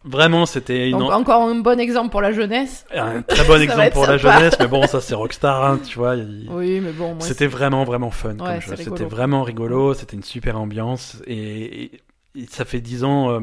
vraiment 0.04 0.46
c'était 0.46 0.88
une, 0.88 0.94
encore 1.02 1.42
un 1.42 1.56
bon 1.56 1.78
exemple 1.78 2.10
pour 2.10 2.22
la 2.22 2.32
jeunesse. 2.32 2.86
un 2.94 3.20
très 3.22 3.44
bon 3.44 3.60
exemple 3.60 3.90
pour 3.90 4.06
la 4.06 4.16
jeunesse, 4.16 4.54
mais 4.58 4.66
bon, 4.68 4.86
ça 4.86 5.00
c'est 5.00 5.14
Rockstar, 5.14 5.62
hein, 5.64 5.78
tu 5.86 5.98
vois. 5.98 6.14
il- 6.16 6.48
Oui, 6.50 6.80
mais 6.80 6.92
bon. 6.92 7.16
C'était 7.20 7.46
vraiment 7.46 7.84
vraiment 7.84 8.10
fun 8.10 8.36
Ouais, 8.38 8.60
C'était 8.76 9.04
vraiment 9.04 9.42
rigolo. 9.42 9.92
C'était 9.94 10.16
une 10.16 10.22
super 10.22 10.58
ambiance 10.58 11.18
et, 11.26 11.90
ça 12.50 12.64
fait 12.64 12.80
10 12.80 13.04
ans. 13.04 13.30
euh, 13.30 13.40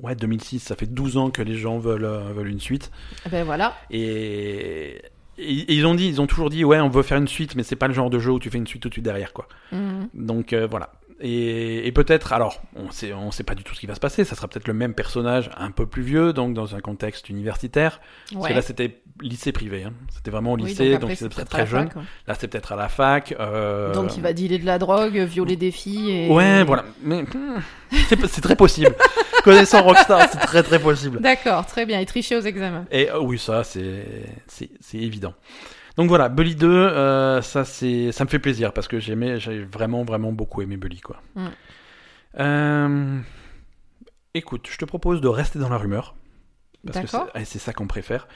Ouais, 0.00 0.14
2006, 0.14 0.60
ça 0.60 0.76
fait 0.76 0.86
12 0.86 1.16
ans 1.16 1.30
que 1.30 1.42
les 1.42 1.56
gens 1.56 1.78
veulent, 1.78 2.04
euh, 2.04 2.32
veulent 2.32 2.48
une 2.50 2.60
suite. 2.60 2.90
Ben 3.30 3.44
voilà. 3.44 3.76
Et, 3.90 5.02
et 5.38 5.74
ils 5.74 5.86
ont 5.86 5.94
dit, 5.94 6.08
ils 6.08 6.20
ont 6.20 6.26
toujours 6.26 6.50
dit, 6.50 6.64
ouais, 6.64 6.78
on 6.80 6.88
veut 6.88 7.02
faire 7.02 7.18
une 7.18 7.28
suite, 7.28 7.56
mais 7.56 7.62
c'est 7.64 7.76
pas 7.76 7.88
le 7.88 7.94
genre 7.94 8.10
de 8.10 8.18
jeu 8.18 8.30
où 8.30 8.38
tu 8.38 8.48
fais 8.50 8.58
une 8.58 8.66
suite 8.66 8.82
tout 8.82 8.88
de 8.88 8.94
suite 8.94 9.04
derrière, 9.04 9.32
quoi. 9.32 9.48
Mhm. 9.72 10.08
Donc 10.14 10.52
euh, 10.52 10.66
voilà. 10.68 10.92
Et, 11.20 11.86
et 11.86 11.92
peut-être, 11.92 12.32
alors, 12.32 12.62
on 12.76 12.90
sait, 12.90 13.12
on 13.12 13.30
sait 13.32 13.42
pas 13.42 13.54
du 13.56 13.64
tout 13.64 13.74
ce 13.74 13.80
qui 13.80 13.86
va 13.86 13.94
se 13.96 14.00
passer. 14.00 14.24
Ça 14.24 14.36
sera 14.36 14.46
peut-être 14.46 14.68
le 14.68 14.74
même 14.74 14.94
personnage, 14.94 15.50
un 15.56 15.70
peu 15.72 15.84
plus 15.86 16.02
vieux, 16.02 16.32
donc 16.32 16.54
dans 16.54 16.74
un 16.76 16.80
contexte 16.80 17.28
universitaire. 17.28 18.00
Parce 18.32 18.42
Ouais. 18.44 18.50
que 18.50 18.54
là, 18.54 18.62
c'était 18.62 19.00
lycée 19.20 19.50
privé. 19.50 19.82
Hein. 19.84 19.92
C'était 20.14 20.30
vraiment 20.30 20.52
au 20.52 20.56
lycée, 20.56 20.96
donc 20.98 21.10
c'était 21.10 21.34
peut-être 21.34 21.48
très 21.50 21.66
jeune. 21.66 21.88
fac, 21.88 21.96
ouais. 21.96 22.02
Là, 22.28 22.34
c'est 22.38 22.46
peut-être 22.46 22.70
à 22.72 22.76
la 22.76 22.88
fac. 22.88 23.34
euh, 23.40 23.92
Donc 23.92 24.16
il 24.16 24.22
va 24.22 24.32
dealer 24.32 24.58
de 24.60 24.66
la 24.66 24.78
drogue, 24.78 25.16
violer 25.16 25.56
des 25.56 25.72
filles 25.72 26.10
et... 26.10 26.28
Ouais, 26.30 26.62
voilà. 26.62 26.84
Mais 27.02 27.22
hmm, 27.22 27.60
c'est 28.28 28.40
très 28.40 28.54
possible. 28.56 28.94
Connaissant 29.44 29.82
Rockstar, 29.82 30.28
c'est 30.30 30.38
très 30.38 30.62
très 30.62 30.78
possible. 30.78 31.20
D'accord, 31.20 31.66
très 31.66 31.84
bien. 31.84 31.98
Et 31.98 32.06
tricher 32.06 32.36
aux 32.36 32.40
examens. 32.42 32.84
Et 32.92 33.10
euh, 33.10 33.18
oui, 33.20 33.38
ça, 33.38 33.64
c'est 33.64 33.88
évident. 34.94 35.34
Donc 35.98 36.08
voilà, 36.08 36.28
Bully 36.30 36.54
2, 36.54 36.66
euh, 36.70 37.42
ça 37.42 37.64
c'est 37.64 38.12
ça 38.12 38.24
me 38.24 38.30
fait 38.30 38.38
plaisir 38.38 38.72
parce 38.72 38.86
que 38.88 38.98
j'aimais, 39.00 39.38
j'ai 39.40 39.64
vraiment 39.64 40.04
vraiment 40.04 40.32
beaucoup 40.32 40.62
aimé 40.62 40.76
Bully 40.78 41.00
quoi. 41.00 41.16
Mm. 41.34 41.46
Euh, 42.40 43.18
écoute, 44.34 44.68
je 44.70 44.76
te 44.78 44.84
propose 44.84 45.20
de 45.20 45.28
rester 45.28 45.58
dans 45.58 45.68
la 45.68 45.76
rumeur 45.76 46.14
parce 46.86 47.00
que 47.00 47.06
c'est- 47.08 47.18
eh, 47.34 47.44
c'est 47.44 47.58
ça 47.58 47.72
qu'on 47.72 47.86
préfère. 47.86 48.28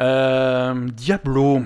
Euh, 0.00 0.74
Diablo, 0.92 1.62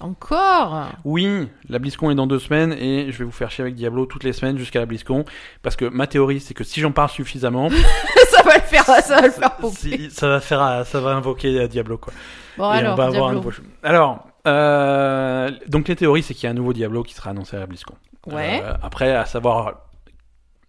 Encore? 0.00 0.88
Oui, 1.04 1.48
la 1.68 1.78
BlizzCon 1.78 2.10
est 2.10 2.16
dans 2.16 2.26
deux 2.26 2.40
semaines 2.40 2.72
et 2.72 3.12
je 3.12 3.18
vais 3.18 3.24
vous 3.24 3.30
faire 3.30 3.52
chier 3.52 3.62
avec 3.62 3.76
Diablo 3.76 4.04
toutes 4.04 4.24
les 4.24 4.32
semaines 4.32 4.58
jusqu'à 4.58 4.80
la 4.80 4.86
BlizzCon 4.86 5.24
parce 5.62 5.76
que 5.76 5.84
ma 5.84 6.08
théorie 6.08 6.40
c'est 6.40 6.54
que 6.54 6.64
si 6.64 6.80
j'en 6.80 6.90
parle 6.90 7.08
suffisamment, 7.10 7.68
Ça 8.30 8.42
va 8.42 8.56
le 8.56 8.62
faire, 8.62 8.84
ça 8.84 9.20
va 9.20 9.26
le 9.28 9.30
faire 9.30 9.54
pomper. 9.56 9.76
si- 9.76 10.10
ça 10.10 10.26
va 10.28 10.40
faire, 10.40 10.84
ça 10.86 11.00
va 11.00 11.10
invoquer 11.10 11.68
Diablo 11.68 11.98
quoi. 11.98 12.12
Bon 12.58 12.72
Et 12.74 12.78
alors, 12.78 12.94
on 12.94 12.96
va 12.96 13.04
avoir 13.04 13.28
un 13.28 13.34
nouveau. 13.34 13.52
Alors, 13.84 14.26
euh, 14.46 15.50
donc 15.68 15.88
les 15.88 15.96
théories, 15.96 16.22
c'est 16.22 16.34
qu'il 16.34 16.44
y 16.44 16.46
a 16.48 16.50
un 16.50 16.54
nouveau 16.54 16.72
Diablo 16.72 17.02
qui 17.02 17.14
sera 17.14 17.30
annoncé 17.30 17.56
à 17.56 17.60
la 17.60 17.66
BlizzCon. 17.66 17.94
Ouais. 18.26 18.62
Euh, 18.64 18.74
après, 18.82 19.14
à 19.14 19.24
savoir 19.24 19.82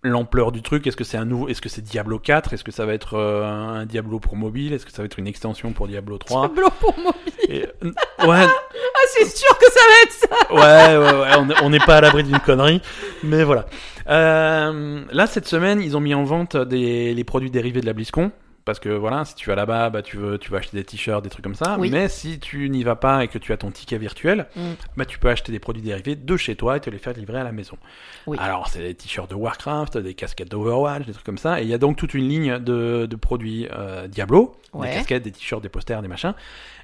l'ampleur 0.05 0.51
du 0.51 0.61
truc, 0.61 0.85
est-ce 0.85 0.97
que 0.97 1.03
c'est 1.05 1.17
un 1.17 1.23
nouveau, 1.25 1.47
est-ce 1.47 1.61
que 1.61 1.69
c'est 1.69 1.81
Diablo 1.81 2.19
4, 2.19 2.53
est-ce 2.53 2.63
que 2.65 2.71
ça 2.73 2.85
va 2.85 2.93
être 2.93 3.13
euh, 3.17 3.45
un 3.45 3.85
Diablo 3.85 4.19
pour 4.19 4.35
mobile, 4.35 4.73
est-ce 4.73 4.85
que 4.85 4.91
ça 4.91 5.01
va 5.01 5.05
être 5.05 5.17
une 5.17 5.27
extension 5.27 5.71
pour 5.71 5.87
Diablo 5.87 6.17
3 6.17 6.47
Diablo 6.49 6.69
pour 6.81 6.99
moi. 6.99 7.13
Et, 7.47 7.65
euh, 7.83 7.91
Ouais, 8.27 8.45
Ah, 8.95 9.07
c'est 9.07 9.25
sûr 9.25 9.57
que 9.57 9.65
ça 9.65 9.79
va 9.79 10.01
être 10.03 10.11
ça 10.11 10.53
ouais, 10.53 10.97
ouais, 10.97 11.21
ouais, 11.21 11.29
on 11.39 11.49
est- 11.49 11.63
on 11.63 11.69
n'est 11.69 11.79
pas 11.79 11.97
à 11.97 12.01
l'abri 12.01 12.23
d'une 12.23 12.39
connerie, 12.39 12.81
mais 13.23 13.43
voilà. 13.43 13.65
Euh, 14.09 15.01
là, 15.11 15.27
cette 15.27 15.47
semaine, 15.47 15.81
ils 15.81 15.95
ont 15.95 15.99
mis 16.01 16.13
en 16.13 16.23
vente 16.23 16.57
des, 16.57 17.13
les 17.13 17.23
produits 17.23 17.49
dérivés 17.51 17.79
de 17.81 17.85
la 17.85 17.93
BlizzCon. 17.93 18.31
Parce 18.65 18.79
que 18.79 18.87
voilà, 18.87 19.25
si 19.25 19.35
tu 19.35 19.49
vas 19.49 19.55
là-bas, 19.55 19.89
bah, 19.89 20.01
tu 20.01 20.15
veux, 20.15 20.37
tu 20.37 20.49
vas 20.49 20.59
acheter 20.59 20.77
des 20.77 20.85
t-shirts, 20.85 21.21
des 21.21 21.29
trucs 21.29 21.43
comme 21.43 21.53
ça. 21.55 21.75
Oui. 21.79 21.89
Mais 21.89 22.07
si 22.07 22.39
tu 22.39 22.69
n'y 22.69 22.83
vas 22.85 22.95
pas 22.95 23.23
et 23.23 23.27
que 23.27 23.37
tu 23.37 23.51
as 23.51 23.57
ton 23.57 23.71
ticket 23.71 23.97
virtuel, 23.97 24.47
Mm. 24.55 24.61
bah, 24.95 25.03
tu 25.05 25.19
peux 25.19 25.29
acheter 25.29 25.51
des 25.51 25.59
produits 25.59 25.81
dérivés 25.81 26.15
de 26.15 26.37
chez 26.37 26.55
toi 26.55 26.77
et 26.77 26.79
te 26.79 26.89
les 26.89 26.97
faire 26.97 27.11
livrer 27.13 27.39
à 27.39 27.43
la 27.43 27.51
maison. 27.51 27.77
Oui. 28.25 28.37
Alors, 28.39 28.69
c'est 28.69 28.79
des 28.79 28.95
t-shirts 28.95 29.29
de 29.29 29.35
Warcraft, 29.35 29.97
des 29.97 30.13
casquettes 30.13 30.49
d'Overwatch, 30.49 31.05
des 31.05 31.11
trucs 31.13 31.25
comme 31.25 31.37
ça. 31.37 31.59
Et 31.59 31.63
il 31.63 31.69
y 31.69 31.73
a 31.73 31.77
donc 31.77 31.97
toute 31.97 32.13
une 32.13 32.27
ligne 32.29 32.59
de, 32.59 33.05
de 33.05 33.15
produits 33.17 33.67
euh, 33.73 34.07
Diablo, 34.07 34.55
Ouais. 34.71 34.87
des 34.89 34.93
casquettes, 34.95 35.23
des 35.23 35.31
t-shirts, 35.31 35.61
des 35.61 35.69
posters, 35.69 36.01
des 36.01 36.07
machins. 36.07 36.33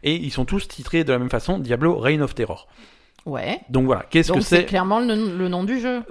Et 0.03 0.15
ils 0.15 0.31
sont 0.31 0.43
tous 0.45 0.67
titrés 0.67 1.03
de 1.05 1.11
la 1.13 1.17
même 1.19 1.29
façon, 1.29 1.59
Diablo 1.59 1.97
Reign 1.97 2.21
of 2.21 2.35
Terror. 2.35 2.67
Ouais. 3.25 3.59
Donc 3.69 3.85
voilà, 3.85 4.05
qu'est-ce 4.09 4.31
que 4.31 4.39
c'est 4.41 4.57
c'est 4.57 4.65
clairement 4.65 4.99
le, 4.99 5.37
le 5.37 5.47
nom 5.49 5.63
du 5.63 5.79
jeu. 5.79 6.01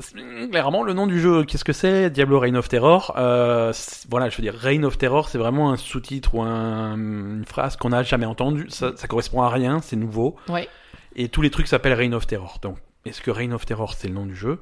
Clairement, 0.50 0.82
le 0.82 0.92
nom 0.92 1.06
du 1.06 1.20
jeu, 1.20 1.44
qu'est-ce 1.44 1.64
que 1.64 1.72
c'est 1.72 2.10
Diablo 2.10 2.38
Reign 2.38 2.56
of 2.56 2.68
Terror. 2.68 3.14
Euh, 3.16 3.72
voilà, 4.10 4.28
je 4.28 4.36
veux 4.36 4.42
dire, 4.42 4.54
Reign 4.54 4.84
of 4.84 4.98
Terror, 4.98 5.28
c'est 5.28 5.38
vraiment 5.38 5.72
un 5.72 5.76
sous-titre 5.76 6.34
ou 6.34 6.42
un- 6.42 6.96
une 6.96 7.44
phrase 7.46 7.76
qu'on 7.76 7.88
n'a 7.88 8.02
jamais 8.02 8.26
entendue. 8.26 8.66
Ça, 8.68 8.92
ça 8.96 9.08
correspond 9.08 9.42
à 9.42 9.48
rien, 9.48 9.80
c'est 9.80 9.96
nouveau. 9.96 10.36
Ouais. 10.48 10.68
Et 11.16 11.28
tous 11.28 11.42
les 11.42 11.50
trucs 11.50 11.66
s'appellent 11.66 11.94
Reign 11.94 12.14
of 12.14 12.26
Terror. 12.26 12.58
Donc, 12.62 12.76
est-ce 13.04 13.20
que 13.22 13.30
Reign 13.30 13.52
of 13.52 13.64
Terror, 13.66 13.94
c'est 13.94 14.08
le 14.08 14.14
nom 14.14 14.26
du 14.26 14.36
jeu? 14.36 14.60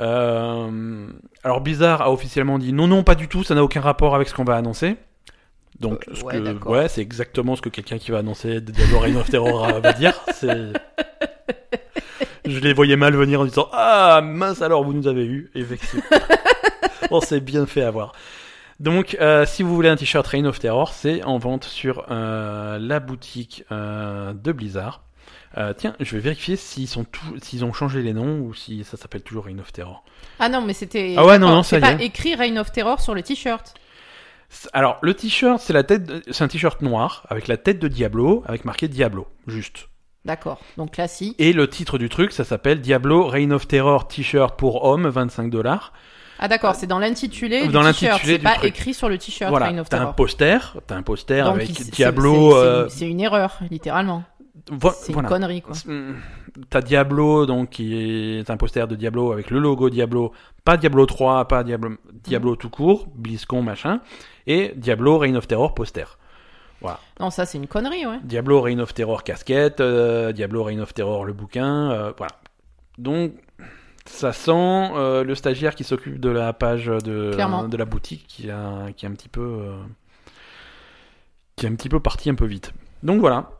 Euh, 0.00 1.06
Alors, 1.44 1.60
Blizzard 1.60 2.02
a 2.02 2.12
officiellement 2.12 2.58
dit 2.58 2.72
non, 2.72 2.86
non, 2.86 3.02
pas 3.02 3.14
du 3.14 3.28
tout, 3.28 3.42
ça 3.44 3.54
n'a 3.54 3.62
aucun 3.64 3.80
rapport 3.80 4.14
avec 4.14 4.28
ce 4.28 4.34
qu'on 4.34 4.44
va 4.44 4.56
annoncer. 4.56 4.96
Donc, 5.80 6.04
Euh, 6.08 6.14
ce 6.14 6.68
ouais, 6.68 6.88
c'est 6.88 7.00
exactement 7.02 7.54
ce 7.56 7.62
que 7.62 7.68
quelqu'un 7.68 7.98
qui 7.98 8.10
va 8.10 8.18
annoncer 8.18 8.60
Diablo 8.60 8.98
Reign 8.98 9.16
of 9.16 9.30
Terror 9.30 9.80
va 9.80 9.92
dire. 9.92 10.12
C'est... 10.34 10.72
Je 12.44 12.58
les 12.60 12.72
voyais 12.72 12.96
mal 12.96 13.14
venir 13.14 13.40
en 13.40 13.44
disant 13.44 13.68
Ah 13.72 14.20
mince 14.24 14.62
alors 14.62 14.84
vous 14.84 14.92
nous 14.92 15.06
avez 15.06 15.24
eu 15.26 15.50
effectivement. 15.54 16.04
On 17.10 17.20
s'est 17.20 17.40
bien 17.40 17.66
fait 17.66 17.82
avoir. 17.82 18.12
Donc 18.80 19.16
euh, 19.20 19.44
si 19.44 19.62
vous 19.62 19.74
voulez 19.74 19.88
un 19.88 19.96
t-shirt 19.96 20.26
Reign 20.26 20.46
of 20.46 20.58
Terror, 20.58 20.92
c'est 20.92 21.22
en 21.24 21.38
vente 21.38 21.64
sur 21.64 22.06
euh, 22.10 22.78
la 22.80 23.00
boutique 23.00 23.64
euh, 23.72 24.32
de 24.32 24.52
Blizzard. 24.52 25.02
Tiens, 25.76 25.96
je 25.98 26.14
vais 26.14 26.20
vérifier 26.20 26.54
s'ils 26.54 26.86
sont 26.86 27.02
tous, 27.02 27.38
s'ils 27.42 27.64
ont 27.64 27.72
changé 27.72 28.00
les 28.02 28.12
noms 28.12 28.38
ou 28.42 28.54
si 28.54 28.84
ça 28.84 28.96
s'appelle 28.96 29.22
toujours 29.22 29.46
Reign 29.46 29.58
of 29.58 29.72
Terror. 29.72 30.04
Ah 30.38 30.48
non, 30.48 30.60
mais 30.60 30.72
c'était. 30.72 31.14
Ah 31.18 31.26
ouais, 31.26 31.36
non, 31.40 31.48
non, 31.48 31.62
ça 31.64 31.78
y 31.78 31.80
pas 31.80 31.92
est. 31.94 32.04
écrit 32.04 32.36
Reign 32.36 32.56
of 32.60 32.70
Terror 32.70 33.00
sur 33.00 33.12
le 33.12 33.22
t-shirt. 33.24 33.74
Alors 34.72 34.98
le 35.02 35.14
t-shirt, 35.14 35.60
c'est 35.60 35.72
la 35.72 35.82
tête, 35.82 36.04
de- 36.04 36.22
c'est 36.30 36.44
un 36.44 36.48
t-shirt 36.48 36.80
noir 36.80 37.24
avec 37.28 37.48
la 37.48 37.56
tête 37.56 37.80
de 37.80 37.88
Diablo, 37.88 38.44
avec 38.46 38.64
marqué 38.64 38.86
Diablo, 38.86 39.26
juste. 39.48 39.88
D'accord. 40.28 40.60
Donc 40.76 40.92
classique. 40.92 41.34
Et 41.40 41.52
le 41.52 41.68
titre 41.68 41.98
du 41.98 42.08
truc, 42.08 42.30
ça 42.32 42.44
s'appelle 42.44 42.80
Diablo 42.80 43.26
Reign 43.26 43.52
of 43.52 43.66
Terror 43.66 44.06
t-shirt 44.06 44.56
pour 44.56 44.84
homme, 44.84 45.08
25 45.08 45.50
dollars. 45.50 45.92
Ah 46.38 46.46
d'accord, 46.46 46.76
c'est 46.76 46.86
dans 46.86 47.00
l'intitulé 47.00 47.66
du 47.66 47.72
Dans 47.72 47.82
t-shirt. 47.82 48.12
l'intitulé 48.12 48.32
C'est 48.34 48.38
pas 48.42 48.54
truc. 48.54 48.64
écrit 48.66 48.94
sur 48.94 49.08
le 49.08 49.18
t-shirt 49.18 49.50
Voilà, 49.50 49.66
Reign 49.66 49.80
of 49.80 49.88
t'as 49.88 49.96
un 49.96 50.00
Terror. 50.00 50.14
poster, 50.14 50.58
t'as 50.86 50.94
un 50.96 51.02
poster 51.02 51.44
Donc, 51.44 51.54
avec 51.56 51.72
Diablo. 51.90 52.50
c'est- 52.52 52.56
euh, 52.58 52.84
une- 52.84 52.90
C'est 52.90 53.08
une 53.08 53.20
erreur, 53.20 53.58
littéralement. 53.70 54.22
vo- 54.70 54.92
C'est 54.94 55.14
une 55.14 55.22
connerie, 55.22 55.62
quoi. 55.62 55.74
Mm, 55.86 56.14
T'as 56.70 56.80
Diablo, 56.82 57.46
donc 57.46 57.70
qui 57.70 57.94
est 58.38 58.50
un 58.50 58.56
poster 58.56 58.86
de 58.86 58.96
Diablo 58.96 59.32
avec 59.32 59.50
le 59.50 59.58
logo 59.60 59.88
Diablo, 59.90 60.32
pas 60.64 60.76
Diablo 60.76 61.06
3, 61.06 61.46
pas 61.48 61.64
Diablo, 61.64 61.92
Diablo 62.24 62.54
tout 62.56 62.68
court, 62.68 63.06
BlizzCon 63.14 63.62
machin, 63.62 64.00
et 64.46 64.72
Diablo 64.76 65.18
Reign 65.18 65.36
of 65.36 65.46
Terror 65.48 65.72
poster. 65.74 66.17
Non, 66.82 67.30
ça 67.30 67.46
c'est 67.46 67.58
une 67.58 67.66
connerie, 67.66 68.06
ouais. 68.06 68.18
Diablo 68.22 68.60
Reign 68.60 68.80
of 68.80 68.94
Terror 68.94 69.24
casquette, 69.24 69.80
euh, 69.80 70.32
Diablo 70.32 70.62
Reign 70.62 70.80
of 70.80 70.94
Terror 70.94 71.24
le 71.24 71.32
bouquin, 71.32 71.90
euh, 71.90 72.12
voilà. 72.16 72.32
Donc 72.98 73.32
ça 74.06 74.32
sent 74.32 74.52
euh, 74.52 75.24
le 75.24 75.34
stagiaire 75.34 75.74
qui 75.74 75.84
s'occupe 75.84 76.20
de 76.20 76.30
la 76.30 76.52
page 76.52 76.86
de, 76.86 77.36
la 77.76 77.84
boutique 77.84 78.26
qui 78.26 78.50
a 78.50 78.92
qui 78.96 79.04
est 79.04 79.08
un 79.08 79.12
petit 79.12 79.28
peu 79.28 79.70
qui 81.56 81.66
est 81.66 81.68
un 81.68 81.74
petit 81.74 81.88
peu 81.88 82.00
parti 82.00 82.30
un 82.30 82.34
peu 82.34 82.46
vite. 82.46 82.72
Donc 83.02 83.20
voilà, 83.20 83.50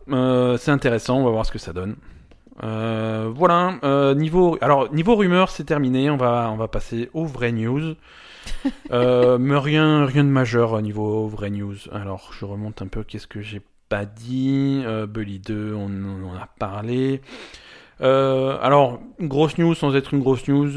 c'est 0.58 0.70
intéressant, 0.70 1.18
on 1.18 1.24
va 1.24 1.30
voir 1.30 1.46
ce 1.46 1.52
que 1.52 1.58
ça 1.58 1.72
donne. 1.72 1.96
Voilà, 2.60 4.14
niveau 4.14 4.58
alors 4.60 4.92
niveau 4.92 5.16
rumeur 5.16 5.50
c'est 5.50 5.64
terminé, 5.64 6.10
on 6.10 6.16
va 6.16 6.50
on 6.52 6.56
va 6.56 6.68
passer 6.68 7.10
aux 7.12 7.24
vraies 7.24 7.52
news. 7.52 7.94
Euh, 8.90 9.36
mais 9.38 9.58
rien 9.58 10.06
rien 10.06 10.24
de 10.24 10.30
majeur 10.30 10.72
au 10.72 10.80
niveau 10.80 11.26
vraies 11.28 11.50
news. 11.50 11.76
Alors 11.92 12.32
je 12.32 12.46
remonte 12.46 12.80
un 12.80 12.86
peu, 12.86 13.04
qu'est-ce 13.04 13.26
que 13.26 13.42
j'ai 13.42 13.60
pas 13.88 14.06
dit? 14.06 14.82
Euh, 14.86 15.06
Bully 15.06 15.40
2, 15.40 15.74
on, 15.74 16.24
en 16.24 16.34
a 16.34 16.48
parlé. 16.58 17.20
Euh, 18.00 18.56
alors, 18.62 19.00
grosse 19.20 19.58
news 19.58 19.74
sans 19.74 19.94
être 19.94 20.14
une 20.14 20.20
grosse 20.20 20.48
news, 20.48 20.70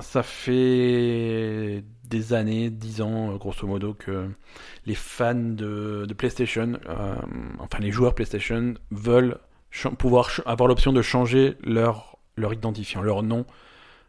ça 0.00 0.22
fait 0.22 1.82
des 2.08 2.32
années, 2.32 2.70
10 2.70 3.00
ans 3.02 3.34
grosso 3.36 3.66
modo, 3.66 3.94
que 3.94 4.28
les 4.86 4.94
fans 4.94 5.34
de, 5.34 6.06
PlayStation, 6.16 6.78
enfin 7.58 7.78
les 7.80 7.90
joueurs 7.90 8.14
PlayStation, 8.14 8.74
veulent 8.92 9.38
pouvoir 9.98 10.30
avoir 10.46 10.68
l'option 10.68 10.92
de 10.92 11.02
changer 11.02 11.56
leur 11.64 12.16
identifiant, 12.38 13.02
leur 13.02 13.24
nom. 13.24 13.44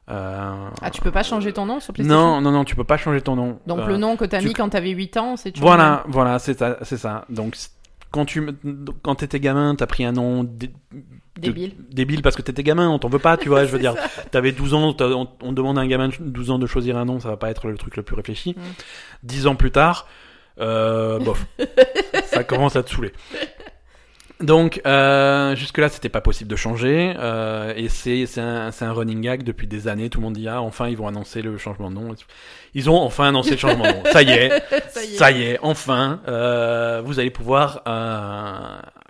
Euh, 0.10 0.70
Ah, 0.82 0.90
tu 0.90 1.02
peux 1.02 1.12
pas 1.12 1.24
changer 1.24 1.54
ton 1.54 1.66
nom 1.66 1.80
sur 1.80 1.94
PlayStation 1.94 2.20
non, 2.36 2.42
non, 2.42 2.52
non, 2.52 2.66
tu 2.66 2.76
peux 2.76 2.84
pas 2.84 2.98
changer 2.98 3.22
ton 3.22 3.36
nom. 3.36 3.60
Donc 3.68 3.80
Euh, 3.80 3.88
le 3.88 3.98
nom 3.98 4.18
que 4.18 4.26
t'as 4.26 4.40
tu- 4.40 4.48
mis 4.48 4.54
quand 4.54 4.70
t'avais 4.70 4.90
8 4.90 5.16
ans, 5.18 5.38
c'est 5.38 5.52
toujours 5.52 5.68
voilà, 5.70 6.04
voilà, 6.08 6.40
c'est 6.40 6.58
ça, 6.60 6.78
c'est 6.82 6.98
ça. 6.98 7.26
Donc, 7.30 7.56
quand 8.12 8.26
tu, 8.26 8.46
quand 9.02 9.16
t'étais 9.16 9.40
gamin, 9.40 9.76
t'as 9.76 9.88
pris 9.88 10.04
un 10.06 10.12
nom 10.12 10.44
dé- 10.44 10.72
débile. 11.40 11.74
débile 11.90 12.22
parce 12.22 12.36
que 12.36 12.42
t'étais 12.42 12.64
gamin, 12.64 12.90
on 12.90 13.00
t'en 13.00 13.08
veut 13.10 13.18
pas, 13.20 13.38
tu 13.38 13.48
vois, 13.50 13.64
je 13.66 13.72
veux 13.72 13.80
dire. 13.80 13.96
T'avais 14.32 14.52
12 14.52 14.74
ans, 14.74 14.94
on, 15.00 15.28
on 15.42 15.52
demande 15.54 15.78
à 15.80 15.82
un 15.82 15.88
gamin 15.88 16.10
de 16.10 16.16
12 16.20 16.52
ans 16.52 16.60
de 16.60 16.68
choisir 16.68 16.98
un 16.98 17.06
nom, 17.06 17.20
ça 17.20 17.30
va 17.30 17.38
pas 17.38 17.50
être 17.50 17.68
le 17.70 17.78
truc 17.78 17.96
le 17.96 18.04
plus 18.04 18.16
réfléchi. 18.16 18.52
Mm. 18.58 18.62
10 19.24 19.48
ans 19.48 19.56
plus 19.56 19.72
tard, 19.72 20.08
euh, 20.60 21.18
bof, 21.20 21.44
ça 22.26 22.44
commence 22.44 22.76
à 22.76 22.84
te 22.84 22.90
saouler. 22.92 23.14
Donc, 24.40 24.82
euh, 24.86 25.56
jusque-là, 25.56 25.90
c'était 25.90 26.10
pas 26.10 26.22
possible 26.22 26.50
de 26.50 26.56
changer, 26.56 27.14
euh, 27.18 27.74
et 27.76 27.88
c'est 27.88 28.28
un, 28.40 28.72
running 28.94 29.22
gag 29.22 29.44
depuis 29.44 29.68
des 29.68 29.88
années. 29.88 30.10
Tout 30.10 30.20
le 30.20 30.26
monde 30.26 30.34
dit 30.34 30.48
ah, 30.48 30.62
enfin, 30.62 30.90
ils 30.90 30.98
vont 30.98 31.08
annoncer 31.08 31.42
le 31.42 31.58
changement 31.58 31.90
de 31.90 31.96
nom. 31.96 32.14
Ils 32.74 32.90
ont 32.90 32.98
enfin 32.98 33.30
annoncé 33.30 33.52
le 33.52 33.58
changement 33.58 33.86
de 33.86 33.94
nom. 33.94 34.04
Ça 34.12 34.22
y 34.22 34.32
est, 34.32 34.64
Ça 34.90 35.32
y 35.32 35.44
est. 35.44 35.60
enfin, 35.62 36.22
euh, 36.28 37.02
vous 37.06 37.20
allez 37.20 37.30
pouvoir 37.30 37.84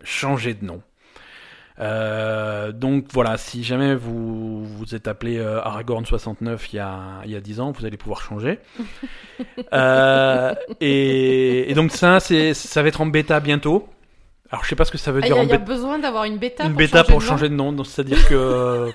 changer 0.04 0.54
de 0.54 0.66
nom. 0.66 0.82
Donc 2.80 3.06
voilà, 3.12 3.38
si 3.38 3.64
jamais 3.64 3.96
vous 3.96 4.66
vous 4.66 4.94
êtes 4.94 5.08
appelé 5.08 5.40
Aragorn 5.42 6.06
69 6.06 6.74
il 6.74 6.76
y 6.76 6.80
a 6.80 7.22
il 7.26 7.32
y 7.32 7.36
a 7.36 7.42
10 7.42 7.60
ans, 7.60 7.72
vous 7.72 7.86
allez 7.86 7.98
pouvoir 7.98 8.22
changer. 8.22 8.60
Et, 10.80 11.72
et 11.72 11.74
donc 11.74 11.92
ça 11.92 12.20
c'est 12.20 12.54
ça 12.54 12.84
va 12.84 12.90
être 12.90 13.02
en 13.02 13.08
bêta 13.08 13.40
bientôt. 13.40 13.88
Alors 14.54 14.64
je 14.64 14.70
sais 14.70 14.76
pas 14.76 14.86
ce 14.86 14.92
que 14.92 14.98
ça 15.00 15.12
veut 15.12 15.20
Ah, 15.24 15.26
dire 15.26 15.36
y 15.36 15.40
a, 15.40 15.42
en 15.42 15.48
y 15.48 15.52
a 15.54 15.58
besoin 15.58 15.98
d'avoir 16.00 16.24
une 16.26 16.38
bêta 16.38 16.64
Une 16.64 16.70
pour 16.72 16.78
bêta 16.78 17.00
changer 17.00 17.10
pour 17.12 17.20
de 17.20 17.26
nom 17.26 17.30
changer 17.32 17.50
de 17.50 17.54
nom, 17.56 17.72
donc 17.74 17.88
c'est-à-dire 17.88 18.28
que 18.30 18.34
euh, 18.38 18.92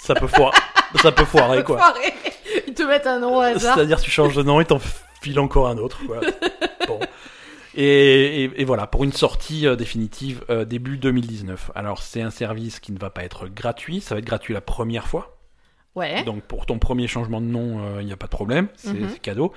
ça 0.00 0.14
peut 0.14 0.28
foirer, 0.28 0.56
ça 1.02 1.10
peut 1.12 1.24
foirer 1.24 1.64
quoi. 1.64 1.78
Foiré. 1.78 2.14
Ils 2.68 2.74
te 2.74 2.82
mettent 2.84 3.06
un 3.08 3.18
nom 3.18 3.36
au 3.36 3.40
hasard. 3.40 3.74
C'est-à-dire 3.74 4.00
tu 4.00 4.10
changes 4.10 4.36
de 4.36 4.42
nom 4.44 4.60
et 4.60 4.64
t'en 4.64 4.78
files 5.20 5.38
encore 5.40 5.66
un 5.68 5.78
autre. 5.78 5.98
Quoi. 6.06 6.20
bon. 6.86 7.00
Et, 7.74 8.44
et- 8.44 8.60
et 8.62 8.64
voilà, 8.64 8.86
pour 8.86 9.02
une 9.04 9.12
sortie 9.12 9.66
euh, 9.66 9.74
définitive 9.76 10.44
euh, 10.48 10.64
début 10.64 10.96
2019. 10.96 11.72
Alors 11.74 12.02
c'est 12.02 12.22
un 12.22 12.30
service 12.30 12.78
qui 12.80 12.92
ne 12.92 12.98
va 12.98 13.10
pas 13.10 13.24
être 13.24 13.46
gratuit, 13.48 14.00
ça 14.00 14.14
va 14.14 14.20
être 14.20 14.24
gratuit 14.24 14.54
la 14.54 14.60
première 14.60 15.06
fois. 15.08 15.36
Ouais. 15.96 16.22
Donc 16.22 16.42
pour 16.44 16.66
ton 16.66 16.78
premier 16.78 17.08
changement 17.08 17.40
de 17.40 17.46
nom, 17.46 17.98
il 17.98 18.06
n'y 18.06 18.12
a 18.12 18.16
pas 18.16 18.26
de 18.26 18.30
problème, 18.30 18.68
c'est 18.76 18.92
Mhm. 18.92 19.08
c'est 19.12 19.18
cadeau. 19.18 19.52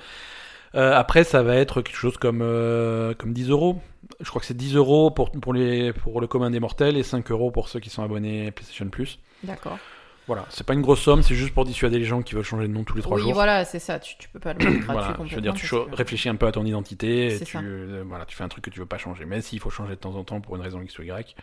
Euh, 0.74 0.92
après, 0.94 1.24
ça 1.24 1.42
va 1.42 1.56
être 1.56 1.82
quelque 1.82 1.96
chose 1.96 2.16
comme, 2.16 2.40
euh, 2.42 3.14
comme 3.14 3.32
10 3.32 3.50
euros. 3.50 3.80
Je 4.20 4.28
crois 4.28 4.40
que 4.40 4.46
c'est 4.46 4.56
10 4.56 4.74
euros 4.76 5.10
pour, 5.10 5.30
pour, 5.30 5.52
les, 5.54 5.92
pour 5.92 6.20
le 6.20 6.26
commun 6.26 6.50
des 6.50 6.60
mortels 6.60 6.96
et 6.96 7.02
5 7.02 7.30
euros 7.30 7.50
pour 7.50 7.68
ceux 7.68 7.80
qui 7.80 7.90
sont 7.90 8.02
abonnés 8.02 8.50
PlayStation 8.50 8.88
Plus. 8.88 9.18
D'accord. 9.44 9.78
Voilà, 10.26 10.46
c'est 10.48 10.64
pas 10.66 10.72
une 10.72 10.80
grosse 10.80 11.02
somme, 11.02 11.22
c'est 11.22 11.34
juste 11.34 11.52
pour 11.52 11.66
dissuader 11.66 11.98
les 11.98 12.06
gens 12.06 12.22
qui 12.22 12.34
veulent 12.34 12.44
changer 12.44 12.66
de 12.66 12.72
nom 12.72 12.82
tous 12.82 12.96
les 12.96 13.02
3 13.02 13.16
Oui, 13.18 13.22
jours. 13.24 13.34
voilà, 13.34 13.64
c'est 13.66 13.78
ça. 13.78 13.98
Tu, 13.98 14.16
tu 14.16 14.28
peux 14.30 14.38
pas 14.38 14.54
le 14.54 14.58
mettre 14.58 14.70
gratuit 14.70 14.84
Voilà, 14.86 15.00
complètement. 15.08 15.26
je 15.26 15.34
veux 15.36 15.42
dire, 15.42 15.52
tu 15.54 15.68
que- 15.68 15.94
réfléchis 15.94 16.28
un 16.30 16.36
peu 16.36 16.46
à 16.46 16.52
ton 16.52 16.64
identité 16.64 17.26
et 17.26 17.30
C'est 17.38 17.44
tu, 17.44 17.52
ça. 17.58 17.62
euh, 17.62 18.02
voilà, 18.06 18.24
tu 18.24 18.34
fais 18.34 18.42
un 18.42 18.48
truc 18.48 18.64
que 18.64 18.70
tu 18.70 18.80
veux 18.80 18.86
pas 18.86 18.96
changer. 18.96 19.26
Mais 19.26 19.42
s'il 19.42 19.60
faut 19.60 19.68
changer 19.70 19.90
de 19.90 20.00
temps 20.00 20.14
en 20.16 20.24
temps 20.24 20.40
pour 20.40 20.56
une 20.56 20.62
raison 20.62 20.80
X 20.80 20.98
ou 20.98 21.02
Y, 21.02 21.36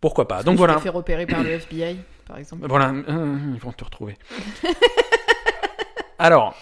pourquoi 0.00 0.26
pas. 0.26 0.42
Donc 0.42 0.54
tu 0.54 0.58
voilà. 0.58 0.74
t'es 0.74 0.80
fait 0.80 0.88
repérer 0.88 1.24
par 1.26 1.42
le 1.44 1.50
FBI, 1.50 1.98
par 2.26 2.36
exemple. 2.38 2.66
Voilà, 2.68 2.92
ils 3.08 3.60
vont 3.60 3.70
te 3.72 3.84
retrouver. 3.84 4.16
Alors, 6.18 6.56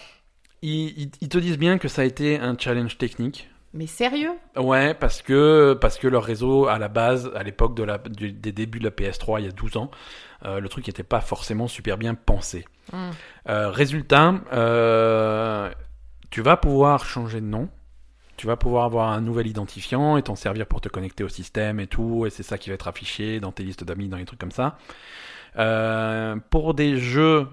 ils, 0.65 1.29
te 1.29 1.37
disent 1.37 1.57
bien 1.57 1.77
que 1.77 1.87
ça 1.87 2.01
a 2.01 2.05
été 2.05 2.39
un 2.39 2.57
challenge 2.57 2.97
technique. 2.97 3.49
Mais 3.73 3.87
sérieux? 3.87 4.31
Ouais, 4.55 4.93
parce 4.93 5.21
que, 5.21 5.77
parce 5.79 5.97
que 5.97 6.07
leur 6.07 6.23
réseau, 6.23 6.67
à 6.67 6.79
la 6.79 6.87
base, 6.87 7.29
à 7.35 7.43
l'époque 7.43 7.75
de 7.75 7.83
la, 7.83 7.97
du- 7.97 8.31
des 8.31 8.53
débuts 8.53 8.79
de 8.79 8.85
la 8.85 8.91
PS3, 8.91 9.41
il 9.41 9.45
y 9.45 9.47
a 9.49 9.51
12 9.51 9.75
ans, 9.75 9.91
euh, 10.45 10.59
le 10.61 10.69
truc 10.69 10.87
n'était 10.87 11.03
pas 11.03 11.19
forcément 11.19 11.67
super 11.67 11.97
bien 11.97 12.15
pensé. 12.15 12.65
Hmm. 12.93 13.09
Euh, 13.49 13.69
résultat, 13.69 14.35
euh, 14.53 15.69
tu 16.29 16.41
vas 16.41 16.55
pouvoir 16.55 17.05
changer 17.05 17.41
de 17.41 17.45
nom. 17.45 17.69
Tu 18.37 18.47
vas 18.47 18.55
pouvoir 18.55 18.85
avoir 18.85 19.11
un 19.11 19.21
nouvel 19.21 19.47
identifiant 19.47 20.17
et 20.17 20.23
t'en 20.23 20.35
servir 20.35 20.67
pour 20.67 20.81
te 20.81 20.89
connecter 20.89 21.23
au 21.23 21.29
système 21.29 21.79
et 21.79 21.87
tout, 21.87 22.25
et 22.25 22.29
c'est 22.29 22.43
ça 22.43 22.57
qui 22.57 22.69
va 22.69 22.75
être 22.75 22.87
affiché 22.87 23.39
dans 23.39 23.51
tes 23.53 23.63
listes 23.63 23.83
d'amis, 23.85 24.09
dans 24.09 24.17
les 24.17 24.25
trucs 24.25 24.39
comme 24.39 24.51
ça. 24.51 24.77
Pour 26.49 26.73
des 26.73 26.97
jeux 26.97 27.47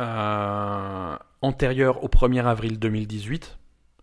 euh, 0.00 1.16
antérieurs 1.44 2.02
au 2.02 2.08
1er 2.08 2.44
avril 2.44 2.78
2018, 2.78 3.58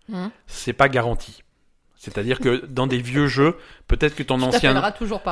Hmm. 0.10 0.28
c'est 0.48 0.74
pas 0.74 0.90
garanti. 0.90 1.44
C'est-à-dire 1.96 2.40
que 2.40 2.66
dans 2.66 2.88
des 2.88 2.98
vieux 2.98 3.28
jeux, 3.28 3.56
peut-être 3.88 4.16
que 4.16 4.24
ton 4.24 4.40
Tu 4.40 4.44
ancien 4.46 4.74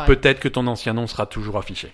peut-être 0.05 0.39
que 0.39 0.47
ton 0.47 0.68
ancien 0.68 0.93
nom 0.93 1.07
sera 1.07 1.26
toujours 1.26 1.57
affiché. 1.57 1.91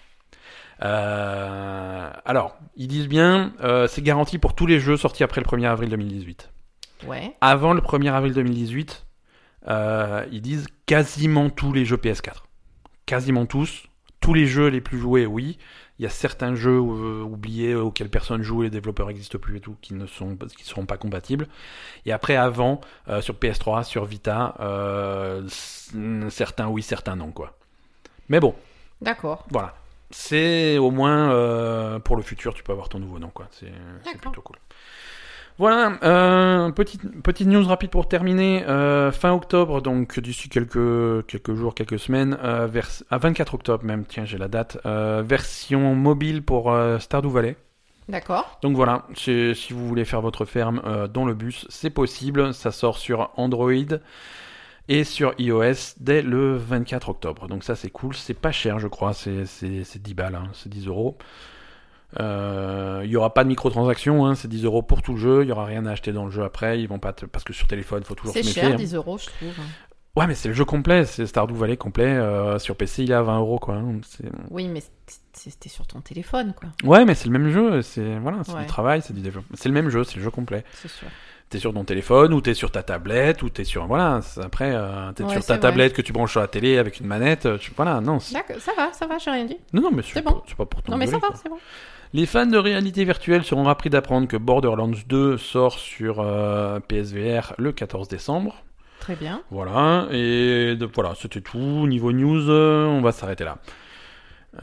Euh, 0.83 2.09
alors, 2.25 2.57
ils 2.75 2.87
disent 2.87 3.07
bien, 3.07 3.53
euh, 3.63 3.87
c'est 3.87 4.01
garanti 4.01 4.37
pour 4.37 4.53
tous 4.55 4.65
les 4.65 4.79
jeux 4.79 4.97
sortis 4.97 5.23
après 5.23 5.41
le 5.41 5.45
1er 5.47 5.67
avril 5.67 5.89
2018. 5.89 6.51
Ouais. 7.07 7.35
Avant 7.41 7.73
le 7.73 7.81
1er 7.81 8.11
avril 8.13 8.33
2018, 8.33 9.05
euh, 9.67 10.25
ils 10.31 10.41
disent 10.41 10.67
quasiment 10.85 11.49
tous 11.49 11.71
les 11.73 11.85
jeux 11.85 11.97
PS4. 11.97 12.43
Quasiment 13.05 13.45
tous. 13.45 13.83
tous 14.21 14.33
les 14.33 14.47
jeux 14.47 14.67
les 14.69 14.81
plus 14.81 14.97
joués, 14.99 15.25
oui. 15.27 15.57
Il 15.97 16.03
y 16.03 16.05
a 16.05 16.09
certains 16.09 16.55
jeux 16.55 16.77
euh, 16.77 17.23
oubliés 17.23 17.73
auxquels 17.73 18.09
personne 18.09 18.41
joue, 18.41 18.61
les 18.63 18.69
développeurs 18.69 19.07
n'existent 19.07 19.39
plus 19.39 19.57
et 19.57 19.59
tout, 19.61 19.77
qui 19.81 19.93
ne 19.93 20.05
sont, 20.05 20.35
qui 20.35 20.65
seront 20.65 20.85
pas 20.85 20.97
compatibles. 20.97 21.47
Et 22.05 22.11
après, 22.11 22.35
avant, 22.35 22.81
euh, 23.07 23.21
sur 23.21 23.35
PS3, 23.35 23.83
sur 23.85 24.03
Vita, 24.03 24.55
euh, 24.59 25.47
certains 26.29 26.67
oui, 26.67 26.81
certains 26.81 27.15
non, 27.15 27.31
quoi. 27.31 27.57
Mais 28.27 28.39
bon. 28.39 28.55
D'accord. 29.01 29.45
Voilà. 29.51 29.75
C'est 30.11 30.77
au 30.77 30.91
moins 30.91 31.99
pour 31.99 32.15
le 32.15 32.21
futur, 32.21 32.53
tu 32.53 32.63
peux 32.63 32.71
avoir 32.71 32.89
ton 32.89 32.99
nouveau 32.99 33.19
nom, 33.19 33.29
quoi. 33.29 33.47
C'est 33.51 33.71
plutôt 34.19 34.41
cool. 34.41 34.57
Voilà, 35.57 35.97
euh, 36.03 36.71
petite, 36.71 37.21
petite 37.21 37.47
news 37.47 37.65
rapide 37.65 37.89
pour 37.89 38.09
terminer. 38.09 38.65
Euh, 38.67 39.11
fin 39.13 39.31
octobre, 39.31 39.81
donc 39.81 40.19
d'ici 40.19 40.49
quelques, 40.49 41.25
quelques 41.27 41.53
jours, 41.53 41.73
quelques 41.73 41.97
semaines, 41.97 42.37
euh, 42.43 42.67
vers, 42.67 42.89
à 43.09 43.17
24 43.17 43.53
octobre 43.53 43.85
même, 43.85 44.05
tiens 44.05 44.25
j'ai 44.25 44.37
la 44.37 44.49
date, 44.49 44.77
version 44.85 45.95
mobile 45.95 46.43
pour 46.43 46.75
Stardew 46.99 47.29
Valley. 47.29 47.55
D'accord. 48.09 48.59
Donc 48.61 48.75
voilà, 48.75 49.07
si 49.15 49.55
vous 49.71 49.87
voulez 49.87 50.05
faire 50.05 50.21
votre 50.21 50.45
ferme 50.45 51.07
dans 51.11 51.25
le 51.25 51.33
bus, 51.33 51.65
c'est 51.69 51.89
possible. 51.89 52.53
Ça 52.53 52.71
sort 52.71 52.97
sur 52.97 53.31
Android 53.37 53.71
et 54.87 55.03
sur 55.03 55.33
iOS 55.39 55.95
dès 55.99 56.21
le 56.21 56.57
24 56.57 57.09
octobre. 57.09 57.47
Donc 57.47 57.63
ça 57.63 57.75
c'est 57.75 57.89
cool, 57.89 58.13
c'est 58.13 58.33
pas 58.33 58.51
cher 58.51 58.79
je 58.79 58.87
crois, 58.87 59.13
c'est 59.13 59.45
10 59.97 60.13
balles, 60.13 60.35
hein, 60.35 60.49
c'est 60.53 60.69
10 60.69 60.87
euros. 60.87 61.17
Euh, 62.19 63.01
il 63.03 63.09
y 63.09 63.17
aura 63.17 63.33
pas 63.33 63.43
de 63.43 63.49
microtransactions, 63.49 64.25
hein, 64.25 64.35
c'est 64.35 64.47
10 64.47 64.63
euros 64.65 64.81
pour 64.81 65.01
tout 65.01 65.13
le 65.13 65.19
jeu. 65.19 65.43
Il 65.43 65.49
y 65.49 65.51
aura 65.51 65.65
rien 65.65 65.85
à 65.85 65.91
acheter 65.91 66.11
dans 66.13 66.25
le 66.25 66.31
jeu 66.31 66.43
après. 66.43 66.79
Ils 66.79 66.87
vont 66.87 66.99
pas 66.99 67.13
parce 67.13 67.43
que 67.43 67.53
sur 67.53 67.67
téléphone, 67.67 68.01
il 68.03 68.05
faut 68.05 68.15
toujours 68.15 68.33
se 68.33 68.39
méfier. 68.39 68.53
C'est 68.53 68.61
cher, 68.61 68.75
10 68.75 68.95
euros, 68.95 69.17
je 69.17 69.25
trouve. 69.25 69.65
Ouais, 70.15 70.27
mais 70.27 70.35
c'est 70.35 70.47
le 70.47 70.53
jeu 70.53 70.63
complet, 70.63 71.03
c'est 71.03 71.25
Stardew 71.25 71.55
Valley 71.55 71.75
complet. 71.75 72.05
Euh, 72.05 72.57
sur 72.57 72.77
PC, 72.77 73.03
il 73.03 73.11
est 73.11 73.15
à 73.15 73.21
20 73.21 73.39
euros, 73.39 73.59
quoi. 73.59 73.75
Hein, 73.75 73.99
oui, 74.49 74.69
mais 74.69 74.81
c'était 75.33 75.67
sur 75.67 75.85
ton 75.85 75.99
téléphone, 75.99 76.53
quoi. 76.57 76.69
Ouais, 76.85 77.03
mais 77.03 77.15
c'est 77.15 77.27
le 77.27 77.37
même 77.37 77.49
jeu. 77.49 77.81
C'est 77.81 78.17
voilà, 78.19 78.37
c'est 78.45 78.57
du 78.57 78.65
travail, 78.65 79.01
c'est 79.01 79.13
du 79.13 79.21
développement. 79.21 79.55
C'est 79.57 79.67
le 79.67 79.75
même 79.75 79.89
jeu, 79.89 80.05
c'est 80.05 80.15
le 80.15 80.23
jeu 80.23 80.31
complet. 80.31 80.63
C'est 80.73 80.87
sûr. 80.87 81.07
T'es 81.49 81.59
sur 81.59 81.73
ton 81.73 81.83
téléphone, 81.83 82.33
ou 82.33 82.41
t'es 82.41 82.55
sur 82.55 82.71
ta 82.71 82.81
tablette, 82.81 83.43
ou 83.43 83.49
t'es 83.49 83.65
sur 83.65 83.85
voilà. 83.87 84.21
Après, 84.41 84.71
euh, 84.73 85.11
t'es 85.11 85.27
sur 85.27 85.45
ta 85.45 85.57
tablette 85.57 85.93
que 85.93 86.01
tu 86.01 86.13
branches 86.13 86.31
sur 86.31 86.39
la 86.39 86.47
télé 86.47 86.77
avec 86.77 87.01
une 87.01 87.07
manette. 87.07 87.47
Tu... 87.59 87.71
Voilà, 87.75 87.99
non. 87.99 88.17
D'accord, 88.31 88.55
ça 88.59 88.71
va, 88.75 88.93
ça 88.93 89.05
va, 89.05 89.17
j'ai 89.17 89.31
rien 89.31 89.45
dit. 89.45 89.57
Non, 89.73 89.81
non, 89.81 89.91
mais 89.91 90.01
c'est 90.01 90.23
bon. 90.23 90.41
pas 90.57 90.65
pour 90.65 90.81
ton. 90.81 90.93
Non, 90.93 90.97
mais 90.97 91.07
ça 91.07 91.17
va, 91.17 91.27
c'est 91.35 91.49
bon. 91.49 91.59
Les 92.13 92.25
fans 92.25 92.45
de 92.45 92.57
réalité 92.57 93.03
virtuelle 93.03 93.43
seront 93.43 93.63
ravis 93.63 93.89
d'apprendre 93.89 94.27
que 94.27 94.37
Borderlands 94.37 94.91
2 95.07 95.37
sort 95.37 95.79
sur 95.79 96.19
euh, 96.19 96.79
PSVR 96.79 97.53
le 97.57 97.71
14 97.71 98.07
décembre. 98.07 98.63
Très 98.99 99.15
bien. 99.15 99.41
Voilà, 99.51 100.07
et 100.11 100.77
voilà, 100.93 101.13
c'était 101.19 101.41
tout. 101.41 101.87
Niveau 101.87 102.11
news, 102.11 102.49
euh, 102.49 102.85
on 102.85 103.01
va 103.01 103.11
s'arrêter 103.11 103.43
là. 103.43 103.57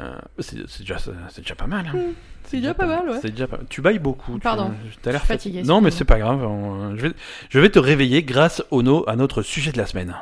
Euh, 0.00 0.16
c'est 0.38 0.56
déjà, 0.80 0.96
déjà, 1.36 1.54
pas 1.54 1.66
mal. 1.66 1.86
Hein. 1.86 1.96
Hmm, 1.96 2.12
c'est 2.44 2.56
déjà, 2.56 2.74
pas 2.74 2.86
mal, 2.86 3.08
ouais. 3.10 3.30
Déjà 3.30 3.46
pas... 3.46 3.58
Tu 3.68 3.82
bailles 3.82 3.98
beaucoup. 3.98 4.38
Pardon. 4.38 4.72
Tu 5.02 5.08
as 5.08 5.12
l'air 5.12 5.24
fatigué. 5.24 5.62
Non, 5.62 5.80
mais 5.80 5.90
c'est 5.90 6.06
pas 6.06 6.18
grave. 6.18 6.40
Je, 6.96 7.08
vais, 7.08 7.12
je 7.50 7.60
vais 7.60 7.68
te 7.68 7.78
réveiller 7.78 8.22
grâce 8.22 8.64
au 8.70 8.82
no 8.82 9.04
à 9.06 9.16
notre 9.16 9.42
sujet 9.42 9.70
de 9.70 9.78
la 9.78 9.86
semaine. 9.86 10.16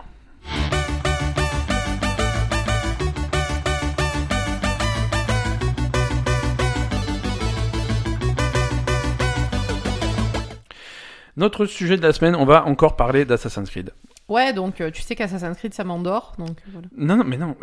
Notre 11.41 11.65
sujet 11.65 11.97
de 11.97 12.03
la 12.03 12.13
semaine, 12.13 12.37
on 12.37 12.45
va 12.45 12.67
encore 12.67 12.97
parler 12.97 13.25
d'Assassin's 13.25 13.71
Creed. 13.71 13.95
Ouais, 14.29 14.53
donc 14.53 14.83
euh, 14.83 14.91
tu 14.91 15.01
sais 15.01 15.17
qu'Assassin's 15.17 15.57
Creed 15.57 15.73
ça 15.73 15.85
m'endort, 15.85 16.35
donc 16.37 16.59
voilà. 16.71 16.87
Non, 16.95 17.17
non, 17.17 17.25
mais 17.25 17.39
non. 17.39 17.57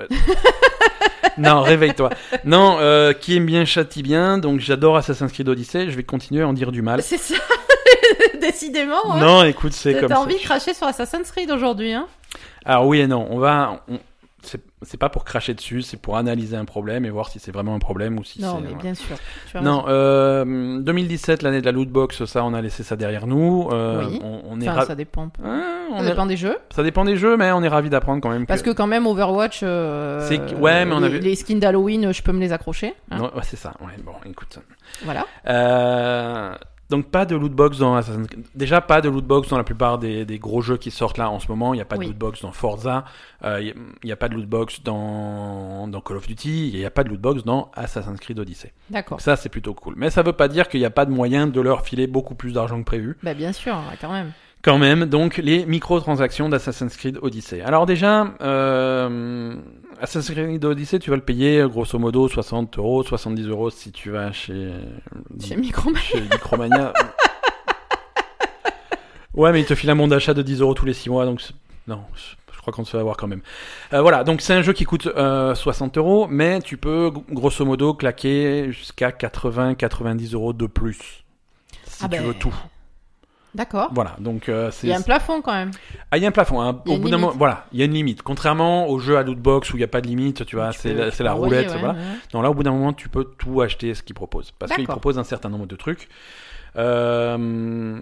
non, 1.38 1.62
réveille-toi. 1.62 2.10
Non, 2.44 2.78
euh, 2.80 3.14
qui 3.14 3.38
aime 3.38 3.46
bien 3.46 3.66
châtie 3.66 4.02
bien, 4.02 4.40
donc 4.40 4.62
j'adore 4.62 4.98
Assassin's 4.98 5.32
Creed 5.32 5.48
Odyssey, 5.48 5.92
je 5.92 5.96
vais 5.96 6.02
continuer 6.02 6.42
à 6.42 6.48
en 6.48 6.54
dire 6.54 6.72
du 6.72 6.82
mal. 6.82 7.04
C'est 7.04 7.20
ça, 7.20 7.36
décidément. 8.42 9.14
Hein. 9.14 9.20
Non, 9.20 9.44
écoute, 9.44 9.74
c'est 9.74 9.94
comme 9.94 10.10
ça. 10.10 10.16
T'as 10.16 10.22
envie 10.22 10.38
de 10.38 10.42
cracher 10.42 10.74
sur 10.74 10.88
Assassin's 10.88 11.30
Creed 11.30 11.52
aujourd'hui, 11.52 11.94
hein 11.94 12.08
Alors 12.66 12.88
oui 12.88 13.02
et 13.02 13.06
non, 13.06 13.28
on 13.30 13.38
va, 13.38 13.86
c'est 14.84 14.98
pas 14.98 15.10
pour 15.10 15.26
cracher 15.26 15.56
dessus, 15.56 15.82
c'est 15.82 15.98
pour 15.98 16.18
analyser 16.18 16.56
un 16.56 16.66
problème 16.66 17.04
et 17.06 17.10
voir 17.10 17.30
si 17.30 17.40
c'est 17.40 17.52
vraiment 17.52 17.74
un 17.74 17.80
problème 17.80 18.20
ou 18.20 18.24
si 18.24 18.40
c'est. 18.40 18.46
Non, 18.46 18.62
mais 18.62 18.76
bien 18.76 18.94
sûr. 18.94 19.16
Non, 19.60 19.86
euh, 19.88 20.80
2017, 20.80 21.42
l'année 21.42 21.62
de 21.62 21.66
la 21.66 21.72
loot 21.72 21.90
box, 21.90 22.26
ça, 22.26 22.44
on 22.44 22.54
a 22.54 22.62
laissé 22.62 22.84
ça 22.84 22.96
derrière 22.96 23.26
nous. 23.26 23.70
Euh, 23.72 24.06
oui. 24.08 24.20
on, 24.24 24.42
on 24.50 24.62
est 24.62 24.66
ça 24.66 24.94
dépend. 24.94 25.32
Hein, 25.44 25.88
on 25.92 26.00
ça 26.00 26.06
dépend 26.06 26.26
des 26.28 26.38
jeux. 26.38 26.58
Ça 26.70 26.84
dépend 26.84 27.06
des 27.06 27.18
jeux, 27.18 27.38
mais 27.38 27.52
on 27.52 27.64
est 27.64 27.68
ravi 27.68 27.90
d'apprendre 27.90 28.22
quand 28.22 28.30
même. 28.30 28.46
Parce 28.46 28.62
que... 28.62 28.70
quand 28.70 28.88
même, 28.88 29.08
Overwatch. 29.08 29.62
Euh, 29.64 30.30
ouais, 30.60 30.86
mais 30.86 30.94
on 30.94 31.02
avait... 31.02 31.20
les 31.20 31.36
skins 31.36 31.60
d'Halloween, 31.60 32.12
je 32.12 32.22
peux 32.22 32.32
me 32.32 32.40
les 32.40 32.54
accrocher. 32.54 32.94
Hein. 33.10 33.22
ouais, 33.22 33.42
c'est 33.44 33.58
ça. 33.58 33.74
Ouais, 33.82 33.94
bon, 34.04 34.14
écoute. 34.26 34.60
Voilà. 35.04 35.26
Euh. 35.48 36.56
Donc 36.90 37.08
pas 37.08 37.26
de 37.26 37.36
loot 37.36 37.52
box 37.52 37.80
dans 37.80 37.96
Assassin's 37.96 38.28
Creed. 38.28 38.46
Déjà 38.56 38.80
pas 38.80 39.02
de 39.02 39.10
loot 39.10 39.26
box 39.26 39.50
dans 39.50 39.58
la 39.58 39.64
plupart 39.64 40.00
des, 40.00 40.26
des, 40.26 40.40
gros 40.40 40.62
jeux 40.62 40.78
qui 40.78 40.90
sortent 40.90 41.18
là 41.18 41.30
en 41.30 41.40
ce 41.40 41.48
moment. 41.50 41.74
Il 41.74 41.78
n'y 41.78 41.82
a 41.82 41.86
pas 41.86 41.98
de 41.98 42.04
loot 42.04 42.18
box 42.18 42.42
dans 42.42 42.54
Forza. 42.54 43.04
Euh, 43.44 43.62
il 43.62 43.74
n'y 44.06 44.12
a, 44.12 44.16
pas 44.16 44.30
de 44.30 44.36
loot 44.36 44.48
box 44.48 44.82
dans, 44.84 45.88
dans 45.88 46.00
Call 46.00 46.18
of 46.18 46.28
Duty. 46.28 46.70
Il 46.70 46.80
n'y 46.80 46.86
a 46.86 46.92
pas 46.92 47.04
de 47.04 47.10
loot 47.10 47.20
box 47.20 47.44
dans 47.44 47.72
Assassin's 47.76 48.20
Creed 48.20 48.40
Odyssey. 48.40 48.72
D'accord. 48.90 49.20
Ça 49.20 49.36
c'est 49.36 49.50
plutôt 49.50 49.74
cool. 49.74 49.96
Mais 49.98 50.10
ça 50.10 50.22
veut 50.22 50.34
pas 50.34 50.48
dire 50.48 50.70
qu'il 50.70 50.80
n'y 50.80 50.86
a 50.86 50.92
pas 50.92 51.06
de 51.06 51.12
moyen 51.12 51.48
de 51.48 51.60
leur 51.60 51.86
filer 51.86 52.08
beaucoup 52.08 52.36
plus 52.36 52.54
d'argent 52.54 52.80
que 52.80 52.86
prévu. 52.86 53.18
Bah 53.22 53.34
bien 53.34 53.52
sûr, 53.52 53.76
quand 54.00 54.12
même. 54.12 54.32
Quand 54.64 54.78
même, 54.78 55.06
donc 55.06 55.38
les 55.38 55.66
microtransactions 55.66 56.50
d'Assassin's 56.50 56.98
Creed 56.98 57.20
Odyssey. 57.22 57.62
Alors 57.62 57.86
déjà, 57.86 58.34
euh, 58.42 59.56
Assassin's 60.00 60.32
Creed 60.32 60.64
Odyssey, 60.64 61.00
tu 61.00 61.10
vas 61.10 61.16
le 61.16 61.22
payer 61.22 61.68
grosso 61.68 61.98
modo 61.98 62.28
60 62.28 62.78
euros, 62.78 63.04
70 63.04 63.48
euros 63.48 63.70
si 63.70 63.92
tu 63.92 64.12
vas 64.12 64.32
chez 64.32 64.72
chez 65.42 65.56
Micromania. 65.56 66.02
Chez 66.02 66.22
Micromania. 66.22 66.94
ouais, 69.34 69.52
mais 69.52 69.62
il 69.62 69.66
te 69.66 69.76
file 69.76 69.90
un 69.90 69.96
bon 69.96 70.08
d'achat 70.08 70.34
de 70.34 70.42
10 70.42 70.62
euros 70.62 70.74
tous 70.74 70.86
les 70.86 70.94
6 70.94 71.10
mois, 71.10 71.26
donc 71.26 71.42
non, 71.88 72.02
je 72.54 72.60
crois 72.60 72.74
qu'on 72.74 72.86
se 72.86 72.92
fait 72.92 73.00
avoir 73.00 73.18
quand 73.18 73.28
même. 73.28 73.42
Euh, 73.94 74.02
voilà, 74.02 74.24
donc 74.24 74.42
c'est 74.42 74.54
un 74.54 74.62
jeu 74.62 74.74
qui 74.74 74.84
coûte 74.84 75.08
euh, 75.08 75.56
60 75.56 75.98
euros, 75.98 76.28
mais 76.30 76.62
tu 76.62 76.78
peux 76.78 77.12
grosso 77.32 77.64
modo 77.66 77.94
claquer 77.94 78.72
jusqu'à 78.72 79.10
80-90 79.10 80.34
euros 80.34 80.54
de 80.54 80.68
plus 80.68 81.24
si 81.86 82.04
ah 82.06 82.10
tu 82.10 82.18
ben... 82.18 82.24
veux 82.24 82.34
tout. 82.34 82.54
D'accord. 83.56 83.90
Voilà, 83.94 84.16
donc 84.20 84.50
euh, 84.50 84.70
c'est. 84.72 84.88
Il 84.88 84.90
y 84.90 84.94
a 84.94 84.98
un 84.98 85.02
plafond 85.02 85.42
quand 85.42 85.54
même. 85.54 85.72
Ah, 86.12 86.18
il 86.18 86.24
y 86.24 86.26
a 86.26 86.30
un 86.30 86.32
plafond. 86.32 86.62
Hein. 86.62 86.82
Au 86.86 86.98
bout 86.98 87.10
d'un 87.10 87.18
moment, 87.18 87.34
voilà, 87.36 87.66
il 87.72 87.80
y 87.80 87.82
a 87.82 87.86
une 87.86 87.94
limite. 87.94 88.22
Contrairement 88.22 88.88
aux 88.88 89.00
jeux 89.00 89.18
à 89.18 89.24
lootbox 89.24 89.74
où 89.74 89.78
il 89.78 89.80
n'y 89.80 89.84
a 89.84 89.88
pas 89.88 90.02
de 90.02 90.08
limite, 90.08 90.46
tu 90.46 90.56
vois, 90.56 90.72
c'est 90.74 90.94
la, 90.94 91.10
la 91.20 91.34
roulette, 91.34 91.72
ouais, 91.72 91.80
voilà. 91.80 91.94
Ouais. 91.94 92.06
Non, 92.34 92.42
là, 92.42 92.52
au 92.52 92.54
bout 92.54 92.64
d'un 92.64 92.72
moment, 92.72 92.94
tu 92.94 93.10
peux 93.10 93.24
tout 93.24 93.62
acheter 93.62 93.96
ce 93.96 94.04
qu'ils 94.04 94.16
proposent, 94.16 94.52
parce 94.60 94.74
qu'ils 94.74 94.88
proposent 94.88 95.18
un 95.18 95.24
certain 95.24 95.50
nombre 95.50 95.66
de 95.66 95.76
trucs. 95.76 96.10
Euh... 96.76 98.00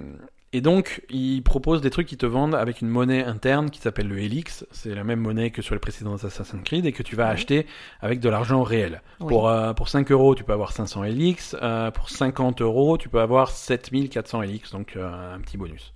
Et 0.56 0.62
donc, 0.62 1.02
ils 1.10 1.44
proposent 1.44 1.82
des 1.82 1.90
trucs 1.90 2.08
qui 2.08 2.16
te 2.16 2.26
vendent 2.26 2.56
avec 2.56 2.80
une 2.80 2.88
monnaie 2.88 3.26
interne 3.26 3.70
qui 3.70 3.82
s'appelle 3.82 4.08
le 4.08 4.18
Helix. 4.20 4.66
C'est 4.72 4.96
la 4.96 5.04
même 5.04 5.20
monnaie 5.20 5.50
que 5.50 5.62
sur 5.62 5.76
les 5.76 5.80
précédents 5.80 6.14
Assassin's 6.14 6.64
Creed 6.64 6.86
et 6.86 6.94
que 6.94 7.04
tu 7.04 7.18
vas 7.18 7.28
acheter 7.28 7.68
avec 8.00 8.22
de 8.22 8.30
l'argent 8.30 8.64
réel. 8.64 9.02
Oui. 9.20 9.28
Pour, 9.28 9.50
euh, 9.50 9.74
pour 9.74 9.90
5 9.90 10.10
euros, 10.14 10.34
tu 10.34 10.46
peux 10.46 10.54
avoir 10.54 10.72
500 10.72 11.04
Helix. 11.04 11.58
Euh, 11.62 11.92
pour 11.92 12.10
50 12.10 12.62
euros, 12.62 12.98
tu 12.98 13.10
peux 13.10 13.20
avoir 13.20 13.50
7400 13.50 14.44
Helix, 14.44 14.72
donc 14.72 14.94
euh, 14.96 15.36
un 15.36 15.42
petit 15.42 15.58
bonus. 15.58 15.92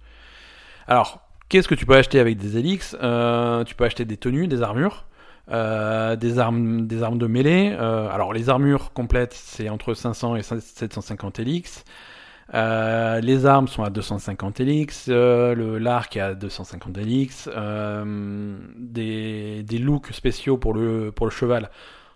Alors, 0.87 1.21
qu'est-ce 1.47 1.69
que 1.69 1.75
tu 1.75 1.85
peux 1.85 1.95
acheter 1.95 2.19
avec 2.19 2.37
des 2.37 2.57
Helix? 2.57 2.97
Euh, 3.01 3.63
Tu 3.63 3.75
peux 3.75 3.85
acheter 3.85 4.03
des 4.03 4.17
tenues, 4.17 4.49
des 4.49 4.61
armures. 4.61 5.05
Euh, 5.51 6.15
des 6.15 6.37
armes 6.37 6.85
des 6.85 7.01
armes 7.01 7.17
de 7.17 7.25
mêlée 7.25 7.75
euh, 7.75 8.07
alors 8.11 8.33
les 8.33 8.49
armures 8.49 8.93
complètes 8.93 9.33
c'est 9.33 9.67
entre 9.67 9.95
500 9.95 10.35
et 10.35 10.43
750 10.43 11.39
Helix 11.39 11.85
euh, 12.53 13.19
les 13.21 13.45
armes 13.45 13.67
sont 13.67 13.83
à 13.83 13.89
250 13.89 14.59
Helix, 14.59 15.05
euh, 15.09 15.53
le 15.53 15.77
l'arc 15.77 16.17
est 16.17 16.21
à 16.21 16.33
250 16.33 16.97
Helix, 16.97 17.47
euh, 17.55 18.57
des, 18.75 19.63
des 19.63 19.77
looks 19.77 20.11
spéciaux 20.13 20.57
pour 20.57 20.73
le, 20.73 21.11
pour 21.11 21.25
le 21.27 21.31
cheval 21.31 21.69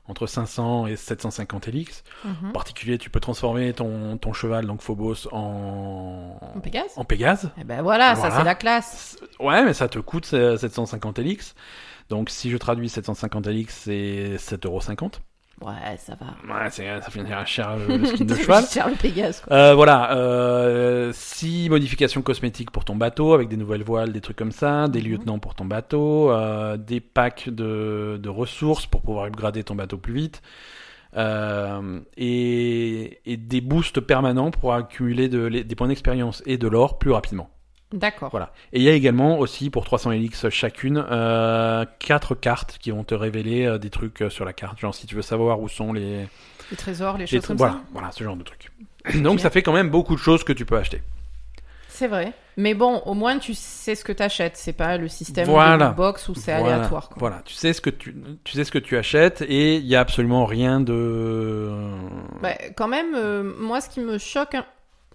entre 0.05 0.27
500 0.27 0.87
et 0.87 0.95
750 0.97 1.67
Helix. 1.69 2.03
Mm 2.25 2.29
-hmm. 2.29 2.49
En 2.49 2.51
particulier, 2.51 2.97
tu 2.97 3.09
peux 3.09 3.19
transformer 3.21 3.73
ton, 3.73 4.17
ton 4.17 4.33
cheval, 4.33 4.65
donc 4.65 4.81
Phobos, 4.81 5.27
en, 5.31 6.37
en 6.55 6.59
Pégase. 6.59 6.91
En 6.97 7.05
Pégase. 7.05 7.51
Et 7.57 7.63
ben 7.63 7.81
voilà, 7.81 8.13
voilà. 8.13 8.31
ça 8.31 8.37
c'est 8.37 8.43
la 8.43 8.55
classe. 8.55 9.17
Ouais, 9.39 9.63
mais 9.63 9.73
ça 9.73 9.87
te 9.87 9.99
coûte 9.99 10.25
750 10.25 11.19
Helix. 11.19 11.55
Donc 12.09 12.29
si 12.29 12.49
je 12.49 12.57
traduis 12.57 12.89
750 12.89 13.47
Helix, 13.47 13.73
c'est 13.73 14.35
7,50€. 14.37 15.19
Ouais, 15.61 15.95
ça 15.97 16.15
va. 16.15 16.25
Ouais, 16.53 16.69
ça 16.69 17.09
finira 17.09 17.45
cher 17.45 17.77
le 17.77 18.05
skin 18.05 18.25
de 18.25 18.35
cheval. 18.35 18.65
cher 18.65 18.89
le 18.89 18.95
Pégase. 18.95 19.39
Quoi. 19.41 19.55
Euh, 19.55 19.73
voilà, 19.75 20.13
euh, 20.17 21.11
six 21.13 21.69
modifications 21.69 22.21
cosmétiques 22.21 22.71
pour 22.71 22.83
ton 22.83 22.95
bateau 22.97 23.33
avec 23.33 23.47
des 23.47 23.55
nouvelles 23.55 23.83
voiles, 23.83 24.11
des 24.11 24.19
trucs 24.19 24.35
comme 24.35 24.51
ça, 24.51 24.87
des 24.89 25.01
Mhm. 25.01 25.07
lieutenants 25.07 25.39
pour 25.39 25.55
ton 25.55 25.63
bateau, 25.65 26.31
euh, 26.31 26.75
des 26.75 26.99
packs 26.99 27.47
de, 27.49 28.19
de, 28.21 28.29
ressources 28.29 28.87
pour 28.87 29.01
pouvoir 29.01 29.25
upgrader 29.25 29.63
ton 29.63 29.75
bateau 29.75 29.97
plus 29.97 30.13
vite. 30.13 30.41
Euh, 31.15 31.99
et, 32.17 33.19
et, 33.31 33.37
des 33.37 33.61
boosts 33.61 33.99
permanents 34.01 34.49
pour 34.51 34.73
accumuler 34.73 35.29
de, 35.29 35.47
des 35.47 35.75
points 35.75 35.87
d'expérience 35.87 36.41
et 36.47 36.57
de 36.57 36.67
l'or 36.67 36.97
plus 36.97 37.11
rapidement. 37.11 37.49
D'accord. 37.93 38.29
Voilà. 38.31 38.51
Et 38.73 38.79
il 38.79 38.83
y 38.83 38.89
a 38.89 38.93
également 38.93 39.37
aussi 39.37 39.69
pour 39.69 39.85
300 39.85 40.11
Helix 40.13 40.49
chacune 40.49 41.05
euh, 41.11 41.85
quatre 41.99 42.33
cartes 42.35 42.77
qui 42.79 42.89
vont 42.91 43.03
te 43.03 43.13
révéler 43.13 43.65
euh, 43.65 43.77
des 43.77 43.91
trucs 43.91 44.23
euh, 44.23 44.29
sur 44.31 44.45
la 44.45 44.51
carte. 44.53 44.79
Genre 44.79 44.95
si 44.95 45.05
tu 45.05 45.13
veux 45.15 45.21
savoir 45.21 45.61
où 45.61 45.69
sont 45.69 45.93
les, 45.93 46.27
Les 46.71 46.77
trésors, 46.77 47.17
les 47.17 47.25
les 47.25 47.27
choses 47.27 47.45
comme 47.45 47.57
voilà, 47.57 47.73
ça. 47.73 47.81
voilà, 47.93 48.11
ce 48.11 48.23
genre 48.23 48.35
de 48.35 48.43
trucs. 48.43 48.71
Donc 49.21 49.39
ça 49.39 49.51
fait 49.51 49.61
quand 49.61 49.73
même 49.73 49.89
beaucoup 49.91 50.15
de 50.15 50.19
choses 50.19 50.43
que 50.43 50.53
tu 50.53 50.65
peux 50.65 50.75
acheter. 50.77 51.03
C'est 51.87 52.07
vrai. 52.07 52.33
Mais 52.57 52.73
bon, 52.73 53.03
au 53.05 53.13
moins 53.13 53.37
tu 53.37 53.53
sais 53.53 53.93
ce 53.93 54.03
que 54.03 54.11
t'achètes. 54.11 54.57
C'est 54.57 54.73
pas 54.73 54.97
le 54.97 55.07
système 55.07 55.47
Voilà. 55.47 55.89
de 55.89 55.95
box 55.95 56.27
où 56.29 56.33
c'est 56.33 56.57
Voilà. 56.57 56.77
aléatoire. 56.77 57.09
Quoi. 57.09 57.17
Voilà, 57.19 57.41
tu 57.45 57.53
sais 57.53 57.73
ce 57.73 57.81
que 57.81 57.91
tu, 57.91 58.15
tu 58.43 58.53
sais 58.53 58.63
ce 58.63 58.71
que 58.71 58.79
tu 58.79 58.97
achètes 58.97 59.43
et 59.43 59.75
il 59.75 59.85
y 59.85 59.95
a 59.95 59.99
absolument 59.99 60.45
rien 60.45 60.79
de. 60.79 61.69
Bah, 62.41 62.55
quand 62.75 62.87
même, 62.87 63.13
euh, 63.15 63.53
moi, 63.59 63.79
ce 63.81 63.89
qui 63.89 63.99
me 63.99 64.17
choque 64.17 64.55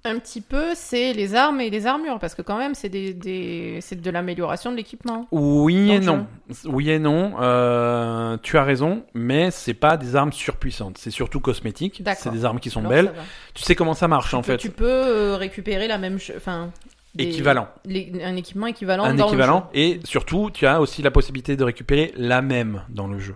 un, 0.05 0.19
petit 0.19 0.41
peu, 0.41 0.67
c'est 0.75 1.13
les 1.13 1.35
armes 1.35 1.61
et 1.61 1.71
les 1.71 1.87
armures, 1.87 2.19
parce 2.19 2.35
que 2.35 2.43
quand 2.43 2.57
même, 2.59 2.75
c'est 2.75 2.89
des, 2.89 3.15
des... 3.15 3.79
c'est 3.81 4.01
de 4.01 4.11
l'amélioration 4.11 4.71
de 4.73 4.77
l'équipement. 4.77 5.27
Oui 5.33 5.91
et 5.93 6.01
non. 6.01 6.27
Oui 6.67 6.91
et 6.91 6.99
non. 6.99 7.35
Euh, 7.41 8.37
tu 8.43 8.57
as 8.59 8.65
raison, 8.65 9.03
mais 9.15 9.51
c'est 9.51 9.75
pas 9.75 9.97
des 9.97 10.17
armes 10.17 10.33
surpuissantes. 10.33 10.99
C'est 10.99 11.11
surtout 11.11 11.41
cosmétique. 11.41 12.03
C'est 12.17 12.33
des 12.33 12.45
armes 12.45 12.61
qui 12.61 12.71
sont 12.71 12.81
Alors, 12.81 12.93
belles. 12.93 13.13
Tu 13.55 13.63
sais 13.63 13.75
comment 13.75 13.95
ça 13.95 14.09
marche 14.09 14.35
en 14.35 14.41
peux- 14.43 14.53
fait. 14.53 14.57
Tu 14.59 14.71
peux 14.71 14.85
euh, 14.87 15.37
récupérer 15.37 15.89
la 15.89 15.99
même, 15.99 16.19
enfin, 16.37 16.71
des- 17.15 17.25
Équivalent. 17.25 17.69
les- 17.85 18.13
un 18.25 18.37
équipement 18.37 18.67
équivalent. 18.67 19.05
Un 19.05 19.15
dans 19.15 19.27
le 19.27 19.31
équivalent. 19.33 19.69
Et 19.75 20.01
surtout, 20.05 20.51
tu 20.53 20.67
as 20.67 20.81
aussi 20.81 21.03
la 21.03 21.11
possibilité 21.11 21.57
de 21.57 21.65
récupérer 21.65 22.13
la 22.17 22.43
même 22.43 22.83
dans 22.89 23.07
le 23.09 23.19
jeu. 23.19 23.35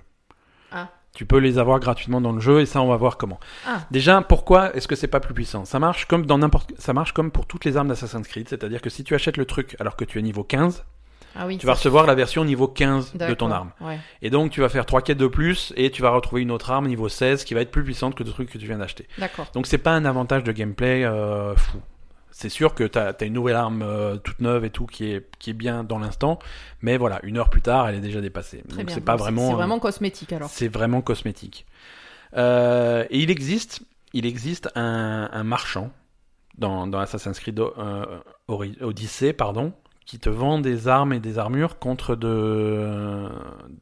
Tu 1.14 1.26
peux 1.26 1.38
les 1.38 1.58
avoir 1.58 1.78
gratuitement 1.78 2.20
dans 2.20 2.32
le 2.32 2.40
jeu 2.40 2.60
et 2.60 2.66
ça, 2.66 2.80
on 2.80 2.88
va 2.88 2.96
voir 2.96 3.18
comment. 3.18 3.38
Ah. 3.66 3.80
Déjà, 3.90 4.22
pourquoi 4.22 4.74
est-ce 4.74 4.88
que 4.88 4.96
c'est 4.96 5.08
pas 5.08 5.20
plus 5.20 5.34
puissant? 5.34 5.64
Ça 5.64 5.78
marche 5.78 6.06
comme 6.06 6.24
dans 6.24 6.38
n'importe, 6.38 6.72
ça 6.78 6.94
marche 6.94 7.12
comme 7.12 7.30
pour 7.30 7.46
toutes 7.46 7.64
les 7.64 7.76
armes 7.76 7.88
d'Assassin's 7.88 8.26
Creed, 8.26 8.48
c'est-à-dire 8.48 8.80
que 8.80 8.88
si 8.88 9.04
tu 9.04 9.14
achètes 9.14 9.36
le 9.36 9.44
truc 9.44 9.76
alors 9.78 9.96
que 9.96 10.04
tu 10.04 10.18
es 10.18 10.22
niveau 10.22 10.42
15, 10.42 10.76
jeu. 10.76 10.82
Ah 11.34 11.46
oui. 11.46 11.58
tu 11.58 11.66
vas 11.66 11.74
recevoir 11.74 12.06
la 12.06 12.14
version 12.14 12.44
niveau 12.44 12.68
15 12.68 13.14
de 13.14 13.34
ton 13.34 13.50
arme. 13.50 13.70
Ouais. 13.80 13.98
Et 14.20 14.30
donc, 14.30 14.50
tu 14.50 14.60
vas 14.60 14.68
faire 14.68 14.86
trois 14.86 15.00
quêtes 15.00 15.18
de 15.18 15.26
plus 15.26 15.72
et 15.76 15.90
tu 15.90 16.02
vas 16.02 16.10
retrouver 16.10 16.42
une 16.42 16.50
autre 16.50 16.70
arme 16.70 16.86
niveau 16.86 17.08
16 17.08 17.44
qui 17.44 17.54
va 17.54 17.60
être 17.60 17.70
plus 17.70 17.84
puissante 17.84 18.14
que 18.14 18.22
le 18.22 18.30
truc 18.30 18.50
que 18.50 18.58
tu 18.58 18.66
viens 18.66 18.78
d'acheter. 18.78 19.08
D'accord. 19.18 19.46
Donc, 19.54 19.66
c'est 19.66 19.78
pas 19.78 19.92
un 19.92 20.04
avantage 20.04 20.44
de 20.44 20.52
gameplay 20.52 21.04
euh, 21.04 21.56
fou. 21.56 21.78
C'est 22.32 22.48
sûr 22.48 22.74
que 22.74 22.84
tu 22.84 22.98
as, 22.98 23.14
une 23.24 23.34
nouvelle 23.34 23.56
arme 23.56 23.82
euh, 23.82 24.16
toute 24.16 24.40
neuve 24.40 24.64
et 24.64 24.70
tout 24.70 24.86
qui 24.86 25.12
est, 25.12 25.26
qui 25.38 25.50
est 25.50 25.54
bien 25.54 25.84
dans 25.84 25.98
l'instant, 25.98 26.38
mais 26.80 26.96
voilà, 26.96 27.20
une 27.22 27.36
heure 27.36 27.50
plus 27.50 27.60
tard, 27.60 27.88
elle 27.88 27.94
est 27.94 28.00
déjà 28.00 28.20
dépassée. 28.20 28.62
Très 28.68 28.84
Donc, 28.84 28.90
c'est 28.90 29.02
pas 29.02 29.16
vraiment. 29.16 29.48
C'est 29.48 29.54
vraiment 29.54 29.78
cosmétique 29.78 30.32
alors. 30.32 30.48
C'est 30.48 30.68
vraiment 30.68 31.02
cosmétique. 31.02 31.66
Euh, 32.36 33.04
et 33.10 33.20
il 33.20 33.30
existe, 33.30 33.82
il 34.14 34.24
existe 34.24 34.70
un, 34.74 35.28
un 35.30 35.44
marchand 35.44 35.92
dans, 36.56 36.86
dans 36.86 36.98
Assassin's 36.98 37.38
Creed 37.38 37.60
euh, 37.60 38.20
Odyssey, 38.48 39.32
pardon, 39.32 39.72
qui 40.06 40.18
te 40.18 40.28
vend 40.28 40.58
des 40.58 40.88
armes 40.88 41.12
et 41.12 41.20
des 41.20 41.38
armures 41.38 41.78
contre 41.78 42.16
de, 42.16 43.28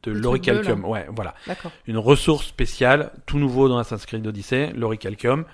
de 0.03 0.11
l'oricalcium. 0.11 0.85
Ouais, 0.85 1.07
voilà. 1.15 1.35
D'accord. 1.47 1.73
Une 1.87 1.99
ressource 1.99 2.47
spéciale, 2.47 3.13
tout 3.27 3.39
nouveau 3.39 3.69
dans 3.69 3.79
Assassin's 3.79 4.07
Creed 4.07 4.27
Odyssey, 4.27 4.73
l'oricalcium. 4.75 5.45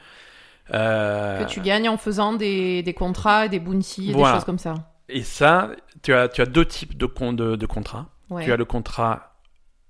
Euh, 0.75 1.45
Que 1.45 1.49
tu 1.51 1.61
gagnes 1.61 1.89
en 1.89 1.97
faisant 1.97 2.33
des, 2.33 2.83
des 2.83 2.95
contrats, 2.95 3.49
des 3.49 3.61
bounties, 3.61 4.13
Voilà. 4.13 4.33
des 4.33 4.37
choses 4.39 4.45
comme 4.45 4.59
ça. 4.59 4.75
Et 5.09 5.23
ça, 5.23 5.71
tu 6.03 6.13
as, 6.13 6.29
tu 6.29 6.43
as 6.43 6.47
deux 6.47 6.65
types 6.65 6.97
de, 6.97 7.07
con- 7.07 7.33
de, 7.33 7.55
de 7.57 7.67
contrats. 7.67 8.07
Ouais. 8.31 8.45
Tu 8.45 8.53
as 8.53 8.57
le 8.57 8.65
contrat 8.65 9.37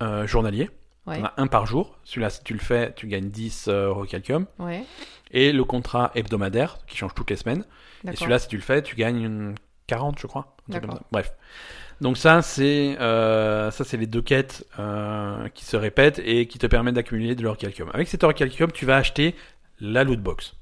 euh, 0.02 0.26
journalier. 0.26 0.68
Ouais. 1.06 1.18
On 1.20 1.24
a 1.24 1.32
un 1.38 1.46
par 1.46 1.66
jour. 1.66 1.98
Celui-là, 2.04 2.28
si 2.30 2.42
tu 2.44 2.52
le 2.52 2.58
fais, 2.58 2.92
tu 2.94 3.06
gagnes 3.06 3.30
10 3.30 3.68
euh, 3.68 3.86
oricalcium. 3.86 4.46
Ouais. 4.58 4.84
Et 5.30 5.52
le 5.52 5.64
contrat 5.64 6.10
hebdomadaire, 6.14 6.78
qui 6.86 6.96
change 6.96 7.14
toutes 7.14 7.30
les 7.30 7.36
semaines. 7.36 7.64
Et 8.10 8.14
celui-là, 8.14 8.38
si 8.38 8.48
tu 8.48 8.56
le 8.56 8.62
fais, 8.62 8.82
tu 8.82 8.94
gagnes 8.96 9.22
une 9.22 9.54
40, 9.86 10.18
je 10.18 10.26
crois. 10.26 10.56
Bref. 11.10 11.32
Donc 12.02 12.18
ça, 12.18 12.42
c'est 12.42 12.96
euh, 13.00 13.70
ça, 13.70 13.84
c'est 13.84 13.96
les 13.96 14.06
deux 14.06 14.20
quêtes 14.20 14.66
euh, 14.78 15.48
qui 15.54 15.64
se 15.64 15.76
répètent 15.76 16.20
et 16.22 16.46
qui 16.46 16.58
te 16.58 16.66
permettent 16.66 16.94
d'accumuler 16.96 17.34
de 17.34 17.42
l'oricalcium. 17.42 17.88
Avec 17.94 18.08
cet 18.08 18.22
oricalcium, 18.22 18.70
tu 18.70 18.84
vas 18.84 18.96
acheter 18.96 19.34
la 19.80 20.04
loot 20.04 20.20
box. 20.20 20.54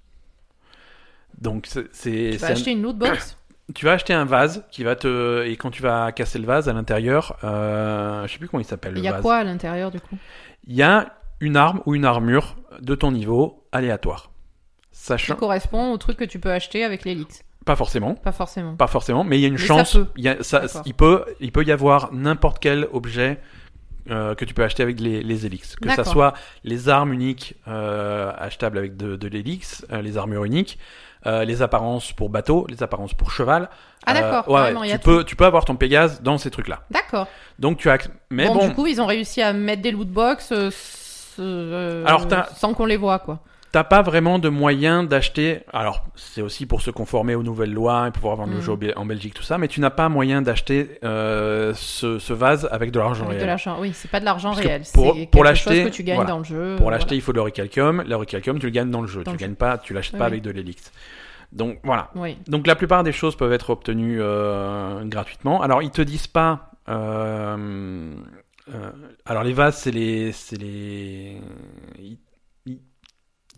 Donc 1.40 1.66
c'est 1.92 2.30
Tu 2.32 2.36
vas 2.38 2.48
un- 2.48 2.50
acheter 2.50 2.70
une 2.72 2.82
loot 2.82 2.96
box. 2.96 3.36
tu 3.74 3.84
vas 3.86 3.92
acheter 3.92 4.12
un 4.12 4.24
vase 4.24 4.64
qui 4.70 4.84
va 4.84 4.94
te 4.96 5.44
et 5.44 5.56
quand 5.56 5.70
tu 5.70 5.82
vas 5.82 6.12
casser 6.12 6.38
le 6.38 6.46
vase 6.46 6.68
à 6.68 6.72
l'intérieur, 6.72 7.36
euh, 7.44 8.26
je 8.26 8.32
sais 8.32 8.38
plus 8.38 8.48
comment 8.48 8.60
il 8.60 8.64
s'appelle 8.66 8.92
le 8.92 8.98
Il 8.98 9.04
y 9.04 9.08
a 9.08 9.12
vase. 9.12 9.22
quoi 9.22 9.36
à 9.36 9.44
l'intérieur 9.44 9.90
du 9.90 10.00
coup? 10.00 10.16
Il 10.66 10.74
y 10.74 10.82
a 10.82 11.14
une 11.40 11.56
arme 11.56 11.80
ou 11.86 11.94
une 11.94 12.04
armure 12.04 12.56
de 12.80 12.94
ton 12.94 13.10
niveau 13.12 13.64
aléatoire. 13.72 14.30
Qui 14.92 15.00
Sachant 15.00 15.34
correspond 15.36 15.92
au 15.92 15.98
truc 15.98 16.16
que 16.16 16.24
tu 16.24 16.38
peux 16.38 16.52
acheter 16.52 16.84
avec 16.84 17.04
l'élite. 17.04 17.44
pas 17.66 17.76
forcément, 17.76 18.14
Pas 18.14 18.32
forcément. 18.32 18.76
pas 18.76 18.86
forcément, 18.86 19.24
mais 19.24 19.38
il 19.38 19.42
y 19.42 19.44
a 19.44 19.48
une 19.48 19.54
Mais 19.54 19.60
ça 19.60 19.66
chance. 19.66 19.92
peut. 19.94 20.06
Il, 20.16 20.24
y 20.24 20.28
a, 20.28 20.42
ça, 20.42 20.60
D'accord. 20.60 20.82
il 20.86 20.94
peut, 20.94 21.24
il 21.40 21.50
peut 21.52 21.64
y 21.64 21.72
avoir 21.72 22.12
n'importe 22.12 22.58
quel 22.60 22.88
objet 22.92 23.40
euh, 24.10 24.34
que 24.34 24.44
tu 24.44 24.54
peux 24.54 24.62
acheter 24.62 24.82
avec 24.82 25.00
les, 25.00 25.22
les 25.22 25.46
élixes. 25.46 25.76
Que 25.76 25.90
ça 25.90 26.04
soit 26.04 26.34
les 26.62 26.88
armes 26.88 27.12
uniques 27.12 27.56
euh, 27.68 28.32
achetables 28.38 28.78
avec 28.78 28.96
de, 28.96 29.16
de 29.16 29.28
l'élix, 29.28 29.84
euh, 29.92 30.00
les 30.02 30.16
armures 30.18 30.44
uniques, 30.44 30.78
euh, 31.26 31.44
les 31.44 31.62
apparences 31.62 32.12
pour 32.12 32.28
bateau, 32.28 32.66
les 32.68 32.82
apparences 32.82 33.14
pour 33.14 33.30
cheval. 33.30 33.68
Ah 34.06 34.10
Euh, 34.12 34.20
d'accord, 34.20 34.48
ouais, 34.48 34.74
ouais, 34.74 34.92
a 34.92 34.98
tu 34.98 35.04
peux, 35.04 35.24
tu 35.24 35.36
peux 35.36 35.44
avoir 35.46 35.64
ton 35.64 35.76
Pégase 35.76 36.20
dans 36.22 36.38
ces 36.38 36.50
trucs-là. 36.50 36.82
D'accord. 36.90 37.26
Donc 37.58 37.78
tu 37.78 37.88
as, 37.90 37.98
mais 38.30 38.46
bon, 38.46 38.54
bon, 38.54 38.68
du 38.68 38.74
coup, 38.74 38.86
ils 38.86 39.00
ont 39.00 39.06
réussi 39.06 39.40
à 39.40 39.52
mettre 39.52 39.82
des 39.82 39.90
loot 39.90 40.08
box 40.08 40.52
euh, 40.52 40.70
euh, 41.38 42.04
Alors, 42.06 42.26
sans 42.56 42.74
qu'on 42.74 42.86
les 42.86 42.96
voit, 42.96 43.18
quoi. 43.18 43.40
T'as 43.74 43.82
pas 43.82 44.02
vraiment 44.02 44.38
de 44.38 44.48
moyen 44.48 45.02
d'acheter. 45.02 45.62
Alors, 45.72 46.04
c'est 46.14 46.42
aussi 46.42 46.64
pour 46.64 46.80
se 46.80 46.92
conformer 46.92 47.34
aux 47.34 47.42
nouvelles 47.42 47.72
lois 47.72 48.06
et 48.06 48.12
pouvoir 48.12 48.36
vendre 48.36 48.52
le 48.52 48.58
Mm. 48.58 48.62
jeu 48.62 48.78
en 48.94 49.04
Belgique, 49.04 49.34
tout 49.34 49.42
ça, 49.42 49.58
mais 49.58 49.66
tu 49.66 49.80
n'as 49.80 49.90
pas 49.90 50.08
moyen 50.08 50.42
d'acheter 50.42 51.00
euh, 51.02 51.72
ce, 51.74 52.20
ce 52.20 52.32
vase 52.32 52.68
avec 52.70 52.92
de 52.92 53.00
l'argent 53.00 53.24
de 53.24 53.30
réel. 53.30 53.46
l'argent. 53.46 53.76
Oui, 53.80 53.90
c'est 53.92 54.08
pas 54.10 54.20
de 54.20 54.24
l'argent 54.24 54.52
réel. 54.52 54.82
pour- 55.32 55.42
l'acheter, 55.42 55.82
que 55.84 55.88
tu 55.88 56.04
gagnes 56.04 56.14
voilà. 56.18 56.30
dans 56.30 56.38
le 56.38 56.44
jeu. 56.44 56.76
Pour 56.78 56.86
euh, 56.86 56.90
l'acheter, 56.92 57.16
il 57.16 57.20
faut 57.20 57.32
de 57.32 57.38
l'oricalcium. 57.38 58.04
L'oricalcium, 58.06 58.60
tu 58.60 58.66
le 58.66 58.70
gagnes 58.70 58.90
dans 58.92 59.02
le 59.02 59.08
jeu. 59.08 59.24
Dans 59.24 59.32
tu 59.32 59.38
le 59.38 59.40
gagnes 59.44 59.56
pas, 59.56 59.76
tu 59.78 59.92
l'achètes 59.92 60.12
Oui, 60.14 60.18
pas 60.20 60.26
avec 60.26 60.42
de 60.42 60.50
l'élix. 60.52 60.92
Donc 61.50 61.80
voilà. 61.82 62.10
voilà. 62.14 62.34
Oui. 62.34 62.38
Donc 62.46 62.68
la 62.68 62.76
plupart 62.76 63.02
des 63.02 63.10
choses 63.12 63.34
peuvent 63.34 63.52
être 63.52 63.70
obtenues 63.70 64.18
euh, 64.20 65.04
gratuitement. 65.04 65.62
Alors 65.62 65.82
ils 65.82 65.90
te 65.90 66.00
disent 66.02 66.28
pas. 66.28 66.70
euh, 66.88 68.14
euh, 68.72 68.90
alors 69.26 69.42
les 69.42 69.52
vases, 69.52 69.78
c'est 69.78 69.90
les, 69.90 70.30
c'est 70.30 70.56
les. 70.60 71.40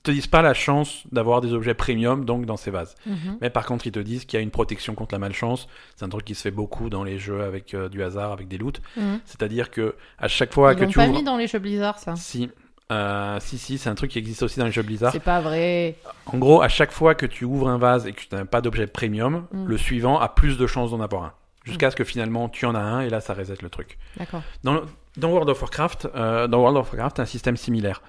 Te 0.07 0.13
disent 0.13 0.29
pas 0.29 0.41
la 0.43 0.55
chance 0.55 1.03
d'avoir 1.11 1.41
des 1.41 1.53
objets 1.53 1.75
premium 1.75 2.25
donc 2.25 2.47
dans 2.47 2.57
ces 2.57 2.71
vases. 2.71 2.95
Mhm. 3.07 3.39
Mais 3.41 3.51
par 3.51 3.67
contre 3.67 3.89
ils 3.89 3.93
te 3.93 3.99
disent 3.99 4.25
qu'il 4.25 4.37
y 4.37 4.41
a 4.41 4.43
une 4.43 4.53
protection 4.53 4.95
contre 4.95 5.15
la 5.15 5.19
malchance. 5.19 5.67
C'est 5.97 6.05
un 6.05 6.09
truc 6.09 6.25
qui 6.25 6.37
se 6.37 6.43
fait 6.43 6.53
beaucoup 6.53 6.89
dans 6.91 7.03
les 7.03 7.19
jeux 7.19 7.43
avec 7.43 7.75
euh, 7.75 7.89
du 7.89 8.03
hasard, 8.05 8.31
avec 8.31 8.47
des 8.47 8.57
loots. 8.57 8.81
Mhm. 8.97 9.19
C'est-à-dire 9.25 9.71
que 9.73 9.97
à 10.19 10.29
chaque 10.29 10.53
fois 10.53 10.75
Ils 10.75 10.79
que 10.79 10.85
tu 10.85 10.97
pas 10.99 11.07
ouvres, 11.09 11.19
mis 11.19 11.25
dans 11.25 11.37
les 11.37 11.49
jeux 11.49 11.59
Blizzard, 11.59 11.99
ça. 11.99 12.15
si. 12.15 12.51
euh, 12.93 13.39
si 13.41 13.59
si 13.59 13.79
c'est 13.79 13.89
un 13.91 13.97
truc 13.97 14.13
qui 14.13 14.19
existe 14.21 14.45
aussi 14.45 14.61
dans 14.61 14.67
les 14.67 14.71
jeux 14.71 14.83
Blizzard. 14.85 15.11
C'est 15.11 15.19
pas 15.19 15.41
vrai. 15.41 15.97
En 16.27 16.39
gros, 16.39 16.63
à 16.63 16.69
chaque 16.69 16.93
fois 16.93 17.17
que 17.17 17.27
tu 17.27 17.45
ouvres 17.45 17.69
un 17.69 17.79
vase 17.79 18.07
et 18.07 18.13
que 18.13 18.21
tu 18.21 18.29
n'as 18.33 18.45
pas 18.45 18.61
d'objet 18.61 18.87
premium, 18.87 19.47
Mm. 19.51 19.67
le 19.67 19.77
suivant 19.77 20.21
a 20.21 20.29
plus 20.29 20.57
de 20.57 20.67
chances 20.69 20.93
d'en 20.93 21.01
avoir 21.01 21.25
un. 21.25 21.33
Jusqu'à 21.65 21.91
ce 21.91 21.97
que 21.97 22.05
finalement 22.05 22.49
tu 22.49 22.65
en 22.65 22.77
as 22.77 22.81
un 22.81 23.01
et 23.01 23.11
là 23.11 23.21
ça 23.21 23.35
reset 23.35 23.57
le 23.61 23.71
truc. 23.71 23.99
D'accord. 24.19 24.43
Dans, 24.63 24.83
dans 25.17 25.31
World 25.31 25.51
of 25.51 25.61
Warcraft, 25.61 26.07
euh, 26.15 26.47
dans 26.47 26.59
World 26.61 26.77
of 26.77 26.93
Warcraft, 26.93 27.19
un 27.19 27.25
système 27.25 27.57
similaire. 27.57 28.03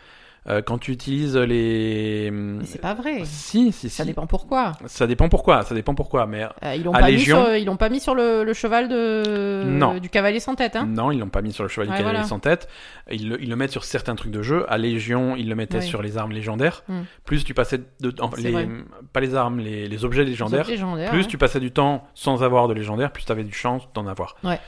Euh, 0.50 0.62
quand 0.62 0.78
tu 0.78 0.92
utilises 0.92 1.36
les. 1.36 2.30
Mais 2.32 2.64
c'est 2.66 2.80
pas 2.82 2.94
vrai. 2.94 3.22
Si, 3.26 3.72
si, 3.72 3.90
si. 3.90 3.90
Ça 3.90 4.06
dépend 4.06 4.28
pourquoi. 4.28 4.74
Ça 4.86 5.06
dépend 5.08 5.28
pourquoi. 5.30 5.64
Ça 5.64 5.76
dépend 5.76 5.94
pourquoi. 5.94 6.26
Mais 6.26 6.44
Euh, 6.64 6.76
ils 6.76 6.84
l'ont 6.84 6.94
À 6.94 7.00
pas, 7.00 7.10
Légion- 7.10 7.40
mis 7.40 7.46
sur, 7.46 7.56
ils 7.58 7.66
l'ont 7.66 7.76
pas 7.78 7.90
mis 7.90 8.00
sur 8.00 8.16
le, 8.16 8.44
le 8.44 8.54
cheval 8.54 8.88
de 8.88 9.64
Non. 9.66 9.98
du 9.98 10.10
cavalier 10.10 10.40
sans 10.40 10.56
tête, 10.56 10.76
hein 10.76 10.86
non, 10.88 11.12
ils 11.12 11.20
l'ont 11.20 11.30
pas 11.30 11.42
mis 11.42 11.52
sur 11.52 11.64
le 11.64 11.70
cheval 11.70 11.88
du 11.88 11.94
cavalier 11.94 12.12
voilà. 12.20 12.24
sans 12.28 12.40
tête. 12.40 12.70
Ils 13.12 13.28
le, 13.30 13.42
ils 13.42 13.50
le 13.50 13.56
mettent 13.56 13.72
sur 13.72 13.84
certains 13.84 14.16
trucs 14.16 14.32
de 14.32 14.42
jeu. 14.42 14.66
À 14.70 14.78
Légion, 14.78 15.36
ils 15.36 15.50
le 15.50 15.56
mettaient 15.56 15.78
Ouais. 15.78 15.82
sur 15.82 16.02
les 16.02 16.18
armes 16.18 16.32
légendaires. 16.32 16.84
Mm. 16.88 17.02
Plus 17.26 17.44
tu 17.44 17.54
passais 17.54 17.80
de 18.00 18.14
les, 18.38 18.68
pas 19.14 19.20
les 19.20 19.36
armes, 19.36 19.60
les, 19.60 19.88
les 19.88 20.06
objets 20.06 20.24
Les 20.24 20.30
légendaires. 20.32 20.66
plus 20.66 20.82
ouais. 20.84 21.26
tu 21.26 21.38
passais 21.38 21.60
du 21.60 21.72
temps 21.72 22.08
sans 22.14 22.42
avoir 22.44 22.68
de 22.68 22.74
légendaire, 22.74 23.12
plus 23.12 23.26
tu 23.26 23.32
avais 23.32 23.44
du 23.44 23.54
chance 23.54 23.84
d'en 23.94 24.08
avoir. 24.08 24.36
Ouais. 24.44 24.60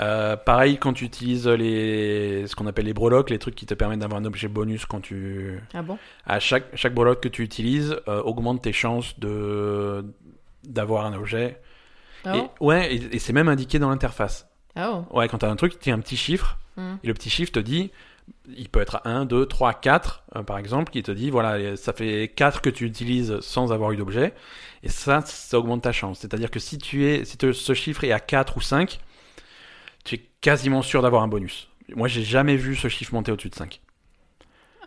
Euh, 0.00 0.36
pareil 0.36 0.78
quand 0.78 0.92
tu 0.92 1.04
utilises 1.04 1.46
les 1.46 2.46
ce 2.48 2.56
qu'on 2.56 2.66
appelle 2.66 2.86
les 2.86 2.94
breloques, 2.94 3.30
les 3.30 3.38
trucs 3.38 3.54
qui 3.54 3.64
te 3.66 3.74
permettent 3.74 4.00
d'avoir 4.00 4.20
un 4.20 4.24
objet 4.24 4.48
bonus 4.48 4.86
quand 4.86 5.00
tu 5.00 5.60
Ah 5.72 5.82
bon? 5.82 5.98
à 6.26 6.40
chaque 6.40 6.64
chaque 6.74 6.94
breloque 6.94 7.20
que 7.20 7.28
tu 7.28 7.42
utilises 7.42 7.96
euh, 8.08 8.20
augmente 8.22 8.62
tes 8.62 8.72
chances 8.72 9.18
de 9.20 10.04
d'avoir 10.64 11.06
un 11.06 11.14
objet. 11.14 11.60
Ah 12.24 12.36
et 12.36 12.42
ouais, 12.64 12.94
et, 12.94 13.16
et 13.16 13.18
c'est 13.18 13.32
même 13.32 13.48
indiqué 13.48 13.78
dans 13.78 13.90
l'interface. 13.90 14.48
Ah 14.74 14.90
oh. 15.10 15.16
Ouais, 15.16 15.28
quand 15.28 15.38
tu 15.38 15.46
as 15.46 15.50
un 15.50 15.56
truc, 15.56 15.78
tu 15.78 15.90
as 15.90 15.94
un 15.94 16.00
petit 16.00 16.16
chiffre 16.16 16.58
Hmm. 16.76 16.96
et 17.04 17.06
le 17.06 17.14
petit 17.14 17.30
chiffre 17.30 17.52
te 17.52 17.60
dit 17.60 17.92
il 18.48 18.68
peut 18.68 18.80
être 18.80 18.96
à 19.04 19.08
1, 19.08 19.26
2, 19.26 19.46
3, 19.46 19.74
4, 19.74 20.24
euh, 20.34 20.42
par 20.42 20.58
exemple, 20.58 20.90
qui 20.90 21.04
te 21.04 21.12
dit, 21.12 21.30
voilà, 21.30 21.76
ça 21.76 21.92
fait 21.92 22.32
4 22.34 22.62
que 22.62 22.68
tu 22.70 22.84
utilises 22.84 23.38
sans 23.42 23.70
avoir 23.72 23.92
eu 23.92 23.96
d'objet. 23.96 24.34
Et 24.82 24.88
ça, 24.88 25.20
ça 25.24 25.56
augmente 25.60 25.82
ta 25.82 25.92
chance. 25.92 26.18
C'est-à-dire 26.18 26.50
que 26.50 26.58
si 26.58 26.78
tu 26.78 27.06
es, 27.06 27.24
si 27.24 27.36
te- 27.36 27.52
ce 27.52 27.74
chiffre 27.74 28.02
est 28.02 28.10
à 28.10 28.18
4 28.18 28.56
ou 28.56 28.60
5, 28.60 28.98
tu 30.04 30.16
es 30.16 30.22
quasiment 30.40 30.82
sûr 30.82 31.02
d'avoir 31.02 31.22
un 31.22 31.28
bonus. 31.28 31.68
Moi, 31.94 32.08
j'ai 32.08 32.22
jamais 32.22 32.56
vu 32.56 32.76
ce 32.76 32.88
chiffre 32.88 33.12
monter 33.14 33.32
au-dessus 33.32 33.50
de 33.50 33.54
5. 33.54 33.80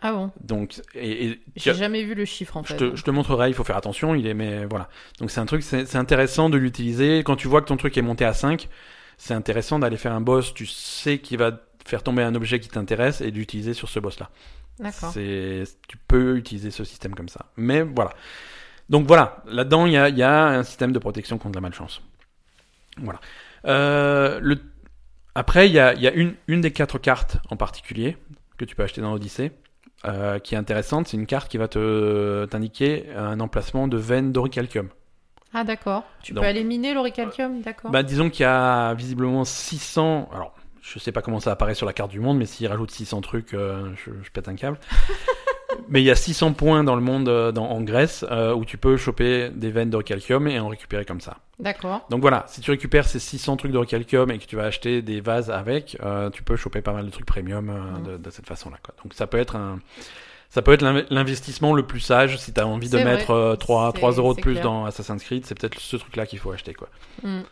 Ah 0.00 0.12
bon? 0.12 0.30
Donc, 0.40 0.80
et, 0.94 1.30
et 1.30 1.40
J'ai 1.56 1.74
jamais 1.74 2.04
vu 2.04 2.14
le 2.14 2.24
chiffre 2.24 2.56
en 2.56 2.62
je 2.62 2.68
fait. 2.68 2.76
te, 2.76 2.96
je 2.96 3.02
te 3.02 3.10
montrerai, 3.10 3.48
il 3.48 3.54
faut 3.54 3.64
faire 3.64 3.76
attention, 3.76 4.14
il 4.14 4.26
est, 4.28 4.34
mais 4.34 4.64
voilà. 4.64 4.88
Donc 5.18 5.30
c'est 5.30 5.40
un 5.40 5.46
truc, 5.46 5.62
c'est 5.62 5.96
intéressant 5.96 6.50
de 6.50 6.56
l'utiliser. 6.56 7.18
Quand 7.24 7.34
tu 7.34 7.48
vois 7.48 7.60
que 7.62 7.66
ton 7.66 7.76
truc 7.76 7.96
est 7.98 8.02
monté 8.02 8.24
à 8.24 8.32
5, 8.32 8.68
c'est 9.16 9.34
intéressant 9.34 9.80
d'aller 9.80 9.96
faire 9.96 10.12
un 10.12 10.20
boss, 10.20 10.54
tu 10.54 10.66
sais 10.66 11.18
qu'il 11.18 11.38
va 11.38 11.60
faire 11.84 12.02
tomber 12.04 12.22
un 12.22 12.34
objet 12.36 12.60
qui 12.60 12.68
t'intéresse 12.68 13.20
et 13.20 13.32
d'utiliser 13.32 13.74
sur 13.74 13.88
ce 13.88 13.98
boss-là. 13.98 14.30
D'accord. 14.78 15.10
C'est, 15.12 15.64
tu 15.88 15.96
peux 16.06 16.36
utiliser 16.36 16.70
ce 16.70 16.84
système 16.84 17.14
comme 17.16 17.28
ça. 17.28 17.46
Mais 17.56 17.82
voilà. 17.82 18.12
Donc 18.88 19.06
voilà, 19.08 19.42
là-dedans, 19.48 19.86
il 19.86 19.92
y 19.92 19.96
a, 19.96 20.08
il 20.08 20.16
y 20.16 20.22
a 20.22 20.46
un 20.46 20.62
système 20.62 20.92
de 20.92 20.98
protection 21.00 21.38
contre 21.38 21.56
la 21.56 21.60
malchance. 21.60 22.00
Voilà. 22.98 23.20
Euh, 23.64 24.38
le... 24.40 24.60
Après, 25.34 25.68
il 25.68 25.72
y 25.74 25.78
a, 25.78 25.94
il 25.94 26.00
y 26.02 26.08
a 26.08 26.12
une, 26.12 26.34
une 26.48 26.60
des 26.60 26.72
quatre 26.72 26.98
cartes 26.98 27.38
en 27.50 27.56
particulier 27.56 28.16
que 28.56 28.64
tu 28.64 28.74
peux 28.74 28.82
acheter 28.82 29.00
dans 29.00 29.12
Odyssey. 29.12 29.52
euh, 30.04 30.38
qui 30.38 30.54
est 30.54 30.58
intéressante, 30.58 31.08
c'est 31.08 31.16
une 31.16 31.26
carte 31.26 31.50
qui 31.50 31.58
va 31.58 31.66
te 31.68 32.44
t'indiquer 32.46 33.06
un 33.16 33.40
emplacement 33.40 33.88
de 33.88 33.96
veine 33.96 34.32
d'oricalcium. 34.32 34.88
Ah 35.54 35.64
d'accord. 35.64 36.04
Tu 36.22 36.32
Donc- 36.34 36.42
peux 36.44 36.48
aller 36.48 36.62
miner 36.62 36.94
l'oricalcium, 36.94 37.62
d'accord. 37.62 37.90
Bah, 37.90 38.02
disons 38.02 38.30
qu'il 38.30 38.42
y 38.42 38.46
a 38.46 38.94
visiblement 38.94 39.44
600. 39.44 40.28
Alors, 40.32 40.54
je 40.92 40.98
sais 40.98 41.12
pas 41.12 41.22
comment 41.22 41.40
ça 41.40 41.52
apparaît 41.52 41.74
sur 41.74 41.86
la 41.86 41.92
carte 41.92 42.10
du 42.10 42.20
monde, 42.20 42.38
mais 42.38 42.46
s'ils 42.46 42.66
rajoutent 42.68 42.90
600 42.90 43.20
trucs, 43.20 43.54
euh, 43.54 43.90
je, 43.96 44.10
je 44.22 44.30
pète 44.30 44.48
un 44.48 44.54
câble. 44.54 44.78
mais 45.88 46.00
il 46.00 46.04
y 46.04 46.10
a 46.10 46.14
600 46.16 46.52
points 46.54 46.82
dans 46.84 46.94
le 46.96 47.02
monde, 47.02 47.28
euh, 47.28 47.52
dans, 47.52 47.66
en 47.66 47.80
Grèce, 47.82 48.24
euh, 48.30 48.54
où 48.54 48.64
tu 48.64 48.78
peux 48.78 48.96
choper 48.96 49.50
des 49.50 49.70
veines 49.70 49.90
d'oricalcium 49.90 50.46
et 50.48 50.58
en 50.58 50.68
récupérer 50.68 51.04
comme 51.04 51.20
ça. 51.20 51.38
D'accord. 51.58 52.06
Donc 52.10 52.20
voilà, 52.20 52.44
si 52.48 52.60
tu 52.60 52.70
récupères 52.70 53.06
ces 53.06 53.18
600 53.18 53.56
trucs 53.56 53.72
d'oricalcium 53.72 54.30
et 54.30 54.38
que 54.38 54.44
tu 54.46 54.56
vas 54.56 54.64
acheter 54.64 55.02
des 55.02 55.20
vases 55.20 55.50
avec, 55.50 55.98
tu 56.32 56.42
peux 56.42 56.56
choper 56.56 56.80
pas 56.82 56.92
mal 56.92 57.04
de 57.06 57.10
trucs 57.10 57.26
premium 57.26 57.66
Mhm. 57.66 58.02
de, 58.04 58.16
de 58.16 58.30
cette 58.30 58.46
façon-là. 58.46 58.78
Donc 59.02 59.14
ça 59.14 59.26
peut 59.26 59.38
être 59.38 59.56
un. 59.56 59.80
Ça 60.50 60.62
peut 60.62 60.72
être 60.72 60.80
l'in- 60.80 61.04
l'investissement 61.10 61.74
le 61.74 61.82
plus 61.82 62.00
sage 62.00 62.38
si 62.38 62.54
tu 62.54 62.60
as 62.60 62.66
envie 62.66 62.88
de 62.88 62.96
vrai. 62.96 63.04
mettre 63.04 63.32
euh, 63.32 63.54
3, 63.56 63.90
C'est- 63.92 63.98
3 63.98 64.12
euros 64.12 64.32
de 64.34 64.40
plus 64.40 64.52
clair. 64.52 64.64
dans 64.64 64.86
Assassin's 64.86 65.22
Creed, 65.22 65.44
c'est 65.44 65.54
peut-être 65.58 65.78
ce 65.78 65.96
truc-là 65.98 66.24
qu'il 66.24 66.38
faut 66.38 66.50
acheter. 66.52 66.72
quoi. 66.72 66.88
Hmm. 67.22 67.42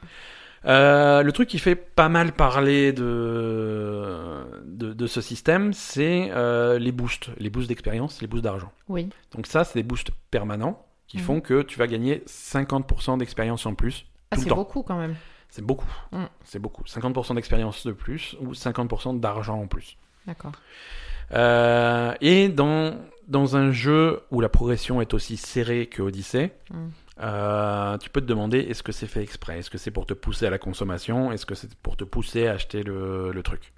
Euh, 0.66 1.22
le 1.22 1.32
truc 1.32 1.48
qui 1.48 1.59
fait 1.59 1.76
pas 1.76 2.09
mal 2.09 2.32
parler 2.32 2.93
de, 2.93 4.44
de, 4.64 4.93
de 4.93 5.06
ce 5.06 5.20
système, 5.20 5.72
c'est 5.72 6.30
euh, 6.32 6.78
les 6.78 6.93
boosts, 6.93 7.30
les 7.38 7.51
boosts 7.51 7.68
d'expérience, 7.68 8.20
les 8.20 8.26
boosts 8.26 8.44
d'argent. 8.44 8.72
Oui. 8.88 9.09
Donc 9.34 9.47
ça, 9.47 9.64
c'est 9.64 9.78
des 9.78 9.82
boosts 9.84 10.10
permanents 10.30 10.84
qui 11.06 11.18
Mhm. 11.18 11.22
font 11.22 11.40
que 11.40 11.62
tu 11.62 11.78
vas 11.78 11.86
gagner 11.86 12.22
50% 12.26 13.18
d'expérience 13.18 13.64
en 13.66 13.74
plus. 13.74 14.06
Ah 14.32 14.36
c'est 14.36 14.48
beaucoup 14.48 14.82
quand 14.82 14.98
même. 14.98 15.14
C'est 15.51 15.62
beaucoup. 15.64 15.86
Mm. 16.10 16.24
C'est 16.44 16.59
beaucoup. 16.59 16.82
50% 16.84 17.34
d'expérience 17.36 17.86
de 17.86 17.93
plus 17.93 18.34
ou 18.40 18.52
50% 18.52 19.14
d'argent 19.20 19.60
en 19.62 19.68
plus. 19.68 19.97
D'accord. 20.26 20.52
Euh, 21.32 22.12
et 22.20 22.48
dans, 22.48 22.97
dans 23.28 23.56
un 23.56 23.70
jeu 23.70 24.20
où 24.32 24.40
la 24.40 24.48
progression 24.48 25.01
est 25.01 25.14
aussi 25.14 25.36
serrée 25.36 25.86
que 25.86 26.02
Odyssey, 26.02 26.52
Mm. 26.70 26.88
Euh, 27.20 27.97
tu 27.98 28.10
peux 28.10 28.20
te 28.20 28.26
demander 28.26 28.59
est-ce 28.60 28.82
que 28.82 28.93
c'est 28.93 29.06
fait 29.06 29.22
exprès? 29.22 29.59
Est-ce 29.60 29.70
que 29.70 29.78
c'est 29.78 29.90
pour 29.90 30.06
te 30.06 30.14
pousser 30.14 30.47
à 30.47 30.51
la 30.51 30.59
consommation? 30.59 31.32
Est-ce 31.32 31.47
que 31.47 31.55
c'est 31.55 31.74
pour 31.76 31.97
te 31.97 32.05
pousser 32.05 32.47
à 32.47 32.52
acheter 32.52 32.82
le, 32.82 33.32
le 33.32 33.43
truc? 33.43 33.72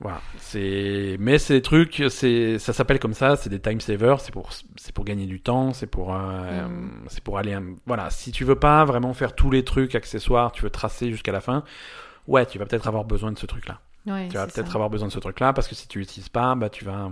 Voilà. 0.00 0.20
C'est... 0.36 1.16
Mais 1.18 1.38
ces 1.38 1.62
trucs, 1.62 2.02
c'est... 2.10 2.58
ça 2.58 2.72
s'appelle 2.74 2.98
comme 2.98 3.14
ça, 3.14 3.36
c'est 3.36 3.48
des 3.48 3.60
time 3.60 3.80
savers, 3.80 4.20
c'est 4.20 4.30
pour, 4.32 4.50
c'est 4.76 4.92
pour 4.92 5.04
gagner 5.06 5.24
du 5.26 5.40
temps, 5.40 5.72
c'est 5.72 5.86
pour, 5.86 6.14
euh, 6.14 6.68
Mm. 6.68 7.04
c'est 7.08 7.22
pour 7.24 7.38
aller. 7.38 7.56
Voilà. 7.86 8.10
Si 8.10 8.30
tu 8.30 8.44
veux 8.44 8.58
pas 8.58 8.84
vraiment 8.84 9.14
faire 9.14 9.34
tous 9.34 9.50
les 9.50 9.64
trucs 9.64 9.94
accessoires, 9.94 10.52
tu 10.52 10.62
veux 10.62 10.70
tracer 10.70 11.10
jusqu'à 11.10 11.32
la 11.32 11.40
fin, 11.40 11.64
ouais, 12.26 12.44
tu 12.46 12.58
vas 12.58 12.66
peut-être 12.66 12.88
avoir 12.88 13.04
besoin 13.04 13.32
de 13.32 13.38
ce 13.38 13.46
truc-là. 13.46 13.80
Ouais, 14.06 14.28
Tu 14.28 14.34
vas 14.36 14.46
peut-être 14.46 14.74
avoir 14.76 14.90
besoin 14.90 15.08
de 15.08 15.12
ce 15.12 15.18
truc-là 15.18 15.52
parce 15.52 15.66
que 15.66 15.74
si 15.74 15.88
tu 15.88 15.98
l'utilises 15.98 16.28
pas, 16.28 16.54
bah 16.54 16.68
tu 16.70 16.84
vas. 16.84 17.10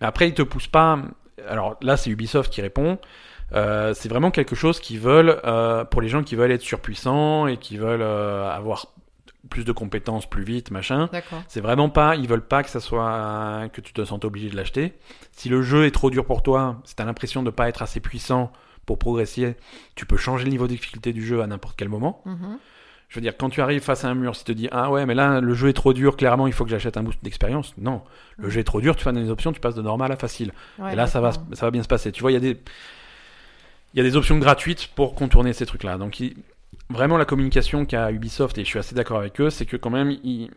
Mais 0.00 0.06
après, 0.06 0.28
ils 0.28 0.34
te 0.34 0.42
poussent 0.42 0.68
pas. 0.68 0.98
Alors 1.48 1.76
là, 1.82 1.96
c'est 1.96 2.10
Ubisoft 2.10 2.52
qui 2.52 2.60
répond. 2.62 2.98
Euh, 3.54 3.94
c'est 3.94 4.08
vraiment 4.08 4.30
quelque 4.30 4.54
chose 4.54 4.78
qu'ils 4.80 5.00
veulent 5.00 5.40
euh, 5.44 5.84
pour 5.84 6.02
les 6.02 6.08
gens 6.08 6.22
qui 6.22 6.34
veulent 6.36 6.50
être 6.52 6.62
surpuissants 6.62 7.46
et 7.46 7.56
qui 7.56 7.76
veulent 7.78 8.02
euh, 8.02 8.48
avoir 8.50 8.88
plus 9.48 9.64
de 9.64 9.72
compétences 9.72 10.28
plus 10.28 10.42
vite, 10.42 10.70
machin. 10.70 11.08
C'est 11.48 11.60
vraiment 11.62 11.88
pas. 11.88 12.16
Ils 12.16 12.28
veulent 12.28 12.46
pas 12.46 12.62
que 12.62 12.68
ça 12.68 12.80
soit 12.80 13.68
que 13.72 13.80
tu 13.80 13.92
te 13.94 14.04
sentes 14.04 14.24
obligé 14.26 14.50
de 14.50 14.56
l'acheter. 14.56 14.92
Si 15.32 15.48
le 15.48 15.62
jeu 15.62 15.86
est 15.86 15.90
trop 15.90 16.10
dur 16.10 16.26
pour 16.26 16.42
toi, 16.42 16.76
si 16.84 16.94
t'as 16.94 17.04
l'impression 17.04 17.42
de 17.42 17.50
pas 17.50 17.68
être 17.68 17.80
assez 17.80 18.00
puissant 18.00 18.52
pour 18.84 18.98
progresser, 18.98 19.56
tu 19.94 20.04
peux 20.06 20.16
changer 20.16 20.44
le 20.44 20.50
niveau 20.50 20.66
de 20.66 20.72
difficulté 20.72 21.12
du 21.12 21.24
jeu 21.24 21.40
à 21.40 21.46
n'importe 21.46 21.76
quel 21.78 21.88
moment. 21.88 22.20
Mhm. 22.26 22.58
Je 23.08 23.14
veux 23.14 23.20
dire, 23.22 23.34
quand 23.38 23.48
tu 23.48 23.62
arrives 23.62 23.80
face 23.80 24.04
à 24.04 24.08
un 24.08 24.14
mur, 24.14 24.36
si 24.36 24.44
tu 24.44 24.52
te 24.52 24.58
dis 24.58 24.68
ah 24.70 24.90
ouais, 24.90 25.06
mais 25.06 25.14
là 25.14 25.40
le 25.40 25.54
jeu 25.54 25.68
est 25.68 25.72
trop 25.72 25.94
dur, 25.94 26.14
clairement 26.18 26.46
il 26.46 26.52
faut 26.52 26.64
que 26.64 26.70
j'achète 26.70 26.98
un 26.98 27.02
boost 27.02 27.22
d'expérience. 27.24 27.72
Non, 27.78 28.02
le 28.36 28.48
Mm. 28.48 28.50
jeu 28.50 28.60
est 28.60 28.64
trop 28.64 28.82
dur, 28.82 28.96
tu 28.96 29.04
fais 29.04 29.12
des 29.14 29.30
options, 29.30 29.50
tu 29.52 29.60
passes 29.60 29.74
de 29.76 29.80
normal 29.80 30.12
à 30.12 30.16
facile. 30.16 30.52
Ouais, 30.78 30.92
Et 30.92 30.96
là 30.96 31.06
ça 31.06 31.22
va, 31.22 31.32
ça 31.32 31.64
va 31.64 31.70
bien 31.70 31.82
se 31.82 31.88
passer. 31.88 32.12
Tu 32.12 32.20
vois, 32.20 32.32
il 32.32 32.34
y 32.34 32.36
a 32.36 32.40
des, 32.40 32.60
il 33.94 33.98
y 33.98 34.00
a 34.00 34.04
des 34.04 34.16
options 34.16 34.38
gratuites 34.38 34.88
pour 34.94 35.14
contourner 35.14 35.52
ces 35.52 35.66
trucs-là. 35.66 35.98
Donc 35.98 36.20
il- 36.20 36.36
vraiment 36.90 37.16
la 37.18 37.24
communication 37.24 37.84
qu'a 37.84 38.10
Ubisoft 38.10 38.56
et 38.58 38.64
je 38.64 38.68
suis 38.68 38.78
assez 38.78 38.94
d'accord 38.94 39.18
avec 39.18 39.40
eux, 39.40 39.50
c'est 39.50 39.66
que 39.66 39.76
quand 39.76 39.90
même 39.90 40.10
ils, 40.24 40.50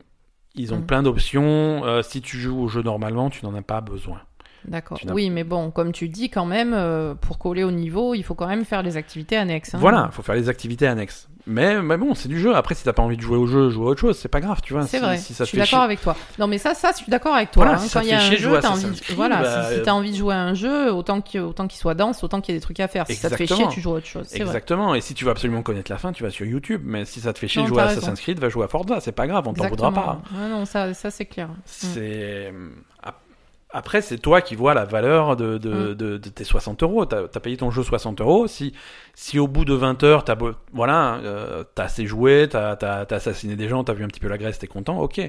ils 0.55 0.73
ont 0.73 0.79
Mm. 0.79 0.85
plein 0.85 1.03
d'options. 1.03 1.85
Euh, 1.85 2.01
si 2.01 2.21
tu 2.21 2.37
joues 2.37 2.59
au 2.61 2.67
jeu 2.67 2.81
normalement, 2.81 3.29
tu 3.29 3.45
n'en 3.45 3.53
as 3.55 3.61
pas 3.61 3.81
besoin. 3.81 4.21
D'accord. 4.65 4.99
Oui, 5.11 5.29
mais 5.29 5.43
bon, 5.43 5.71
comme 5.71 5.91
tu 5.91 6.07
dis, 6.09 6.29
quand 6.29 6.45
même, 6.45 6.73
euh, 6.73 7.15
pour 7.15 7.37
coller 7.39 7.63
au 7.63 7.71
niveau, 7.71 8.13
il 8.13 8.23
faut 8.23 8.35
quand 8.35 8.47
même 8.47 8.65
faire 8.65 8.83
les 8.83 8.97
activités 8.97 9.37
annexes. 9.37 9.73
hein. 9.73 9.79
Voilà, 9.79 10.07
il 10.11 10.13
faut 10.15 10.21
faire 10.21 10.35
les 10.35 10.49
activités 10.49 10.87
annexes. 10.87 11.27
Mais, 11.47 11.81
mais 11.81 11.97
bon, 11.97 12.13
c'est 12.13 12.27
du 12.29 12.39
jeu. 12.39 12.55
Après, 12.55 12.75
si 12.75 12.83
t'as 12.83 12.93
pas 12.93 13.01
envie 13.01 13.17
de 13.17 13.21
jouer 13.21 13.35
au 13.35 13.47
jeu, 13.47 13.71
joue 13.71 13.87
à 13.87 13.91
autre 13.91 13.99
chose. 13.99 14.15
C'est 14.15 14.29
pas 14.29 14.41
grave, 14.41 14.59
tu 14.61 14.73
vois. 14.73 14.83
C'est 14.85 14.99
Si- 14.99 15.03
vrai. 15.03 15.17
Si 15.17 15.33
ça 15.33 15.43
je 15.43 15.49
suis 15.49 15.57
d'accord 15.57 15.81
avec 15.81 15.99
toi. 15.99 16.15
Non, 16.37 16.45
mais 16.45 16.59
ça, 16.59 16.75
ça, 16.75 16.91
je 16.91 16.97
suis 16.97 17.09
d'accord 17.09 17.33
avec 17.33 17.49
toi. 17.49 17.63
Voilà, 17.65 17.79
hein. 17.79 17.81
si 17.81 17.91
Quand 17.91 18.01
te 18.01 18.05
il 18.05 18.09
y 18.09 18.13
a 18.13 18.19
fait 18.19 18.23
un 18.23 18.27
chier 18.27 18.37
de 18.37 18.41
jeu, 18.43 18.49
jouer 18.49 18.57
à 18.59 18.61
t'as 18.61 18.69
envie. 18.69 19.01
Creed, 19.01 19.15
Voilà, 19.15 19.41
bah, 19.41 19.69
si, 19.71 19.75
si 19.77 19.81
t'as 19.81 19.91
envie 19.93 20.11
de 20.11 20.17
jouer 20.17 20.35
à 20.35 20.39
un 20.43 20.53
jeu, 20.53 20.93
autant 20.93 21.19
qu'il 21.21 21.41
autant 21.41 21.67
qu'il 21.67 21.79
soit 21.79 21.95
dense, 21.95 22.23
autant 22.23 22.41
qu'il 22.41 22.53
y 22.53 22.55
ait 22.55 22.59
des 22.59 22.63
trucs 22.63 22.79
à 22.79 22.87
faire. 22.87 23.07
Si 23.07 23.15
ça 23.15 23.31
te 23.31 23.35
fait 23.37 23.47
chier, 23.47 23.55
Exactement. 23.55 23.71
tu 23.73 23.81
joues 23.81 23.89
à 23.89 23.93
autre 23.93 24.05
chose. 24.05 24.25
C'est 24.27 24.37
vrai. 24.37 24.45
Exactement. 24.49 24.93
Et 24.93 25.01
si 25.01 25.15
tu 25.15 25.25
veux 25.25 25.31
absolument 25.31 25.63
connaître 25.63 25.91
la 25.91 25.97
fin, 25.97 26.11
tu 26.11 26.21
vas 26.21 26.29
sur 26.29 26.45
YouTube. 26.45 26.83
Mais 26.85 27.05
si 27.05 27.19
ça 27.21 27.33
te 27.33 27.39
fait 27.39 27.47
chier 27.47 27.63
Non, 27.63 27.67
de 27.69 27.73
jouer 27.73 27.81
à 27.81 27.85
Assassin's. 27.85 28.19
Creed, 28.21 28.37
va 28.37 28.49
jouer 28.49 28.65
à 28.65 28.67
Forza. 28.67 28.99
C'est 28.99 29.11
pas 29.11 29.25
grave, 29.25 29.47
on 29.47 29.53
t'en 29.55 29.67
voudra 29.67 29.87
Exactement. 29.89 30.21
pas. 30.21 30.47
Non, 30.47 30.65
ça, 30.65 30.93
ça 30.93 31.09
c'est 31.09 31.25
clair. 31.25 31.49
C'est 31.65 32.53
ap- 33.01 33.15
après, 33.73 34.01
c'est 34.01 34.17
toi 34.17 34.41
qui 34.41 34.55
vois 34.55 34.73
la 34.73 34.85
valeur 34.85 35.35
de, 35.35 35.57
de, 35.57 35.69
Mm. 35.91 35.95
de, 35.95 36.17
de 36.17 36.29
tes 36.29 36.43
60 36.43 36.83
euros. 36.83 37.05
T'as 37.05 37.23
as 37.23 37.39
payé 37.39 37.57
ton 37.57 37.71
jeu 37.71 37.83
60 37.83 38.21
euros. 38.21 38.47
Si, 38.47 38.73
si 39.15 39.39
au 39.39 39.47
bout 39.47 39.65
de 39.65 39.73
20 39.73 40.03
heures, 40.03 40.23
t'as 40.23 40.35
voilà, 40.73 41.15
euh, 41.23 41.63
t'as 41.75 41.83
assez 41.85 42.05
joué, 42.05 42.47
t'as 42.49 42.73
as, 42.81 43.13
assassiné 43.13 43.55
des 43.55 43.67
gens, 43.69 43.83
t'as 43.83 43.93
vu 43.93 44.03
un 44.03 44.07
petit 44.07 44.19
peu 44.19 44.27
la 44.27 44.37
Grèce, 44.37 44.59
t'es 44.59 44.67
content, 44.67 44.99
ok. 44.99 45.21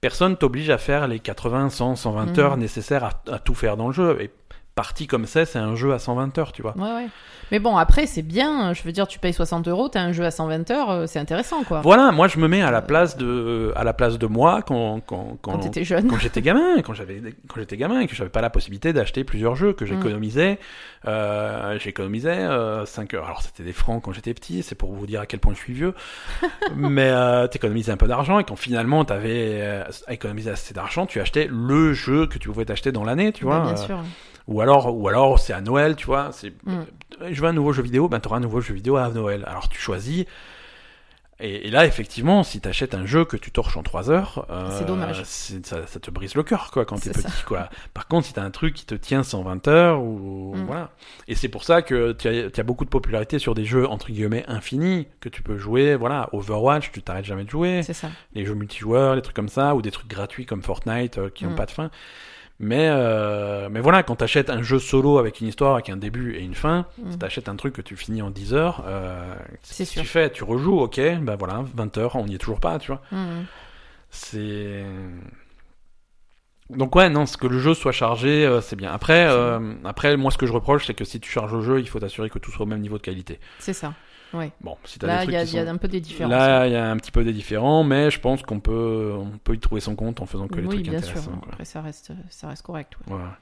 Personne 0.00 0.36
t'oblige 0.36 0.70
à 0.70 0.78
faire 0.78 1.08
les 1.08 1.18
80, 1.20 1.68
100, 1.70 1.96
120 1.96 2.36
Mm. 2.36 2.40
heures 2.40 2.56
nécessaires 2.56 3.04
à, 3.04 3.22
à 3.32 3.38
tout 3.38 3.54
faire 3.54 3.76
dans 3.76 3.88
le 3.88 3.92
jeu. 3.94 4.16
Et 4.20 4.30
parti 4.74 5.06
comme 5.06 5.26
ça, 5.26 5.44
c'est 5.44 5.58
un 5.58 5.74
jeu 5.76 5.92
à 5.92 5.98
120 5.98 6.38
heures, 6.38 6.52
tu 6.52 6.62
vois. 6.62 6.74
Ouais, 6.76 6.82
ouais. 6.94 7.06
Mais 7.52 7.58
bon, 7.58 7.76
après, 7.76 8.06
c'est 8.06 8.22
bien. 8.22 8.72
Je 8.72 8.82
veux 8.84 8.92
dire, 8.92 9.08
tu 9.08 9.18
payes 9.18 9.32
60 9.32 9.66
euros, 9.68 9.88
t'as 9.88 10.00
un 10.02 10.12
jeu 10.12 10.24
à 10.24 10.30
120 10.30 10.70
heures, 10.70 10.90
euh, 10.90 11.06
c'est 11.06 11.18
intéressant, 11.18 11.64
quoi. 11.64 11.80
Voilà, 11.80 12.12
moi 12.12 12.28
je 12.28 12.38
me 12.38 12.46
mets 12.46 12.62
à 12.62 12.70
la 12.70 12.80
place 12.80 13.16
de, 13.16 13.72
à 13.74 13.82
la 13.82 13.92
place 13.92 14.18
de 14.18 14.26
moi 14.26 14.62
quand, 14.62 15.00
quand, 15.04 15.36
Quand 15.42 15.58
t'étais 15.58 15.84
jeune. 15.84 16.06
quand 16.06 16.18
j'étais 16.18 16.42
gamin, 16.42 16.80
quand 16.82 16.94
j'avais, 16.94 17.20
quand 17.48 17.56
j'étais 17.58 17.76
gamin 17.76 18.00
et 18.00 18.06
que 18.06 18.14
j'avais 18.14 18.30
pas 18.30 18.40
la 18.40 18.50
possibilité 18.50 18.92
d'acheter 18.92 19.24
plusieurs 19.24 19.56
jeux, 19.56 19.72
que 19.72 19.84
j'économisais, 19.84 20.58
euh, 21.08 21.78
j'économisais 21.80 22.30
euh, 22.38 22.86
5 22.86 23.14
heures. 23.14 23.24
Alors 23.26 23.42
c'était 23.42 23.64
des 23.64 23.72
francs 23.72 24.02
quand 24.02 24.12
j'étais 24.12 24.32
petit, 24.34 24.62
c'est 24.62 24.76
pour 24.76 24.92
vous 24.92 25.06
dire 25.06 25.20
à 25.20 25.26
quel 25.26 25.40
point 25.40 25.52
je 25.54 25.58
suis 25.58 25.72
vieux. 25.72 25.94
Mais 26.76 27.10
euh, 27.10 27.48
t'économisais 27.48 27.90
un 27.92 27.96
peu 27.96 28.06
d'argent 28.06 28.38
et 28.38 28.44
quand 28.44 28.56
finalement 28.56 29.04
t'avais 29.04 29.58
euh, 29.60 29.84
économisé 30.08 30.50
assez 30.50 30.72
d'argent, 30.74 31.06
tu 31.06 31.20
achetais 31.20 31.48
le 31.50 31.92
jeu 31.92 32.26
que 32.26 32.38
tu 32.38 32.48
pouvais 32.48 32.64
t'acheter 32.64 32.92
dans 32.92 33.04
l'année, 33.04 33.32
tu 33.32 33.44
Bah, 33.44 33.58
vois. 33.60 33.72
bien 33.72 33.82
euh, 33.82 33.86
sûr. 33.86 33.98
Ou 34.50 34.60
alors, 34.60 34.94
ou 34.94 35.08
alors 35.08 35.38
c'est 35.38 35.52
à 35.54 35.60
Noël, 35.62 35.96
tu 35.96 36.06
vois. 36.06 36.30
C'est, 36.32 36.52
Mm. 36.66 36.80
je 37.30 37.40
veux 37.40 37.48
un 37.48 37.52
nouveau 37.52 37.72
jeu 37.72 37.82
vidéo, 37.82 38.08
ben 38.08 38.20
t'auras 38.20 38.36
un 38.36 38.40
nouveau 38.40 38.60
jeu 38.60 38.74
vidéo 38.74 38.96
à 38.96 39.08
Noël. 39.08 39.44
Alors 39.46 39.68
tu 39.68 39.78
choisis. 39.80 40.26
Et, 41.42 41.68
et 41.68 41.70
là, 41.70 41.86
effectivement, 41.86 42.42
si 42.42 42.60
t'achètes 42.60 42.94
un 42.94 43.06
jeu 43.06 43.24
que 43.24 43.38
tu 43.38 43.50
torches 43.50 43.78
en 43.78 43.82
3 43.82 44.10
heures, 44.10 44.44
euh, 44.50 44.76
C'est 44.78 44.84
dommage. 44.84 45.22
c'est- 45.24 45.64
Ça, 45.64 45.86
ça 45.86 45.98
te 45.98 46.10
brise 46.10 46.34
le 46.34 46.42
cœur, 46.42 46.70
quoi, 46.70 46.84
quand 46.84 47.00
t'es 47.00 47.12
petit, 47.12 47.42
quoi. 47.46 47.70
Par 47.94 48.08
contre, 48.08 48.26
si 48.26 48.34
t'as 48.34 48.42
un 48.42 48.50
truc 48.50 48.74
qui 48.74 48.84
te 48.84 48.94
tient 48.94 49.22
120 49.22 49.66
heures, 49.66 50.02
ou 50.02 50.52
Mm. 50.54 50.64
voilà. 50.66 50.90
Et 51.28 51.34
c'est 51.34 51.48
pour 51.48 51.64
ça 51.64 51.80
que 51.80 52.12
tu 52.12 52.28
as, 52.28 52.62
beaucoup 52.62 52.84
de 52.84 52.90
popularité 52.90 53.38
sur 53.38 53.54
des 53.54 53.64
jeux 53.64 53.88
entre 53.88 54.10
guillemets 54.10 54.44
infinis 54.48 55.06
que 55.20 55.30
tu 55.30 55.40
peux 55.42 55.56
jouer. 55.56 55.94
Voilà, 55.96 56.28
Overwatch, 56.34 56.92
tu 56.92 57.02
t'arrêtes 57.02 57.24
jamais 57.24 57.44
de 57.44 57.50
jouer 57.50 57.82
C'est 57.84 57.94
ça. 57.94 58.10
les 58.34 58.44
jeux 58.44 58.54
multijoueurs, 58.54 59.14
les 59.14 59.22
trucs 59.22 59.36
comme 59.36 59.48
ça, 59.48 59.74
ou 59.74 59.80
des 59.80 59.92
trucs 59.92 60.08
gratuits 60.08 60.44
comme 60.44 60.62
Fortnite 60.62 61.16
euh, 61.16 61.30
qui 61.30 61.44
n'ont 61.46 61.52
Mm. 61.52 61.56
pas 61.56 61.66
de 61.66 61.70
fin. 61.70 61.90
Mais, 62.62 62.88
euh, 62.90 63.70
mais 63.70 63.80
voilà, 63.80 64.02
quand 64.02 64.16
t'achètes 64.16 64.50
un 64.50 64.60
jeu 64.60 64.78
solo 64.78 65.16
avec 65.16 65.40
une 65.40 65.46
histoire, 65.48 65.74
avec 65.74 65.88
un 65.88 65.96
début 65.96 66.34
et 66.34 66.42
une 66.42 66.54
fin, 66.54 66.86
Mm. 66.98 67.12
si 67.12 67.18
t'achètes 67.18 67.48
un 67.48 67.56
truc 67.56 67.72
que 67.74 67.80
tu 67.80 67.96
finis 67.96 68.20
en 68.20 68.28
10 68.30 68.52
heures, 68.52 68.84
euh, 68.86 69.34
C'est 69.62 69.86
tu 69.86 70.04
fais, 70.04 70.30
tu 70.30 70.44
rejoues, 70.44 70.78
ok, 70.78 71.00
ben 71.22 71.36
voilà, 71.36 71.64
20 71.74 71.96
heures, 71.96 72.16
on 72.16 72.26
n'y 72.26 72.34
est 72.34 72.38
toujours 72.38 72.60
pas, 72.60 72.78
tu 72.78 72.88
vois. 72.92 73.00
Mm. 73.12 73.44
C'est. 74.10 74.84
Donc 76.68 76.94
ouais, 76.94 77.08
non, 77.08 77.26
ce 77.26 77.36
que 77.36 77.46
le 77.46 77.58
jeu 77.58 77.74
soit 77.74 77.92
chargé, 77.92 78.44
euh, 78.46 78.60
c'est 78.60 78.76
bien. 78.76 78.92
Après, 78.92 79.26
euh, 79.28 79.74
après, 79.84 80.16
moi, 80.16 80.30
ce 80.30 80.38
que 80.38 80.46
je 80.46 80.52
reproche, 80.52 80.86
c'est 80.86 80.94
que 80.94 81.04
si 81.04 81.18
tu 81.18 81.30
charges 81.30 81.52
le 81.54 81.62
jeu, 81.62 81.80
il 81.80 81.88
faut 81.88 81.98
t'assurer 81.98 82.30
que 82.30 82.38
tout 82.38 82.50
soit 82.52 82.64
au 82.64 82.68
même 82.68 82.80
niveau 82.80 82.96
de 82.98 83.02
qualité. 83.02 83.40
C'est 83.58 83.72
ça. 83.72 83.94
Ouais. 84.32 84.52
Bon, 84.60 84.76
si 84.84 84.98
Là, 85.00 85.24
il 85.24 85.30
y, 85.32 85.36
a- 85.36 85.42
y 85.44 85.58
un 85.58 85.76
peu 85.76 85.88
des 85.88 86.00
différences. 86.00 86.30
Là, 86.30 86.66
il 86.66 86.72
y 86.72 86.76
a 86.76 86.88
un 86.90 86.96
petit 86.96 87.10
peu 87.10 87.24
des 87.24 87.32
différents, 87.32 87.82
mais 87.84 88.10
je 88.10 88.20
pense 88.20 88.42
qu'on 88.42 88.60
peut, 88.60 89.12
on 89.16 89.38
peut 89.38 89.54
y 89.54 89.58
trouver 89.58 89.80
son 89.80 89.96
compte 89.96 90.20
en 90.20 90.26
faisant 90.26 90.46
que 90.48 90.56
les 90.60 90.66
oui, 90.66 90.76
trucs 90.76 90.88
bien 90.88 91.00
sûr. 91.00 91.10
intéressants. 91.10 91.36
quoi. 91.38 91.48
Après, 91.52 91.64
ça 91.64 91.80
reste, 91.82 92.12
ça 92.28 92.48
reste 92.48 92.62
correct. 92.62 92.94
ouais. 92.98 93.04
Voilà. 93.08 93.36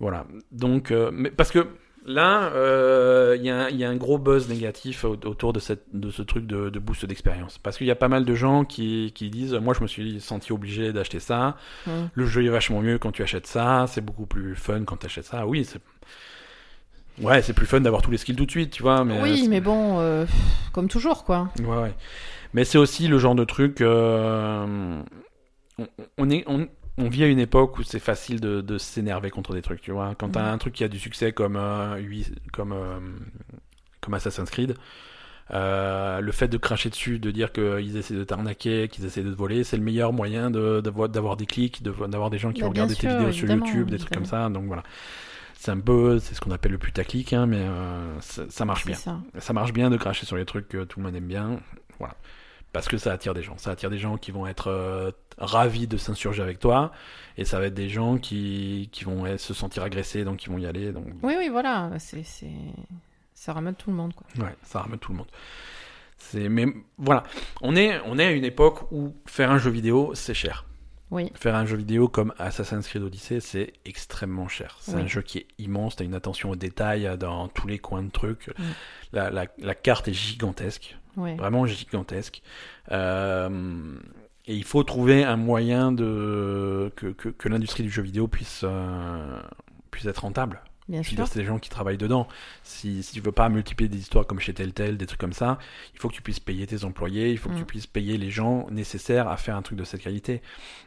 Voilà. 0.00 0.26
Donc, 0.50 0.90
euh, 0.90 1.10
mais 1.12 1.30
parce 1.30 1.50
que 1.52 1.68
là, 2.06 2.50
euh, 2.54 3.36
il 3.38 3.44
y, 3.46 3.50
a 3.50 3.64
un- 3.64 3.68
il 3.68 3.76
y 3.76 3.84
a 3.84 3.88
un 3.90 3.94
gros 3.96 4.18
buzz 4.18 4.48
négatif 4.48 5.04
au- 5.04 5.10
autour 5.26 5.52
de, 5.52 5.60
cette, 5.60 5.84
de 5.92 6.10
ce 6.10 6.22
truc 6.22 6.46
de, 6.46 6.70
de 6.70 6.78
boost 6.80 7.04
d'expérience. 7.06 7.58
Parce 7.58 7.76
qu'il 7.78 7.86
y 7.86 7.90
a 7.90 7.94
pas 7.94 8.08
mal 8.08 8.24
de 8.24 8.34
gens 8.34 8.64
qui, 8.64 9.12
qui 9.14 9.30
disent 9.30 9.54
Moi, 9.54 9.74
je 9.74 9.82
me 9.82 9.86
suis 9.86 10.20
senti 10.20 10.52
obligé 10.52 10.92
d'acheter 10.92 11.20
ça. 11.20 11.56
Hum. 11.86 12.08
Le 12.14 12.26
jeu 12.26 12.44
est 12.44 12.48
vachement 12.48 12.80
mieux 12.80 12.98
quand 12.98 13.12
tu 13.12 13.22
achètes 13.22 13.46
ça. 13.46 13.84
C'est 13.88 14.00
beaucoup 14.00 14.26
plus 14.26 14.56
fun 14.56 14.82
quand 14.84 14.96
tu 14.96 15.06
achètes 15.06 15.26
ça. 15.26 15.46
Oui, 15.46 15.64
c'est. 15.64 15.80
Ouais, 17.22 17.40
c'est 17.42 17.52
plus 17.52 17.66
fun 17.66 17.80
d'avoir 17.80 18.02
tous 18.02 18.10
les 18.10 18.18
skills 18.18 18.36
tout 18.36 18.46
de 18.46 18.50
suite, 18.50 18.70
tu 18.70 18.82
vois. 18.82 19.04
Mais, 19.04 19.20
oui, 19.22 19.44
euh, 19.44 19.48
mais 19.48 19.60
bon, 19.60 20.00
euh, 20.00 20.26
comme 20.72 20.88
toujours, 20.88 21.24
quoi. 21.24 21.48
Ouais, 21.60 21.76
ouais. 21.76 21.94
Mais 22.54 22.64
c'est 22.64 22.78
aussi 22.78 23.08
le 23.08 23.18
genre 23.18 23.34
de 23.34 23.44
truc. 23.44 23.80
euh, 23.80 25.00
on, 25.78 25.86
on 26.18 26.30
est, 26.30 26.44
on, 26.46 26.68
on 26.98 27.08
vit 27.08 27.24
à 27.24 27.28
une 27.28 27.38
époque 27.38 27.78
où 27.78 27.82
c'est 27.82 27.98
facile 28.00 28.40
de, 28.40 28.60
de 28.60 28.76
s'énerver 28.78 29.30
contre 29.30 29.54
des 29.54 29.62
trucs, 29.62 29.80
tu 29.80 29.92
vois. 29.92 30.14
Quand 30.18 30.30
t'as 30.30 30.50
un 30.50 30.58
truc 30.58 30.74
qui 30.74 30.84
a 30.84 30.88
du 30.88 30.98
succès 30.98 31.32
comme, 31.32 31.56
euh, 31.56 32.00
comme, 32.52 32.74
comme 34.00 34.14
Assassin's 34.14 34.50
Creed, 34.50 34.74
le 35.50 36.30
fait 36.32 36.48
de 36.48 36.56
cracher 36.58 36.90
dessus, 36.90 37.18
de 37.18 37.30
dire 37.30 37.52
qu'ils 37.52 37.96
essaient 37.96 38.14
de 38.14 38.24
t'arnaquer, 38.24 38.88
qu'ils 38.88 39.04
essaient 39.06 39.22
de 39.22 39.30
te 39.32 39.36
voler, 39.38 39.64
c'est 39.64 39.76
le 39.76 39.82
meilleur 39.82 40.12
moyen 40.12 40.50
de- 40.50 40.80
d'avoir 40.80 41.08
d'avoir 41.08 41.36
des 41.36 41.46
clics, 41.46 41.82
de- 41.82 41.94
d'avoir 42.06 42.30
des 42.30 42.38
gens 42.38 42.52
qui 42.52 42.62
Bah, 42.62 42.68
tes 42.86 42.94
sûr, 42.94 43.10
vidéos 43.10 43.32
sur 43.32 43.48
YouTube, 43.50 43.90
des 43.90 43.98
trucs 43.98 44.12
comme 44.12 44.26
ça. 44.26 44.48
Donc 44.48 44.64
voilà. 44.66 44.82
C'est 45.62 45.70
un 45.70 45.78
peu, 45.78 46.18
c'est 46.18 46.34
ce 46.34 46.40
qu'on 46.40 46.50
appelle 46.50 46.72
le 46.72 46.78
putaclic, 46.78 47.32
hein, 47.32 47.46
mais 47.46 47.60
euh, 47.60 48.20
ça, 48.20 48.42
ça 48.50 48.64
marche 48.64 48.84
bien 48.84 48.96
ça. 48.96 49.20
ça 49.38 49.52
marche 49.52 49.72
bien 49.72 49.90
de 49.90 49.96
cracher 49.96 50.26
sur 50.26 50.34
les 50.34 50.44
trucs 50.44 50.66
que 50.66 50.82
tout 50.82 50.98
le 50.98 51.06
monde 51.06 51.14
aime 51.14 51.28
bien. 51.28 51.60
Voilà. 52.00 52.16
Parce 52.72 52.88
que 52.88 52.96
ça 52.96 53.12
attire 53.12 53.32
des 53.32 53.44
gens. 53.44 53.56
Ça 53.58 53.70
attire 53.70 53.88
des 53.88 53.98
gens 53.98 54.16
qui 54.16 54.32
vont 54.32 54.48
être 54.48 54.66
euh, 54.72 55.12
ravis 55.38 55.86
de 55.86 55.96
s'insurger 55.96 56.42
avec 56.42 56.58
toi. 56.58 56.90
Et 57.36 57.44
ça 57.44 57.60
va 57.60 57.66
être 57.66 57.74
des 57.74 57.88
gens 57.88 58.18
qui, 58.18 58.88
qui 58.90 59.04
vont 59.04 59.24
euh, 59.24 59.38
se 59.38 59.54
sentir 59.54 59.84
agressés, 59.84 60.24
donc 60.24 60.38
qui 60.38 60.48
vont 60.48 60.58
y 60.58 60.66
aller. 60.66 60.90
Donc, 60.90 61.06
Oui, 61.22 61.34
oui, 61.38 61.48
voilà. 61.48 61.92
C'est, 62.00 62.24
c'est... 62.24 62.50
Ça 63.32 63.52
ramène 63.52 63.76
tout 63.76 63.90
le 63.90 63.96
monde, 63.96 64.14
quoi. 64.14 64.26
ouais, 64.44 64.56
ça 64.64 64.80
ramène 64.80 64.98
tout 64.98 65.12
le 65.12 65.18
monde. 65.18 65.28
C'est, 66.18 66.48
mais 66.48 66.66
voilà. 66.98 67.22
On 67.60 67.76
est, 67.76 68.00
on 68.06 68.18
est 68.18 68.26
à 68.26 68.32
une 68.32 68.44
époque 68.44 68.90
où 68.90 69.14
faire 69.26 69.52
un 69.52 69.58
jeu 69.58 69.70
vidéo, 69.70 70.10
c'est 70.14 70.34
cher. 70.34 70.64
Oui. 71.12 71.30
Faire 71.34 71.54
un 71.54 71.66
jeu 71.66 71.76
vidéo 71.76 72.08
comme 72.08 72.32
Assassin's 72.38 72.88
Creed 72.88 73.02
Odyssey, 73.02 73.38
c'est 73.40 73.74
extrêmement 73.84 74.48
cher. 74.48 74.78
C'est 74.80 74.94
Oui. 74.96 75.02
un 75.02 75.06
jeu 75.06 75.20
qui 75.22 75.38
est 75.38 75.46
immense, 75.58 75.94
t'as 75.96 76.04
une 76.04 76.14
attention 76.14 76.50
au 76.50 76.56
détail 76.56 77.08
dans 77.18 77.48
tous 77.48 77.66
les 77.68 77.78
coins 77.78 78.02
de 78.02 78.10
trucs. 78.10 78.50
La, 79.12 79.30
la, 79.30 79.44
la 79.58 79.74
carte 79.74 80.08
est 80.08 80.14
gigantesque. 80.14 80.96
Vraiment 81.16 81.66
gigantesque. 81.66 82.42
Euh, 82.90 83.94
et 84.46 84.54
il 84.56 84.64
faut 84.64 84.82
trouver 84.84 85.22
un 85.24 85.36
moyen 85.36 85.92
de 85.92 86.90
que, 86.96 87.08
que, 87.12 87.28
que 87.28 87.48
l'industrie 87.48 87.82
du 87.82 87.90
jeu 87.90 88.02
vidéo 88.02 88.26
puisse 88.26 88.62
euh, 88.64 89.40
puisse 89.90 90.06
être 90.06 90.20
rentable. 90.22 90.60
Bien 90.92 91.02
Je 91.02 91.08
sûr. 91.16 91.26
c'est 91.26 91.38
des 91.40 91.44
gens 91.46 91.58
qui 91.58 91.70
travaillent 91.70 91.96
dedans. 91.98 92.28
Si, 92.64 93.02
si 93.02 93.14
tu 93.14 93.20
veux 93.20 93.32
pas 93.32 93.48
multiplier 93.48 93.88
des 93.88 93.98
histoires 93.98 94.26
comme 94.26 94.38
chez 94.40 94.52
Telltale, 94.52 94.96
des 94.98 95.06
trucs 95.06 95.18
comme 95.20 95.32
ça, 95.32 95.58
il 95.94 95.98
faut 95.98 96.08
que 96.08 96.14
tu 96.14 96.20
puisses 96.22 96.38
payer 96.38 96.66
tes 96.66 96.84
employés, 96.84 97.30
il 97.30 97.38
faut 97.38 97.48
que 97.48 97.54
Mm. 97.54 97.58
tu 97.58 97.64
puisses 97.64 97.86
payer 97.86 98.18
les 98.18 98.30
gens 98.30 98.66
nécessaires 98.70 99.26
à 99.28 99.36
faire 99.38 99.56
un 99.56 99.62
truc 99.62 99.78
de 99.78 99.84
cette 99.84 100.02
qualité. 100.02 100.42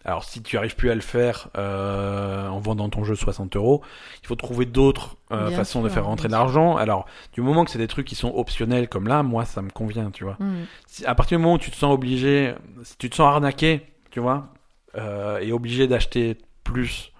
Alors, 0.05 0.23
si 0.23 0.41
tu 0.43 0.57
arrives 0.57 0.75
plus 0.75 0.91
à 0.91 0.95
le 0.95 1.01
faire 1.01 1.49
euh, 1.57 2.47
en 2.47 2.59
vendant 2.59 2.87
ton 2.89 3.03
jeu 3.03 3.15
60 3.15 3.55
euros, 3.55 3.81
il 4.21 4.27
faut 4.27 4.35
trouver 4.35 4.65
d'autres 4.67 5.17
euh, 5.31 5.49
façons 5.55 5.81
de 5.81 5.89
faire 5.89 6.05
rentrer 6.05 6.27
de 6.27 6.33
l'argent. 6.33 6.77
Alors, 6.77 7.07
du 7.33 7.41
moment 7.41 7.65
que 7.65 7.71
c'est 7.71 7.79
des 7.79 7.87
trucs 7.87 8.05
qui 8.07 8.15
sont 8.15 8.31
optionnels 8.35 8.87
comme 8.87 9.07
là, 9.07 9.23
moi, 9.23 9.43
ça 9.43 9.61
me 9.63 9.71
convient, 9.71 10.11
tu 10.11 10.23
vois 10.23 10.37
si- 10.85 11.03
à 11.05 11.15
partir 11.15 11.37
du 11.39 11.43
moment 11.43 11.55
où 11.55 11.59
tu 11.59 11.71
te 11.71 11.75
sens 11.75 11.91
obligé, 11.93 12.53
si 12.83 12.95
tu 12.97 13.09
te 13.09 13.15
sens 13.15 13.25
arnaqué, 13.27 13.81
tu 14.11 14.19
vois, 14.19 14.53
euh, 14.95 15.39
et 15.39 15.51
obligé 15.51 15.87
d'acheter 15.87 16.37
plus, 16.63 17.11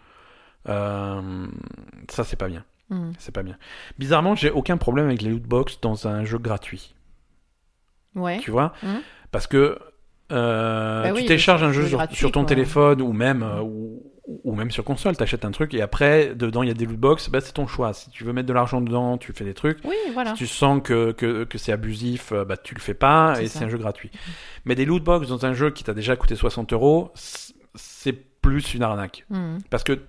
euh, 0.70 1.48
ça 2.10 2.24
c'est 2.24 2.36
pas 2.36 2.48
bien. 2.48 2.64
Hum. 2.92 3.14
C'est 3.18 3.34
pas 3.34 3.44
bien. 3.44 3.58
Bizarrement, 3.98 4.36
j'ai 4.36 4.52
aucun 4.52 4.78
problème 4.78 5.08
avec 5.08 5.22
les 5.22 5.30
loot 5.32 5.44
box 5.44 5.80
dans 5.82 6.08
un 6.08 6.24
jeu 6.26 6.38
gratuit, 6.38 6.94
Ouais. 8.16 8.38
tu 8.40 8.52
vois, 8.52 8.74
Mhm. 8.84 9.02
parce 9.32 9.48
que 9.48 9.78
euh, 10.32 11.04
Bah 11.04 11.10
tu 11.10 11.16
oui, 11.16 11.26
télécharges 11.26 11.64
un 11.64 11.72
jeu 11.72 11.86
sur, 11.88 11.98
gratuit, 11.98 12.16
sur 12.18 12.32
ton 12.32 12.42
quoi. 12.42 12.48
téléphone 12.50 13.02
ou 13.02 13.12
même 13.14 13.44
euh, 13.44 13.62
ou, 13.62 14.02
ou 14.44 14.56
même 14.56 14.72
sur 14.72 14.84
console, 14.84 15.16
t'achètes 15.16 15.46
un 15.46 15.52
truc 15.52 15.74
et 15.76 15.82
après 15.84 16.34
dedans 16.34 16.64
il 16.64 16.68
y 16.68 16.72
a 16.72 16.74
des 16.74 16.86
loot 16.88 16.98
box, 17.00 17.30
bah 17.30 17.42
c'est 17.42 17.52
ton 17.54 17.68
choix. 17.68 17.94
Si 17.94 18.10
tu 18.10 18.24
veux 18.24 18.34
mettre 18.34 18.48
de 18.48 18.54
l'argent 18.54 18.82
dedans, 18.82 19.18
tu 19.20 19.34
fais 19.34 19.44
des 19.46 19.54
trucs. 19.54 19.78
Oui, 19.84 19.96
voilà. 20.14 20.32
Si 20.32 20.38
tu 20.38 20.48
sens 20.48 20.82
que, 20.84 21.12
que, 21.12 21.44
que 21.44 21.58
c'est 21.60 21.72
abusif, 21.72 22.32
euh, 22.32 22.44
bah, 22.46 22.58
tu 22.58 22.74
le 22.74 22.80
fais 22.82 22.96
pas 22.96 23.40
et 23.40 23.48
c'est 23.48 23.64
un 23.64 23.70
jeu 23.70 23.78
gratuit. 23.78 24.10
Mais 24.66 24.74
des 24.74 24.86
loot 24.86 25.04
box 25.04 25.28
dans 25.28 25.46
un 25.46 25.54
jeu 25.54 25.70
qui 25.70 25.84
t'a 25.84 25.94
déjà 25.94 26.16
coûté 26.16 26.36
60 26.36 26.74
euros, 26.74 27.12
c'est 27.76 28.14
plus 28.42 28.74
une 28.74 28.82
arnaque. 28.84 29.26
Parce 29.70 29.84
que 29.84 30.00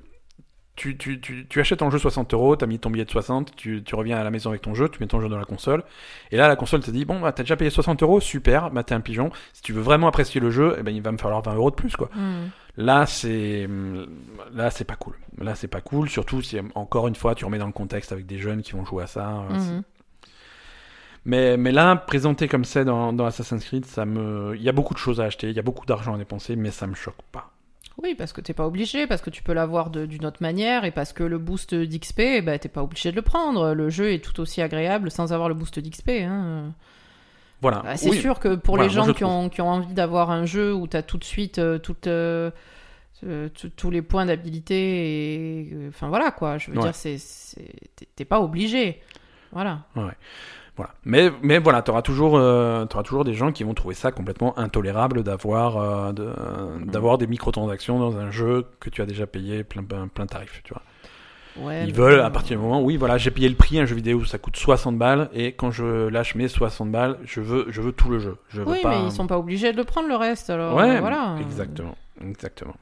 tu, 0.77 0.97
tu, 0.97 1.21
tu, 1.21 1.47
tu 1.49 1.61
achètes 1.61 1.79
ton 1.81 1.91
jeu 1.91 1.99
60 1.99 2.33
euros, 2.35 2.55
t'as 2.55 2.67
mis 2.67 2.79
ton 2.79 2.91
billet 2.91 3.05
de 3.05 3.11
60, 3.11 3.57
tu, 3.57 3.83
tu 3.83 3.95
reviens 3.95 4.19
à 4.19 4.25
la 4.25 4.31
maison 4.31 4.51
avec 4.51 4.63
ton 4.63 4.75
jeu, 4.75 4.89
tu 4.89 5.01
mets 5.01 5.07
ton 5.07 5.21
jeu 5.21 5.29
dans 5.29 5.39
la 5.39 5.45
console, 5.45 5.83
et 6.31 6.37
là 6.37 6.47
la 6.49 6.57
console 6.57 6.81
te 6.81 6.91
dit 6.91 7.05
bon 7.05 7.19
bah 7.21 7.33
t'as 7.33 7.43
déjà 7.43 7.57
payé 7.57 7.71
60 7.71 8.03
euros, 8.03 8.21
super, 8.21 8.71
bah 8.71 8.83
t'es 8.85 8.95
un 8.95 9.01
pigeon. 9.01 9.31
Si 9.53 9.63
tu 9.63 9.73
veux 9.73 9.81
vraiment 9.83 10.07
apprécier 10.09 10.41
le 10.41 10.51
jeu, 10.51 10.77
eh 10.79 10.83
ben 10.83 10.95
il 10.95 11.03
va 11.03 11.11
me 11.13 11.19
falloir 11.19 11.43
20 11.43 11.55
euros 11.55 11.71
de 11.71 11.77
plus 11.77 11.97
quoi. 11.97 12.09
Hum. 12.17 12.51
Là, 12.79 13.07
c'est 13.07 13.67
là, 14.55 14.71
c'est 14.71 14.85
pas 14.85 14.97
cool. 14.97 15.15
Là, 15.39 15.55
c'est 15.55 15.67
pas 15.67 15.81
cool. 15.81 16.11
Surtout 16.11 16.43
si 16.43 16.59
encore 16.75 17.09
une 17.09 17.15
fois, 17.15 17.35
tu 17.35 17.47
remets 17.47 17.57
dans 17.59 17.67
le 17.67 17.73
contexte 17.73 18.13
avec 18.13 18.27
des 18.27 18.39
jeunes 18.39 18.61
qui 18.61 18.73
vont 18.73 18.85
jouer 18.85 19.05
à 19.05 19.07
ça. 19.07 19.45
c'est- 19.59 19.71
Mhm. 19.73 19.83
Mais 21.25 21.57
mais 21.57 21.73
là, 21.73 21.97
présenté 21.97 22.47
comme 22.49 22.65
c'est 22.65 22.85
dans, 22.85 23.13
dans 23.13 23.25
Assassin's 23.27 23.65
Creed, 23.65 23.85
ça 23.85 24.05
me, 24.07 24.55
il 24.57 24.63
y 24.63 24.69
a 24.69 24.73
beaucoup 24.73 24.95
de 24.95 24.99
choses 24.99 25.21
à 25.21 25.25
acheter, 25.25 25.49
il 25.51 25.57
y 25.57 25.59
a 25.59 25.63
beaucoup 25.63 25.85
d'argent 25.87 26.15
à 26.15 26.19
dépenser, 26.19 26.55
mais 26.55 26.71
ça 26.71 26.87
me 26.87 26.95
choque 26.95 27.21
pas. 27.33 27.51
Oui, 28.03 28.15
parce 28.15 28.33
que 28.35 28.41
t'es 28.43 28.53
pas 28.53 28.67
obligé, 28.67 29.07
parce 29.07 29.23
que 29.23 29.31
tu 29.31 29.43
peux 29.43 29.55
l'avoir 29.55 29.89
d'une 29.91 30.27
autre 30.27 30.43
manière, 30.43 30.85
et 30.85 30.91
parce 30.91 31.13
que 31.15 31.23
le 31.23 31.39
boost 31.39 31.75
d'XP, 31.75 32.43
bah, 32.45 32.59
t'es 32.59 32.69
pas 32.69 32.83
obligé 32.83 33.11
de 33.11 33.17
le 33.17 33.23
prendre. 33.23 33.73
Le 33.73 33.89
jeu 33.89 34.13
est 34.13 34.23
tout 34.23 34.39
aussi 34.41 34.61
agréable 34.61 35.11
sans 35.11 35.33
avoir 35.33 35.49
le 35.49 35.55
boost 35.55 35.79
d'XP. 35.79 36.11
Hein. 36.23 36.75
Voilà. 37.63 37.81
Bah, 37.83 37.97
c'est 37.97 38.11
Oui. 38.11 38.21
sûr 38.21 38.39
que 38.39 38.55
pour 38.55 38.75
Voilà, 38.77 38.89
les 38.89 38.95
gens 38.95 39.13
qui 39.15 39.25
ont, 39.25 39.49
qui 39.49 39.63
ont 39.63 39.69
envie 39.71 39.95
d'avoir 39.95 40.31
un 40.31 40.45
jeu 40.45 40.75
où 40.75 40.87
t'as 40.87 41.01
tout 41.03 41.17
de 41.17 41.25
suite 41.25 41.59
euh, 41.59 41.79
toutes, 41.79 42.07
euh, 42.07 42.51
euh, 43.25 43.49
tous 43.77 43.91
les 43.91 44.03
points 44.03 44.27
d'habilité, 44.27 45.63
et 45.63 45.71
euh, 45.73 45.89
enfin 45.89 46.09
voilà 46.09 46.31
quoi, 46.33 46.59
je 46.59 46.71
veux 46.71 46.77
Ouais. 46.79 46.83
dire, 46.93 46.93
t'es- 48.15 48.25
pas 48.27 48.41
obligé. 48.43 49.01
Voilà. 49.53 49.87
Voilà. 50.77 50.93
Mais, 51.05 51.31
mais 51.43 51.59
voilà, 51.59 51.81
tu 51.83 51.91
auras 51.91 52.03
toujours, 52.03 52.37
euh, 52.37 52.85
toujours 52.85 53.25
des 53.25 53.33
gens 53.35 53.51
qui 53.51 53.65
vont 53.65 53.73
trouver 53.73 53.95
ça 53.95 54.13
complètement 54.13 54.59
intolérable 54.59 55.23
d'avoir 55.23 55.79
euh, 55.79 56.13
de- 56.13 56.33
d'avoir 56.85 57.17
des 57.17 57.27
microtransactions 57.27 57.99
dans 57.99 58.17
un 58.19 58.31
jeu 58.31 58.67
que 58.79 58.91
tu 58.91 59.01
as 59.01 59.07
déjà 59.07 59.27
payé 59.27 59.65
plein, 59.65 59.83
plein, 59.83 60.07
plein 60.09 60.27
tarif. 60.27 60.61
Tu 60.65 60.75
vois. 60.75 60.83
Ouais, 61.59 61.87
Ils 61.87 61.95
veulent, 61.95 62.21
à 62.21 62.29
partir 62.29 62.59
du 62.59 62.63
moment, 62.63 62.83
oui, 62.83 62.99
voilà, 62.99 63.17
j'ai 63.17 63.31
payé 63.31 63.49
le 63.49 63.55
prix, 63.55 63.79
un 63.81 63.87
jeu 63.87 63.97
vidéo, 63.97 64.23
ça 64.27 64.37
coûte 64.37 64.57
60 64.59 64.99
balles, 64.99 65.31
et 65.33 65.53
quand 65.53 65.71
je 65.71 66.09
lâche 66.09 66.35
mes 66.35 66.49
60 66.49 66.91
balles, 66.93 67.17
je 67.25 67.41
veux, 67.41 67.65
je 67.71 67.81
veux 67.81 67.93
tout 67.93 68.11
le 68.11 68.19
jeu. 68.19 68.37
Je 68.51 68.61
veux 68.61 68.69
Oui, 68.71 68.81
pas... 68.83 68.91
mais 68.91 69.07
ils 69.07 69.11
sont 69.11 69.27
pas 69.27 69.39
obligés 69.39 69.73
de 69.73 69.79
le 69.79 69.85
prendre 69.85 70.07
le 70.09 70.17
reste, 70.17 70.51
alors 70.51 70.77
Ouais, 70.77 71.01
voilà. 71.01 71.37
exactement, 71.41 71.95
exactement. 72.23 72.75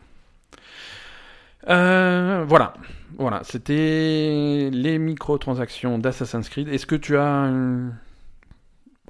Euh, 1.68 2.44
voilà, 2.46 2.74
voilà, 3.18 3.40
c'était 3.44 4.70
les 4.72 4.98
microtransactions 4.98 5.98
d'Assassin's 5.98 6.48
Creed. 6.48 6.68
Est-ce 6.68 6.86
que 6.86 6.96
tu 6.96 7.16
as 7.16 7.50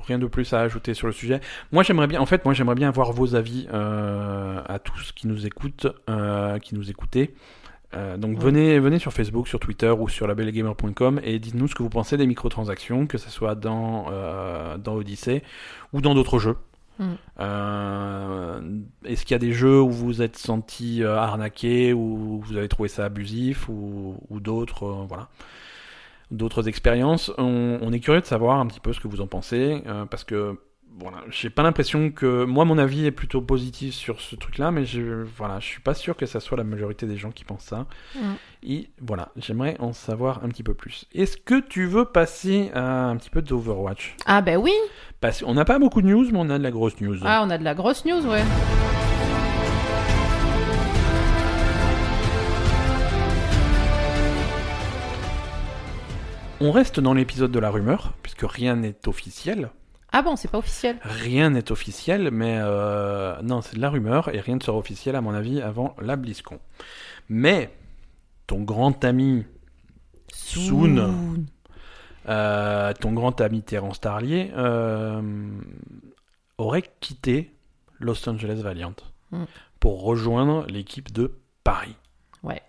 rien 0.06 0.18
de 0.18 0.26
plus 0.26 0.52
à 0.52 0.60
ajouter 0.60 0.94
sur 0.94 1.06
le 1.06 1.12
sujet? 1.12 1.40
Moi, 1.72 1.82
j'aimerais 1.82 2.06
bien, 2.06 2.20
en 2.20 2.26
fait, 2.26 2.44
moi, 2.44 2.55
j'aimerais 2.55 2.74
bien 2.74 2.89
avoir 2.89 3.12
vos 3.12 3.35
avis 3.35 3.66
euh, 3.72 4.60
à 4.66 4.78
tous 4.78 5.12
qui 5.12 5.26
nous 5.26 5.47
écoutent, 5.47 5.86
euh, 6.09 6.59
qui 6.59 6.74
nous 6.74 6.90
écoutez. 6.90 7.35
Euh, 7.94 8.16
donc 8.16 8.39
Ouais. 8.39 8.44
venez, 8.44 8.78
venez 8.81 8.98
sur 8.98 9.12
Facebook, 9.12 9.47
sur 9.47 9.60
Twitter 9.60 9.90
ou 9.90 10.09
sur 10.09 10.26
labelgamer.com 10.26 11.20
et 11.22 11.39
dites-nous 11.39 11.68
ce 11.68 11.74
que 11.76 11.82
vous 11.82 11.90
pensez 11.90 12.16
des 12.16 12.26
microtransactions, 12.26 13.06
que 13.06 13.18
ce 13.18 13.31
soit 13.31 13.55
dans, 13.55 14.06
dans 14.78 14.94
Odyssey 14.94 15.43
ou 15.93 16.01
dans 16.01 16.14
d'autres 16.14 16.39
jeux. 16.39 16.56
Mm. 16.98 17.04
Euh, 17.40 18.60
Est-ce 19.04 19.24
qu'il 19.24 19.34
y 19.34 19.36
a 19.36 19.38
des 19.38 19.52
jeux 19.52 19.80
où 19.80 19.90
vous 19.90 20.06
vous 20.06 20.22
êtes 20.22 20.36
senti 20.36 21.02
euh, 21.02 21.16
arnaqué, 21.16 21.92
ou 21.92 22.40
vous 22.40 22.56
avez 22.56 22.68
trouvé 22.68 22.88
ça 22.88 23.04
abusif, 23.04 23.68
ou, 23.68 24.16
d'autres, 24.30 24.84
euh, 24.84 25.04
voilà, 25.08 25.28
d'autres 26.30 26.68
expériences 26.68 27.32
on, 27.38 27.78
on 27.80 27.92
est 27.92 28.00
curieux 28.00 28.20
de 28.20 28.26
savoir 28.26 28.58
un 28.58 28.66
petit 28.66 28.80
peu 28.80 28.92
ce 28.92 29.00
que 29.00 29.08
vous 29.08 29.20
en 29.20 29.26
pensez, 29.26 29.82
parce 30.10 30.24
que 30.24 30.58
voilà, 30.98 31.18
j'ai 31.28 31.50
pas 31.50 31.62
l'impression 31.62 32.10
que 32.10 32.44
moi 32.44 32.64
mon 32.64 32.78
avis 32.78 33.06
est 33.06 33.10
plutôt 33.10 33.42
positif 33.42 33.94
sur 33.94 34.20
ce 34.20 34.36
truc-là, 34.36 34.70
mais 34.70 34.84
je 34.84 35.24
voilà, 35.36 35.58
je 35.60 35.66
suis 35.66 35.80
pas 35.80 35.94
sûr 35.94 36.16
que 36.16 36.26
ça 36.26 36.40
soit 36.40 36.56
la 36.56 36.64
majorité 36.64 37.06
des 37.06 37.16
gens 37.16 37.30
qui 37.30 37.44
pensent 37.44 37.64
ça. 37.64 37.86
Mm. 38.14 38.20
Et 38.62 38.90
voilà, 39.00 39.30
j'aimerais 39.36 39.76
en 39.80 39.92
savoir 39.92 40.44
un 40.44 40.48
petit 40.48 40.62
peu 40.62 40.74
plus. 40.74 41.06
Est-ce 41.12 41.36
que 41.36 41.60
tu 41.60 41.86
veux 41.86 42.04
passer 42.04 42.70
à 42.74 43.06
un 43.06 43.16
petit 43.16 43.30
peu 43.30 43.42
d'Overwatch? 43.42 44.16
Ah 44.26 44.40
ben 44.40 44.56
oui 44.56 44.72
Parce 45.20 45.42
qu'on 45.42 45.54
n'a 45.54 45.64
pas 45.64 45.78
beaucoup 45.78 46.00
de 46.00 46.06
news, 46.06 46.28
mais 46.30 46.38
on 46.38 46.50
a 46.50 46.58
de 46.58 46.62
la 46.62 46.70
grosse 46.70 47.00
news. 47.00 47.18
Ah, 47.24 47.42
on 47.44 47.50
a 47.50 47.58
de 47.58 47.64
la 47.64 47.74
grosse 47.74 48.04
news, 48.04 48.24
ouais. 48.26 48.44
on 56.60 56.70
reste 56.70 56.98
dans 56.98 57.12
l'épisode 57.12 57.50
de 57.50 57.58
la 57.58 57.68
rumeur, 57.68 58.14
puisque 58.22 58.50
rien 58.50 58.76
n'est 58.76 59.06
officiel. 59.06 59.70
Ah 60.16 60.22
bon, 60.22 60.36
c'est 60.36 60.48
pas 60.50 60.58
officiel. 60.58 60.96
Rien 61.02 61.50
n'est 61.50 61.72
officiel, 61.72 62.30
mais 62.30 62.56
euh, 62.60 63.34
non, 63.42 63.60
c'est 63.62 63.74
de 63.76 63.80
la 63.80 63.90
rumeur 63.90 64.32
et 64.34 64.38
rien 64.40 64.54
ne 64.56 64.62
sera 64.62 64.76
officiel 64.78 65.16
à 65.16 65.20
mon 65.20 65.34
avis 65.34 65.60
avant 65.60 65.96
la 66.00 66.14
BlizzCon. 66.16 66.60
Mais 67.28 67.70
ton 68.46 68.62
grand 68.62 69.04
ami 69.04 69.44
Soon, 70.32 71.44
euh, 72.28 72.92
ton 73.00 73.12
grand 73.12 73.40
ami 73.40 73.62
Terence 73.62 74.00
Tarlier, 74.00 74.50
euh, 74.56 75.20
aurait 76.58 76.84
quitté 77.00 77.52
Los 77.98 78.28
Angeles 78.28 78.60
Valiant 78.62 78.94
Mm. 79.32 79.44
pour 79.80 80.02
rejoindre 80.04 80.66
l'équipe 80.68 81.12
de 81.12 81.34
Paris. 81.64 81.96
Ouais. 82.42 82.62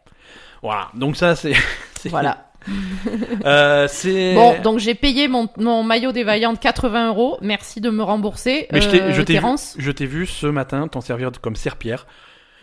Voilà, 0.64 0.90
donc 0.96 1.16
ça 1.16 1.36
c'est- 1.36 1.54
Voilà. 2.10 2.45
Euh. 3.46 3.88
Bon, 4.34 4.62
donc 4.62 4.80
j'ai 4.80 4.96
payé 4.96 5.28
mon, 5.28 5.48
mon 5.58 5.84
maillot 5.84 6.12
des 6.12 6.24
Vaillantes 6.24 6.60
80 6.60 7.10
euros. 7.10 7.38
Merci 7.42 7.80
de 7.82 7.90
me 7.90 8.02
rembourser. 8.04 8.68
Mais 8.72 8.82
je 8.82 8.90
t'ai- 8.90 9.02
euh, 9.02 9.14
je 9.14 9.92
t'ai 9.92 10.06
vu, 10.06 10.26
ce 10.26 10.48
matin 10.48 10.88
t'en 10.88 11.02
servir 11.02 11.32
comme 11.42 11.56
serpillère. 11.56 12.08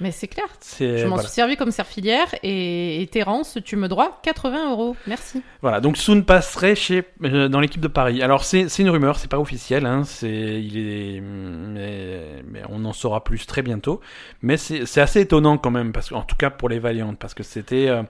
Mais 0.00 0.10
c'est 0.10 0.26
clair. 0.26 0.46
Je 0.80 1.04
m'en 1.04 1.10
voilà. 1.10 1.22
suis 1.22 1.32
servi 1.32 1.56
comme 1.56 1.70
serfilière 1.70 2.26
et, 2.42 3.00
et 3.00 3.06
Terence, 3.06 3.58
tu 3.64 3.76
me 3.76 3.86
dois 3.86 4.18
80 4.24 4.72
euros. 4.72 4.96
Merci. 5.06 5.42
Voilà, 5.60 5.80
donc 5.80 5.96
Soon 5.96 6.22
passerait 6.22 6.74
chez 6.74 7.04
euh, 7.22 7.48
dans 7.48 7.60
l'équipe 7.60 7.80
de 7.80 7.86
Paris. 7.88 8.20
Alors 8.20 8.42
c'est 8.44 8.66
une 8.78 8.90
rumeur, 8.90 9.18
c'est 9.18 9.30
pas 9.30 9.38
officiel, 9.38 9.86
hein, 9.86 10.02
c'est 10.04 10.60
il 10.60 10.76
est 10.78 11.20
mais, 11.20 12.42
mais 12.50 12.62
on 12.68 12.84
en 12.84 12.92
saura 12.92 13.22
plus 13.22 13.46
très 13.46 13.62
bientôt. 13.62 14.00
Mais 14.40 14.56
c'est 14.56 15.00
assez 15.00 15.20
étonnant 15.20 15.56
quand 15.56 15.70
même 15.70 15.92
parce 15.92 16.08
qu'en 16.08 16.22
tout 16.22 16.36
cas 16.36 16.50
pour 16.50 16.68
les 16.68 16.80
Valiantes 16.80 17.18
parce 17.18 17.34
que 17.34 17.44
c'était 17.44 17.86
euh, 17.88 18.02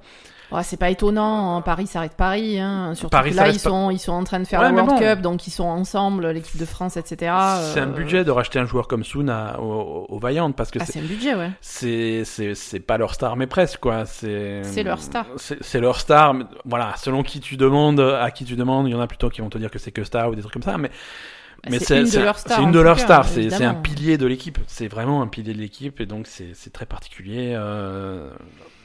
C'est 0.63 0.77
pas 0.77 0.91
étonnant, 0.91 1.57
hein. 1.57 1.61
Paris 1.63 1.87
s'arrête 1.87 2.15
Paris. 2.15 2.59
Hein. 2.61 2.95
Surtout 2.95 3.11
Paris 3.11 3.31
que 3.31 3.37
là, 3.37 3.49
ils 3.49 3.59
sont, 3.59 3.91
ils 3.91 3.99
sont 3.99 4.13
en 4.13 4.25
train 4.25 4.39
de 4.41 4.45
faire 4.45 4.61
Ouais, 4.61 4.69
le 4.69 4.75
mais 4.75 4.83
World 4.83 5.01
bon. 5.03 5.09
Cup, 5.15 5.21
donc 5.23 5.47
ils 5.47 5.51
sont 5.51 5.65
ensemble, 5.65 6.29
l'équipe 6.31 6.59
de 6.59 6.65
France, 6.67 6.97
etc. 6.99 7.33
c'est 7.73 7.81
un 7.81 7.89
euh, 7.89 7.93
budget 7.93 8.25
de 8.25 8.31
racheter 8.31 8.59
un 8.59 8.67
joueur 8.67 8.87
comme 8.89 9.05
Soon 9.05 9.29
à, 9.29 9.59
aux, 9.61 10.07
aux 10.09 10.19
Valiantes 10.19 10.55
parce 10.55 10.71
que 10.71 10.79
Ah, 10.81 10.85
c'est 10.85 10.99
un 11.01 11.03
budget, 11.05 11.35
ouais. 11.35 11.51
c'est 11.61 12.81
pas 12.87 12.99
leur 12.99 13.15
star 13.15 13.37
mais 13.37 13.47
presque 13.47 13.81
quoi 13.81 14.05
c'est 14.07 14.63
leur 14.85 15.01
star. 15.01 15.27
c'est 15.37 15.81
leur 15.81 15.99
star 15.99 16.35
mais 16.35 16.45
voilà 16.65 16.95
selon 16.97 17.23
qui 17.23 17.41
tu 17.41 17.57
demandes 17.57 18.01
à 18.01 18.31
qui 18.31 18.45
tu 18.45 18.57
demandes 18.57 18.89
il 18.89 18.93
y 18.93 18.95
en 18.95 19.01
a 19.01 19.07
plutôt 19.07 19.29
qui 19.31 19.41
vont 19.41 19.49
te 19.49 19.59
dire 19.59 19.71
que 19.71 19.79
c'est 19.79 19.93
que 19.93 20.05
star 20.05 20.29
ou 20.31 20.35
des 20.35 20.43
trucs 20.43 20.53
comme 20.53 20.63
ça 20.63 20.77
mais 20.79 20.89
Bah, 20.89 21.69
mais 21.71 21.79
c'est 21.79 22.01
une 22.01 22.09
de 22.11 22.19
leurs 22.19 22.39
stars, 22.39 22.57
c'est 22.57 22.63
une 22.63 22.69
en 22.69 22.73
de 22.73 22.79
tout 22.79 22.85
leurs 22.85 22.97
cas, 22.97 23.03
stars 23.23 23.25
c'est 23.29 23.65
un 23.65 23.75
pilier 23.75 24.19
de 24.19 24.27
l'équipe 24.27 24.59
c'est 24.67 24.89
vraiment 24.89 25.23
un 25.23 25.29
pilier 25.29 25.55
de 25.55 25.59
l'équipe 25.61 26.01
et 26.01 26.07
donc 26.07 26.27
c'est 26.27 26.51
c'est 26.55 26.73
très 26.73 26.87
particulier 26.87 27.53
euh, 27.57 28.31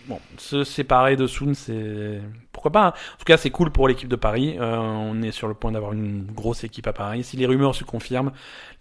bon 0.08 0.20
se 0.38 0.64
séparer 0.64 1.16
de 1.16 1.28
Soon 1.28 1.54
c'est 1.54 2.22
pourquoi 2.52 2.72
pas 2.72 2.86
hein. 2.86 2.90
en 2.90 3.18
tout 3.18 3.26
cas 3.26 3.38
c'est 3.38 3.50
cool 3.50 3.72
pour 3.72 3.88
l'équipe 3.88 4.08
de 4.10 4.16
Paris 4.16 4.56
Euh, 4.60 4.78
on 4.78 5.22
est 5.22 5.32
sur 5.32 5.48
le 5.48 5.54
point 5.54 5.72
d'avoir 5.72 5.94
une 5.94 6.26
grosse 6.26 6.64
équipe 6.64 6.88
à 6.88 6.94
Paris 6.94 7.24
si 7.24 7.38
les 7.38 7.46
rumeurs 7.46 7.76
se 7.76 7.84
confirment 7.84 8.32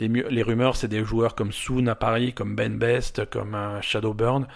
les, 0.01 0.43
rumeurs 0.43 0.77
c'est 0.77 0.89
des 0.89 1.05
joueurs 1.05 1.35
comme 1.35 1.53
Soon 1.53 1.87
à 1.89 1.95
Paris 1.95 2.33
comme 2.33 2.55
Ben 2.55 2.79
Best 2.79 3.29
comme 3.31 3.55
euh, 3.55 3.81
Shadowburn 3.83 4.47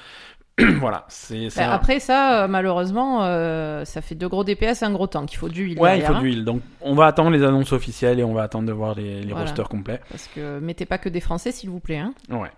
voilà 0.81 1.05
c'est 1.09 1.49
Bah, 1.57 1.73
Après 1.73 2.01
ça, 2.01 2.43
euh, 2.43 2.49
malheureusement, 2.49 3.25
euh, 3.25 3.87
ça 3.87 4.03
fait 4.03 4.15
deux 4.15 4.29
gros 4.29 4.45
DPS, 4.45 4.83
un 4.83 4.91
gros 4.93 5.07
tank. 5.07 5.33
Il 5.33 5.37
faut 5.37 5.49
du 5.49 5.63
huile 5.65 5.79
Ouais, 5.79 5.99
il 5.99 6.05
faut 6.05 6.13
hein, 6.13 6.19
de 6.19 6.25
l'huile. 6.25 6.45
Donc, 6.45 6.61
on 6.83 6.95
va 6.95 7.07
attendre 7.07 7.31
les 7.31 7.43
annonces 7.45 7.73
officielles 7.73 8.19
et 8.21 8.25
on 8.25 8.35
va 8.35 8.43
attendre 8.43 8.67
de 8.67 8.73
voir 8.73 8.95
les, 8.95 9.21
les 9.23 9.31
Voilà. 9.31 9.47
rosters 9.47 9.71
complets. 9.71 10.01
Parce 10.11 10.27
que 10.35 10.59
mettez 10.59 10.85
pas 10.85 10.99
que 10.99 11.09
des 11.09 11.21
Français, 11.21 11.51
s'il 11.51 11.71
vous 11.71 11.81
plaît. 11.81 11.99
Hein. 11.99 12.13
Ouais. 12.29 12.51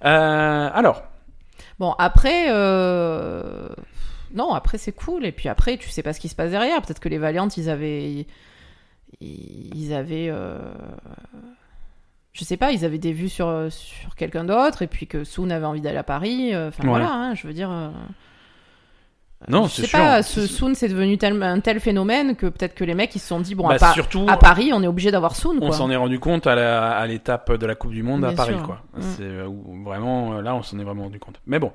Alors, 0.00 1.04
Bon, 1.78 1.92
après, 1.98 2.46
euh... 2.50 3.68
non, 4.32 4.52
après 4.54 4.78
c'est 4.78 4.92
cool. 4.92 5.24
Et 5.24 5.32
puis 5.32 5.48
après, 5.48 5.76
tu 5.76 5.88
sais 5.90 6.02
pas 6.02 6.12
ce 6.12 6.20
qui 6.20 6.28
se 6.28 6.34
passe 6.34 6.50
derrière. 6.50 6.80
Peut-être 6.82 7.00
que 7.00 7.08
les 7.08 7.18
Valiantes, 7.18 7.56
ils 7.56 7.68
avaient, 7.70 8.26
ils 9.20 9.92
avaient, 9.94 10.28
euh... 10.30 10.58
je 12.32 12.44
sais 12.44 12.56
pas, 12.56 12.72
ils 12.72 12.84
avaient 12.84 12.98
des 12.98 13.12
vues 13.12 13.28
sur 13.28 13.66
sur 13.70 14.14
quelqu'un 14.14 14.44
d'autre, 14.44 14.82
et 14.82 14.86
puis 14.86 15.06
que 15.06 15.24
Soon 15.24 15.50
avait 15.50 15.66
envie 15.66 15.80
d'aller 15.80 15.98
à 15.98 16.02
Paris. 16.04 16.54
euh, 16.54 16.68
Enfin 16.68 16.84
Ouais. 16.84 16.90
voilà, 16.90 17.12
hein, 17.12 17.34
je 17.34 17.46
veux 17.46 17.54
dire. 17.54 17.70
Non, 19.48 19.68
c'est 19.68 19.90
pas, 19.90 20.22
ce. 20.22 20.46
Soon 20.46 20.74
c'est 20.74 20.88
devenu 20.88 21.18
tel- 21.18 21.42
un 21.42 21.60
tel 21.60 21.80
phénomène 21.80 22.34
que 22.36 22.46
peut-être 22.46 22.74
que 22.74 22.84
les 22.84 22.94
mecs 22.94 23.14
ils 23.14 23.18
se 23.18 23.28
sont 23.28 23.40
dit 23.40 23.54
bon 23.54 23.68
bah, 23.68 23.74
à, 23.74 23.78
Pa- 23.78 23.92
surtout, 23.92 24.24
à 24.28 24.36
Paris 24.36 24.70
on 24.72 24.82
est 24.82 24.86
obligé 24.86 25.10
d'avoir 25.10 25.36
Soon 25.36 25.58
on 25.60 25.72
s'en 25.72 25.90
est 25.90 25.96
rendu 25.96 26.18
compte 26.18 26.46
à 26.46 27.06
l'étape 27.06 27.52
de 27.52 27.66
la 27.66 27.74
Coupe 27.74 27.92
du 27.92 28.02
Monde 28.02 28.24
à 28.24 28.32
Paris, 28.32 28.54
sûr. 28.54 28.62
quoi. 28.62 28.82
Mm. 28.96 29.00
C'est 29.16 29.22
euh, 29.22 29.48
vraiment, 29.84 30.34
euh, 30.34 30.42
là, 30.42 30.54
on 30.54 30.62
s'en 30.62 30.78
est 30.78 30.84
vraiment 30.84 31.04
rendu 31.04 31.18
compte. 31.18 31.40
Mais 31.46 31.58
bon. 31.58 31.72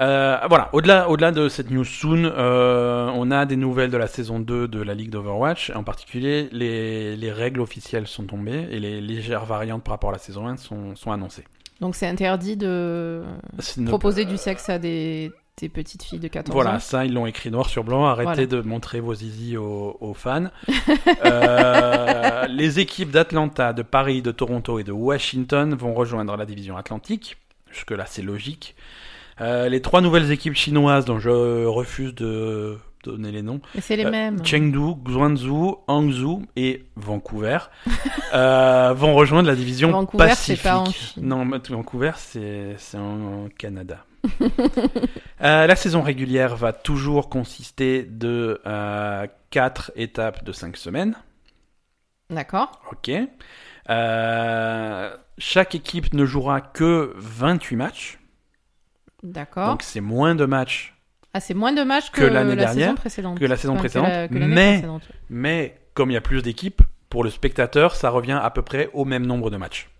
Euh, 0.00 0.38
voilà, 0.48 0.70
au-delà, 0.72 1.10
au-delà 1.10 1.32
de 1.32 1.50
cette 1.50 1.70
news 1.70 1.84
soon, 1.84 2.24
euh, 2.24 3.10
on 3.14 3.30
a 3.30 3.44
des 3.44 3.56
nouvelles 3.56 3.90
de 3.90 3.98
la 3.98 4.06
saison 4.06 4.40
2 4.40 4.66
de 4.66 4.80
la 4.80 4.94
Ligue 4.94 5.10
d'Overwatch. 5.10 5.70
En 5.74 5.84
particulier, 5.84 6.48
les, 6.50 7.14
les 7.14 7.30
règles 7.30 7.60
officielles 7.60 8.06
sont 8.06 8.24
tombées 8.24 8.68
et 8.70 8.80
les 8.80 9.02
légères 9.02 9.44
variantes 9.44 9.82
par 9.84 9.92
rapport 9.92 10.08
à 10.10 10.14
la 10.14 10.18
saison 10.18 10.46
1 10.46 10.56
sont, 10.56 10.96
sont 10.96 11.12
annoncées. 11.12 11.44
Donc 11.80 11.94
c'est 11.94 12.06
interdit 12.06 12.56
de 12.56 13.22
proposer 13.86 14.24
du 14.24 14.36
sexe 14.38 14.70
à 14.70 14.78
des, 14.78 15.30
des 15.60 15.68
petites 15.68 16.02
filles 16.02 16.18
de 16.18 16.28
14 16.28 16.52
Voilà, 16.54 16.76
ans. 16.76 16.80
ça, 16.80 17.04
ils 17.04 17.12
l'ont 17.12 17.26
écrit 17.26 17.50
noir 17.50 17.68
sur 17.68 17.84
blanc. 17.84 18.06
Arrêtez 18.06 18.24
Voilà. 18.24 18.46
de 18.46 18.60
montrer 18.62 19.00
vos 19.00 19.14
zizi 19.14 19.56
aux, 19.56 19.96
aux 20.00 20.14
fans. 20.14 20.48
Euh, 21.24 22.46
les 22.48 22.80
équipes 22.80 23.10
d'Atlanta, 23.10 23.72
de 23.72 23.82
Paris, 23.82 24.22
de 24.22 24.32
Toronto 24.32 24.78
et 24.78 24.84
de 24.84 24.92
Washington 24.92 25.74
vont 25.74 25.94
rejoindre 25.94 26.36
la 26.36 26.46
division 26.46 26.76
Atlantique. 26.76 27.36
Jusque-là, 27.70 28.04
c'est 28.06 28.22
logique. 28.22 28.74
Euh, 29.40 29.68
les 29.68 29.80
trois 29.80 30.00
nouvelles 30.00 30.30
équipes 30.30 30.54
chinoises, 30.54 31.04
dont 31.04 31.18
je 31.18 31.64
refuse 31.66 32.14
de 32.14 32.78
donner 33.04 33.32
les 33.32 33.42
noms, 33.42 33.60
Mais 33.74 33.80
c'est 33.80 33.96
les 33.96 34.04
euh, 34.04 34.10
mêmes. 34.10 34.44
Chengdu, 34.44 34.94
Guangzhou, 34.96 35.78
Hangzhou 35.88 36.42
et 36.56 36.84
Vancouver, 36.96 37.58
euh, 38.34 38.92
vont 38.94 39.14
rejoindre 39.14 39.48
la 39.48 39.56
division 39.56 39.90
Vancouver, 39.90 40.24
c'est 40.34 40.54
Pacifique. 40.54 40.62
pas 40.62 40.78
en 40.78 40.84
Chine. 40.86 41.26
Non, 41.26 41.44
mais 41.44 41.58
Vancouver, 41.68 42.12
c'est 42.16 42.74
c'est 42.78 42.98
en, 42.98 43.44
en 43.44 43.48
Canada. 43.58 44.04
Euh, 45.42 45.66
la 45.66 45.74
saison 45.74 46.02
régulière 46.02 46.54
va 46.54 46.72
toujours 46.72 47.28
consister 47.28 48.04
de 48.04 48.60
4 49.50 49.90
étapes 49.96 50.44
de 50.44 50.52
5 50.52 50.76
semaines. 50.76 51.16
D'accord. 52.30 52.80
Ok. 52.92 53.10
Euh, 53.90 55.16
chaque 55.38 55.74
équipe 55.74 56.12
ne 56.14 56.24
jouera 56.24 56.60
que 56.60 57.12
28 57.16 57.76
matchs. 57.76 58.18
D'accord. 59.24 59.68
Donc 59.70 59.82
c'est 59.82 60.00
moins 60.00 60.34
de 60.36 60.44
matchs 60.46 60.94
Ah, 61.34 61.40
c'est 61.40 61.54
moins 61.54 61.72
de 61.72 61.82
matchs 61.82 62.10
que, 62.10 62.20
que 62.20 62.24
l'année 62.26 62.50
la 62.54 62.64
dernière, 62.66 62.84
saison 62.86 62.94
précédente. 62.94 63.38
que 63.40 63.44
la 63.44 63.56
saison 63.56 63.72
Enfin, 63.72 63.80
précédente, 63.80 64.08
la- 64.08 64.28
que 64.28 64.34
l'année 64.34 64.54
mais- 64.54 64.72
précédente. 64.74 65.02
Mais 65.28 65.80
comme 65.94 66.10
il 66.10 66.14
y 66.14 66.16
a 66.16 66.20
plus 66.20 66.42
d'équipes, 66.42 66.82
pour 67.10 67.24
le 67.24 67.30
spectateur, 67.30 67.94
ça 67.96 68.10
revient 68.10 68.38
à 68.40 68.50
peu 68.50 68.62
près 68.62 68.90
au 68.94 69.04
même 69.04 69.26
nombre 69.26 69.50
de 69.50 69.56
matchs. 69.56 69.90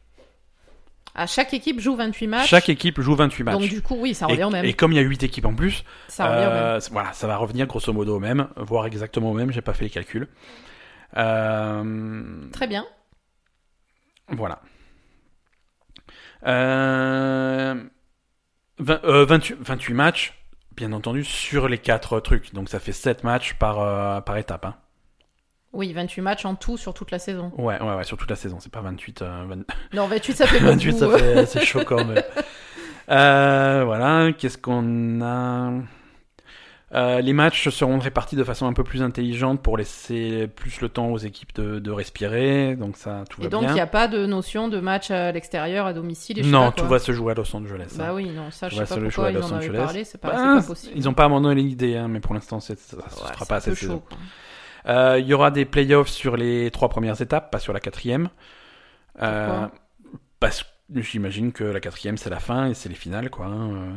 Chaque 1.26 1.52
équipe 1.55 1.78
joue 1.80 1.94
28 1.94 2.26
matchs. 2.26 2.48
Chaque 2.48 2.68
équipe 2.68 3.01
joue 3.01 3.14
28 3.14 3.44
matchs. 3.44 3.59
Donc 3.59 3.68
du 3.68 3.82
coup, 3.82 3.97
oui, 4.01 4.14
ça 4.14 4.26
et, 4.28 4.32
revient 4.32 4.44
au 4.44 4.51
même. 4.51 4.64
et 4.64 4.72
comme 4.74 4.93
il 4.93 4.97
y 4.97 4.98
a 4.98 5.02
8 5.02 5.22
équipes 5.22 5.44
en 5.47 5.55
plus, 5.55 5.84
Ça 6.09 6.26
revient 6.26 6.47
au 6.47 6.51
même. 6.51 6.59
euh, 6.59 6.80
voilà, 6.90 7.12
ça 7.12 7.26
va 7.26 7.36
revenir 7.36 7.66
grosso 7.66 7.93
modo 7.93 8.16
au 8.16 8.20
même, 8.20 8.48
voire 8.56 8.86
exactement 8.86 9.30
au 9.30 9.34
même, 9.34 9.52
j'ai 9.52 9.60
pas 9.60 9.74
fait 9.74 9.84
les 9.84 9.90
calculs. 9.90 10.28
Euh, 11.16 12.48
Très 12.52 12.66
bien. 12.66 12.86
voilà. 14.28 14.60
Euh, 16.47 17.74
vingt- 18.78 19.01
euh, 19.05 19.24
28, 19.26 19.56
28 19.60 19.94
matchs, 19.94 20.34
bien 20.74 20.93
entendu, 20.93 21.24
sur 21.24 21.68
les 21.68 21.78
4 21.78 22.20
trucs. 22.20 22.55
Donc 22.55 22.68
ça 22.68 22.80
fait 22.80 22.93
7 22.93 23.22
matchs 23.24 23.55
par, 23.55 24.24
par 24.24 24.36
étape. 24.39 24.64
Hein. 24.64 24.76
Oui, 25.72 25.92
28 25.92 26.20
matchs 26.20 26.44
en 26.44 26.54
tout 26.54 26.76
sur 26.76 26.92
toute 26.94 27.10
la 27.10 27.18
saison. 27.18 27.50
Ouais, 27.56 27.80
ouais, 27.82 27.94
ouais, 27.96 28.04
sur 28.04 28.16
toute 28.18 28.28
la 28.30 28.36
saison. 28.36 28.58
C'est 28.60 28.70
pas 28.72 28.82
28. 28.82 29.22
euh, 29.22 29.44
20 29.48 29.56
Non, 29.94 30.06
28 30.06 30.34
ça 30.36 30.46
fait 30.46 30.58
28, 30.60 30.92
beaucoup. 31.00 31.12
ça 31.12 31.18
fait 31.18 31.46
c'est 31.46 31.64
choquant. 31.64 32.04
Mais... 32.04 32.24
Euh, 33.10 33.82
voilà, 33.84 34.32
qu'est-ce 34.32 34.56
qu'on 34.56 35.20
a? 35.22 35.72
Euh, 36.94 37.20
Les 37.20 37.32
matchs 37.32 37.68
seront 37.70 37.98
répartis 37.98 38.36
de 38.36 38.44
façon 38.44 38.66
un 38.66 38.72
peu 38.72 38.84
plus 38.84 39.02
intelligente 39.02 39.60
pour 39.60 39.76
laisser 39.76 40.46
plus 40.46 40.80
le 40.80 40.88
temps 40.88 41.08
aux 41.08 41.18
équipes 41.18 41.52
de, 41.54 41.78
de 41.80 41.90
respirer. 41.90 42.76
Donc 42.76 42.96
ça, 42.96 43.24
tout 43.28 43.40
Et 43.40 43.44
va 43.44 43.50
donc, 43.50 43.62
il 43.62 43.66
bien. 43.66 43.74
n'y 43.74 43.80
a 43.80 43.86
pas 43.88 44.08
de 44.08 44.24
notion 44.24 44.68
de 44.68 44.78
match 44.78 45.10
à 45.10 45.32
l'extérieur, 45.32 45.84
à 45.86 45.92
domicile 45.92 46.38
et 46.38 46.42
je 46.42 46.46
sais 46.46 46.52
Non, 46.52 46.66
pas 46.66 46.72
tout 46.72 46.86
quoi. 46.86 46.98
va 46.98 47.04
se 47.04 47.12
jouer 47.12 47.32
à 47.32 47.34
Los 47.34 47.54
Angeles. 47.56 47.88
hein. 47.92 47.96
Bah 47.98 48.14
oui, 48.14 48.30
non, 48.30 48.50
ça, 48.50 48.68
je 48.68 48.76
Tout 48.78 48.86
sais 48.86 48.94
va 48.94 48.96
pas 48.96 49.02
pourquoi 49.02 49.30
ils 49.30 49.34
Los 49.34 49.52
en 49.52 49.56
avaient 49.56 49.68
parlé, 49.70 50.04
c'est 50.04 50.18
pas, 50.18 50.28
Bah, 50.28 50.56
pas 50.60 50.62
possible. 50.62 50.92
Ils 50.96 51.04
n'ont 51.04 51.14
pas 51.14 51.24
abandonné 51.24 51.60
l'idée, 51.60 51.96
hein, 51.96 52.08
mais 52.08 52.20
pour 52.20 52.34
l'instant, 52.34 52.60
ça 52.60 52.74
ne 52.74 52.78
Ouais, 52.98 53.04
sera 53.34 53.46
pas 53.46 53.60
saison. 53.60 53.94
chaud, 53.94 54.02
quoi. 54.08 54.18
Euh, 54.88 55.18
Il 55.18 55.26
y 55.26 55.34
aura 55.34 55.50
des 55.50 55.64
playoffs 55.64 56.09
sur 56.09 56.36
les 56.36 56.70
trois 56.70 56.88
premières 56.88 57.20
étapes, 57.20 57.50
pas 57.50 57.59
sur 57.59 57.72
la 57.72 57.80
quatrième. 57.80 58.28
Euh, 59.20 59.66
parce 60.40 60.62
que 60.62 61.00
j'imagine 61.02 61.52
que 61.52 61.64
la 61.64 61.80
quatrième 61.80 62.16
c'est 62.16 62.30
la 62.30 62.40
fin 62.40 62.68
et 62.68 62.74
c'est 62.74 62.88
les 62.88 62.94
finales 62.94 63.30
quoi. 63.30 63.46
hein. 63.46 63.92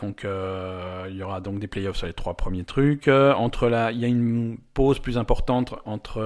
Donc 0.00 0.24
euh, 0.24 1.06
il 1.10 1.16
y 1.16 1.22
aura 1.22 1.40
donc 1.40 1.58
des 1.58 1.66
playoffs 1.66 1.96
sur 1.96 2.06
les 2.06 2.12
trois 2.12 2.34
premiers 2.34 2.62
trucs. 2.64 3.08
Entre 3.08 3.68
la, 3.68 3.90
il 3.90 3.98
y 3.98 4.04
a 4.04 4.08
une 4.08 4.56
pause 4.74 5.00
plus 5.00 5.18
importante 5.18 5.74
entre 5.84 6.20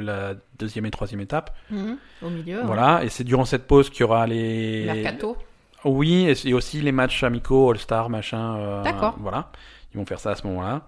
la 0.00 0.34
deuxième 0.58 0.86
et 0.86 0.90
troisième 0.90 1.20
étape. 1.20 1.54
Mhm, 1.70 1.96
Au 2.22 2.30
milieu. 2.30 2.60
hein. 2.60 2.64
Voilà, 2.66 3.02
et 3.04 3.08
c'est 3.08 3.24
durant 3.24 3.44
cette 3.44 3.66
pause 3.66 3.90
qu'il 3.90 4.00
y 4.00 4.04
aura 4.04 4.26
les. 4.26 4.84
Mercato. 4.86 5.36
Oui, 5.84 6.26
et, 6.44 6.52
aussi 6.54 6.80
les 6.82 6.92
matchs 6.92 7.22
amicaux, 7.24 7.70
All-Star, 7.70 8.08
machin. 8.10 8.82
D'accord. 8.82 9.16
Voilà, 9.18 9.50
ils 9.92 9.98
vont 9.98 10.04
faire 10.06 10.20
ça 10.20 10.30
à 10.32 10.34
ce 10.36 10.46
moment-là. 10.46 10.82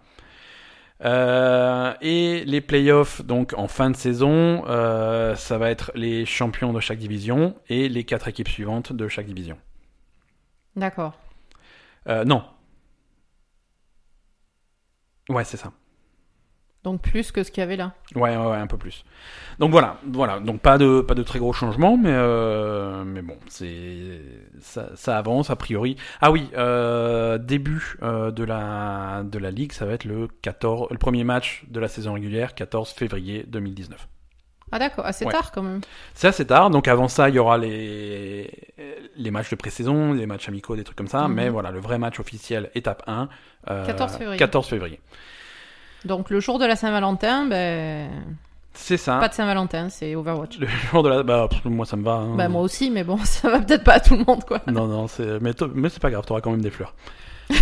Euh, 1.05 1.95
et 2.01 2.45
les 2.45 2.61
playoffs, 2.61 3.23
donc 3.24 3.55
en 3.57 3.66
fin 3.66 3.91
de 3.91 3.97
saison, 3.97 4.65
euh, 4.69 5.35
ça 5.35 5.59
va 5.59 5.70
être 5.70 5.91
les 5.95 6.24
champions 6.27 6.73
de 6.73 6.81
chaque 6.81 6.99
division 6.99 7.57
et 7.69 7.89
les 7.89 8.05
quatre 8.05 8.29
équipes 8.29 8.49
suivantes 8.49 8.93
de 8.93 9.09
chaque 9.09 9.27
division. 9.27 9.59
D'accord. 10.77 11.19
Euh, 12.09 12.24
non. 12.24 12.45
Ouais, 15.29 15.45
c'est 15.45 15.57
ça. 15.57 15.73
Donc 16.84 17.00
plus 17.00 17.30
que 17.30 17.44
ce 17.44 17.52
qu'il 17.52 17.60
y 17.60 17.64
avait 17.64 17.76
là. 17.76 17.92
Ouais, 18.16 18.36
ouais, 18.36 18.46
ouais, 18.46 18.56
un 18.56 18.66
peu 18.66 18.76
plus. 18.76 19.04
Donc 19.60 19.70
voilà, 19.70 19.98
voilà. 20.04 20.40
Donc 20.40 20.60
pas 20.60 20.78
de 20.78 21.00
pas 21.00 21.14
de 21.14 21.22
très 21.22 21.38
gros 21.38 21.52
changements, 21.52 21.96
mais 21.96 22.10
euh, 22.12 23.04
mais 23.04 23.22
bon, 23.22 23.36
c'est 23.48 24.20
ça, 24.60 24.88
ça 24.96 25.16
avance 25.16 25.50
a 25.50 25.56
priori. 25.56 25.96
Ah 26.20 26.32
oui, 26.32 26.50
euh, 26.56 27.38
début 27.38 27.96
euh, 28.02 28.32
de 28.32 28.42
la 28.42 29.22
de 29.24 29.38
la 29.38 29.52
ligue, 29.52 29.72
ça 29.72 29.86
va 29.86 29.92
être 29.92 30.04
le 30.04 30.26
14, 30.42 30.88
le 30.90 30.98
premier 30.98 31.22
match 31.22 31.64
de 31.68 31.78
la 31.78 31.86
saison 31.86 32.14
régulière, 32.14 32.54
14 32.56 32.90
février 32.90 33.44
2019. 33.46 34.09
Ah 34.74 34.78
d'accord, 34.80 35.06
assez 35.06 35.24
Ouais. 35.26 35.32
tard 35.32 35.52
quand 35.52 35.62
même. 35.62 35.82
C'est 36.14 36.26
assez 36.28 36.46
tard, 36.46 36.70
donc 36.70 36.88
avant 36.88 37.06
ça, 37.06 37.28
il 37.28 37.36
y 37.36 37.38
aura 37.38 37.59
les 37.59 38.50
les 39.16 39.30
matchs 39.30 39.50
de 39.50 39.56
pré-saison, 39.56 40.14
les 40.14 40.26
matchs 40.26 40.48
amicaux, 40.48 40.74
des 40.74 40.82
trucs 40.82 40.96
comme 40.96 41.06
ça. 41.06 41.28
Mhm. 41.28 41.34
Mais 41.34 41.48
voilà, 41.48 41.70
le 41.70 41.78
vrai 41.78 41.98
match 41.98 42.18
officiel, 42.18 42.70
étape 42.74 43.02
1, 43.06 43.28
euh, 43.70 43.86
14 43.86 44.16
février. 44.16 44.38
14 44.38 44.66
février. 44.66 45.00
Donc 46.05 46.31
le 46.31 46.41
jour 46.41 46.59
de 46.59 46.65
la 46.66 46.77
Saint-Valentin, 46.77 47.47
ben 47.47 48.11
C'est 48.74 48.97
ça. 48.97 49.19
pas 49.19 49.29
de 49.29 49.35
Saint-Valentin, 49.35 49.89
c'est 49.89 50.15
Overwatch. 50.16 50.59
Le 50.59 50.66
jour 50.66 51.03
de 51.03 51.09
la, 51.11 51.23
bah 51.23 51.47
pff, 51.49 51.65
moi 51.66 51.87
ça 51.87 51.97
me 51.97 52.03
va. 52.05 52.12
hein. 52.15 52.35
Bah 52.37 52.49
moi 52.49 52.62
aussi, 52.62 52.91
mais 52.91 53.05
bon, 53.05 53.19
ça 53.24 53.49
va 53.51 53.61
peut-être 53.61 53.85
pas 53.85 53.95
à 53.95 54.01
tout 54.01 54.16
le 54.16 54.24
monde 54.24 54.45
quoi. 54.45 54.61
Non, 54.66 54.87
non, 54.89 55.07
c'est... 55.09 55.41
Mais, 55.41 55.55
t- 55.55 55.65
mais 55.74 55.89
c'est 55.89 56.01
pas 56.03 56.11
grave, 56.11 56.24
t'auras 56.27 56.41
quand 56.41 56.51
même 56.51 56.62
des 56.62 56.70
fleurs. 56.70 56.95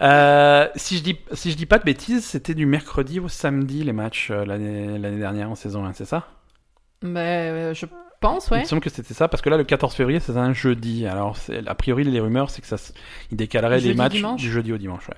Euh, 0.00 0.68
si, 0.74 0.96
je 0.98 1.02
dis, 1.04 1.16
si 1.32 1.52
je 1.52 1.56
dis 1.56 1.66
pas 1.66 1.78
de 1.78 1.84
bêtises, 1.84 2.24
c'était 2.24 2.54
du 2.54 2.66
mercredi 2.66 3.20
au 3.20 3.28
samedi 3.28 3.84
les 3.84 3.92
matchs 3.92 4.30
euh, 4.32 4.44
l'année, 4.44 4.98
l'année 4.98 5.18
dernière 5.18 5.48
en 5.50 5.54
saison 5.54 5.84
1, 5.84 5.92
c'est 5.92 6.06
ça? 6.06 6.26
Ben 7.02 7.18
euh, 7.18 7.74
je 7.74 7.86
pense, 8.18 8.48
Il 8.48 8.52
ouais. 8.54 8.60
me 8.60 8.64
semble 8.64 8.82
que 8.82 8.90
c'était 8.90 9.14
ça, 9.14 9.28
parce 9.28 9.42
que 9.42 9.50
là 9.50 9.56
le 9.56 9.62
14 9.64 9.94
février 9.94 10.18
c'est 10.18 10.36
un 10.36 10.52
jeudi. 10.54 11.06
Alors 11.06 11.36
c'est- 11.36 11.66
a 11.68 11.74
priori 11.76 12.02
les 12.04 12.18
rumeurs 12.20 12.50
c'est 12.50 12.62
que 12.62 12.66
ça 12.66 12.76
s- 12.76 12.92
il 13.30 13.36
décalerait 13.36 13.76
les 13.76 13.88
Jeudi, 13.88 13.96
matchs 13.98 14.12
dimanche 14.14 14.40
du 14.40 14.50
jeudi 14.50 14.72
au 14.72 14.78
dimanche. 14.78 15.06
Ouais. 15.08 15.14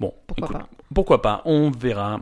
Bon, 0.00 0.12
Pourquoi 0.26 0.46
écoute, 0.48 0.58
pas. 0.58 0.68
pourquoi 0.94 1.22
pas, 1.22 1.42
on 1.44 1.70
verra. 1.70 2.20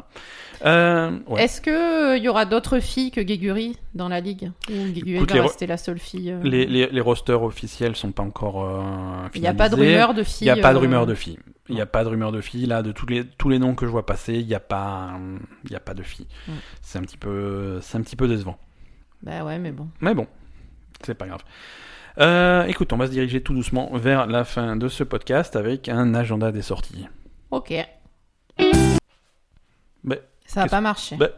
Euh, 0.66 1.18
ouais. 1.26 1.44
Est-ce 1.44 1.60
que 1.62 2.18
il 2.18 2.22
y 2.22 2.28
aura 2.28 2.44
d'autres 2.44 2.80
filles 2.80 3.10
que 3.10 3.20
Guéguri 3.22 3.78
dans 3.94 4.08
la 4.08 4.20
ligue 4.20 4.52
Ou 4.70 4.92
Guéguri 4.92 5.24
va 5.24 5.42
rester 5.42 5.66
la 5.66 5.78
seule 5.78 5.98
fille 5.98 6.30
euh, 6.32 6.40
Les, 6.42 6.66
les, 6.66 6.86
les 6.88 7.00
rosters 7.00 7.42
officiels 7.42 7.96
sont 7.96 8.12
pas 8.12 8.22
encore 8.22 8.62
euh, 8.64 9.28
Il 9.34 9.40
n'y 9.40 9.46
a 9.46 9.54
pas 9.54 9.70
de 9.70 9.74
rumeur 9.76 10.12
de 10.12 10.20
Il 10.20 10.24
filles. 10.26 10.44
n'y 10.46 10.50
a 10.50 10.56
pas 10.56 10.72
de 10.72 10.76
euh, 10.76 10.80
rumeur 10.80 11.06
de 11.06 11.14
filles. 11.14 11.38
Il 11.70 11.76
n'y 11.76 11.80
a 11.80 11.86
pas 11.86 12.04
de 12.04 12.08
rumeur 12.10 12.30
de 12.32 12.40
filles. 12.42 12.66
Là, 12.66 12.82
de 12.82 12.92
tous 12.92 13.06
les, 13.06 13.24
tous 13.24 13.48
les 13.48 13.58
noms 13.58 13.74
que 13.74 13.86
je 13.86 13.90
vois 13.90 14.04
passer, 14.04 14.34
il 14.34 14.46
n'y 14.46 14.54
a 14.54 14.60
pas, 14.60 15.12
il 15.64 15.70
y 15.70 15.76
a 15.76 15.80
pas 15.80 15.94
de 15.94 16.02
filles. 16.02 16.26
C'est 16.82 16.98
un 16.98 17.02
petit 17.02 17.16
peu, 17.16 17.80
un 17.94 18.00
petit 18.02 18.16
peu 18.16 18.28
décevant. 18.28 18.58
Bah 19.22 19.44
ouais, 19.44 19.58
mais 19.58 19.70
bon. 19.70 19.88
Mais 20.00 20.14
bon, 20.14 20.26
c'est 21.04 21.14
pas 21.14 21.26
grave. 21.26 21.40
Euh, 22.18 22.64
écoute, 22.64 22.92
on 22.92 22.96
va 22.96 23.06
se 23.06 23.12
diriger 23.12 23.40
tout 23.40 23.54
doucement 23.54 23.88
vers 23.94 24.26
la 24.26 24.44
fin 24.44 24.76
de 24.76 24.88
ce 24.88 25.04
podcast 25.04 25.56
avec 25.56 25.88
un 25.88 26.12
agenda 26.14 26.50
des 26.52 26.62
sorties. 26.62 27.06
Ok. 27.50 27.72
Bah, 30.04 30.16
Ça 30.46 30.62
qu'est-ce- 30.62 30.70
pas 30.70 30.80
marcher. 30.80 31.16
bah, 31.16 31.28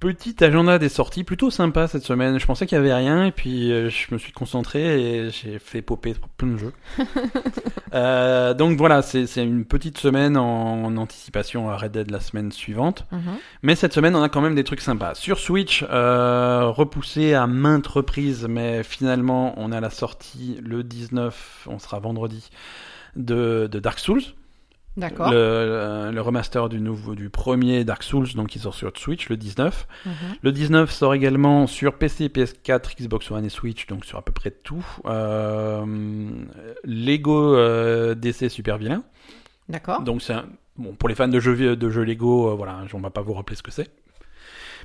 Petit 0.00 0.44
agenda 0.44 0.78
des 0.78 0.88
sorties, 0.88 1.24
plutôt 1.24 1.50
sympa 1.50 1.88
cette 1.88 2.04
semaine. 2.04 2.38
Je 2.38 2.46
pensais 2.46 2.66
qu'il 2.66 2.76
y 2.76 2.78
avait 2.78 2.94
rien 2.94 3.24
et 3.24 3.32
puis 3.32 3.72
euh, 3.72 3.90
je 3.90 4.14
me 4.14 4.18
suis 4.18 4.30
concentré 4.30 5.00
et 5.00 5.30
j'ai 5.30 5.58
fait 5.58 5.82
popper 5.82 6.14
plein 6.36 6.48
de 6.48 6.56
jeux. 6.56 6.72
Euh, 7.94 8.52
donc 8.52 8.76
voilà, 8.76 9.00
c'est 9.00 9.24
une 9.42 9.64
petite 9.64 9.96
semaine 9.96 10.36
en, 10.36 10.84
en 10.84 10.96
anticipation 10.98 11.70
à 11.70 11.76
Red 11.78 11.92
Dead 11.92 12.10
la 12.10 12.20
semaine 12.20 12.52
suivante. 12.52 13.06
Mhm. 13.10 13.38
Mais 13.62 13.76
cette 13.76 13.94
semaine, 13.94 14.14
on 14.14 14.22
a 14.22 14.28
quand 14.28 14.42
même 14.42 14.54
des 14.54 14.62
trucs 14.62 14.82
sympas. 14.82 15.14
Sur 15.14 15.38
Switch, 15.38 15.86
euh, 15.88 16.66
repoussé 16.66 17.32
à 17.32 17.46
maintes 17.46 17.86
reprises, 17.86 18.46
mais 18.46 18.82
finalement, 18.82 19.54
on 19.56 19.72
a 19.72 19.80
la 19.80 19.88
sortie 19.88 20.58
le 20.62 20.84
19, 20.84 21.66
on 21.66 21.78
sera 21.78 21.98
vendredi, 21.98 22.50
de, 23.16 23.70
de 23.72 23.78
Dark 23.78 23.98
Souls. 23.98 24.22
D'accord. 24.98 25.30
Le, 25.30 25.36
euh, 25.36 26.10
le 26.10 26.20
remaster 26.20 26.68
du, 26.68 26.80
nouveau, 26.80 27.14
du 27.14 27.30
premier 27.30 27.84
Dark 27.84 28.02
Souls, 28.02 28.26
donc 28.34 28.48
qui 28.48 28.58
sort 28.58 28.74
sur 28.74 28.90
Switch 28.98 29.28
le 29.28 29.36
19. 29.36 29.86
Mhm. 30.04 30.12
Le 30.42 30.52
19 30.52 30.90
sort 30.90 31.14
également 31.14 31.68
sur 31.68 31.94
PC, 31.94 32.26
PS4, 32.28 32.96
Xbox 33.00 33.30
One 33.30 33.44
et 33.44 33.48
Switch, 33.48 33.86
donc 33.86 34.04
sur 34.04 34.18
à 34.18 34.22
peu 34.22 34.32
près 34.32 34.50
tout. 34.50 34.84
Euh, 35.06 35.84
Lego 36.84 37.54
euh, 37.54 38.16
DC 38.16 38.50
Super 38.50 38.76
Vilain. 38.76 39.04
D'accord. 39.68 40.02
Donc 40.02 40.20
c'est 40.20 40.34
bon 40.76 40.94
pour 40.94 41.08
les 41.08 41.14
fans 41.14 41.28
de 41.28 41.38
jeux 41.38 41.76
de 41.76 41.90
jeux 41.90 42.02
Lego, 42.04 42.50
euh, 42.50 42.54
voilà, 42.54 42.82
on 42.92 42.98
va 43.00 43.10
pas 43.10 43.22
vous 43.22 43.34
rappeler 43.34 43.54
ce 43.56 43.62
que 43.62 43.70
c'est. 43.70 43.88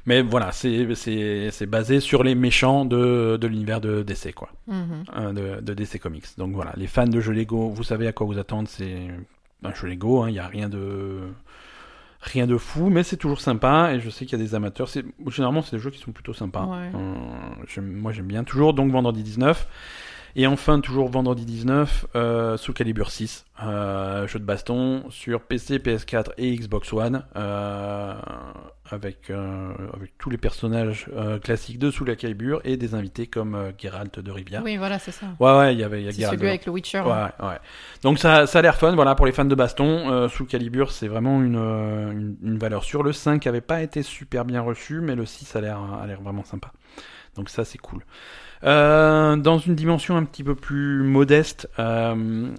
Mais 0.05 0.21
voilà, 0.21 0.51
c'est 0.51 1.65
basé 1.65 2.01
sur 2.01 2.23
les 2.23 2.35
méchants 2.35 2.85
de 2.85 3.37
de 3.41 3.47
l'univers 3.47 3.81
de 3.81 4.03
DC 4.03 4.33
quoi, 4.35 4.49
Mhm. 4.67 5.33
de 5.33 5.61
de 5.61 5.73
DC 5.73 5.97
Comics. 5.99 6.37
Donc 6.37 6.53
voilà, 6.53 6.73
les 6.75 6.87
fans 6.87 7.07
de 7.07 7.19
jeux 7.19 7.31
Lego, 7.33 7.69
vous 7.69 7.83
savez 7.83 8.05
à 8.07 8.11
quoi 8.11 8.27
vous 8.27 8.37
attendre, 8.37 8.67
c'est 8.69 9.07
un 9.63 9.73
jeu 9.73 9.87
Lego, 9.87 10.27
il 10.27 10.33
y 10.33 10.39
a 10.39 10.47
rien 10.47 10.69
de 10.69 11.19
rien 12.21 12.47
de 12.47 12.57
fou, 12.57 12.89
mais 12.89 13.03
c'est 13.03 13.17
toujours 13.17 13.41
sympa 13.41 13.93
et 13.93 13.99
je 13.99 14.09
sais 14.09 14.25
qu'il 14.25 14.37
y 14.37 14.41
a 14.41 14.43
des 14.43 14.55
amateurs. 14.55 14.87
C'est 14.87 15.03
généralement 15.27 15.61
c'est 15.61 15.75
des 15.75 15.81
jeux 15.81 15.91
qui 15.91 15.99
sont 15.99 16.11
plutôt 16.11 16.33
sympas. 16.33 16.65
Ouais. 16.65 16.91
Euh, 16.95 17.81
moi 17.81 18.11
j'aime 18.13 18.27
bien 18.27 18.43
toujours. 18.43 18.73
Donc 18.73 18.91
vendredi 18.91 19.23
19. 19.23 19.67
Et 20.35 20.47
enfin, 20.47 20.79
toujours 20.79 21.09
vendredi 21.09 21.45
19, 21.45 22.07
euh, 22.15 22.57
Soul 22.57 22.73
Calibur 22.73 23.11
6, 23.11 23.45
euh, 23.61 24.25
jeu 24.27 24.39
de 24.39 24.43
baston 24.43 25.03
sur 25.11 25.41
PC, 25.41 25.77
PS4 25.77 26.31
et 26.39 26.55
Xbox 26.55 26.91
One, 26.91 27.23
euh, 27.35 28.15
avec, 28.89 29.29
euh, 29.29 29.71
avec 29.93 30.17
tous 30.17 30.31
les 30.31 30.39
personnages 30.39 31.07
euh, 31.15 31.37
classiques 31.37 31.77
de 31.77 31.91
Soul 31.91 32.15
Calibur 32.15 32.61
et 32.63 32.77
des 32.77 32.95
invités 32.95 33.27
comme 33.27 33.53
euh, 33.53 33.71
Geralt 33.77 34.19
de 34.19 34.31
Rivia. 34.31 34.63
Oui, 34.63 34.77
voilà, 34.77 34.97
c'est 34.97 35.11
ça. 35.11 35.27
Ouais, 35.39 35.55
ouais, 35.55 35.75
il 35.75 35.79
y 35.79 35.83
avait 35.83 36.01
y 36.01 36.07
a 36.07 36.11
Geralt. 36.11 36.39
celui 36.39 36.49
avec 36.49 36.65
le 36.65 36.71
Witcher. 36.71 37.01
Ouais, 37.01 37.45
ouais. 37.47 37.59
Donc 38.01 38.17
ça, 38.17 38.47
ça 38.47 38.57
a 38.57 38.61
l'air 38.63 38.75
fun, 38.75 38.95
voilà, 38.95 39.13
pour 39.13 39.27
les 39.27 39.33
fans 39.33 39.45
de 39.45 39.53
baston. 39.55 40.09
Euh, 40.11 40.29
Soul 40.29 40.47
Calibur, 40.47 40.91
c'est 40.91 41.07
vraiment 41.07 41.43
une, 41.43 41.57
une, 41.57 42.37
une 42.41 42.57
valeur 42.57 42.83
sûre. 42.83 43.03
Le 43.03 43.13
5 43.13 43.45
avait 43.45 43.61
pas 43.61 43.83
été 43.83 44.01
super 44.01 44.45
bien 44.45 44.61
reçu, 44.61 44.99
mais 44.99 45.13
le 45.13 45.27
6 45.27 45.55
a 45.55 45.61
l'air, 45.61 45.79
a 46.01 46.07
l'air 46.07 46.21
vraiment 46.21 46.43
sympa. 46.43 46.71
Donc 47.35 47.49
ça, 47.49 47.65
c'est 47.65 47.77
cool. 47.77 48.03
Euh, 48.63 49.35
dans 49.35 49.57
une 49.57 49.75
dimension 49.75 50.15
un 50.15 50.23
petit 50.23 50.43
peu 50.43 50.55
plus 50.55 51.03
modeste, 51.03 51.69
euh, 51.79 52.49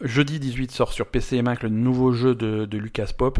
jeudi 0.00 0.40
18 0.40 0.70
sort 0.70 0.92
sur 0.92 1.06
PC 1.06 1.36
et 1.36 1.42
Mac 1.42 1.62
le 1.62 1.68
nouveau 1.68 2.12
jeu 2.12 2.34
de, 2.34 2.64
de 2.64 2.78
Lucas 2.78 3.10
Pop. 3.16 3.38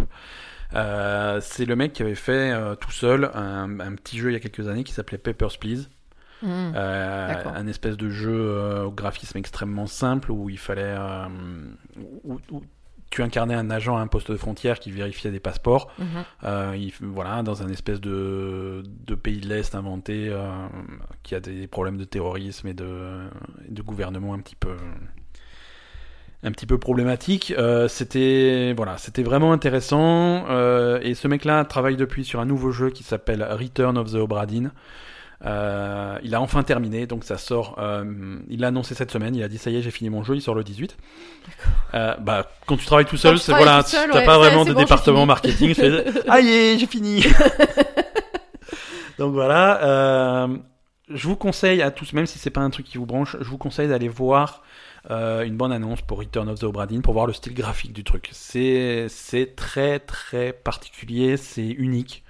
Euh, 0.75 1.41
c'est 1.43 1.65
le 1.65 1.75
mec 1.77 1.93
qui 1.93 2.03
avait 2.03 2.15
fait 2.15 2.55
tout 2.81 2.93
seul 2.93 3.31
un, 3.35 3.81
un 3.81 3.95
petit 3.95 4.19
jeu 4.19 4.31
il 4.31 4.35
y 4.35 4.37
a 4.37 4.41
quelques 4.41 4.69
années 4.69 4.85
qui 4.85 4.93
s'appelait 4.93 5.19
Papers, 5.19 5.59
Please. 5.59 5.89
D'accord. 6.43 7.53
un 7.55 7.67
espèce 7.67 7.99
de 7.99 8.09
jeu 8.09 8.83
au 8.85 8.91
graphisme 8.91 9.37
extrêmement 9.37 9.87
simple 9.87 10.31
où 10.33 10.49
il 10.49 10.59
fallait 10.59 10.97
où, 12.25 12.41
où 12.51 12.63
tu 13.11 13.23
incarnais 13.23 13.55
un 13.55 13.70
agent 13.70 13.97
à 13.97 14.01
un 14.01 14.07
poste 14.07 14.31
de 14.31 14.37
frontière 14.37 14.78
qui 14.78 14.91
vérifiait 14.91 15.31
des 15.31 15.41
passeports 15.41 15.91
Mhm. 15.99 16.07
euh, 16.45 16.77
il, 16.78 16.93
voilà 17.01 17.43
dans 17.43 17.62
un 17.62 17.69
espèce 17.69 18.01
de, 18.01 18.82
de 19.07 19.15
pays 19.15 19.41
de 19.41 19.49
l'est 19.49 19.74
inventé 19.74 20.28
euh, 20.28 20.49
qui 21.23 21.35
a 21.35 21.41
des 21.41 21.66
problèmes 21.66 21.97
de 21.97 22.05
terrorisme 22.05 22.69
et 22.69 22.74
de, 22.74 23.28
gouvernement 23.82 24.35
un 24.35 24.39
petit 24.39 24.55
peu 24.57 24.77
un 26.43 26.53
petit 26.53 26.65
peu 26.66 26.78
problématique. 26.78 27.53
Euh, 27.59 27.87
c'était 27.89 28.73
voilà, 28.74 28.97
c'était 28.97 29.23
vraiment 29.23 29.53
intéressant. 29.53 30.47
Et 31.03 31.15
ce 31.15 31.28
mec-là 31.28 31.65
travaille 31.65 31.97
depuis 31.97 32.24
sur 32.24 32.41
un 32.41 32.47
nouveau 32.47 32.70
jeu 32.70 32.91
qui 32.91 33.03
s'appelle 33.03 33.43
Return 33.43 33.99
of 33.99 34.12
the 34.12 34.16
Obra 34.16 34.47
Dinn. 34.47 34.70
Euh, 35.47 36.19
il 36.23 36.35
a 36.35 36.41
enfin 36.41 36.62
terminé, 36.62 37.07
donc 37.07 37.25
ça 37.25 37.39
sort. 37.39 37.77
euh, 37.79 38.39
il 38.49 38.61
l'a 38.61 38.69
annoncé 38.69 38.95
cette 38.95 39.11
semaine. 39.11 39.35
Il 39.35 39.43
a 39.43 39.49
dit 39.49 39.59
ça 39.59 39.71
y 39.71 39.77
est, 39.77 39.83
j'ai 39.83 39.91
fini 39.91 40.11
mon 40.11 40.23
jeu. 40.23 40.35
Il 40.35 40.43
sort 40.43 40.55
le 40.55 40.65
18. 40.65 40.97
Euh, 41.95 42.15
bah, 42.17 42.51
quand 42.67 42.77
tu 42.77 42.85
travailles 42.85 43.07
tout 43.07 43.17
seul, 43.17 43.39
c'est 43.39 43.53
voilà, 43.53 43.83
t'as 43.83 44.07
ouais, 44.09 44.25
pas 44.25 44.39
vraiment 44.39 44.65
de 44.65 44.73
bon, 44.73 44.81
département 44.81 45.27
marketing. 45.27 45.75
Fais, 45.75 46.05
ah 46.29 46.41
j'ai 46.43 46.87
fini. 46.87 47.25
donc 49.19 49.33
voilà. 49.33 49.83
euh, 49.83 50.59
je 51.09 51.27
vous 51.27 51.37
conseille 51.37 51.83
à 51.83 51.91
tous, 51.91 52.12
même 52.12 52.27
si 52.27 52.39
c'est 52.39 52.51
pas 52.51 52.61
un 52.61 52.71
truc 52.71 52.87
qui 52.87 52.99
vous 52.99 53.07
branche, 53.07 53.37
je 53.41 53.49
vous 53.49 53.59
conseille 53.59 53.89
d'aller 53.89 54.09
voir 54.09 54.62
euh, 55.11 55.43
une 55.43 55.57
bonne 55.57 55.73
annonce 55.73 56.03
pour 56.03 56.19
Return 56.19 56.49
of 56.49 56.61
the 56.61 56.65
Obra 56.65 56.87
Dinn 56.87 57.03
pour 57.03 57.15
voir 57.15 57.27
le 57.27 57.33
style 57.33 57.55
graphique 57.55 57.93
du 57.93 58.05
truc. 58.05 58.29
C'est 58.33 59.07
c'est 59.09 59.57
très 59.57 59.99
très 59.99 60.53
particulier, 60.53 61.37
c'est 61.37 61.67
unique. 61.67 62.25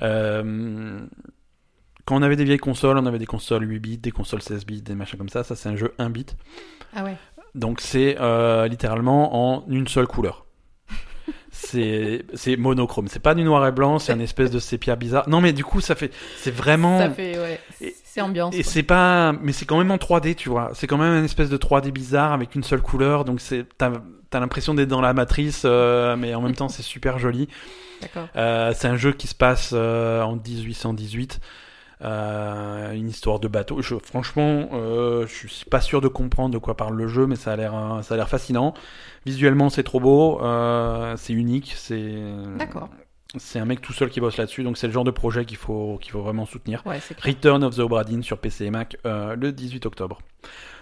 Euh, 0.00 1.00
quand 2.06 2.16
on 2.16 2.22
avait 2.22 2.36
des 2.36 2.44
vieilles 2.44 2.58
consoles, 2.58 2.96
on 2.96 3.04
avait 3.04 3.18
des 3.18 3.26
consoles 3.26 3.68
8 3.68 3.78
bits, 3.80 3.98
des 3.98 4.12
consoles 4.12 4.40
16 4.40 4.64
bits, 4.64 4.80
des 4.80 4.94
machins 4.94 5.18
comme 5.18 5.28
ça. 5.28 5.44
Ça, 5.44 5.56
c'est 5.56 5.68
un 5.68 5.76
jeu 5.76 5.92
1 5.98 6.08
bit. 6.08 6.36
Ah 6.94 7.04
ouais. 7.04 7.16
Donc, 7.54 7.80
c'est 7.80 8.16
euh, 8.20 8.68
littéralement 8.68 9.56
en 9.56 9.64
une 9.68 9.88
seule 9.88 10.06
couleur. 10.06 10.46
c'est 11.50 12.56
monochrome. 12.56 13.08
C'est 13.08 13.20
pas 13.20 13.34
du 13.34 13.42
noir 13.42 13.66
et 13.66 13.72
blanc, 13.72 13.98
c'est 13.98 14.12
un 14.12 14.20
espèce 14.20 14.50
de 14.50 14.58
sépia 14.58 14.94
bizarre. 14.96 15.28
Non, 15.28 15.40
mais 15.40 15.52
du 15.52 15.64
coup, 15.64 15.80
ça 15.80 15.94
fait, 15.94 16.12
c'est 16.38 16.50
vraiment. 16.50 16.98
Ça 16.98 17.10
fait, 17.10 17.38
ouais. 17.38 17.60
C'est 18.04 18.20
ambiance. 18.20 18.54
Et 18.54 18.62
c'est 18.62 18.82
pas, 18.82 19.32
mais 19.32 19.52
c'est 19.52 19.64
quand 19.64 19.78
même 19.78 19.90
en 19.90 19.96
3D, 19.96 20.36
tu 20.36 20.48
vois. 20.48 20.70
C'est 20.74 20.86
quand 20.86 20.98
même 20.98 21.14
une 21.18 21.24
espèce 21.24 21.50
de 21.50 21.56
3D 21.56 21.90
bizarre 21.90 22.32
avec 22.32 22.54
une 22.54 22.62
seule 22.62 22.82
couleur, 22.82 23.24
donc 23.24 23.40
c'est, 23.40 23.66
t'as, 23.76 23.90
l'impression 24.32 24.74
d'être 24.74 24.88
dans 24.88 25.00
la 25.00 25.12
matrice, 25.12 25.62
euh, 25.64 26.16
mais 26.16 26.34
en 26.34 26.42
même 26.42 26.54
temps 26.54 26.68
c'est 26.68 26.82
super 26.82 27.18
joli. 27.18 27.48
D'accord. 28.02 28.28
Euh, 28.36 28.72
c'est 28.76 28.88
un 28.88 28.96
jeu 28.96 29.12
qui 29.12 29.26
se 29.26 29.34
passe 29.34 29.70
euh, 29.72 30.22
en 30.22 30.36
1818. 30.36 31.40
Euh, 32.02 32.92
une 32.92 33.08
histoire 33.08 33.40
de 33.40 33.48
bateau. 33.48 33.80
Je, 33.80 33.94
franchement, 33.96 34.68
euh, 34.72 35.26
je 35.26 35.48
suis 35.48 35.64
pas 35.64 35.80
sûr 35.80 36.00
de 36.00 36.08
comprendre 36.08 36.52
de 36.52 36.58
quoi 36.58 36.76
parle 36.76 36.94
le 36.94 37.08
jeu, 37.08 37.26
mais 37.26 37.36
ça 37.36 37.52
a 37.52 37.56
l'air, 37.56 37.74
euh, 37.74 38.02
ça 38.02 38.14
a 38.14 38.16
l'air 38.16 38.28
fascinant. 38.28 38.74
Visuellement, 39.24 39.70
c'est 39.70 39.82
trop 39.82 40.00
beau, 40.00 40.40
euh, 40.42 41.14
c'est 41.16 41.32
unique, 41.32 41.74
c'est. 41.76 42.14
D'accord. 42.58 42.90
C'est 43.38 43.58
un 43.58 43.64
mec 43.64 43.80
tout 43.80 43.92
seul 43.92 44.08
qui 44.08 44.20
bosse 44.20 44.36
là-dessus, 44.36 44.62
donc 44.62 44.78
c'est 44.78 44.86
le 44.86 44.92
genre 44.92 45.04
de 45.04 45.10
projet 45.10 45.44
qu'il 45.44 45.56
faut, 45.56 45.98
qu'il 46.00 46.12
faut 46.12 46.22
vraiment 46.22 46.46
soutenir. 46.46 46.82
Ouais, 46.86 47.00
c'est. 47.00 47.18
Return 47.20 47.64
of 47.64 47.76
the 47.76 47.80
Obra 47.80 48.04
Dinn 48.04 48.22
sur 48.22 48.38
PC 48.38 48.66
et 48.66 48.70
Mac 48.70 48.96
euh, 49.04 49.34
le 49.36 49.52
18 49.52 49.86
octobre. 49.86 50.18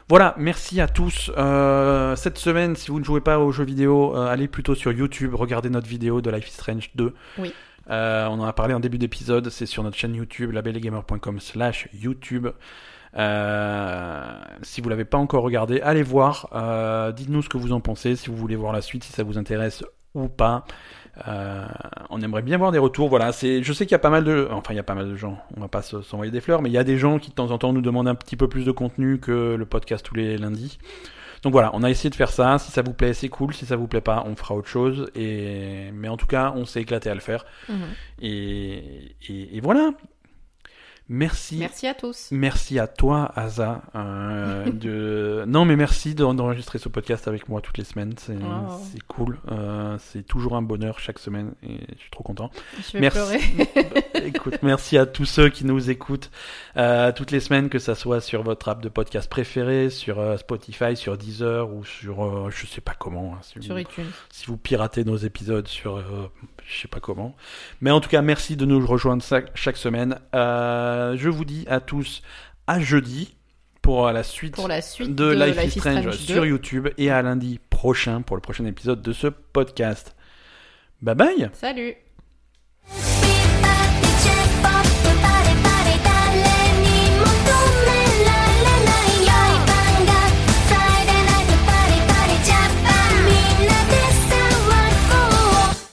Voilà, 0.08 0.34
merci 0.36 0.80
à 0.80 0.86
tous. 0.86 1.30
Euh, 1.36 2.14
cette 2.16 2.36
semaine, 2.36 2.76
si 2.76 2.90
vous 2.90 3.00
ne 3.00 3.04
jouez 3.04 3.22
pas 3.22 3.38
aux 3.38 3.52
jeux 3.52 3.64
vidéo, 3.64 4.14
euh, 4.14 4.26
allez 4.26 4.48
plutôt 4.48 4.74
sur 4.74 4.92
YouTube, 4.92 5.34
regardez 5.34 5.70
notre 5.70 5.86
vidéo 5.86 6.20
de 6.20 6.30
Life 6.30 6.48
is 6.48 6.52
Strange 6.52 6.90
2. 6.94 7.14
Oui. 7.38 7.54
Euh, 7.90 8.26
on 8.28 8.40
en 8.40 8.44
a 8.44 8.52
parlé 8.52 8.74
en 8.74 8.80
début 8.80 8.98
d'épisode, 8.98 9.50
c'est 9.50 9.66
sur 9.66 9.82
notre 9.82 9.96
chaîne 9.96 10.14
YouTube, 10.14 10.52
labellegamer.com 10.52 11.40
slash 11.40 11.88
YouTube. 11.92 12.48
Euh, 13.16 14.34
si 14.62 14.80
vous 14.80 14.88
l'avez 14.88 15.04
pas 15.04 15.18
encore 15.18 15.42
regardé, 15.44 15.80
allez 15.80 16.02
voir. 16.02 16.48
Euh, 16.54 17.12
Dites-nous 17.12 17.42
ce 17.42 17.48
que 17.48 17.58
vous 17.58 17.72
en 17.72 17.80
pensez, 17.80 18.16
si 18.16 18.28
vous 18.30 18.36
voulez 18.36 18.56
voir 18.56 18.72
la 18.72 18.80
suite, 18.80 19.04
si 19.04 19.12
ça 19.12 19.22
vous 19.22 19.38
intéresse 19.38 19.84
ou 20.14 20.28
pas. 20.28 20.64
On 22.10 22.20
aimerait 22.20 22.42
bien 22.42 22.58
voir 22.58 22.72
des 22.72 22.78
retours. 22.78 23.08
Voilà, 23.08 23.30
c'est. 23.32 23.62
Je 23.62 23.72
sais 23.72 23.84
qu'il 23.86 23.92
y 23.92 23.94
a 23.94 24.00
pas 24.00 24.10
mal 24.10 24.24
de. 24.24 24.48
Enfin, 24.50 24.72
il 24.72 24.76
y 24.76 24.80
a 24.80 24.84
pas 24.84 24.94
mal 24.96 25.08
de 25.08 25.14
gens. 25.14 25.38
On 25.56 25.60
va 25.60 25.68
pas 25.68 25.82
se- 25.82 26.02
s'envoyer 26.02 26.32
des 26.32 26.40
fleurs, 26.40 26.60
mais 26.60 26.70
il 26.70 26.72
y 26.72 26.78
a 26.78 26.82
des 26.84 26.98
gens 26.98 27.18
qui 27.20 27.30
de 27.30 27.34
temps 27.36 27.50
en 27.52 27.58
temps 27.58 27.72
nous 27.72 27.82
demandent 27.82 28.08
un 28.08 28.14
petit 28.16 28.36
peu 28.36 28.48
plus 28.48 28.64
de 28.64 28.72
contenu 28.72 29.18
que 29.20 29.54
le 29.54 29.66
podcast 29.66 30.04
tous 30.04 30.14
les 30.16 30.36
lundis. 30.38 30.78
Donc 31.44 31.52
voilà, 31.52 31.70
on 31.74 31.82
a 31.82 31.90
essayé 31.90 32.08
de 32.08 32.14
faire 32.14 32.30
ça. 32.30 32.58
Si 32.58 32.72
ça 32.72 32.80
vous 32.80 32.94
plaît, 32.94 33.12
c'est 33.12 33.28
cool. 33.28 33.52
Si 33.52 33.66
ça 33.66 33.76
vous 33.76 33.86
plaît 33.86 34.00
pas, 34.00 34.24
on 34.26 34.34
fera 34.34 34.54
autre 34.54 34.68
chose. 34.68 35.10
Et 35.14 35.90
mais 35.92 36.08
en 36.08 36.16
tout 36.16 36.26
cas, 36.26 36.52
on 36.56 36.64
s'est 36.64 36.80
éclaté 36.80 37.10
à 37.10 37.14
le 37.14 37.20
faire. 37.20 37.44
Mhm. 37.68 37.76
Et, 38.22 39.16
et, 39.28 39.56
et 39.56 39.60
voilà. 39.60 39.90
Merci. 41.10 41.58
Merci 41.58 41.86
à 41.86 41.92
tous. 41.92 42.28
Merci 42.30 42.78
à 42.78 42.86
toi, 42.86 43.30
Asa. 43.36 43.82
euh, 43.94 44.64
de... 44.72 45.44
Non, 45.46 45.66
mais 45.66 45.76
merci 45.76 46.14
d'en- 46.14 46.32
d'enregistrer 46.32 46.78
ce 46.78 46.88
podcast 46.88 47.28
avec 47.28 47.46
moi 47.50 47.60
toutes 47.60 47.76
les 47.76 47.84
semaines. 47.84 48.14
C'est 48.16 48.36
Oh. 48.36 48.80
c'est 48.90 49.02
cool. 49.06 49.38
Euh, 49.52 49.98
c'est 50.00 50.22
toujours 50.22 50.56
un 50.56 50.62
bonheur 50.62 50.98
chaque 51.00 51.18
semaine 51.18 51.52
et 51.62 51.78
je 51.94 52.00
suis 52.00 52.10
trop 52.10 52.24
content. 52.24 52.50
Je 52.88 52.92
vais 52.94 53.00
Merci. 53.00 53.36
Écoute, 54.24 54.58
merci 54.62 54.96
à 54.96 55.04
tous 55.04 55.26
ceux 55.26 55.50
qui 55.50 55.66
nous 55.66 55.90
écoutent 55.90 56.30
euh, 56.78 57.12
toutes 57.12 57.32
les 57.32 57.40
semaines, 57.40 57.68
que 57.68 57.78
ça 57.78 57.94
soit 57.94 58.22
sur 58.22 58.42
votre 58.42 58.68
app 58.70 58.80
de 58.82 58.88
podcast 58.88 59.28
préféré, 59.28 59.90
sur 59.90 60.18
euh, 60.18 60.38
Spotify, 60.38 60.96
sur 60.96 61.18
Deezer 61.18 61.70
ou 61.70 61.84
sur 61.84 62.24
euh, 62.24 62.48
je 62.50 62.66
sais 62.66 62.80
pas 62.80 62.94
comment. 62.98 63.34
hein, 63.34 63.38
si, 63.42 63.62
Sur 63.62 63.74
vous, 63.74 63.80
iTunes. 63.80 64.06
si 64.30 64.46
vous 64.46 64.56
piratez 64.56 65.04
nos 65.04 65.16
épisodes 65.18 65.68
sur 65.68 65.96
euh, 65.98 66.30
je 66.66 66.80
sais 66.80 66.88
pas 66.88 67.00
comment. 67.00 67.36
Mais 67.82 67.90
en 67.90 68.00
tout 68.00 68.08
cas, 68.08 68.22
merci 68.22 68.56
de 68.56 68.64
nous 68.64 68.84
rejoindre 68.86 69.22
chaque 69.54 69.76
semaine. 69.76 70.18
Euh, 70.34 70.93
euh, 70.94 71.16
je 71.16 71.28
vous 71.28 71.44
dis 71.44 71.64
à 71.68 71.80
tous 71.80 72.22
à 72.66 72.80
jeudi 72.80 73.36
pour 73.82 74.10
la 74.10 74.22
suite, 74.22 74.56
la 74.56 74.80
de, 74.80 75.30
Life, 75.32 75.76
is 75.76 75.78
Strange 75.78 76.10
sur 76.12 76.46
YouTube 76.46 76.88
et 76.96 77.10
à 77.10 77.20
lundi 77.20 77.60
prochain 77.68 78.22
pour 78.22 78.36
le 78.36 78.40
prochain 78.40 78.64
épisode 78.64 79.02
de 79.02 79.12
ce 79.12 79.26
podcast. 79.26 80.16
Bye 81.02 81.14
bye. 81.14 81.50
Salut. 81.52 81.94